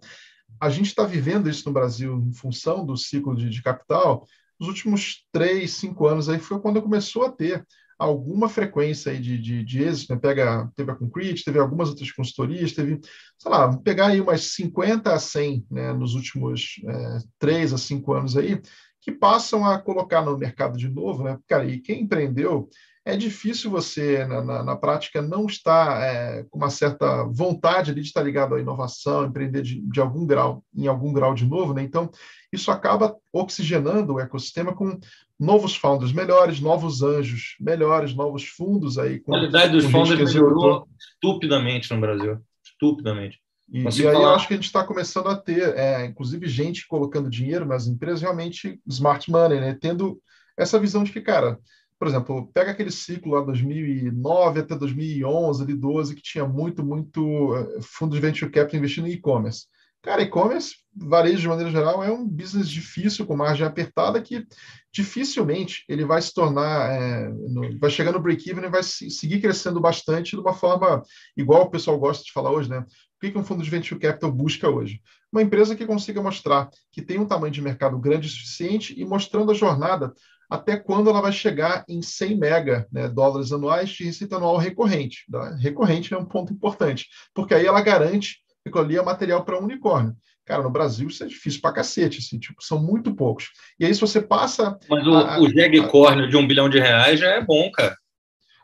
a 0.60 0.68
gente 0.68 0.86
está 0.86 1.04
vivendo 1.04 1.48
isso 1.48 1.66
no 1.66 1.72
Brasil 1.72 2.18
em 2.18 2.34
função 2.34 2.84
do 2.84 2.96
ciclo 2.96 3.34
de, 3.34 3.48
de 3.48 3.62
capital, 3.62 4.26
nos 4.58 4.68
últimos 4.68 5.26
três, 5.32 5.72
cinco 5.72 6.06
anos 6.06 6.28
aí 6.28 6.38
foi 6.38 6.60
quando 6.60 6.82
começou 6.82 7.24
a 7.24 7.32
ter 7.32 7.64
alguma 7.98 8.48
frequência 8.48 9.12
aí 9.12 9.18
de, 9.18 9.38
de, 9.38 9.64
de 9.64 9.82
êxito, 9.82 10.12
né? 10.12 10.20
Pega, 10.20 10.70
teve 10.76 10.90
a 10.90 10.94
Concrete, 10.94 11.44
teve 11.44 11.58
algumas 11.58 11.88
outras 11.88 12.10
consultorias, 12.12 12.72
teve, 12.72 13.00
sei 13.38 13.50
lá, 13.50 13.74
pegar 13.78 14.08
aí 14.08 14.20
umas 14.20 14.54
50 14.54 15.12
a 15.12 15.18
100 15.18 15.66
né, 15.70 15.92
nos 15.92 16.14
últimos 16.14 16.80
é, 16.86 17.18
três 17.38 17.72
a 17.72 17.78
cinco 17.78 18.12
anos 18.12 18.36
aí, 18.36 18.60
que 19.00 19.12
passam 19.12 19.64
a 19.64 19.78
colocar 19.78 20.22
no 20.22 20.36
mercado 20.36 20.76
de 20.76 20.88
novo, 20.88 21.24
né? 21.24 21.38
Cara, 21.46 21.64
e 21.64 21.80
quem 21.80 22.02
empreendeu 22.02 22.68
é 23.06 23.16
difícil 23.16 23.70
você, 23.70 24.26
na, 24.26 24.42
na, 24.42 24.62
na 24.64 24.76
prática, 24.76 25.22
não 25.22 25.46
estar 25.46 26.02
é, 26.02 26.42
com 26.50 26.58
uma 26.58 26.68
certa 26.68 27.22
vontade 27.22 27.94
de 27.94 28.00
estar 28.00 28.20
ligado 28.20 28.56
à 28.56 28.60
inovação, 28.60 29.24
empreender 29.24 29.62
de, 29.62 29.80
de, 29.80 30.00
algum 30.00 30.26
grau, 30.26 30.64
em 30.74 30.88
algum 30.88 31.12
grau 31.12 31.32
de 31.32 31.46
novo, 31.46 31.72
né? 31.72 31.84
Então, 31.84 32.10
isso 32.52 32.68
acaba 32.68 33.16
oxigenando 33.32 34.14
o 34.14 34.20
ecossistema 34.20 34.74
com 34.74 34.98
novos 35.38 35.76
founders 35.76 36.10
melhores, 36.10 36.60
novos 36.60 37.00
anjos 37.00 37.54
melhores, 37.60 38.12
novos 38.12 38.44
fundos 38.44 38.98
aí. 38.98 39.20
Com, 39.20 39.36
a 39.36 39.38
qualidade 39.38 39.70
dos 39.70 39.84
founders 39.84 40.34
melhorou 40.34 40.88
estupidamente 40.98 41.94
no 41.94 42.00
Brasil, 42.00 42.40
estupidamente. 42.64 43.38
E, 43.72 43.82
e 43.82 43.86
aí 43.86 44.02
falar... 44.02 44.14
eu 44.14 44.28
acho 44.30 44.48
que 44.48 44.54
a 44.54 44.56
gente 44.56 44.66
está 44.66 44.82
começando 44.82 45.28
a 45.28 45.36
ter, 45.36 45.76
é, 45.76 46.04
inclusive, 46.06 46.48
gente 46.48 46.88
colocando 46.88 47.30
dinheiro 47.30 47.64
nas 47.64 47.86
empresas, 47.86 48.20
realmente 48.20 48.80
smart 48.84 49.30
money, 49.30 49.60
né? 49.60 49.78
Tendo 49.80 50.20
essa 50.58 50.76
visão 50.80 51.04
de 51.04 51.12
que, 51.12 51.20
cara, 51.20 51.56
por 51.98 52.08
exemplo, 52.08 52.50
pega 52.52 52.70
aquele 52.72 52.90
ciclo 52.90 53.32
lá 53.32 53.40
2009 53.40 54.60
até 54.60 54.76
2011, 54.76 55.62
ali 55.62 55.74
12, 55.74 56.14
que 56.14 56.22
tinha 56.22 56.46
muito, 56.46 56.84
muito 56.84 57.56
eh, 57.56 57.80
fundo 57.82 58.14
de 58.14 58.20
venture 58.20 58.50
capital 58.50 58.78
investindo 58.78 59.08
em 59.08 59.12
e-commerce. 59.12 59.66
Cara, 60.02 60.22
e-commerce, 60.22 60.76
varejo 60.94 61.40
de 61.40 61.48
maneira 61.48 61.70
geral, 61.70 62.04
é 62.04 62.12
um 62.12 62.24
business 62.24 62.68
difícil, 62.68 63.26
com 63.26 63.34
margem 63.34 63.66
apertada, 63.66 64.22
que 64.22 64.46
dificilmente 64.92 65.84
ele 65.88 66.04
vai 66.04 66.22
se 66.22 66.32
tornar, 66.32 66.92
é, 66.92 67.28
no, 67.28 67.76
vai 67.78 67.90
chegar 67.90 68.12
no 68.12 68.20
break-even 68.20 68.64
e 68.64 68.70
vai 68.70 68.84
se, 68.84 69.10
seguir 69.10 69.40
crescendo 69.40 69.80
bastante 69.80 70.36
de 70.36 70.40
uma 70.40 70.54
forma 70.54 71.02
igual 71.36 71.62
o 71.62 71.70
pessoal 71.70 71.98
gosta 71.98 72.22
de 72.22 72.30
falar 72.30 72.52
hoje, 72.52 72.70
né? 72.70 72.78
O 72.78 73.20
que, 73.20 73.32
que 73.32 73.38
um 73.38 73.42
fundo 73.42 73.64
de 73.64 73.70
venture 73.70 73.98
capital 73.98 74.30
busca 74.30 74.70
hoje? 74.70 75.00
Uma 75.32 75.42
empresa 75.42 75.74
que 75.74 75.84
consiga 75.84 76.22
mostrar 76.22 76.70
que 76.92 77.02
tem 77.02 77.18
um 77.18 77.26
tamanho 77.26 77.52
de 77.52 77.60
mercado 77.60 77.98
grande 77.98 78.28
o 78.28 78.30
suficiente 78.30 78.94
e 78.96 79.04
mostrando 79.04 79.50
a 79.50 79.54
jornada 79.54 80.14
até 80.48 80.76
quando 80.76 81.10
ela 81.10 81.20
vai 81.20 81.32
chegar 81.32 81.84
em 81.88 82.02
100 82.02 82.38
mega 82.38 82.86
né, 82.92 83.08
dólares 83.08 83.52
anuais 83.52 83.90
de 83.90 84.04
receita 84.04 84.36
anual 84.36 84.56
recorrente. 84.56 85.24
Tá? 85.30 85.54
Recorrente 85.56 86.12
é 86.14 86.18
um 86.18 86.24
ponto 86.24 86.52
importante, 86.52 87.08
porque 87.34 87.54
aí 87.54 87.66
ela 87.66 87.80
garante 87.80 88.38
que 88.62 88.68
aquilo 88.68 88.84
ali 88.84 88.96
é 88.96 89.02
material 89.02 89.44
para 89.44 89.58
um 89.58 89.64
unicórnio. 89.64 90.14
Cara, 90.44 90.62
no 90.62 90.70
Brasil 90.70 91.08
isso 91.08 91.24
é 91.24 91.26
difícil 91.26 91.60
para 91.60 91.74
cacete, 91.74 92.18
assim, 92.18 92.38
tipo, 92.38 92.62
são 92.62 92.80
muito 92.80 93.14
poucos. 93.14 93.50
E 93.80 93.84
aí, 93.84 93.92
se 93.92 94.00
você 94.00 94.20
passa. 94.20 94.78
Mas 94.88 95.04
o, 95.04 95.14
a, 95.14 95.40
o 95.40 95.48
Jegcórnio 95.48 96.28
de 96.28 96.36
um 96.36 96.46
bilhão 96.46 96.68
de 96.68 96.78
reais 96.78 97.18
já 97.18 97.30
é 97.30 97.42
bom, 97.42 97.68
cara. 97.72 97.96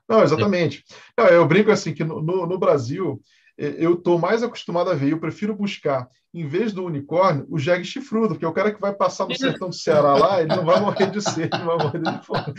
Não, 0.09 0.23
exatamente. 0.23 0.85
Não, 1.19 1.27
eu 1.27 1.47
brinco 1.47 1.73
assim 1.73 1.93
que 1.93 2.05
no, 2.05 2.23
no, 2.23 2.47
no 2.47 2.59
Brasil 2.59 3.21
eu 3.57 3.95
estou 3.95 4.19
mais 4.19 4.43
acostumado 4.43 4.91
a 4.91 4.95
ver, 4.95 5.13
eu 5.13 5.21
prefiro 5.21 5.55
buscar, 5.55 6.09
em 6.35 6.47
vez 6.47 6.73
do 6.73 6.85
unicórnio, 6.85 7.47
o 7.51 7.59
jegue 7.59 7.85
chifrudo, 7.85 8.31
porque 8.31 8.47
o 8.47 8.53
cara 8.53 8.73
que 8.73 8.81
vai 8.81 8.93
passar 8.95 9.27
no 9.27 9.37
sertão 9.37 9.69
do 9.69 9.75
Ceará 9.75 10.15
lá, 10.15 10.41
ele 10.41 10.55
não 10.55 10.65
vai 10.65 10.81
morrer 10.81 11.11
de 11.11 11.21
sede, 11.21 11.51
não 11.59 11.67
vai 11.67 11.77
morrer 11.77 12.01
de 12.01 12.25
fome. 12.25 12.55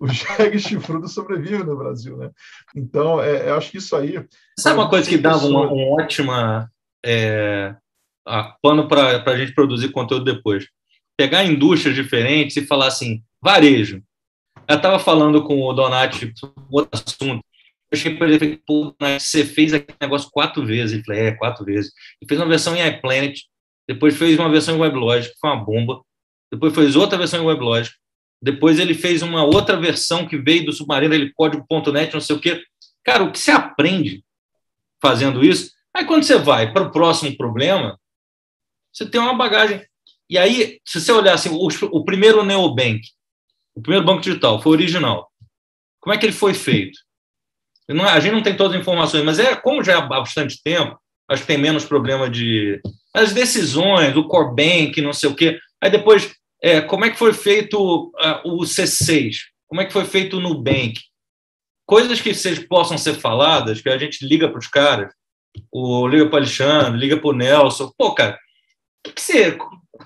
O 0.00 0.08
jegue 0.08 0.58
chifrudo 0.58 1.06
sobrevive 1.06 1.62
no 1.62 1.76
Brasil, 1.76 2.16
né? 2.16 2.30
Então, 2.74 3.20
é, 3.20 3.50
eu 3.50 3.56
acho 3.56 3.70
que 3.70 3.76
isso 3.76 3.94
aí... 3.94 4.24
Sabe 4.58 4.78
uma 4.78 4.88
coisa 4.88 5.08
que 5.08 5.18
dava 5.18 5.46
uma, 5.46 5.70
uma 5.70 6.02
ótima 6.02 6.70
é, 7.04 7.76
a, 8.26 8.56
pano 8.62 8.88
para 8.88 9.22
a 9.26 9.36
gente 9.36 9.54
produzir 9.54 9.90
conteúdo 9.90 10.24
depois? 10.24 10.66
Pegar 11.14 11.44
indústrias 11.44 11.94
diferentes 11.94 12.56
e 12.56 12.66
falar 12.66 12.86
assim, 12.86 13.22
varejo. 13.42 14.02
Eu 14.66 14.76
estava 14.76 14.98
falando 14.98 15.42
com 15.42 15.62
o 15.62 15.72
Donati 15.74 16.32
outro 16.70 16.90
assunto, 16.92 17.44
eu 17.90 17.96
cheguei 17.96 18.18
para 18.18 18.28
ele 18.28 18.62
pô, 18.66 18.94
você 19.18 19.44
fez 19.44 19.72
aquele 19.72 19.96
negócio 20.00 20.30
quatro 20.30 20.64
vezes. 20.64 20.94
Ele 20.94 21.04
falou, 21.04 21.20
é, 21.20 21.32
quatro 21.32 21.64
vezes. 21.64 21.92
Ele 22.20 22.28
fez 22.28 22.40
uma 22.40 22.48
versão 22.48 22.76
em 22.76 22.86
iPlanet, 22.86 23.44
depois 23.86 24.16
fez 24.16 24.38
uma 24.38 24.50
versão 24.50 24.76
em 24.76 24.80
WebLogic, 24.80 25.32
que 25.32 25.40
foi 25.40 25.50
uma 25.50 25.64
bomba. 25.64 26.02
Depois 26.52 26.74
fez 26.74 26.96
outra 26.96 27.16
versão 27.16 27.42
em 27.42 27.46
WebLogic. 27.46 27.94
Depois 28.40 28.78
ele 28.78 28.94
fez 28.94 29.22
uma 29.22 29.42
outra 29.42 29.76
versão 29.76 30.26
que 30.26 30.36
veio 30.36 30.66
do 30.66 30.72
Submarino, 30.72 31.14
ele 31.14 31.32
código.net, 31.32 32.12
não 32.12 32.20
sei 32.20 32.36
o 32.36 32.40
quê. 32.40 32.62
Cara, 33.02 33.24
o 33.24 33.32
que 33.32 33.38
você 33.38 33.50
aprende 33.50 34.22
fazendo 35.00 35.44
isso? 35.44 35.72
Aí 35.94 36.04
quando 36.04 36.22
você 36.22 36.36
vai 36.36 36.72
para 36.72 36.84
o 36.84 36.92
próximo 36.92 37.36
problema, 37.36 37.98
você 38.92 39.08
tem 39.08 39.20
uma 39.20 39.34
bagagem. 39.34 39.84
E 40.30 40.36
aí, 40.36 40.78
se 40.84 41.00
você 41.00 41.10
olhar 41.10 41.34
assim, 41.34 41.48
o, 41.48 41.66
o 41.66 42.04
primeiro 42.04 42.44
Neobank, 42.44 43.00
o 43.74 43.80
primeiro 43.80 44.04
banco 44.04 44.20
digital, 44.20 44.60
foi 44.60 44.72
original. 44.72 45.32
Como 46.00 46.14
é 46.14 46.18
que 46.18 46.26
ele 46.26 46.32
foi 46.32 46.52
feito? 46.52 46.98
Não, 47.88 48.04
a 48.04 48.20
gente 48.20 48.32
não 48.32 48.42
tem 48.42 48.56
todas 48.56 48.74
as 48.74 48.80
informações, 48.80 49.24
mas 49.24 49.38
é 49.38 49.56
como 49.56 49.82
já 49.82 49.98
há 49.98 50.00
bastante 50.02 50.62
tempo, 50.62 50.98
acho 51.28 51.42
que 51.42 51.48
tem 51.48 51.58
menos 51.58 51.84
problema 51.84 52.28
de 52.28 52.80
as 53.14 53.32
decisões, 53.32 54.16
o 54.16 54.24
core 54.24 54.54
bank, 54.54 55.00
não 55.00 55.12
sei 55.12 55.28
o 55.28 55.34
quê. 55.34 55.58
Aí 55.82 55.90
depois, 55.90 56.34
é, 56.62 56.80
como 56.80 57.04
é 57.04 57.10
que 57.10 57.18
foi 57.18 57.32
feito 57.32 57.78
uh, 57.78 58.40
o 58.44 58.60
C6? 58.60 59.36
Como 59.66 59.80
é 59.80 59.84
que 59.84 59.92
foi 59.92 60.04
feito 60.04 60.36
o 60.36 60.40
Nubank? 60.40 61.00
Coisas 61.86 62.20
que 62.20 62.34
vocês 62.34 62.58
possam 62.58 62.98
ser 62.98 63.14
faladas, 63.14 63.80
que 63.80 63.88
a 63.88 63.98
gente 63.98 64.24
liga 64.26 64.48
para 64.48 64.58
os 64.58 64.66
caras, 64.66 65.12
o 65.72 66.06
liga 66.06 66.26
para 66.26 66.34
o 66.34 66.38
Alexandre, 66.38 67.00
liga 67.00 67.16
para 67.16 67.30
o 67.30 67.32
Nelson. 67.32 67.90
Pô, 67.96 68.14
cara, 68.14 68.38
que, 69.08 69.14
que 69.14 69.22
você, 69.22 69.58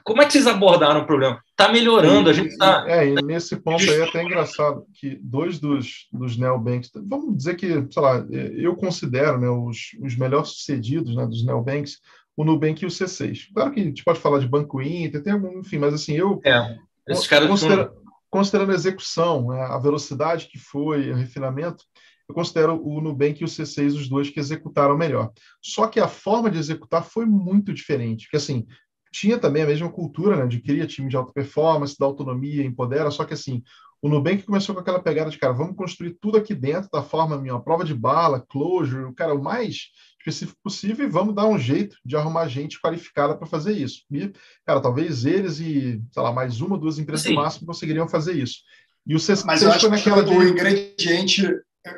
como 0.05 0.23
é 0.23 0.27
que 0.27 0.33
vocês 0.33 0.47
abordaram 0.47 1.01
o 1.01 1.07
problema? 1.07 1.43
Está 1.51 1.71
melhorando, 1.71 2.31
a 2.31 2.33
gente 2.33 2.49
está. 2.49 2.85
É, 2.89 3.09
e 3.09 3.15
nesse 3.23 3.57
ponto 3.57 3.83
aí 3.83 4.01
é 4.01 4.05
até 4.05 4.23
engraçado 4.23 4.85
que 4.95 5.19
dois 5.23 5.59
dos, 5.59 6.09
dos 6.13 6.37
neobanks, 6.37 6.91
vamos 6.95 7.37
dizer 7.37 7.57
que, 7.57 7.69
sei 7.69 8.03
lá, 8.03 8.25
eu 8.31 8.75
considero 8.75 9.39
né, 9.39 9.49
os, 9.49 9.97
os 10.01 10.17
melhores 10.17 10.51
sucedidos 10.51 11.15
né, 11.15 11.27
dos 11.27 11.45
neobanks, 11.45 11.99
o 12.37 12.45
Nubank 12.45 12.83
e 12.83 12.87
o 12.87 12.91
C6. 12.91 13.49
Claro 13.55 13.73
que 13.73 13.81
a 13.81 13.85
gente 13.85 14.05
pode 14.05 14.19
falar 14.19 14.39
de 14.39 14.49
Banco 14.49 14.81
Inter, 14.81 15.23
tem 15.23 15.33
algum, 15.33 15.61
enfim, 15.61 15.79
mas 15.79 15.95
assim, 15.95 16.15
eu. 16.15 16.41
É, 16.45 16.77
esses 17.09 17.27
caras 17.27 17.49
considera, 17.49 17.85
são... 17.85 18.03
considerando 18.31 18.73
a 18.73 18.75
execução, 18.75 19.49
né, 19.49 19.63
a 19.63 19.79
velocidade 19.79 20.49
que 20.49 20.59
foi, 20.59 21.11
o 21.11 21.15
refinamento, 21.15 21.85
eu 22.29 22.35
considero 22.35 22.83
o 22.83 23.01
Nubank 23.01 23.41
e 23.41 23.45
o 23.45 23.49
C6 23.49 23.89
os 23.89 24.09
dois 24.09 24.31
que 24.31 24.41
executaram 24.41 24.97
melhor. 24.97 25.31
Só 25.61 25.87
que 25.87 26.01
a 26.01 26.09
forma 26.09 26.51
de 26.51 26.59
executar 26.59 27.05
foi 27.05 27.27
muito 27.27 27.73
diferente, 27.75 28.25
porque 28.25 28.39
assim, 28.39 28.67
tinha 29.13 29.39
também 29.39 29.63
a 29.63 29.67
mesma 29.67 29.91
cultura, 29.91 30.37
né, 30.37 30.47
de 30.47 30.61
cria 30.61 30.87
time 30.87 31.09
de 31.09 31.17
alta 31.17 31.33
performance, 31.33 31.97
da 31.99 32.07
autonomia, 32.07 32.65
empodera, 32.65 33.11
só 33.11 33.25
que 33.25 33.35
assim, 33.35 33.63
o 34.01 34.09
Nubank 34.09 34.43
começou 34.43 34.75
com 34.75 34.81
aquela 34.81 35.01
pegada 35.01 35.31
de, 35.31 35.39
cara, 35.39 35.53
vamos 35.53 35.77
construir 35.77 36.17
tudo 36.21 36.37
aqui 36.37 36.55
dentro 36.55 36.91
da 36.91 37.03
forma 37.03 37.39
minha, 37.39 37.61
prova 37.61 37.85
de 37.85 37.95
bala, 37.95 38.45
closure, 38.49 39.15
cara, 39.15 39.35
o 39.35 39.43
mais 39.43 39.91
específico 40.19 40.59
possível 40.63 41.07
e 41.07 41.11
vamos 41.11 41.35
dar 41.35 41.47
um 41.47 41.59
jeito 41.59 41.97
de 42.05 42.17
arrumar 42.17 42.49
gente 42.49 42.81
qualificada 42.81 43.37
para 43.37 43.47
fazer 43.47 43.73
isso. 43.73 44.03
E, 44.11 44.33
cara, 44.67 44.81
talvez 44.81 45.25
eles 45.25 45.61
e, 45.61 46.03
sei 46.11 46.23
lá, 46.23 46.33
mais 46.33 46.61
uma, 46.61 46.79
duas 46.79 46.99
empresas 46.99 47.25
Sim. 47.25 47.35
no 47.35 47.43
máximo 47.43 47.67
conseguiriam 47.67 48.09
fazer 48.09 48.33
isso. 48.33 48.63
E 49.07 49.15
o 49.15 49.19
C6 49.19 49.45
Mas 49.45 49.63
eu 49.63 49.71
acho 49.71 49.89
que 49.89 50.11
o 50.11 50.23
de... 50.25 50.51
ingrediente, 50.51 51.43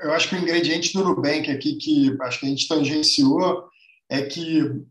eu 0.03 0.13
acho 0.13 0.29
que 0.29 0.35
o 0.35 0.39
ingrediente 0.39 0.93
do 0.93 1.05
Nubank 1.05 1.51
aqui 1.51 1.77
que 1.77 2.17
acho 2.23 2.41
que 2.41 2.47
a 2.47 2.49
gente 2.49 2.69
tangenciou 2.69 3.65
é 4.11 4.23
que 4.23 4.85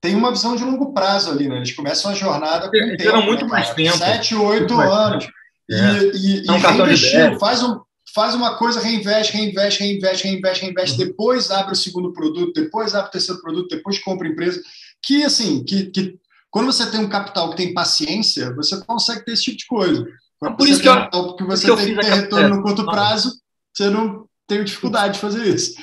tem 0.00 0.14
uma 0.14 0.30
visão 0.30 0.56
de 0.56 0.64
longo 0.64 0.92
prazo 0.92 1.30
ali, 1.30 1.48
né? 1.48 1.58
Eles 1.58 1.72
começam 1.72 2.10
a 2.10 2.14
jornada 2.14 2.70
com 2.70 2.76
Eles 2.76 3.02
tempo, 3.02 3.22
muito 3.22 3.44
né, 3.44 3.50
mais 3.50 3.74
tempo. 3.74 3.98
Sete, 3.98 4.34
oito 4.34 4.80
anos. 4.80 5.28
É. 5.70 5.76
E, 6.14 6.40
e, 6.40 6.44
e 6.46 6.56
reinvestir, 6.56 7.38
faz, 7.38 7.62
um, 7.62 7.80
faz 8.14 8.34
uma 8.34 8.56
coisa, 8.56 8.80
reinveste, 8.80 9.36
reinveste, 9.36 9.82
reinveste, 9.82 10.26
reinveste, 10.26 10.64
reinveste, 10.64 11.00
uhum. 11.00 11.06
depois 11.06 11.50
abre 11.50 11.72
o 11.74 11.76
segundo 11.76 12.12
produto, 12.12 12.52
depois 12.54 12.94
abre 12.94 13.08
o 13.08 13.12
terceiro 13.12 13.40
produto, 13.40 13.68
depois 13.68 13.98
compra 13.98 14.26
empresa. 14.26 14.60
Que, 15.02 15.22
assim, 15.22 15.62
que, 15.64 15.90
que 15.90 16.18
quando 16.50 16.66
você 16.66 16.90
tem 16.90 17.00
um 17.00 17.08
capital 17.08 17.50
que 17.50 17.56
tem 17.56 17.74
paciência, 17.74 18.52
você 18.54 18.82
consegue 18.84 19.24
ter 19.24 19.32
esse 19.32 19.44
tipo 19.44 19.58
de 19.58 19.66
coisa. 19.66 20.06
Quando 20.38 20.56
Por 20.56 20.68
isso 20.68 20.80
que, 20.80 20.88
eu, 20.88 21.36
que 21.36 21.44
você 21.44 21.66
tem 21.76 21.94
que 21.94 22.00
ter 22.00 22.14
retorno 22.14 22.56
no 22.56 22.62
curto 22.62 22.86
prazo, 22.86 23.38
você 23.72 23.90
não 23.90 24.24
tem 24.48 24.64
dificuldade 24.64 25.14
de 25.14 25.20
fazer 25.20 25.46
isso. 25.46 25.74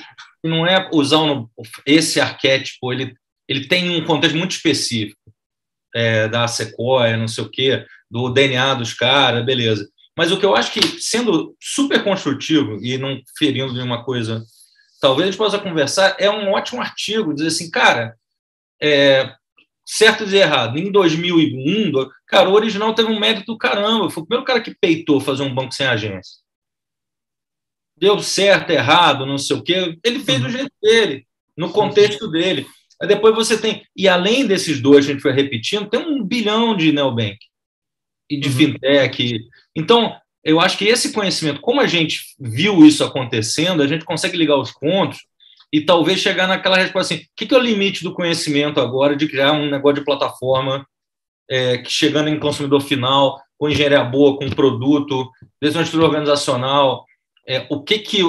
Não 0.44 0.66
é 0.66 0.90
usando 0.92 1.48
esse 1.86 2.20
arquétipo, 2.20 2.92
ele 2.92 3.14
ele 3.48 3.66
tem 3.66 4.00
um 4.00 4.04
contexto 4.04 4.36
muito 4.36 4.52
específico 4.52 5.18
é, 5.94 6.28
da 6.28 6.46
Sequoia, 6.46 7.16
não 7.16 7.28
sei 7.28 7.44
o 7.44 7.50
quê, 7.50 7.86
do 8.10 8.28
DNA 8.28 8.74
dos 8.74 8.92
caras, 8.92 9.44
beleza. 9.44 9.88
Mas 10.16 10.30
o 10.30 10.38
que 10.38 10.44
eu 10.44 10.54
acho 10.54 10.72
que, 10.72 11.00
sendo 11.00 11.56
super 11.60 12.02
construtivo 12.02 12.78
e 12.82 12.98
não 12.98 13.20
ferindo 13.38 13.72
nenhuma 13.72 14.04
coisa, 14.04 14.44
talvez 15.00 15.28
a 15.28 15.30
gente 15.30 15.38
possa 15.38 15.58
conversar, 15.58 16.16
é 16.18 16.28
um 16.28 16.52
ótimo 16.52 16.80
artigo, 16.80 17.32
dizer 17.32 17.48
assim, 17.48 17.70
cara, 17.70 18.16
é, 18.82 19.32
certo 19.88 20.24
e 20.24 20.36
errado. 20.36 20.78
Em 20.78 20.92
2001, 20.92 21.92
cara, 22.26 22.50
o 22.50 22.52
original 22.52 22.94
teve 22.94 23.10
um 23.10 23.18
mérito 23.18 23.52
do 23.52 23.58
caramba. 23.58 24.10
Foi 24.10 24.22
o 24.22 24.26
primeiro 24.26 24.44
cara 24.44 24.60
que 24.60 24.74
peitou 24.74 25.20
fazer 25.20 25.42
um 25.42 25.54
banco 25.54 25.72
sem 25.72 25.86
agência. 25.86 26.42
Deu 27.96 28.18
certo, 28.20 28.70
errado, 28.70 29.24
não 29.24 29.38
sei 29.38 29.56
o 29.56 29.62
quê. 29.62 29.98
Ele 30.04 30.20
fez 30.20 30.38
do 30.38 30.44
uhum. 30.44 30.50
jeito 30.50 30.72
dele, 30.82 31.26
no 31.56 31.70
contexto 31.70 32.28
dele. 32.28 32.66
Aí 33.00 33.06
depois 33.06 33.34
você 33.34 33.56
tem, 33.56 33.84
e 33.96 34.08
além 34.08 34.46
desses 34.46 34.80
dois 34.80 35.04
que 35.04 35.12
a 35.12 35.14
gente 35.14 35.22
foi 35.22 35.32
repetindo, 35.32 35.88
tem 35.88 36.00
um 36.00 36.22
bilhão 36.22 36.76
de 36.76 36.92
neobank 36.92 37.38
e 38.28 38.38
de 38.38 38.48
uhum. 38.48 38.54
fintech. 38.54 39.40
Então, 39.74 40.16
eu 40.44 40.60
acho 40.60 40.76
que 40.76 40.84
esse 40.84 41.12
conhecimento, 41.12 41.60
como 41.60 41.80
a 41.80 41.86
gente 41.86 42.22
viu 42.38 42.84
isso 42.84 43.04
acontecendo, 43.04 43.82
a 43.82 43.86
gente 43.86 44.04
consegue 44.04 44.36
ligar 44.36 44.56
os 44.56 44.72
pontos 44.72 45.18
e 45.72 45.80
talvez 45.80 46.20
chegar 46.20 46.46
naquela 46.46 46.76
resposta 46.76 47.14
assim: 47.14 47.24
o 47.24 47.26
que, 47.36 47.46
que 47.46 47.54
é 47.54 47.58
o 47.58 47.62
limite 47.62 48.02
do 48.02 48.14
conhecimento 48.14 48.80
agora 48.80 49.14
de 49.14 49.28
criar 49.28 49.52
um 49.52 49.70
negócio 49.70 50.00
de 50.00 50.04
plataforma 50.04 50.86
é, 51.48 51.78
que 51.78 51.90
chegando 51.90 52.28
em 52.28 52.38
consumidor 52.38 52.80
final, 52.80 53.40
com 53.56 53.68
engenharia 53.68 54.04
boa, 54.04 54.36
com 54.36 54.48
produto, 54.50 55.30
decisão 55.60 55.82
de 55.82 55.98
organizacional, 55.98 57.04
é, 57.46 57.66
o 57.70 57.82
que, 57.82 57.98
que 57.98 58.22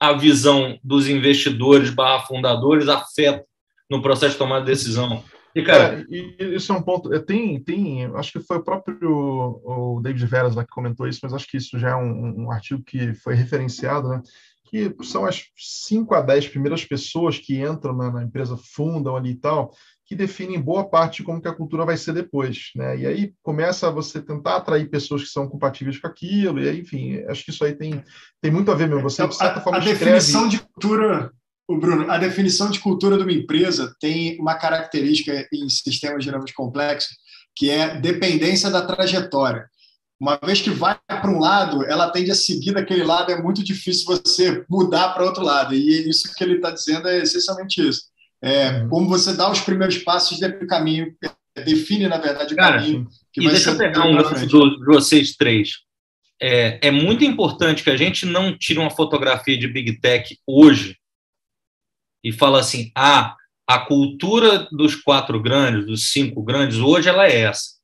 a 0.00 0.12
visão 0.12 0.78
dos 0.82 1.08
investidores 1.08 1.90
barra 1.90 2.26
fundadores 2.26 2.88
afeta 2.88 3.44
no 3.90 4.02
processo 4.02 4.32
de 4.32 4.38
tomar 4.38 4.60
decisão. 4.60 5.22
E, 5.54 5.62
cara, 5.62 6.00
é, 6.00 6.04
e 6.08 6.56
isso 6.56 6.72
é 6.72 6.76
um 6.76 6.82
ponto. 6.82 7.12
É, 7.14 7.20
tem, 7.20 7.62
tem, 7.62 8.04
acho 8.16 8.32
que 8.32 8.40
foi 8.40 8.56
o 8.56 8.64
próprio 8.64 9.60
o 9.64 10.00
David 10.02 10.26
Veras 10.26 10.54
lá 10.54 10.64
que 10.64 10.70
comentou 10.70 11.06
isso, 11.06 11.20
mas 11.22 11.32
acho 11.32 11.46
que 11.46 11.56
isso 11.56 11.78
já 11.78 11.90
é 11.90 11.96
um, 11.96 12.44
um 12.44 12.50
artigo 12.50 12.82
que 12.82 13.14
foi 13.14 13.34
referenciado, 13.34 14.08
né? 14.08 14.20
Que 14.64 14.92
são 15.04 15.24
as 15.24 15.44
5 15.56 16.12
a 16.12 16.20
10 16.20 16.48
primeiras 16.48 16.84
pessoas 16.84 17.38
que 17.38 17.62
entram 17.62 17.94
na, 17.94 18.10
na, 18.10 18.24
empresa, 18.24 18.56
fundam 18.56 19.14
ali 19.14 19.30
e 19.30 19.36
tal, 19.36 19.72
que 20.04 20.16
definem 20.16 20.60
boa 20.60 20.88
parte 20.88 21.18
de 21.18 21.22
como 21.22 21.40
que 21.40 21.46
a 21.46 21.54
cultura 21.54 21.84
vai 21.84 21.96
ser 21.96 22.12
depois, 22.14 22.72
né? 22.74 22.98
E 22.98 23.06
aí 23.06 23.32
começa 23.40 23.92
você 23.92 24.20
tentar 24.20 24.56
atrair 24.56 24.90
pessoas 24.90 25.22
que 25.22 25.28
são 25.28 25.48
compatíveis 25.48 26.00
com 26.00 26.08
aquilo, 26.08 26.60
e 26.60 26.68
aí, 26.68 26.80
enfim, 26.80 27.22
acho 27.28 27.44
que 27.44 27.52
isso 27.52 27.64
aí 27.64 27.76
tem, 27.76 28.02
tem 28.40 28.50
muito 28.50 28.72
a 28.72 28.74
ver 28.74 28.88
mesmo. 28.88 29.02
Você, 29.02 29.24
de 29.24 29.36
certa 29.36 29.60
forma, 29.60 29.78
a, 29.78 29.80
a 29.80 29.84
escreve... 29.84 30.04
definição 30.04 30.48
de 30.48 30.58
cultura 30.58 31.30
o 31.68 31.78
Bruno, 31.78 32.10
a 32.10 32.18
definição 32.18 32.70
de 32.70 32.78
cultura 32.80 33.16
de 33.16 33.22
uma 33.22 33.32
empresa 33.32 33.94
tem 34.00 34.38
uma 34.38 34.54
característica 34.54 35.48
em 35.52 35.68
sistemas 35.68 36.22
dinâmicos 36.24 36.52
complexos, 36.52 37.16
que 37.56 37.70
é 37.70 37.98
dependência 38.00 38.70
da 38.70 38.84
trajetória. 38.84 39.66
Uma 40.20 40.38
vez 40.44 40.60
que 40.60 40.70
vai 40.70 40.98
para 41.06 41.30
um 41.30 41.38
lado, 41.40 41.84
ela 41.84 42.10
tende 42.10 42.30
a 42.30 42.34
seguir 42.34 42.72
daquele 42.72 43.02
lado, 43.02 43.32
é 43.32 43.42
muito 43.42 43.64
difícil 43.64 44.04
você 44.06 44.64
mudar 44.68 45.10
para 45.10 45.24
outro 45.24 45.42
lado. 45.42 45.74
E 45.74 46.08
isso 46.08 46.32
que 46.34 46.44
ele 46.44 46.56
está 46.56 46.70
dizendo 46.70 47.08
é 47.08 47.18
essencialmente 47.18 47.86
isso. 47.86 48.02
É, 48.42 48.70
uhum. 48.82 48.88
Como 48.88 49.08
você 49.08 49.34
dá 49.34 49.50
os 49.50 49.60
primeiros 49.60 49.98
passos 49.98 50.38
do 50.38 50.66
caminho, 50.66 51.14
define, 51.64 52.08
na 52.08 52.18
verdade, 52.18 52.54
o 52.54 52.56
Cara, 52.56 52.78
caminho 52.78 53.08
que 53.32 53.40
e 53.40 53.44
vai 53.44 53.54
deixa 53.54 53.70
ser. 53.70 53.74
eu 53.74 53.78
pegar 53.78 54.06
um 54.06 54.14
lance 54.14 54.46
de 54.46 54.84
vocês 54.84 55.34
três. 55.36 55.70
é, 56.40 56.88
é 56.88 56.90
muito 56.90 57.24
importante 57.24 57.82
que 57.82 57.90
a 57.90 57.96
gente 57.96 58.26
não 58.26 58.56
tire 58.56 58.78
uma 58.78 58.90
fotografia 58.90 59.56
de 59.58 59.66
Big 59.68 60.00
Tech 60.00 60.38
hoje 60.46 60.96
e 62.24 62.32
fala 62.32 62.58
assim, 62.58 62.90
ah, 62.96 63.36
a 63.66 63.78
cultura 63.78 64.66
dos 64.72 64.96
quatro 64.96 65.40
grandes, 65.40 65.86
dos 65.86 66.10
cinco 66.10 66.42
grandes, 66.42 66.78
hoje 66.78 67.08
ela 67.08 67.26
é 67.26 67.42
essa. 67.42 67.74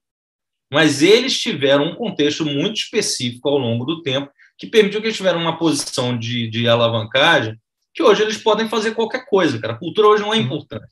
Mas 0.73 1.03
eles 1.03 1.39
tiveram 1.39 1.85
um 1.85 1.95
contexto 1.95 2.45
muito 2.45 2.77
específico 2.77 3.49
ao 3.49 3.59
longo 3.59 3.85
do 3.85 4.03
tempo 4.03 4.31
que 4.57 4.67
permitiu 4.67 5.01
que 5.01 5.09
eles 5.09 5.17
tiveram 5.17 5.41
uma 5.41 5.59
posição 5.59 6.17
de, 6.17 6.49
de 6.49 6.69
alavancagem 6.69 7.59
que 7.93 8.03
hoje 8.03 8.23
eles 8.23 8.39
podem 8.39 8.69
fazer 8.69 8.95
qualquer 8.95 9.27
coisa, 9.27 9.59
cara. 9.59 9.75
A 9.75 9.79
cultura 9.79 10.09
hoje 10.09 10.23
não 10.23 10.33
é 10.33 10.37
importante. 10.37 10.87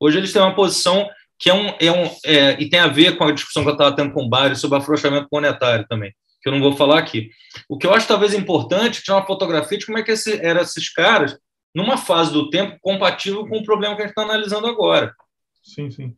Hoje 0.00 0.18
eles 0.18 0.32
têm 0.32 0.40
uma 0.40 0.54
posição 0.54 1.08
que 1.38 1.50
é 1.50 1.54
um, 1.54 1.74
é 1.78 1.92
um 1.92 2.10
é, 2.24 2.60
e 2.60 2.70
tem 2.70 2.80
a 2.80 2.86
ver 2.86 3.18
com 3.18 3.24
a 3.24 3.32
discussão 3.32 3.62
que 3.62 3.68
eu 3.68 3.74
estava 3.74 3.94
tendo 3.94 4.12
com 4.12 4.24
o 4.24 4.28
Bari 4.28 4.56
sobre 4.56 4.78
afrouxamento 4.78 5.28
monetário 5.30 5.86
também, 5.86 6.14
que 6.42 6.48
eu 6.48 6.52
não 6.52 6.60
vou 6.60 6.74
falar 6.74 6.98
aqui. 6.98 7.28
O 7.68 7.76
que 7.76 7.86
eu 7.86 7.92
acho 7.92 8.08
talvez 8.08 8.32
importante 8.32 8.98
é 8.98 9.02
tirar 9.02 9.18
uma 9.18 9.26
fotografia 9.26 9.76
de 9.76 9.84
como 9.84 9.98
é 9.98 10.02
que 10.02 10.12
esse, 10.12 10.40
eram 10.42 10.62
esses 10.62 10.90
caras 10.90 11.36
numa 11.76 11.98
fase 11.98 12.32
do 12.32 12.48
tempo 12.48 12.78
compatível 12.80 13.46
com 13.46 13.58
o 13.58 13.62
problema 13.62 13.94
que 13.94 14.00
a 14.00 14.06
gente 14.06 14.12
está 14.12 14.22
analisando 14.22 14.66
agora. 14.66 15.14
Sim, 15.62 15.90
sim. 15.90 16.16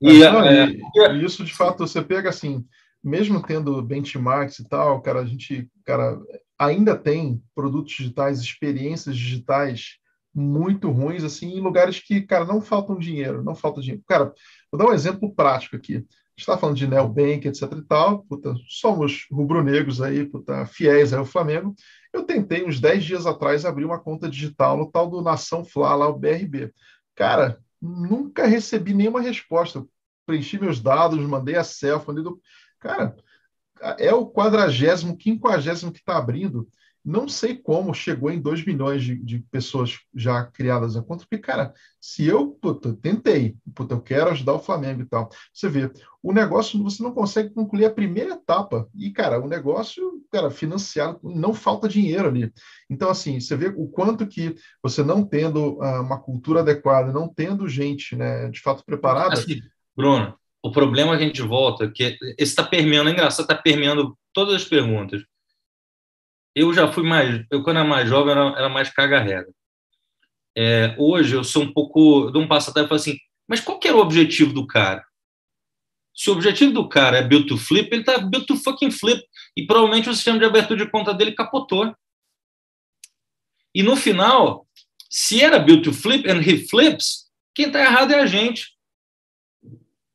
E, 0.00 0.18
não, 0.20 0.42
é, 0.42 0.66
e, 0.66 1.22
isso, 1.22 1.44
de 1.44 1.52
fato, 1.52 1.86
você 1.86 2.00
pega 2.00 2.30
assim, 2.30 2.64
mesmo 3.02 3.42
tendo 3.42 3.82
benchmarks 3.82 4.60
e 4.60 4.66
tal, 4.66 5.02
cara, 5.02 5.20
a 5.20 5.26
gente, 5.26 5.68
cara, 5.84 6.18
ainda 6.58 6.96
tem 6.96 7.42
produtos 7.54 7.92
digitais, 7.92 8.40
experiências 8.40 9.14
digitais 9.14 9.98
muito 10.34 10.90
ruins, 10.90 11.22
assim, 11.22 11.52
em 11.52 11.60
lugares 11.60 12.00
que, 12.00 12.22
cara, 12.22 12.46
não 12.46 12.62
faltam 12.62 12.98
dinheiro, 12.98 13.44
não 13.44 13.54
falta 13.54 13.82
dinheiro. 13.82 14.02
Cara, 14.08 14.32
vou 14.72 14.78
dar 14.78 14.86
um 14.86 14.94
exemplo 14.94 15.34
prático 15.34 15.76
aqui. 15.76 15.96
A 15.96 15.98
gente 15.98 16.08
está 16.38 16.56
falando 16.56 16.76
de 16.76 16.86
Neobank, 16.86 17.46
etc 17.46 17.70
e 17.76 17.82
tal, 17.82 18.24
puta, 18.24 18.54
somos 18.70 19.26
rubro-negros 19.30 20.00
aí, 20.00 20.24
puta, 20.24 20.64
fiéis 20.64 21.12
ao 21.12 21.26
Flamengo. 21.26 21.74
Eu 22.14 22.22
tentei, 22.22 22.64
uns 22.64 22.80
10 22.80 23.04
dias 23.04 23.26
atrás, 23.26 23.64
abrir 23.64 23.84
uma 23.84 23.98
conta 23.98 24.30
digital 24.30 24.76
no 24.76 24.88
tal 24.88 25.10
do 25.10 25.20
Nação 25.20 25.64
Fla, 25.64 25.96
lá 25.96 26.06
o 26.06 26.16
BRB. 26.16 26.72
Cara, 27.12 27.58
nunca 27.82 28.46
recebi 28.46 28.94
nenhuma 28.94 29.20
resposta. 29.20 29.84
Preenchi 30.24 30.56
meus 30.56 30.80
dados, 30.80 31.18
mandei 31.18 31.56
a 31.56 31.64
selfie, 31.64 32.06
mandei 32.06 32.22
do... 32.22 32.40
Cara, 32.78 33.16
é 33.98 34.14
o 34.14 34.30
quadragésimo, 34.30 35.16
quinquagésimo 35.16 35.90
que 35.90 35.98
está 35.98 36.16
abrindo. 36.16 36.68
Não 37.04 37.28
sei 37.28 37.54
como 37.54 37.92
chegou 37.92 38.30
em 38.30 38.40
2 38.40 38.64
milhões 38.64 39.02
de, 39.02 39.14
de, 39.16 39.38
pessoas 39.50 39.98
já 40.14 40.42
criadas 40.44 40.96
a 40.96 41.02
conta, 41.02 41.26
porque, 41.28 41.36
cara, 41.36 41.74
se 42.00 42.26
eu 42.26 42.48
puta, 42.48 42.94
tentei, 42.94 43.56
puta, 43.74 43.94
eu 43.94 44.00
quero 44.00 44.30
ajudar 44.30 44.54
o 44.54 44.58
Flamengo 44.58 45.02
e 45.02 45.04
tal, 45.04 45.28
você 45.52 45.68
vê, 45.68 45.90
o 46.22 46.32
negócio 46.32 46.82
você 46.82 47.02
não 47.02 47.12
consegue 47.12 47.50
concluir 47.50 47.84
a 47.84 47.92
primeira 47.92 48.34
etapa. 48.34 48.88
E, 48.94 49.10
cara, 49.10 49.38
o 49.38 49.46
negócio, 49.46 50.24
cara, 50.32 50.50
financiado, 50.50 51.20
não 51.22 51.52
falta 51.52 51.86
dinheiro 51.86 52.28
ali. 52.28 52.50
Então, 52.88 53.10
assim, 53.10 53.38
você 53.38 53.54
vê 53.54 53.74
o 53.76 53.86
quanto 53.86 54.26
que 54.26 54.54
você 54.82 55.02
não 55.02 55.22
tendo 55.22 55.74
uh, 55.74 56.00
uma 56.00 56.18
cultura 56.18 56.60
adequada, 56.60 57.12
não 57.12 57.28
tendo 57.28 57.68
gente, 57.68 58.16
né, 58.16 58.48
de 58.48 58.60
fato 58.60 58.82
preparada. 58.84 59.34
Assim, 59.34 59.60
Bruno, 59.94 60.34
o 60.62 60.72
problema 60.72 61.14
que 61.18 61.22
a 61.22 61.26
gente 61.26 61.42
volta, 61.42 61.90
que 61.90 62.16
esse 62.38 62.52
está 62.52 62.62
permeando, 62.62 63.10
é 63.10 63.12
engraçado, 63.12 63.44
está 63.44 63.54
permeando 63.54 64.16
todas 64.32 64.54
as 64.54 64.64
perguntas. 64.64 65.22
Eu 66.54 66.72
já 66.72 66.90
fui 66.90 67.02
mais, 67.02 67.44
eu 67.50 67.62
quando 67.62 67.78
era 67.78 67.88
mais 67.88 68.08
jovem 68.08 68.32
era, 68.32 68.48
era 68.56 68.68
mais 68.68 68.90
caga-regra. 68.90 69.52
É, 70.56 70.94
hoje 70.98 71.34
eu 71.34 71.42
sou 71.42 71.64
um 71.64 71.72
pouco, 71.72 72.30
de 72.30 72.38
um 72.38 72.46
passo 72.46 72.70
atrás 72.70 72.86
e 72.86 72.88
falo 72.88 73.00
assim, 73.00 73.18
mas 73.48 73.60
qual 73.60 73.78
que 73.78 73.88
era 73.88 73.96
o 73.96 74.00
objetivo 74.00 74.52
do 74.52 74.66
cara? 74.66 75.04
Se 76.14 76.30
o 76.30 76.32
objetivo 76.32 76.72
do 76.72 76.88
cara 76.88 77.18
é 77.18 77.22
build 77.22 77.48
to 77.48 77.58
flip, 77.58 77.88
ele 77.90 78.02
está 78.02 78.18
build 78.18 78.46
to 78.46 78.56
fucking 78.56 78.92
flip. 78.92 79.20
E 79.56 79.66
provavelmente 79.66 80.08
o 80.08 80.14
sistema 80.14 80.38
de 80.38 80.44
abertura 80.44 80.84
de 80.84 80.90
conta 80.90 81.12
dele 81.12 81.32
capotou. 81.32 81.94
E 83.74 83.82
no 83.82 83.96
final, 83.96 84.66
se 85.10 85.42
era 85.42 85.58
build 85.58 85.82
to 85.82 85.92
flip 85.92 86.30
and 86.30 86.40
he 86.40 86.68
flips, 86.68 87.28
quem 87.52 87.66
está 87.66 87.80
errado 87.80 88.12
é 88.12 88.20
a 88.20 88.26
gente. 88.26 88.74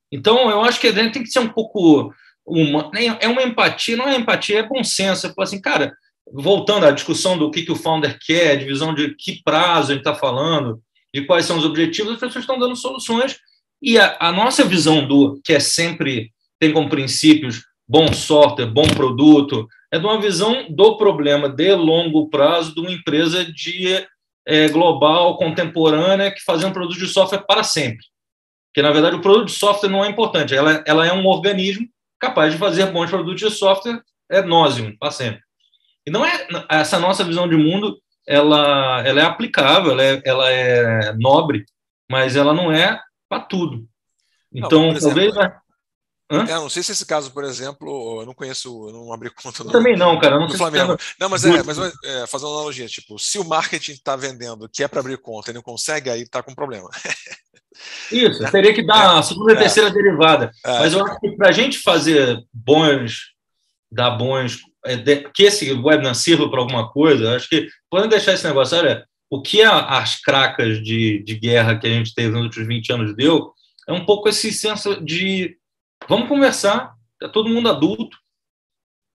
Então, 0.09 0.49
eu 0.49 0.61
acho 0.61 0.79
que 0.79 0.87
a 0.87 0.91
gente 0.91 1.13
tem 1.13 1.23
que 1.23 1.29
ser 1.29 1.39
um 1.39 1.49
pouco. 1.49 2.13
Uma, 2.45 2.89
é 3.19 3.27
uma 3.27 3.43
empatia, 3.43 3.97
não 3.97 4.07
é 4.07 4.15
empatia, 4.15 4.59
é 4.59 4.63
bom 4.63 4.83
senso. 4.83 5.27
É 5.27 5.33
assim, 5.37 5.61
cara, 5.61 5.95
voltando 6.31 6.85
à 6.85 6.91
discussão 6.91 7.37
do 7.37 7.49
que, 7.51 7.63
que 7.63 7.71
o 7.71 7.75
founder 7.75 8.17
quer, 8.19 8.57
divisão 8.57 8.93
de 8.93 9.15
que 9.15 9.41
prazo 9.43 9.91
ele 9.91 9.99
está 9.99 10.13
falando, 10.13 10.81
de 11.13 11.25
quais 11.25 11.45
são 11.45 11.57
os 11.57 11.65
objetivos, 11.65 12.13
as 12.13 12.19
pessoas 12.19 12.43
estão 12.43 12.59
dando 12.59 12.75
soluções. 12.75 13.37
E 13.81 13.97
a, 13.97 14.17
a 14.19 14.31
nossa 14.31 14.63
visão 14.63 15.07
do 15.07 15.39
que 15.43 15.53
é 15.53 15.59
sempre 15.59 16.31
tem 16.59 16.71
como 16.71 16.89
princípios 16.89 17.63
bom 17.87 18.13
software, 18.13 18.67
bom 18.67 18.87
produto, 18.87 19.67
é 19.91 19.97
de 19.97 20.05
uma 20.05 20.21
visão 20.21 20.67
do 20.69 20.97
problema 20.97 21.49
de 21.49 21.73
longo 21.73 22.29
prazo 22.29 22.75
de 22.75 22.79
uma 22.79 22.91
empresa 22.91 23.43
de 23.43 24.05
é, 24.45 24.67
global, 24.69 25.37
contemporânea, 25.37 26.31
que 26.31 26.43
faz 26.43 26.63
um 26.63 26.71
produto 26.71 26.99
de 26.99 27.07
software 27.07 27.45
para 27.47 27.63
sempre. 27.63 28.05
Porque, 28.67 28.83
na 28.83 28.91
verdade, 28.91 29.15
o 29.15 29.21
produto 29.21 29.47
de 29.47 29.53
software 29.53 29.89
não 29.89 30.05
é 30.05 30.09
importante. 30.09 30.53
Ela, 30.53 30.83
ela 30.85 31.07
é 31.07 31.11
um 31.11 31.25
organismo 31.25 31.87
capaz 32.19 32.53
de 32.53 32.59
fazer 32.59 32.85
bons 32.91 33.09
produtos 33.09 33.39
de 33.39 33.49
software 33.49 34.01
é 34.29 34.43
nósimo, 34.43 34.95
para 34.99 35.09
sempre. 35.09 35.41
E 36.09 36.11
não 36.11 36.25
é 36.25 36.47
essa 36.67 36.99
nossa 36.99 37.23
visão 37.23 37.47
de 37.47 37.55
mundo, 37.55 38.01
ela, 38.27 39.03
ela 39.05 39.21
é 39.21 39.23
aplicável, 39.23 39.91
ela 39.91 40.03
é, 40.03 40.21
ela 40.25 40.51
é 40.51 41.13
nobre, 41.13 41.65
mas 42.09 42.35
ela 42.35 42.51
não 42.51 42.71
é 42.71 42.99
para 43.29 43.43
tudo. 43.43 43.87
Então, 44.51 44.87
não, 44.87 44.89
exemplo, 44.89 45.31
talvez. 45.31 45.35
É, 46.31 46.53
não 46.55 46.69
sei 46.69 46.81
se 46.81 46.91
esse 46.91 47.05
caso, 47.05 47.31
por 47.31 47.43
exemplo, 47.43 48.21
eu 48.21 48.25
não 48.25 48.33
conheço, 48.33 48.87
eu 48.87 48.93
não 48.93 49.13
abri 49.13 49.29
conta 49.29 49.63
no, 49.63 49.71
também 49.71 49.95
não, 49.95 50.19
cara, 50.19 50.39
não 50.39 50.47
no 50.47 50.57
Flamengo. 50.57 50.97
Não, 51.19 51.29
mas 51.29 51.45
é, 51.45 51.61
mas 51.63 51.77
é, 51.77 52.27
fazendo 52.27 52.49
uma 52.49 52.57
analogia, 52.57 52.87
tipo, 52.87 53.19
se 53.19 53.37
o 53.37 53.45
marketing 53.45 53.93
está 53.93 54.15
vendendo 54.15 54.67
que 54.67 54.83
é 54.83 54.87
para 54.87 54.99
abrir 54.99 55.17
conta 55.17 55.51
e 55.51 55.53
não 55.53 55.61
consegue, 55.61 56.09
aí 56.09 56.23
está 56.23 56.41
com 56.41 56.55
problema. 56.55 56.89
Isso, 58.11 58.43
é. 58.45 58.51
teria 58.51 58.73
que 58.73 58.85
dar 58.85 59.19
a 59.19 59.23
segunda 59.23 59.53
e 59.53 59.55
é. 59.55 59.59
terceira 59.59 59.91
derivada. 59.91 60.51
É. 60.65 60.79
Mas 60.79 60.93
eu 60.93 61.05
acho 61.05 61.19
que 61.19 61.35
para 61.35 61.49
a 61.49 61.51
gente 61.51 61.79
fazer 61.79 62.43
bons, 62.51 63.33
dar 63.91 64.11
bons, 64.11 64.59
que 65.33 65.43
esse 65.43 65.71
webinar 65.73 66.15
sirva 66.15 66.49
para 66.49 66.59
alguma 66.59 66.89
coisa, 66.89 67.35
acho 67.35 67.49
que 67.49 67.67
podem 67.89 68.09
deixar 68.09 68.33
esse 68.33 68.47
negócio. 68.47 68.77
Olha, 68.77 69.05
o 69.29 69.41
que 69.41 69.61
as 69.61 70.19
cracas 70.21 70.81
de, 70.81 71.23
de 71.23 71.35
guerra 71.35 71.77
que 71.77 71.87
a 71.87 71.89
gente 71.89 72.13
teve 72.13 72.29
nos 72.29 72.43
últimos 72.43 72.67
20 72.67 72.93
anos 72.93 73.15
deu 73.15 73.53
é 73.87 73.93
um 73.93 74.05
pouco 74.05 74.29
esse 74.29 74.51
senso 74.51 75.03
de 75.03 75.57
vamos 76.07 76.27
conversar, 76.27 76.93
é 77.21 77.27
todo 77.27 77.49
mundo 77.49 77.69
adulto. 77.69 78.17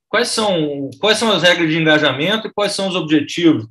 Quais 0.10 0.28
são, 0.30 0.90
quais 1.00 1.18
são 1.18 1.32
as 1.32 1.44
regras 1.44 1.70
de 1.70 1.78
engajamento 1.78 2.48
e 2.48 2.54
quais 2.54 2.74
são 2.74 2.88
os 2.88 2.96
objetivos? 2.96 3.66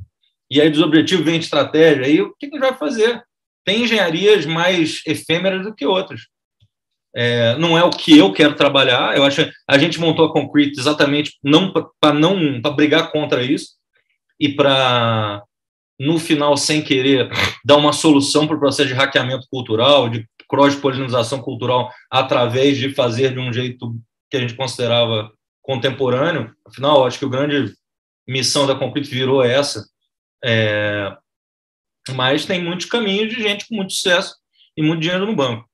E 0.51 0.61
aí, 0.61 0.71
dos 0.71 0.81
objetivos 0.81 1.25
vem 1.25 1.39
estratégia. 1.39 2.07
Aí, 2.07 2.21
o 2.21 2.35
que 2.35 2.47
a 2.47 2.49
gente 2.49 2.59
vai 2.59 2.75
fazer? 2.75 3.23
tem 3.65 3.85
engenharias 3.85 4.47
mais 4.47 5.03
efêmeras 5.07 5.63
do 5.63 5.75
que 5.75 5.87
outras. 5.87 6.23
É, 7.15 7.57
não 7.57 7.77
é 7.77 7.83
o 7.83 7.91
que 7.91 8.17
eu 8.17 8.33
quero 8.33 8.55
trabalhar. 8.55 9.17
Eu 9.17 9.25
acho 9.25 9.49
a 9.69 9.79
gente 9.79 9.99
montou 9.99 10.27
a 10.27 10.33
Concrete 10.33 10.79
exatamente 10.79 11.39
não 11.43 11.73
para 11.73 12.15
não 12.15 12.61
para 12.61 12.71
brigar 12.71 13.11
contra 13.11 13.43
isso 13.43 13.71
e 14.39 14.49
para 14.49 15.43
no 15.99 16.19
final 16.19 16.57
sem 16.57 16.81
querer 16.81 17.29
dar 17.65 17.77
uma 17.77 17.93
solução 17.93 18.47
para 18.47 18.57
o 18.57 18.61
processo 18.61 18.89
de 18.89 18.95
hackeamento 18.95 19.47
cultural, 19.51 20.09
de 20.09 20.27
cross-polinização 20.49 21.41
cultural 21.41 21.93
através 22.11 22.79
de 22.79 22.95
fazer 22.95 23.35
de 23.35 23.39
um 23.39 23.53
jeito 23.53 23.95
que 24.31 24.37
a 24.37 24.41
gente 24.41 24.55
considerava 24.55 25.31
contemporâneo. 25.61 26.55
Afinal, 26.67 27.07
acho 27.07 27.19
que 27.19 27.25
o 27.25 27.31
grande 27.31 27.75
missão 28.27 28.67
da 28.67 28.75
Concrete 28.75 29.11
virou 29.11 29.45
essa. 29.45 29.85
É, 30.43 31.15
mas 32.13 32.47
tem 32.47 32.63
muitos 32.63 32.87
caminhos 32.87 33.35
de 33.35 33.43
gente 33.43 33.67
com 33.69 33.77
muito 33.77 33.93
sucesso 33.93 34.35
e 34.77 34.83
muito 34.83 35.01
dinheiro 35.01 35.27
no 35.27 35.37
banco. 35.37 35.70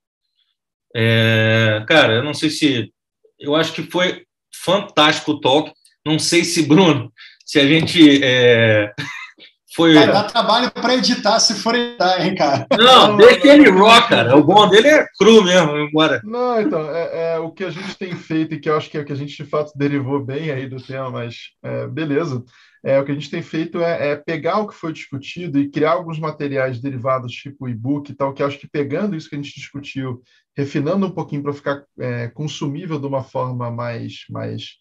É, 0.98 1.84
cara, 1.86 2.14
eu 2.14 2.24
não 2.24 2.32
sei 2.32 2.48
se. 2.48 2.90
Eu 3.38 3.54
acho 3.54 3.74
que 3.74 3.82
foi 3.82 4.22
fantástico 4.64 5.32
o 5.32 5.40
talk. 5.40 5.70
Não 6.06 6.18
sei 6.18 6.42
se, 6.42 6.62
Bruno, 6.62 7.12
se 7.44 7.60
a 7.60 7.66
gente. 7.66 8.24
É, 8.24 8.94
foi... 9.76 9.92
Vai 9.92 10.06
dar 10.06 10.24
trabalho 10.24 10.70
para 10.70 10.94
editar 10.94 11.38
se 11.38 11.54
for 11.56 11.74
editar, 11.74 12.24
hein, 12.24 12.34
cara? 12.34 12.66
Não, 12.78 13.08
não 13.08 13.16
deixa 13.18 13.46
ele 13.46 13.68
rock, 13.68 14.08
cara. 14.08 14.34
O 14.38 14.42
bom 14.42 14.66
dele 14.70 14.88
é 14.88 15.06
cru 15.18 15.44
mesmo, 15.44 15.76
embora. 15.76 16.22
Não, 16.24 16.58
então, 16.62 16.90
é, 16.90 17.34
é, 17.34 17.38
o 17.40 17.50
que 17.50 17.64
a 17.64 17.70
gente 17.70 17.94
tem 17.98 18.16
feito 18.16 18.54
e 18.54 18.58
que 18.58 18.70
eu 18.70 18.76
acho 18.78 18.88
que 18.88 18.96
é 18.96 19.02
o 19.02 19.04
que 19.04 19.12
a 19.12 19.16
gente 19.16 19.36
de 19.36 19.44
fato 19.44 19.76
derivou 19.76 20.24
bem 20.24 20.50
aí 20.50 20.66
do 20.66 20.82
tema, 20.82 21.10
mas 21.10 21.50
é, 21.62 21.86
beleza 21.86 22.42
é, 22.86 23.00
o 23.00 23.04
que 23.04 23.10
a 23.10 23.14
gente 23.14 23.28
tem 23.28 23.42
feito 23.42 23.80
é, 23.80 24.12
é, 24.12 24.16
pegar 24.16 24.58
o 24.58 24.68
que 24.68 24.74
foi 24.74 24.92
discutido 24.92 25.58
e 25.58 25.68
criar 25.68 25.94
alguns 25.94 26.20
materiais 26.20 26.80
derivados, 26.80 27.32
tipo 27.32 27.68
e-book 27.68 28.08
e 28.08 28.14
tal, 28.14 28.32
que 28.32 28.44
acho 28.44 28.60
que 28.60 28.68
pegando 28.68 29.16
isso 29.16 29.28
que 29.28 29.34
a 29.34 29.38
gente 29.42 29.52
discutiu, 29.56 30.22
refinando 30.56 31.06
um 31.06 31.10
pouquinho 31.10 31.42
para 31.42 31.52
ficar 31.52 31.84
é, 31.98 32.28
consumível 32.28 32.98
de 32.98 33.06
uma 33.06 33.22
forma 33.22 33.70
mais, 33.70 34.24
mais 34.30 34.78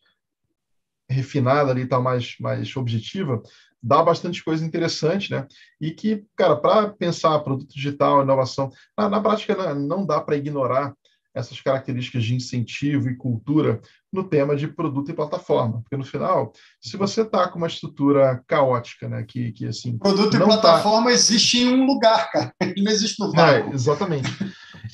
refinada 1.10 1.72
ali, 1.72 1.86
tal, 1.86 2.02
mais, 2.02 2.36
mais 2.40 2.76
objetiva, 2.76 3.42
dá 3.82 4.02
bastante 4.02 4.44
coisa 4.44 4.66
interessante, 4.66 5.32
né? 5.32 5.46
E 5.80 5.92
que, 5.92 6.26
cara, 6.36 6.56
para 6.56 6.90
pensar 6.90 7.38
produto 7.40 7.74
digital, 7.74 8.24
inovação, 8.24 8.72
na, 8.98 9.10
na 9.10 9.22
prática 9.22 9.56
não, 9.56 9.76
não 9.76 10.06
dá 10.06 10.22
para 10.22 10.38
ignorar 10.38 10.96
essas 11.36 11.60
características 11.60 12.24
de 12.24 12.34
incentivo 12.34 13.10
e 13.10 13.18
cultura 13.18 13.82
no 14.12 14.24
tema 14.24 14.56
de 14.56 14.70
produto 14.70 15.12
e 15.12 15.14
plataforma. 15.14 15.82
Porque 15.82 15.98
no 15.98 16.06
final, 16.06 16.54
se 16.82 16.96
você 16.96 17.22
está 17.22 17.50
com 17.50 17.58
uma 17.58 17.68
estrutura 17.68 18.42
caótica, 18.48 19.10
né, 19.10 19.24
que, 19.28 19.52
que 19.52 19.68
assim. 19.68 19.98
Produto 19.98 20.34
e 20.34 20.40
tá 20.40 20.46
plataforma 20.46 21.08
tá... 21.08 21.12
existe 21.12 21.60
em 21.60 21.68
um 21.68 21.86
lugar, 21.86 22.32
cara. 22.32 22.54
Ele 22.62 22.82
não 22.82 22.92
existe 22.92 23.20
no 23.20 23.32
vácuo. 23.34 23.72
É, 23.72 23.74
exatamente. 23.74 24.32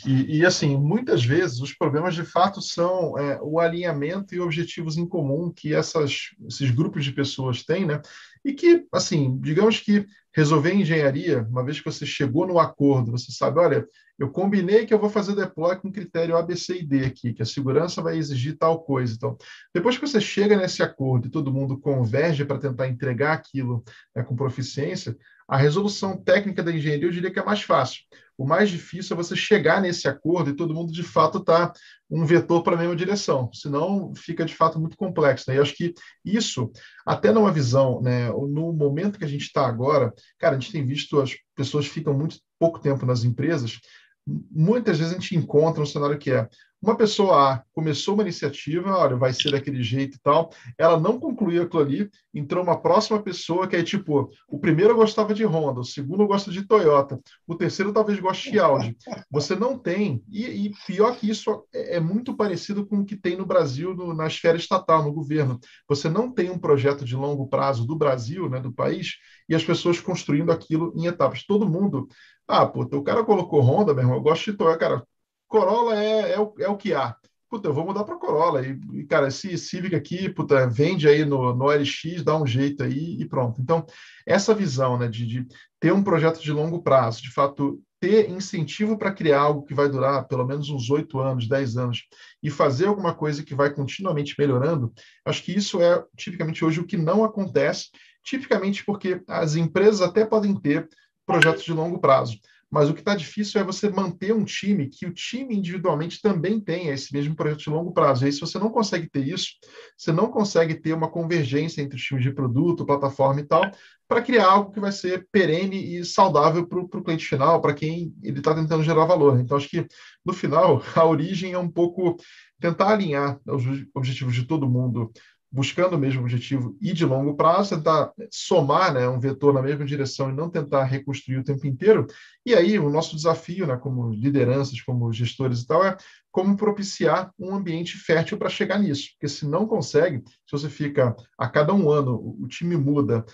E, 0.06 0.38
e, 0.38 0.46
assim, 0.46 0.78
muitas 0.78 1.24
vezes 1.24 1.60
os 1.60 1.74
problemas 1.74 2.16
de 2.16 2.24
fato 2.24 2.62
são 2.62 3.18
é, 3.18 3.40
o 3.42 3.60
alinhamento 3.60 4.34
e 4.34 4.40
objetivos 4.40 4.98
em 4.98 5.06
comum 5.06 5.52
que 5.52 5.74
essas, 5.74 6.30
esses 6.48 6.72
grupos 6.72 7.04
de 7.04 7.12
pessoas 7.12 7.64
têm, 7.64 7.86
né? 7.86 8.02
E 8.44 8.54
que, 8.54 8.86
assim, 8.92 9.38
digamos 9.40 9.80
que 9.80 10.06
resolver 10.34 10.74
engenharia, 10.74 11.46
uma 11.50 11.64
vez 11.64 11.80
que 11.80 11.86
você 11.86 12.06
chegou 12.06 12.48
no 12.48 12.58
acordo, 12.58 13.12
você 13.12 13.32
sabe, 13.32 13.60
olha, 13.60 13.86
eu 14.18 14.30
combinei 14.30 14.86
que 14.86 14.94
eu 14.94 15.00
vou 15.00 15.10
fazer 15.10 15.36
deploy 15.36 15.76
com 15.78 15.92
critério 15.92 16.38
A, 16.38 16.42
B, 16.42 16.56
C 16.56 16.80
e 16.80 16.86
D 16.86 17.06
aqui, 17.06 17.34
que 17.34 17.42
a 17.42 17.46
segurança 17.46 18.02
vai 18.02 18.18
exigir 18.18 18.58
tal 18.58 18.84
coisa. 18.84 19.14
Então, 19.14 19.38
depois 19.74 19.98
que 19.98 20.08
você 20.08 20.22
chega 20.22 20.56
nesse 20.56 20.82
acordo 20.82 21.28
e 21.28 21.32
todo 21.32 21.52
mundo 21.52 21.80
converge 21.80 22.46
para 22.46 22.60
tentar 22.60 22.88
entregar 22.88 23.34
aquilo 23.34 23.84
né, 24.16 24.24
com 24.24 24.36
proficiência, 24.36 25.18
a 25.52 25.58
resolução 25.58 26.16
técnica 26.16 26.64
da 26.64 26.72
engenharia 26.72 27.06
eu 27.06 27.12
diria 27.12 27.30
que 27.30 27.38
é 27.38 27.44
mais 27.44 27.62
fácil. 27.62 28.04
O 28.38 28.48
mais 28.48 28.70
difícil 28.70 29.14
é 29.14 29.18
você 29.18 29.36
chegar 29.36 29.82
nesse 29.82 30.08
acordo 30.08 30.50
e 30.50 30.56
todo 30.56 30.74
mundo 30.74 30.94
de 30.94 31.04
fato 31.04 31.40
está 31.40 31.74
um 32.10 32.26
vetor 32.26 32.64
para 32.64 32.76
a 32.76 32.78
mesma 32.80 32.96
direção, 32.96 33.52
senão 33.54 34.14
fica 34.16 34.46
de 34.46 34.56
fato 34.56 34.80
muito 34.80 34.96
complexo. 34.96 35.50
Né? 35.50 35.58
E 35.58 35.60
acho 35.60 35.76
que 35.76 35.94
isso, 36.24 36.72
até 37.06 37.34
numa 37.34 37.52
visão, 37.52 38.02
né, 38.02 38.30
no 38.30 38.72
momento 38.72 39.20
que 39.20 39.26
a 39.26 39.28
gente 39.28 39.42
está 39.44 39.68
agora, 39.68 40.14
cara, 40.40 40.56
a 40.56 40.60
gente 40.60 40.72
tem 40.72 40.86
visto 40.86 41.20
as 41.20 41.36
pessoas 41.54 41.86
ficam 41.86 42.14
muito 42.14 42.38
pouco 42.58 42.80
tempo 42.80 43.06
nas 43.06 43.26
empresas 43.26 43.82
muitas 44.26 45.00
vezes 45.00 45.14
a 45.14 45.20
gente 45.20 45.36
encontra 45.36 45.82
um 45.82 45.86
cenário 45.86 46.18
que 46.18 46.32
é 46.32 46.48
uma 46.82 46.96
pessoa 46.96 47.54
A 47.54 47.64
começou 47.74 48.16
uma 48.16 48.24
iniciativa, 48.24 48.96
olha, 48.98 49.16
vai 49.16 49.34
ser 49.34 49.52
daquele 49.52 49.84
jeito 49.84 50.18
e 50.18 50.20
tal, 50.20 50.52
ela 50.78 51.00
não 51.00 51.20
concluiu 51.20 51.64
aquilo 51.64 51.82
ali, 51.82 52.10
entrou 52.34 52.64
uma 52.64 52.80
próxima 52.80 53.22
pessoa 53.22 53.68
que 53.68 53.76
é 53.76 53.84
tipo, 53.84 54.30
o 54.48 54.60
primeiro 54.60 54.96
gostava 54.96 55.34
de 55.34 55.46
Honda, 55.46 55.82
o 55.82 55.86
segundo 55.86 56.26
gosta 56.26 56.52
de 56.52 56.64
Toyota, 56.64 57.20
o 57.48 57.56
terceiro 57.56 57.94
talvez 57.94 58.20
goste 58.20 58.52
de 58.52 58.60
Audi. 58.60 58.98
Você 59.30 59.56
não 59.56 59.78
tem, 59.78 60.24
e, 60.30 60.46
e 60.46 60.72
pior 60.88 61.16
que 61.16 61.30
isso, 61.30 61.64
é, 61.74 61.98
é, 61.98 62.00
muito 62.00 62.36
parecido 62.36 62.86
com 62.86 63.00
o 63.00 63.06
que 63.06 63.16
tem 63.16 63.38
no 63.38 63.46
Brasil, 63.46 63.96
no, 63.96 64.14
na 64.14 64.28
esfera 64.28 64.58
estatal, 64.58 65.04
no 65.04 65.14
governo. 65.14 65.60
Você 65.88 66.10
não 66.10 66.32
tem 66.32 66.50
um 66.50 66.58
projeto 66.58 67.06
de 67.06 67.16
longo 67.16 67.48
prazo 67.48 67.86
do 67.86 67.96
Brasil, 67.96 68.50
né, 68.50 68.60
do 68.60 68.74
país, 68.74 69.18
e 69.48 69.56
as 69.56 69.64
pessoas 69.64 70.00
construindo 70.00 70.52
aquilo 70.52 70.94
em 70.96 71.06
etapas. 71.06 71.44
Todo 71.46 71.70
mundo 71.70 72.08
ah, 72.48 72.66
puta, 72.66 72.98
o 72.98 73.04
cara 73.04 73.24
colocou 73.24 73.62
Honda, 73.62 73.94
meu 73.94 74.04
irmão, 74.04 74.18
eu 74.18 74.22
gosto 74.22 74.52
de 74.52 74.58
Toyota, 74.58 74.78
cara. 74.78 75.08
Corolla 75.52 76.02
é, 76.02 76.32
é, 76.32 76.40
o, 76.40 76.54
é 76.60 76.70
o 76.70 76.78
que 76.78 76.94
há. 76.94 77.14
Puta, 77.50 77.68
eu 77.68 77.74
vou 77.74 77.86
mudar 77.86 78.06
para 78.06 78.16
Corolla. 78.16 78.66
E, 78.66 78.80
e, 78.94 79.04
cara, 79.04 79.28
esse 79.28 79.58
Civic 79.58 79.94
aqui, 79.94 80.30
puta, 80.30 80.66
vende 80.66 81.10
aí 81.10 81.26
no, 81.26 81.54
no 81.54 81.66
LX, 81.66 82.24
dá 82.24 82.42
um 82.42 82.48
jeito 82.48 82.82
aí 82.82 83.18
e 83.20 83.26
pronto. 83.28 83.62
Então, 83.62 83.86
essa 84.26 84.56
visão, 84.56 84.98
né, 84.98 85.10
de, 85.10 85.28
de 85.28 85.48
ter 85.78 85.92
um 85.92 86.02
projeto 86.02 86.42
de 86.42 86.54
longo 86.54 86.82
prazo, 86.82 87.22
de 87.22 87.30
fato, 87.30 87.82
ter 88.00 88.30
incentivo 88.30 88.98
para 88.98 89.12
criar 89.12 89.42
algo 89.42 89.66
que 89.66 89.74
vai 89.74 89.90
durar 89.90 90.26
pelo 90.26 90.48
menos 90.48 90.70
uns 90.70 90.90
oito 90.90 91.20
anos, 91.20 91.48
dez 91.48 91.76
anos, 91.76 92.08
e 92.42 92.50
fazer 92.50 92.88
alguma 92.88 93.14
coisa 93.14 93.44
que 93.44 93.54
vai 93.54 93.70
continuamente 93.70 94.34
melhorando, 94.40 94.94
acho 95.26 95.44
que 95.44 95.52
isso 95.52 95.82
é 95.82 96.02
tipicamente 96.16 96.64
hoje 96.64 96.80
o 96.80 96.88
que 96.88 96.98
não 96.98 97.26
acontece, 97.26 97.90
tipicamente 98.24 98.86
porque 98.86 99.22
as 99.28 99.56
empresas 99.56 100.02
até 100.02 100.26
podem 100.26 100.56
ter 100.56 100.88
projetos 101.26 101.64
de 101.64 101.74
longo 101.74 102.00
prazo. 102.00 102.40
Mas 102.72 102.90
o 102.90 102.94
que 102.94 103.02
está 103.02 103.14
difícil 103.14 103.60
é 103.60 103.64
você 103.66 103.90
manter 103.90 104.34
um 104.34 104.46
time 104.46 104.88
que 104.88 105.06
o 105.06 105.14
time 105.14 105.58
individualmente 105.58 106.22
também 106.22 106.58
tenha 106.58 106.94
esse 106.94 107.14
mesmo 107.14 107.36
projeto 107.36 107.60
de 107.60 107.70
longo 107.70 107.92
prazo. 107.92 108.24
E 108.24 108.28
aí, 108.28 108.32
se 108.32 108.40
você 108.40 108.58
não 108.58 108.70
consegue 108.70 109.10
ter 109.10 109.28
isso, 109.28 109.56
você 109.98 110.14
não 110.14 110.32
consegue 110.32 110.76
ter 110.76 110.94
uma 110.94 111.10
convergência 111.10 111.82
entre 111.82 111.98
os 111.98 112.02
times 112.02 112.24
de 112.24 112.32
produto, 112.32 112.86
plataforma 112.86 113.42
e 113.42 113.44
tal, 113.44 113.70
para 114.08 114.22
criar 114.22 114.46
algo 114.46 114.72
que 114.72 114.80
vai 114.80 114.92
ser 114.92 115.28
perene 115.34 115.98
e 115.98 116.06
saudável 116.06 116.66
para 116.66 116.80
o 116.80 117.04
cliente 117.04 117.26
final, 117.26 117.62
para 117.62 117.74
quem 117.74 118.16
ele 118.24 118.40
está 118.40 118.56
tentando 118.56 118.84
gerar 118.84 119.04
valor. 119.04 119.38
Então, 119.38 119.58
acho 119.58 119.70
que, 119.70 119.86
no 120.26 120.32
final, 120.32 120.82
a 120.96 121.06
origem 121.06 121.52
é 121.52 121.60
um 121.60 121.70
pouco 121.70 122.16
tentar 122.58 122.90
alinhar 122.90 123.38
os 123.46 123.64
objetivos 123.94 124.34
de 124.34 124.46
todo 124.46 124.70
mundo 124.70 125.12
buscando 125.52 125.96
o 125.96 126.00
mesmo 126.00 126.22
objetivo 126.22 126.78
e 126.82 126.94
de 126.94 127.06
longo 127.06 127.36
prazo, 127.36 127.76
tentar 127.76 128.14
somar 128.32 128.94
né, 128.94 129.08
um 129.10 129.20
vetor 129.20 129.54
na 129.54 129.62
mesma 129.62 129.84
direção 129.84 130.30
e 130.30 130.34
não 130.34 130.50
tentar 130.50 130.86
reconstruir 130.86 131.40
o 131.40 131.44
tempo 131.44 131.68
inteiro. 131.68 132.08
E 132.46 132.56
aí, 132.56 132.80
o 132.80 132.90
nosso 132.90 133.16
desafio, 133.16 133.68
né, 133.68 133.76
como 133.76 134.10
lideranças, 134.12 134.80
como 134.82 135.12
gestores 135.12 135.62
e 135.62 135.68
tal, 135.68 135.86
é 135.86 135.98
como 136.32 136.56
propiciar 136.56 137.34
um 137.38 137.54
ambiente 137.54 137.98
fértil 137.98 138.38
para 138.38 138.50
chegar 138.50 138.80
nisso. 138.80 139.10
Porque 139.12 139.28
se 139.28 139.46
não 139.46 139.68
consegue, 139.68 140.24
se 140.26 140.52
você 140.52 140.70
fica 140.70 141.16
a 141.38 141.50
cada 141.50 141.74
um 141.74 141.90
ano, 141.90 142.38
o 142.40 142.48
time 142.48 142.78
muda, 142.78 143.26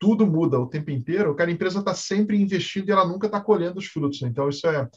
tudo 0.00 0.26
muda 0.26 0.58
o 0.58 0.66
tempo 0.66 0.90
inteiro, 0.90 1.34
cara, 1.34 1.50
a 1.50 1.52
empresa 1.52 1.78
está 1.78 1.94
sempre 1.94 2.36
investindo 2.40 2.88
e 2.88 2.92
ela 2.92 3.06
nunca 3.06 3.26
está 3.26 3.40
colhendo 3.40 3.78
os 3.78 3.86
frutos. 3.86 4.22
Então, 4.22 4.48
isso 4.48 4.66
é, 4.66 4.88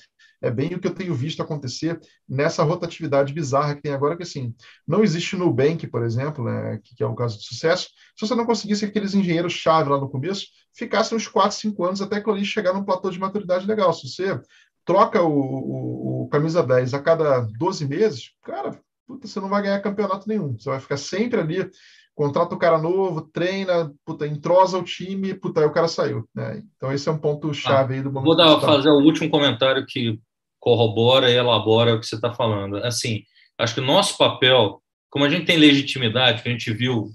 é 0.41 0.49
bem 0.49 0.73
o 0.73 0.79
que 0.79 0.87
eu 0.87 0.93
tenho 0.93 1.13
visto 1.13 1.41
acontecer 1.41 1.99
nessa 2.27 2.63
rotatividade 2.63 3.33
bizarra 3.33 3.75
que 3.75 3.81
tem 3.81 3.93
agora, 3.93 4.17
que 4.17 4.23
assim, 4.23 4.55
não 4.87 5.03
existe 5.03 5.35
no 5.35 5.45
Nubank, 5.45 5.85
por 5.87 6.03
exemplo, 6.03 6.43
né, 6.43 6.79
que, 6.83 6.95
que 6.95 7.03
é 7.03 7.07
um 7.07 7.15
caso 7.15 7.37
de 7.37 7.45
sucesso, 7.45 7.89
se 8.17 8.27
você 8.27 8.33
não 8.33 8.45
conseguisse 8.45 8.85
aqueles 8.85 9.13
engenheiros-chave 9.13 9.89
lá 9.89 9.99
no 9.99 10.09
começo, 10.09 10.47
ficassem 10.73 11.15
uns 11.15 11.27
4, 11.27 11.55
5 11.57 11.85
anos 11.85 12.01
até 12.01 12.19
que 12.19 12.29
ali 12.29 12.43
chegar 12.43 12.73
num 12.73 12.83
platô 12.83 13.11
de 13.11 13.19
maturidade 13.19 13.67
legal. 13.67 13.93
Se 13.93 14.09
você 14.09 14.39
troca 14.83 15.21
o, 15.21 15.31
o, 15.31 16.23
o 16.23 16.29
camisa 16.29 16.63
10 16.63 16.93
a 16.93 16.99
cada 16.99 17.41
12 17.57 17.87
meses, 17.87 18.31
cara, 18.43 18.79
puta, 19.07 19.27
você 19.27 19.39
não 19.39 19.49
vai 19.49 19.61
ganhar 19.61 19.79
campeonato 19.81 20.27
nenhum. 20.27 20.57
Você 20.57 20.69
vai 20.69 20.79
ficar 20.79 20.97
sempre 20.97 21.39
ali 21.39 21.69
contrata 22.13 22.53
o 22.53 22.59
cara 22.59 22.77
novo, 22.77 23.21
treina, 23.21 23.91
puta, 24.05 24.27
entrosa 24.27 24.77
o 24.77 24.83
time, 24.83 25.33
puta, 25.33 25.61
aí 25.61 25.65
o 25.65 25.71
cara 25.71 25.87
saiu. 25.87 26.27
Né? 26.35 26.61
Então 26.75 26.91
esse 26.91 27.07
é 27.09 27.11
um 27.11 27.17
ponto 27.17 27.53
chave 27.53 27.93
ah, 27.93 27.97
aí 27.97 28.03
do 28.03 28.11
momento. 28.11 28.27
Vou 28.27 28.37
dar, 28.37 28.59
fazer 28.59 28.89
o 28.89 28.99
último 28.99 29.29
comentário 29.29 29.85
que 29.87 30.19
corrobora 30.61 31.29
e 31.29 31.35
elabora 31.35 31.95
o 31.95 31.99
que 31.99 32.05
você 32.05 32.15
está 32.15 32.31
falando. 32.31 32.77
Assim, 32.77 33.25
acho 33.57 33.73
que 33.73 33.81
o 33.81 33.85
nosso 33.85 34.17
papel, 34.17 34.81
como 35.09 35.25
a 35.25 35.29
gente 35.29 35.45
tem 35.45 35.57
legitimidade, 35.57 36.41
que 36.41 36.47
a 36.47 36.51
gente 36.51 36.71
viu, 36.71 37.09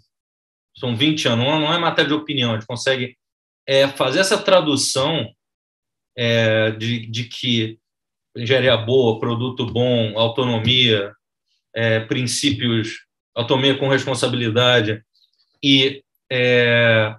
são 0.77 0.95
20 0.95 1.29
anos, 1.29 1.47
não 1.47 1.73
é 1.73 1.79
matéria 1.79 2.09
de 2.09 2.15
opinião, 2.15 2.51
a 2.51 2.55
gente 2.55 2.67
consegue 2.67 3.17
é, 3.67 3.89
fazer 3.89 4.19
essa 4.19 4.37
tradução 4.37 5.33
é, 6.15 6.73
de, 6.73 7.07
de 7.07 7.25
que 7.25 7.79
engenharia 8.37 8.77
boa, 8.77 9.19
produto 9.19 9.65
bom, 9.65 10.19
autonomia, 10.19 11.15
é, 11.75 12.01
princípios, 12.01 13.07
autonomia 13.35 13.79
com 13.79 13.89
responsabilidade, 13.89 15.03
e 15.63 16.03
é, 16.31 17.15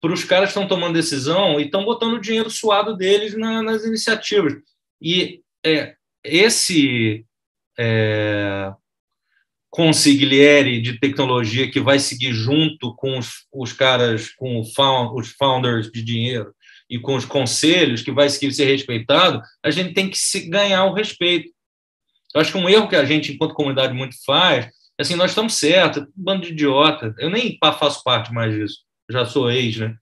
para 0.00 0.12
os 0.12 0.24
caras 0.24 0.52
que 0.52 0.58
estão 0.58 0.68
tomando 0.68 0.94
decisão 0.94 1.58
e 1.58 1.64
estão 1.64 1.84
botando 1.84 2.14
o 2.14 2.20
dinheiro 2.20 2.50
suado 2.50 2.96
deles 2.96 3.36
na, 3.36 3.62
nas 3.62 3.84
iniciativas. 3.84 4.54
E 5.00 5.40
é, 5.64 5.94
esse 6.24 7.24
é, 7.78 8.72
consigliere 9.70 10.80
de 10.80 10.98
tecnologia 10.98 11.70
que 11.70 11.80
vai 11.80 11.98
seguir 11.98 12.32
junto 12.32 12.94
com 12.96 13.18
os, 13.18 13.46
os 13.52 13.72
caras, 13.72 14.30
com 14.30 14.64
found, 14.64 15.18
os 15.18 15.30
founders 15.32 15.90
de 15.90 16.02
dinheiro 16.02 16.54
e 16.90 16.98
com 16.98 17.14
os 17.14 17.24
conselhos 17.24 18.02
que 18.02 18.10
vai 18.10 18.28
seguir 18.30 18.52
ser 18.52 18.64
respeitado, 18.64 19.42
a 19.62 19.70
gente 19.70 19.92
tem 19.92 20.08
que 20.08 20.18
se 20.18 20.48
ganhar 20.48 20.84
o 20.86 20.94
respeito. 20.94 21.50
Eu 22.34 22.40
acho 22.40 22.52
que 22.52 22.58
um 22.58 22.68
erro 22.68 22.88
que 22.88 22.96
a 22.96 23.04
gente, 23.04 23.32
enquanto 23.32 23.54
comunidade, 23.54 23.94
muito 23.94 24.16
faz, 24.24 24.66
é 24.66 24.70
assim, 25.02 25.14
nós 25.14 25.30
estamos 25.30 25.54
certos, 25.54 26.06
bando 26.16 26.42
de 26.42 26.52
idiota. 26.52 27.14
Eu 27.18 27.30
nem 27.30 27.58
faço 27.78 28.02
parte 28.02 28.32
mais 28.32 28.54
disso, 28.54 28.78
já 29.10 29.24
sou 29.26 29.50
ex, 29.50 29.76
né? 29.76 29.94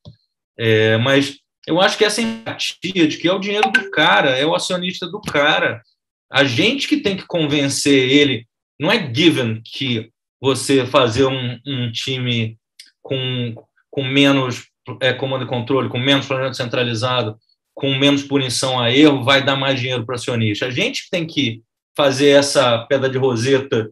É, 0.58 0.96
mas 0.96 1.38
eu 1.66 1.80
acho 1.80 1.98
que 1.98 2.04
essa 2.04 2.22
empatia 2.22 3.08
de 3.08 3.18
que 3.18 3.26
é 3.26 3.32
o 3.32 3.40
dinheiro 3.40 3.70
do 3.72 3.90
cara, 3.90 4.30
é 4.30 4.46
o 4.46 4.54
acionista 4.54 5.06
do 5.06 5.20
cara. 5.20 5.82
A 6.30 6.44
gente 6.44 6.86
que 6.86 6.98
tem 6.98 7.16
que 7.16 7.26
convencer 7.26 8.08
ele. 8.08 8.46
Não 8.78 8.90
é 8.90 9.12
given 9.12 9.60
que 9.64 10.10
você 10.40 10.86
fazer 10.86 11.24
um, 11.24 11.58
um 11.66 11.90
time 11.90 12.56
com, 13.02 13.54
com 13.90 14.04
menos 14.04 14.68
é, 15.00 15.12
comando 15.12 15.44
e 15.44 15.48
controle, 15.48 15.88
com 15.88 15.98
menos 15.98 16.26
planejamento 16.26 16.56
centralizado, 16.56 17.36
com 17.74 17.94
menos 17.94 18.22
punição 18.22 18.78
a 18.78 18.92
erro, 18.92 19.24
vai 19.24 19.44
dar 19.44 19.56
mais 19.56 19.80
dinheiro 19.80 20.04
para 20.04 20.12
o 20.12 20.16
acionista. 20.16 20.66
A 20.66 20.70
gente 20.70 21.08
tem 21.10 21.26
que 21.26 21.62
fazer 21.96 22.28
essa 22.28 22.78
pedra 22.86 23.08
de 23.08 23.18
roseta 23.18 23.90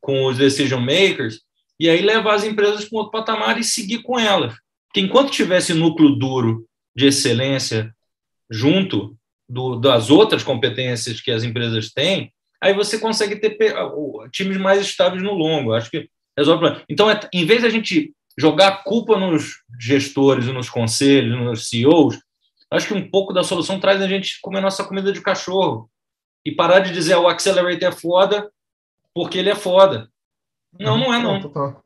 com 0.00 0.26
os 0.26 0.38
decision 0.38 0.80
makers 0.80 1.40
e 1.80 1.88
aí 1.88 2.00
levar 2.00 2.34
as 2.34 2.44
empresas 2.44 2.84
para 2.84 2.96
um 2.96 2.98
outro 2.98 3.12
patamar 3.12 3.58
e 3.58 3.64
seguir 3.64 4.02
com 4.02 4.18
elas. 4.18 4.54
Porque 4.86 5.00
enquanto 5.00 5.32
tivesse 5.32 5.74
núcleo 5.74 6.10
duro 6.10 6.66
de 6.94 7.06
excelência 7.06 7.94
junto 8.50 9.16
do, 9.48 9.76
das 9.76 10.10
outras 10.10 10.42
competências 10.42 11.20
que 11.20 11.30
as 11.30 11.42
empresas 11.42 11.90
têm, 11.90 12.32
aí 12.60 12.74
você 12.74 12.98
consegue 12.98 13.36
ter 13.36 13.56
times 14.30 14.56
mais 14.56 14.80
estáveis 14.80 15.22
no 15.22 15.32
longo. 15.32 15.72
Acho 15.72 15.90
que 15.90 16.08
resolve 16.36 16.58
o 16.58 16.60
problema. 16.60 16.84
Então, 16.88 17.10
é, 17.10 17.20
em 17.32 17.44
vez 17.44 17.62
da 17.62 17.68
gente 17.68 18.12
jogar 18.38 18.68
a 18.68 18.76
culpa 18.76 19.18
nos 19.18 19.62
gestores, 19.78 20.46
nos 20.46 20.70
conselhos, 20.70 21.38
nos 21.38 21.68
CEOs, 21.68 22.18
acho 22.70 22.88
que 22.88 22.94
um 22.94 23.10
pouco 23.10 23.32
da 23.32 23.42
solução 23.42 23.78
traz 23.78 24.00
a 24.00 24.08
gente 24.08 24.38
comer 24.40 24.60
nossa 24.60 24.84
comida 24.84 25.12
de 25.12 25.20
cachorro. 25.20 25.90
e 26.44 26.50
parar 26.50 26.80
de 26.80 26.92
dizer 26.92 27.14
o 27.16 27.28
Accelerator 27.28 27.88
é 27.88 27.92
foda 27.92 28.50
porque 29.14 29.38
ele 29.38 29.50
é 29.50 29.54
foda. 29.54 30.08
Não, 30.78 30.98
não 30.98 31.14
é 31.14 31.22
não. 31.22 31.36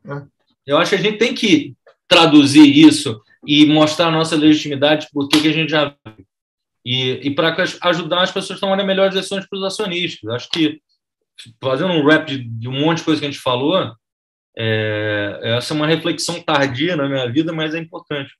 É. 0.05 0.25
Eu 0.65 0.77
acho 0.77 0.91
que 0.91 0.95
a 0.95 1.01
gente 1.01 1.17
tem 1.17 1.33
que 1.35 1.75
traduzir 2.07 2.65
isso 2.65 3.21
e 3.47 3.65
mostrar 3.65 4.07
a 4.07 4.11
nossa 4.11 4.35
legitimidade 4.35 5.07
por 5.11 5.29
que 5.29 5.47
a 5.47 5.53
gente 5.53 5.69
já 5.69 5.95
e, 6.85 7.27
e 7.27 7.35
para 7.35 7.55
ajudar 7.81 8.23
as 8.23 8.31
pessoas 8.31 8.57
a 8.57 8.61
tomarem 8.61 8.85
melhores 8.85 9.13
decisões 9.13 9.45
para 9.45 9.57
os 9.57 9.65
acionistas. 9.65 10.29
Acho 10.29 10.49
que, 10.49 10.81
fazendo 11.61 11.91
um 11.91 12.05
rap 12.05 12.27
de, 12.27 12.43
de, 12.43 12.67
um 12.69 12.79
monte 12.79 12.99
de 12.99 13.03
coisa 13.03 13.19
que 13.19 13.27
a 13.27 13.29
gente 13.29 13.41
falou, 13.41 13.93
é, 14.57 15.39
essa 15.57 15.73
é 15.73 15.75
uma 15.75 15.85
reflexão 15.85 16.41
tardia 16.41 16.95
na 16.95 17.09
minha 17.09 17.29
vida, 17.29 17.51
mas 17.51 17.75
é 17.75 17.79
importante. 17.79 18.31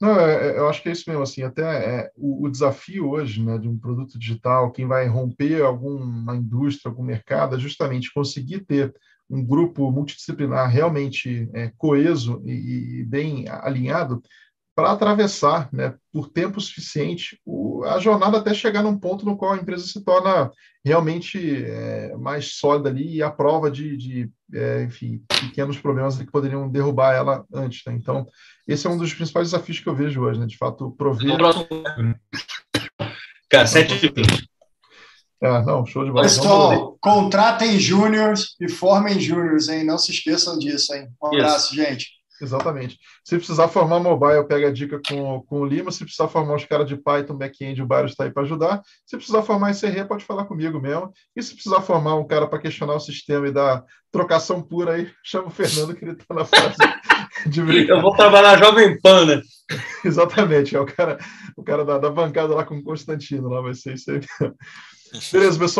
Não, 0.00 0.20
é, 0.20 0.48
é, 0.48 0.58
eu 0.58 0.68
acho 0.68 0.82
que 0.82 0.88
é 0.88 0.92
isso 0.92 1.08
mesmo, 1.08 1.22
assim, 1.22 1.42
até 1.42 1.62
é, 1.62 2.10
o, 2.16 2.44
o, 2.44 2.50
desafio 2.50 3.08
hoje, 3.08 3.42
né, 3.42 3.56
de 3.56 3.68
um 3.68 3.78
produto 3.78 4.18
digital, 4.18 4.72
quem 4.72 4.86
vai 4.86 5.06
romper 5.06 5.62
alguma 5.62 6.36
indústria, 6.36 6.90
algum 6.90 7.04
mercado, 7.04 7.56
é 7.56 7.58
justamente 7.58 8.12
conseguir 8.12 8.66
ter 8.66 8.92
um 9.30 9.44
grupo 9.44 9.90
multidisciplinar 9.90 10.68
realmente 10.68 11.48
é, 11.54 11.72
coeso 11.78 12.42
e, 12.44 13.00
e, 13.00 13.04
bem 13.04 13.48
alinhado 13.48 14.22
para 14.74 14.92
atravessar, 14.92 15.68
né, 15.72 15.94
por 16.12 16.28
tempo 16.28 16.60
suficiente, 16.60 17.38
o, 17.44 17.84
a 17.84 17.98
jornada 17.98 18.38
até 18.38 18.54
chegar 18.54 18.82
num 18.82 18.98
ponto 18.98 19.24
no 19.24 19.36
qual 19.36 19.52
a 19.52 19.56
empresa 19.56 19.86
se 19.86 20.02
torna 20.02 20.50
realmente 20.84 21.64
é, 21.64 22.16
mais 22.16 22.54
sólida 22.54 22.88
ali 22.88 23.16
e 23.16 23.22
a 23.22 23.30
prova 23.30 23.70
de, 23.70 23.96
de 23.96 24.30
é, 24.52 24.82
enfim, 24.84 25.22
pequenos 25.28 25.78
problemas 25.78 26.16
que 26.16 26.30
poderiam 26.30 26.68
derrubar 26.68 27.14
ela 27.14 27.44
antes. 27.52 27.82
Né? 27.86 27.92
Então, 27.94 28.26
esse 28.66 28.86
é 28.86 28.90
um 28.90 28.96
dos 28.96 29.12
principais 29.12 29.50
desafios 29.50 29.80
que 29.80 29.88
eu 29.88 29.94
vejo 29.94 30.22
hoje, 30.22 30.40
né? 30.40 30.46
de 30.46 30.56
fato, 30.56 30.90
prover. 30.92 31.36
Cara, 33.50 33.66
7 33.66 33.98
de 33.98 34.08
20. 34.08 34.49
É, 35.42 35.62
não, 35.64 35.86
show 35.86 36.04
de 36.04 36.10
bola. 36.10 36.24
Pessoal, 36.24 36.98
contratem 37.00 37.78
júniores 37.78 38.56
e 38.60 38.68
formem 38.68 39.18
júniores, 39.18 39.68
hein? 39.68 39.84
Não 39.84 39.96
se 39.96 40.10
esqueçam 40.10 40.58
disso, 40.58 40.94
hein? 40.94 41.08
Um 41.22 41.28
abraço, 41.28 41.74
Isso. 41.74 41.82
gente. 41.82 42.20
Exatamente. 42.42 42.98
Se 43.22 43.36
precisar 43.36 43.68
formar 43.68 44.00
mobile, 44.00 44.46
pega 44.46 44.68
a 44.68 44.72
dica 44.72 45.00
com, 45.06 45.42
com 45.42 45.60
o 45.60 45.64
Lima. 45.64 45.90
Se 45.92 46.02
precisar 46.02 46.26
formar 46.28 46.56
os 46.56 46.64
caras 46.64 46.88
de 46.88 46.96
Python, 46.96 47.36
back-end, 47.36 47.82
o 47.82 47.86
Bairro 47.86 48.06
está 48.06 48.24
aí 48.24 48.30
para 48.30 48.42
ajudar. 48.42 48.82
Se 49.04 49.16
precisar 49.16 49.42
formar 49.42 49.72
SRE, 49.72 50.04
pode 50.06 50.24
falar 50.24 50.46
comigo 50.46 50.80
mesmo. 50.80 51.12
E 51.36 51.42
se 51.42 51.52
precisar 51.52 51.82
formar 51.82 52.16
um 52.16 52.26
cara 52.26 52.46
para 52.46 52.58
questionar 52.58 52.94
o 52.94 53.00
sistema 53.00 53.46
e 53.46 53.52
dar 53.52 53.84
trocação 54.10 54.62
pura 54.62 54.94
aí, 54.94 55.10
chama 55.22 55.48
o 55.48 55.50
Fernando, 55.50 55.94
que 55.94 56.04
ele 56.04 56.12
está 56.12 56.34
na 56.34 56.46
fase 56.46 56.76
de 57.46 57.62
brincar. 57.62 57.96
Eu 57.96 58.02
vou 58.02 58.16
trabalhar 58.16 58.58
Jovem 58.58 58.98
Pan, 59.00 59.26
né? 59.26 59.42
Exatamente, 60.04 60.74
é 60.74 60.80
o 60.80 60.86
cara, 60.86 61.18
o 61.56 61.62
cara 61.62 61.84
da, 61.84 61.98
da 61.98 62.10
bancada 62.10 62.54
lá 62.54 62.64
com 62.64 62.78
o 62.78 62.82
Constantino, 62.82 63.48
lá 63.48 63.60
vai 63.60 63.74
ser 63.74 63.94
isso 63.94 64.10
aí. 64.10 64.20
Beleza, 65.32 65.58
pessoal. 65.58 65.78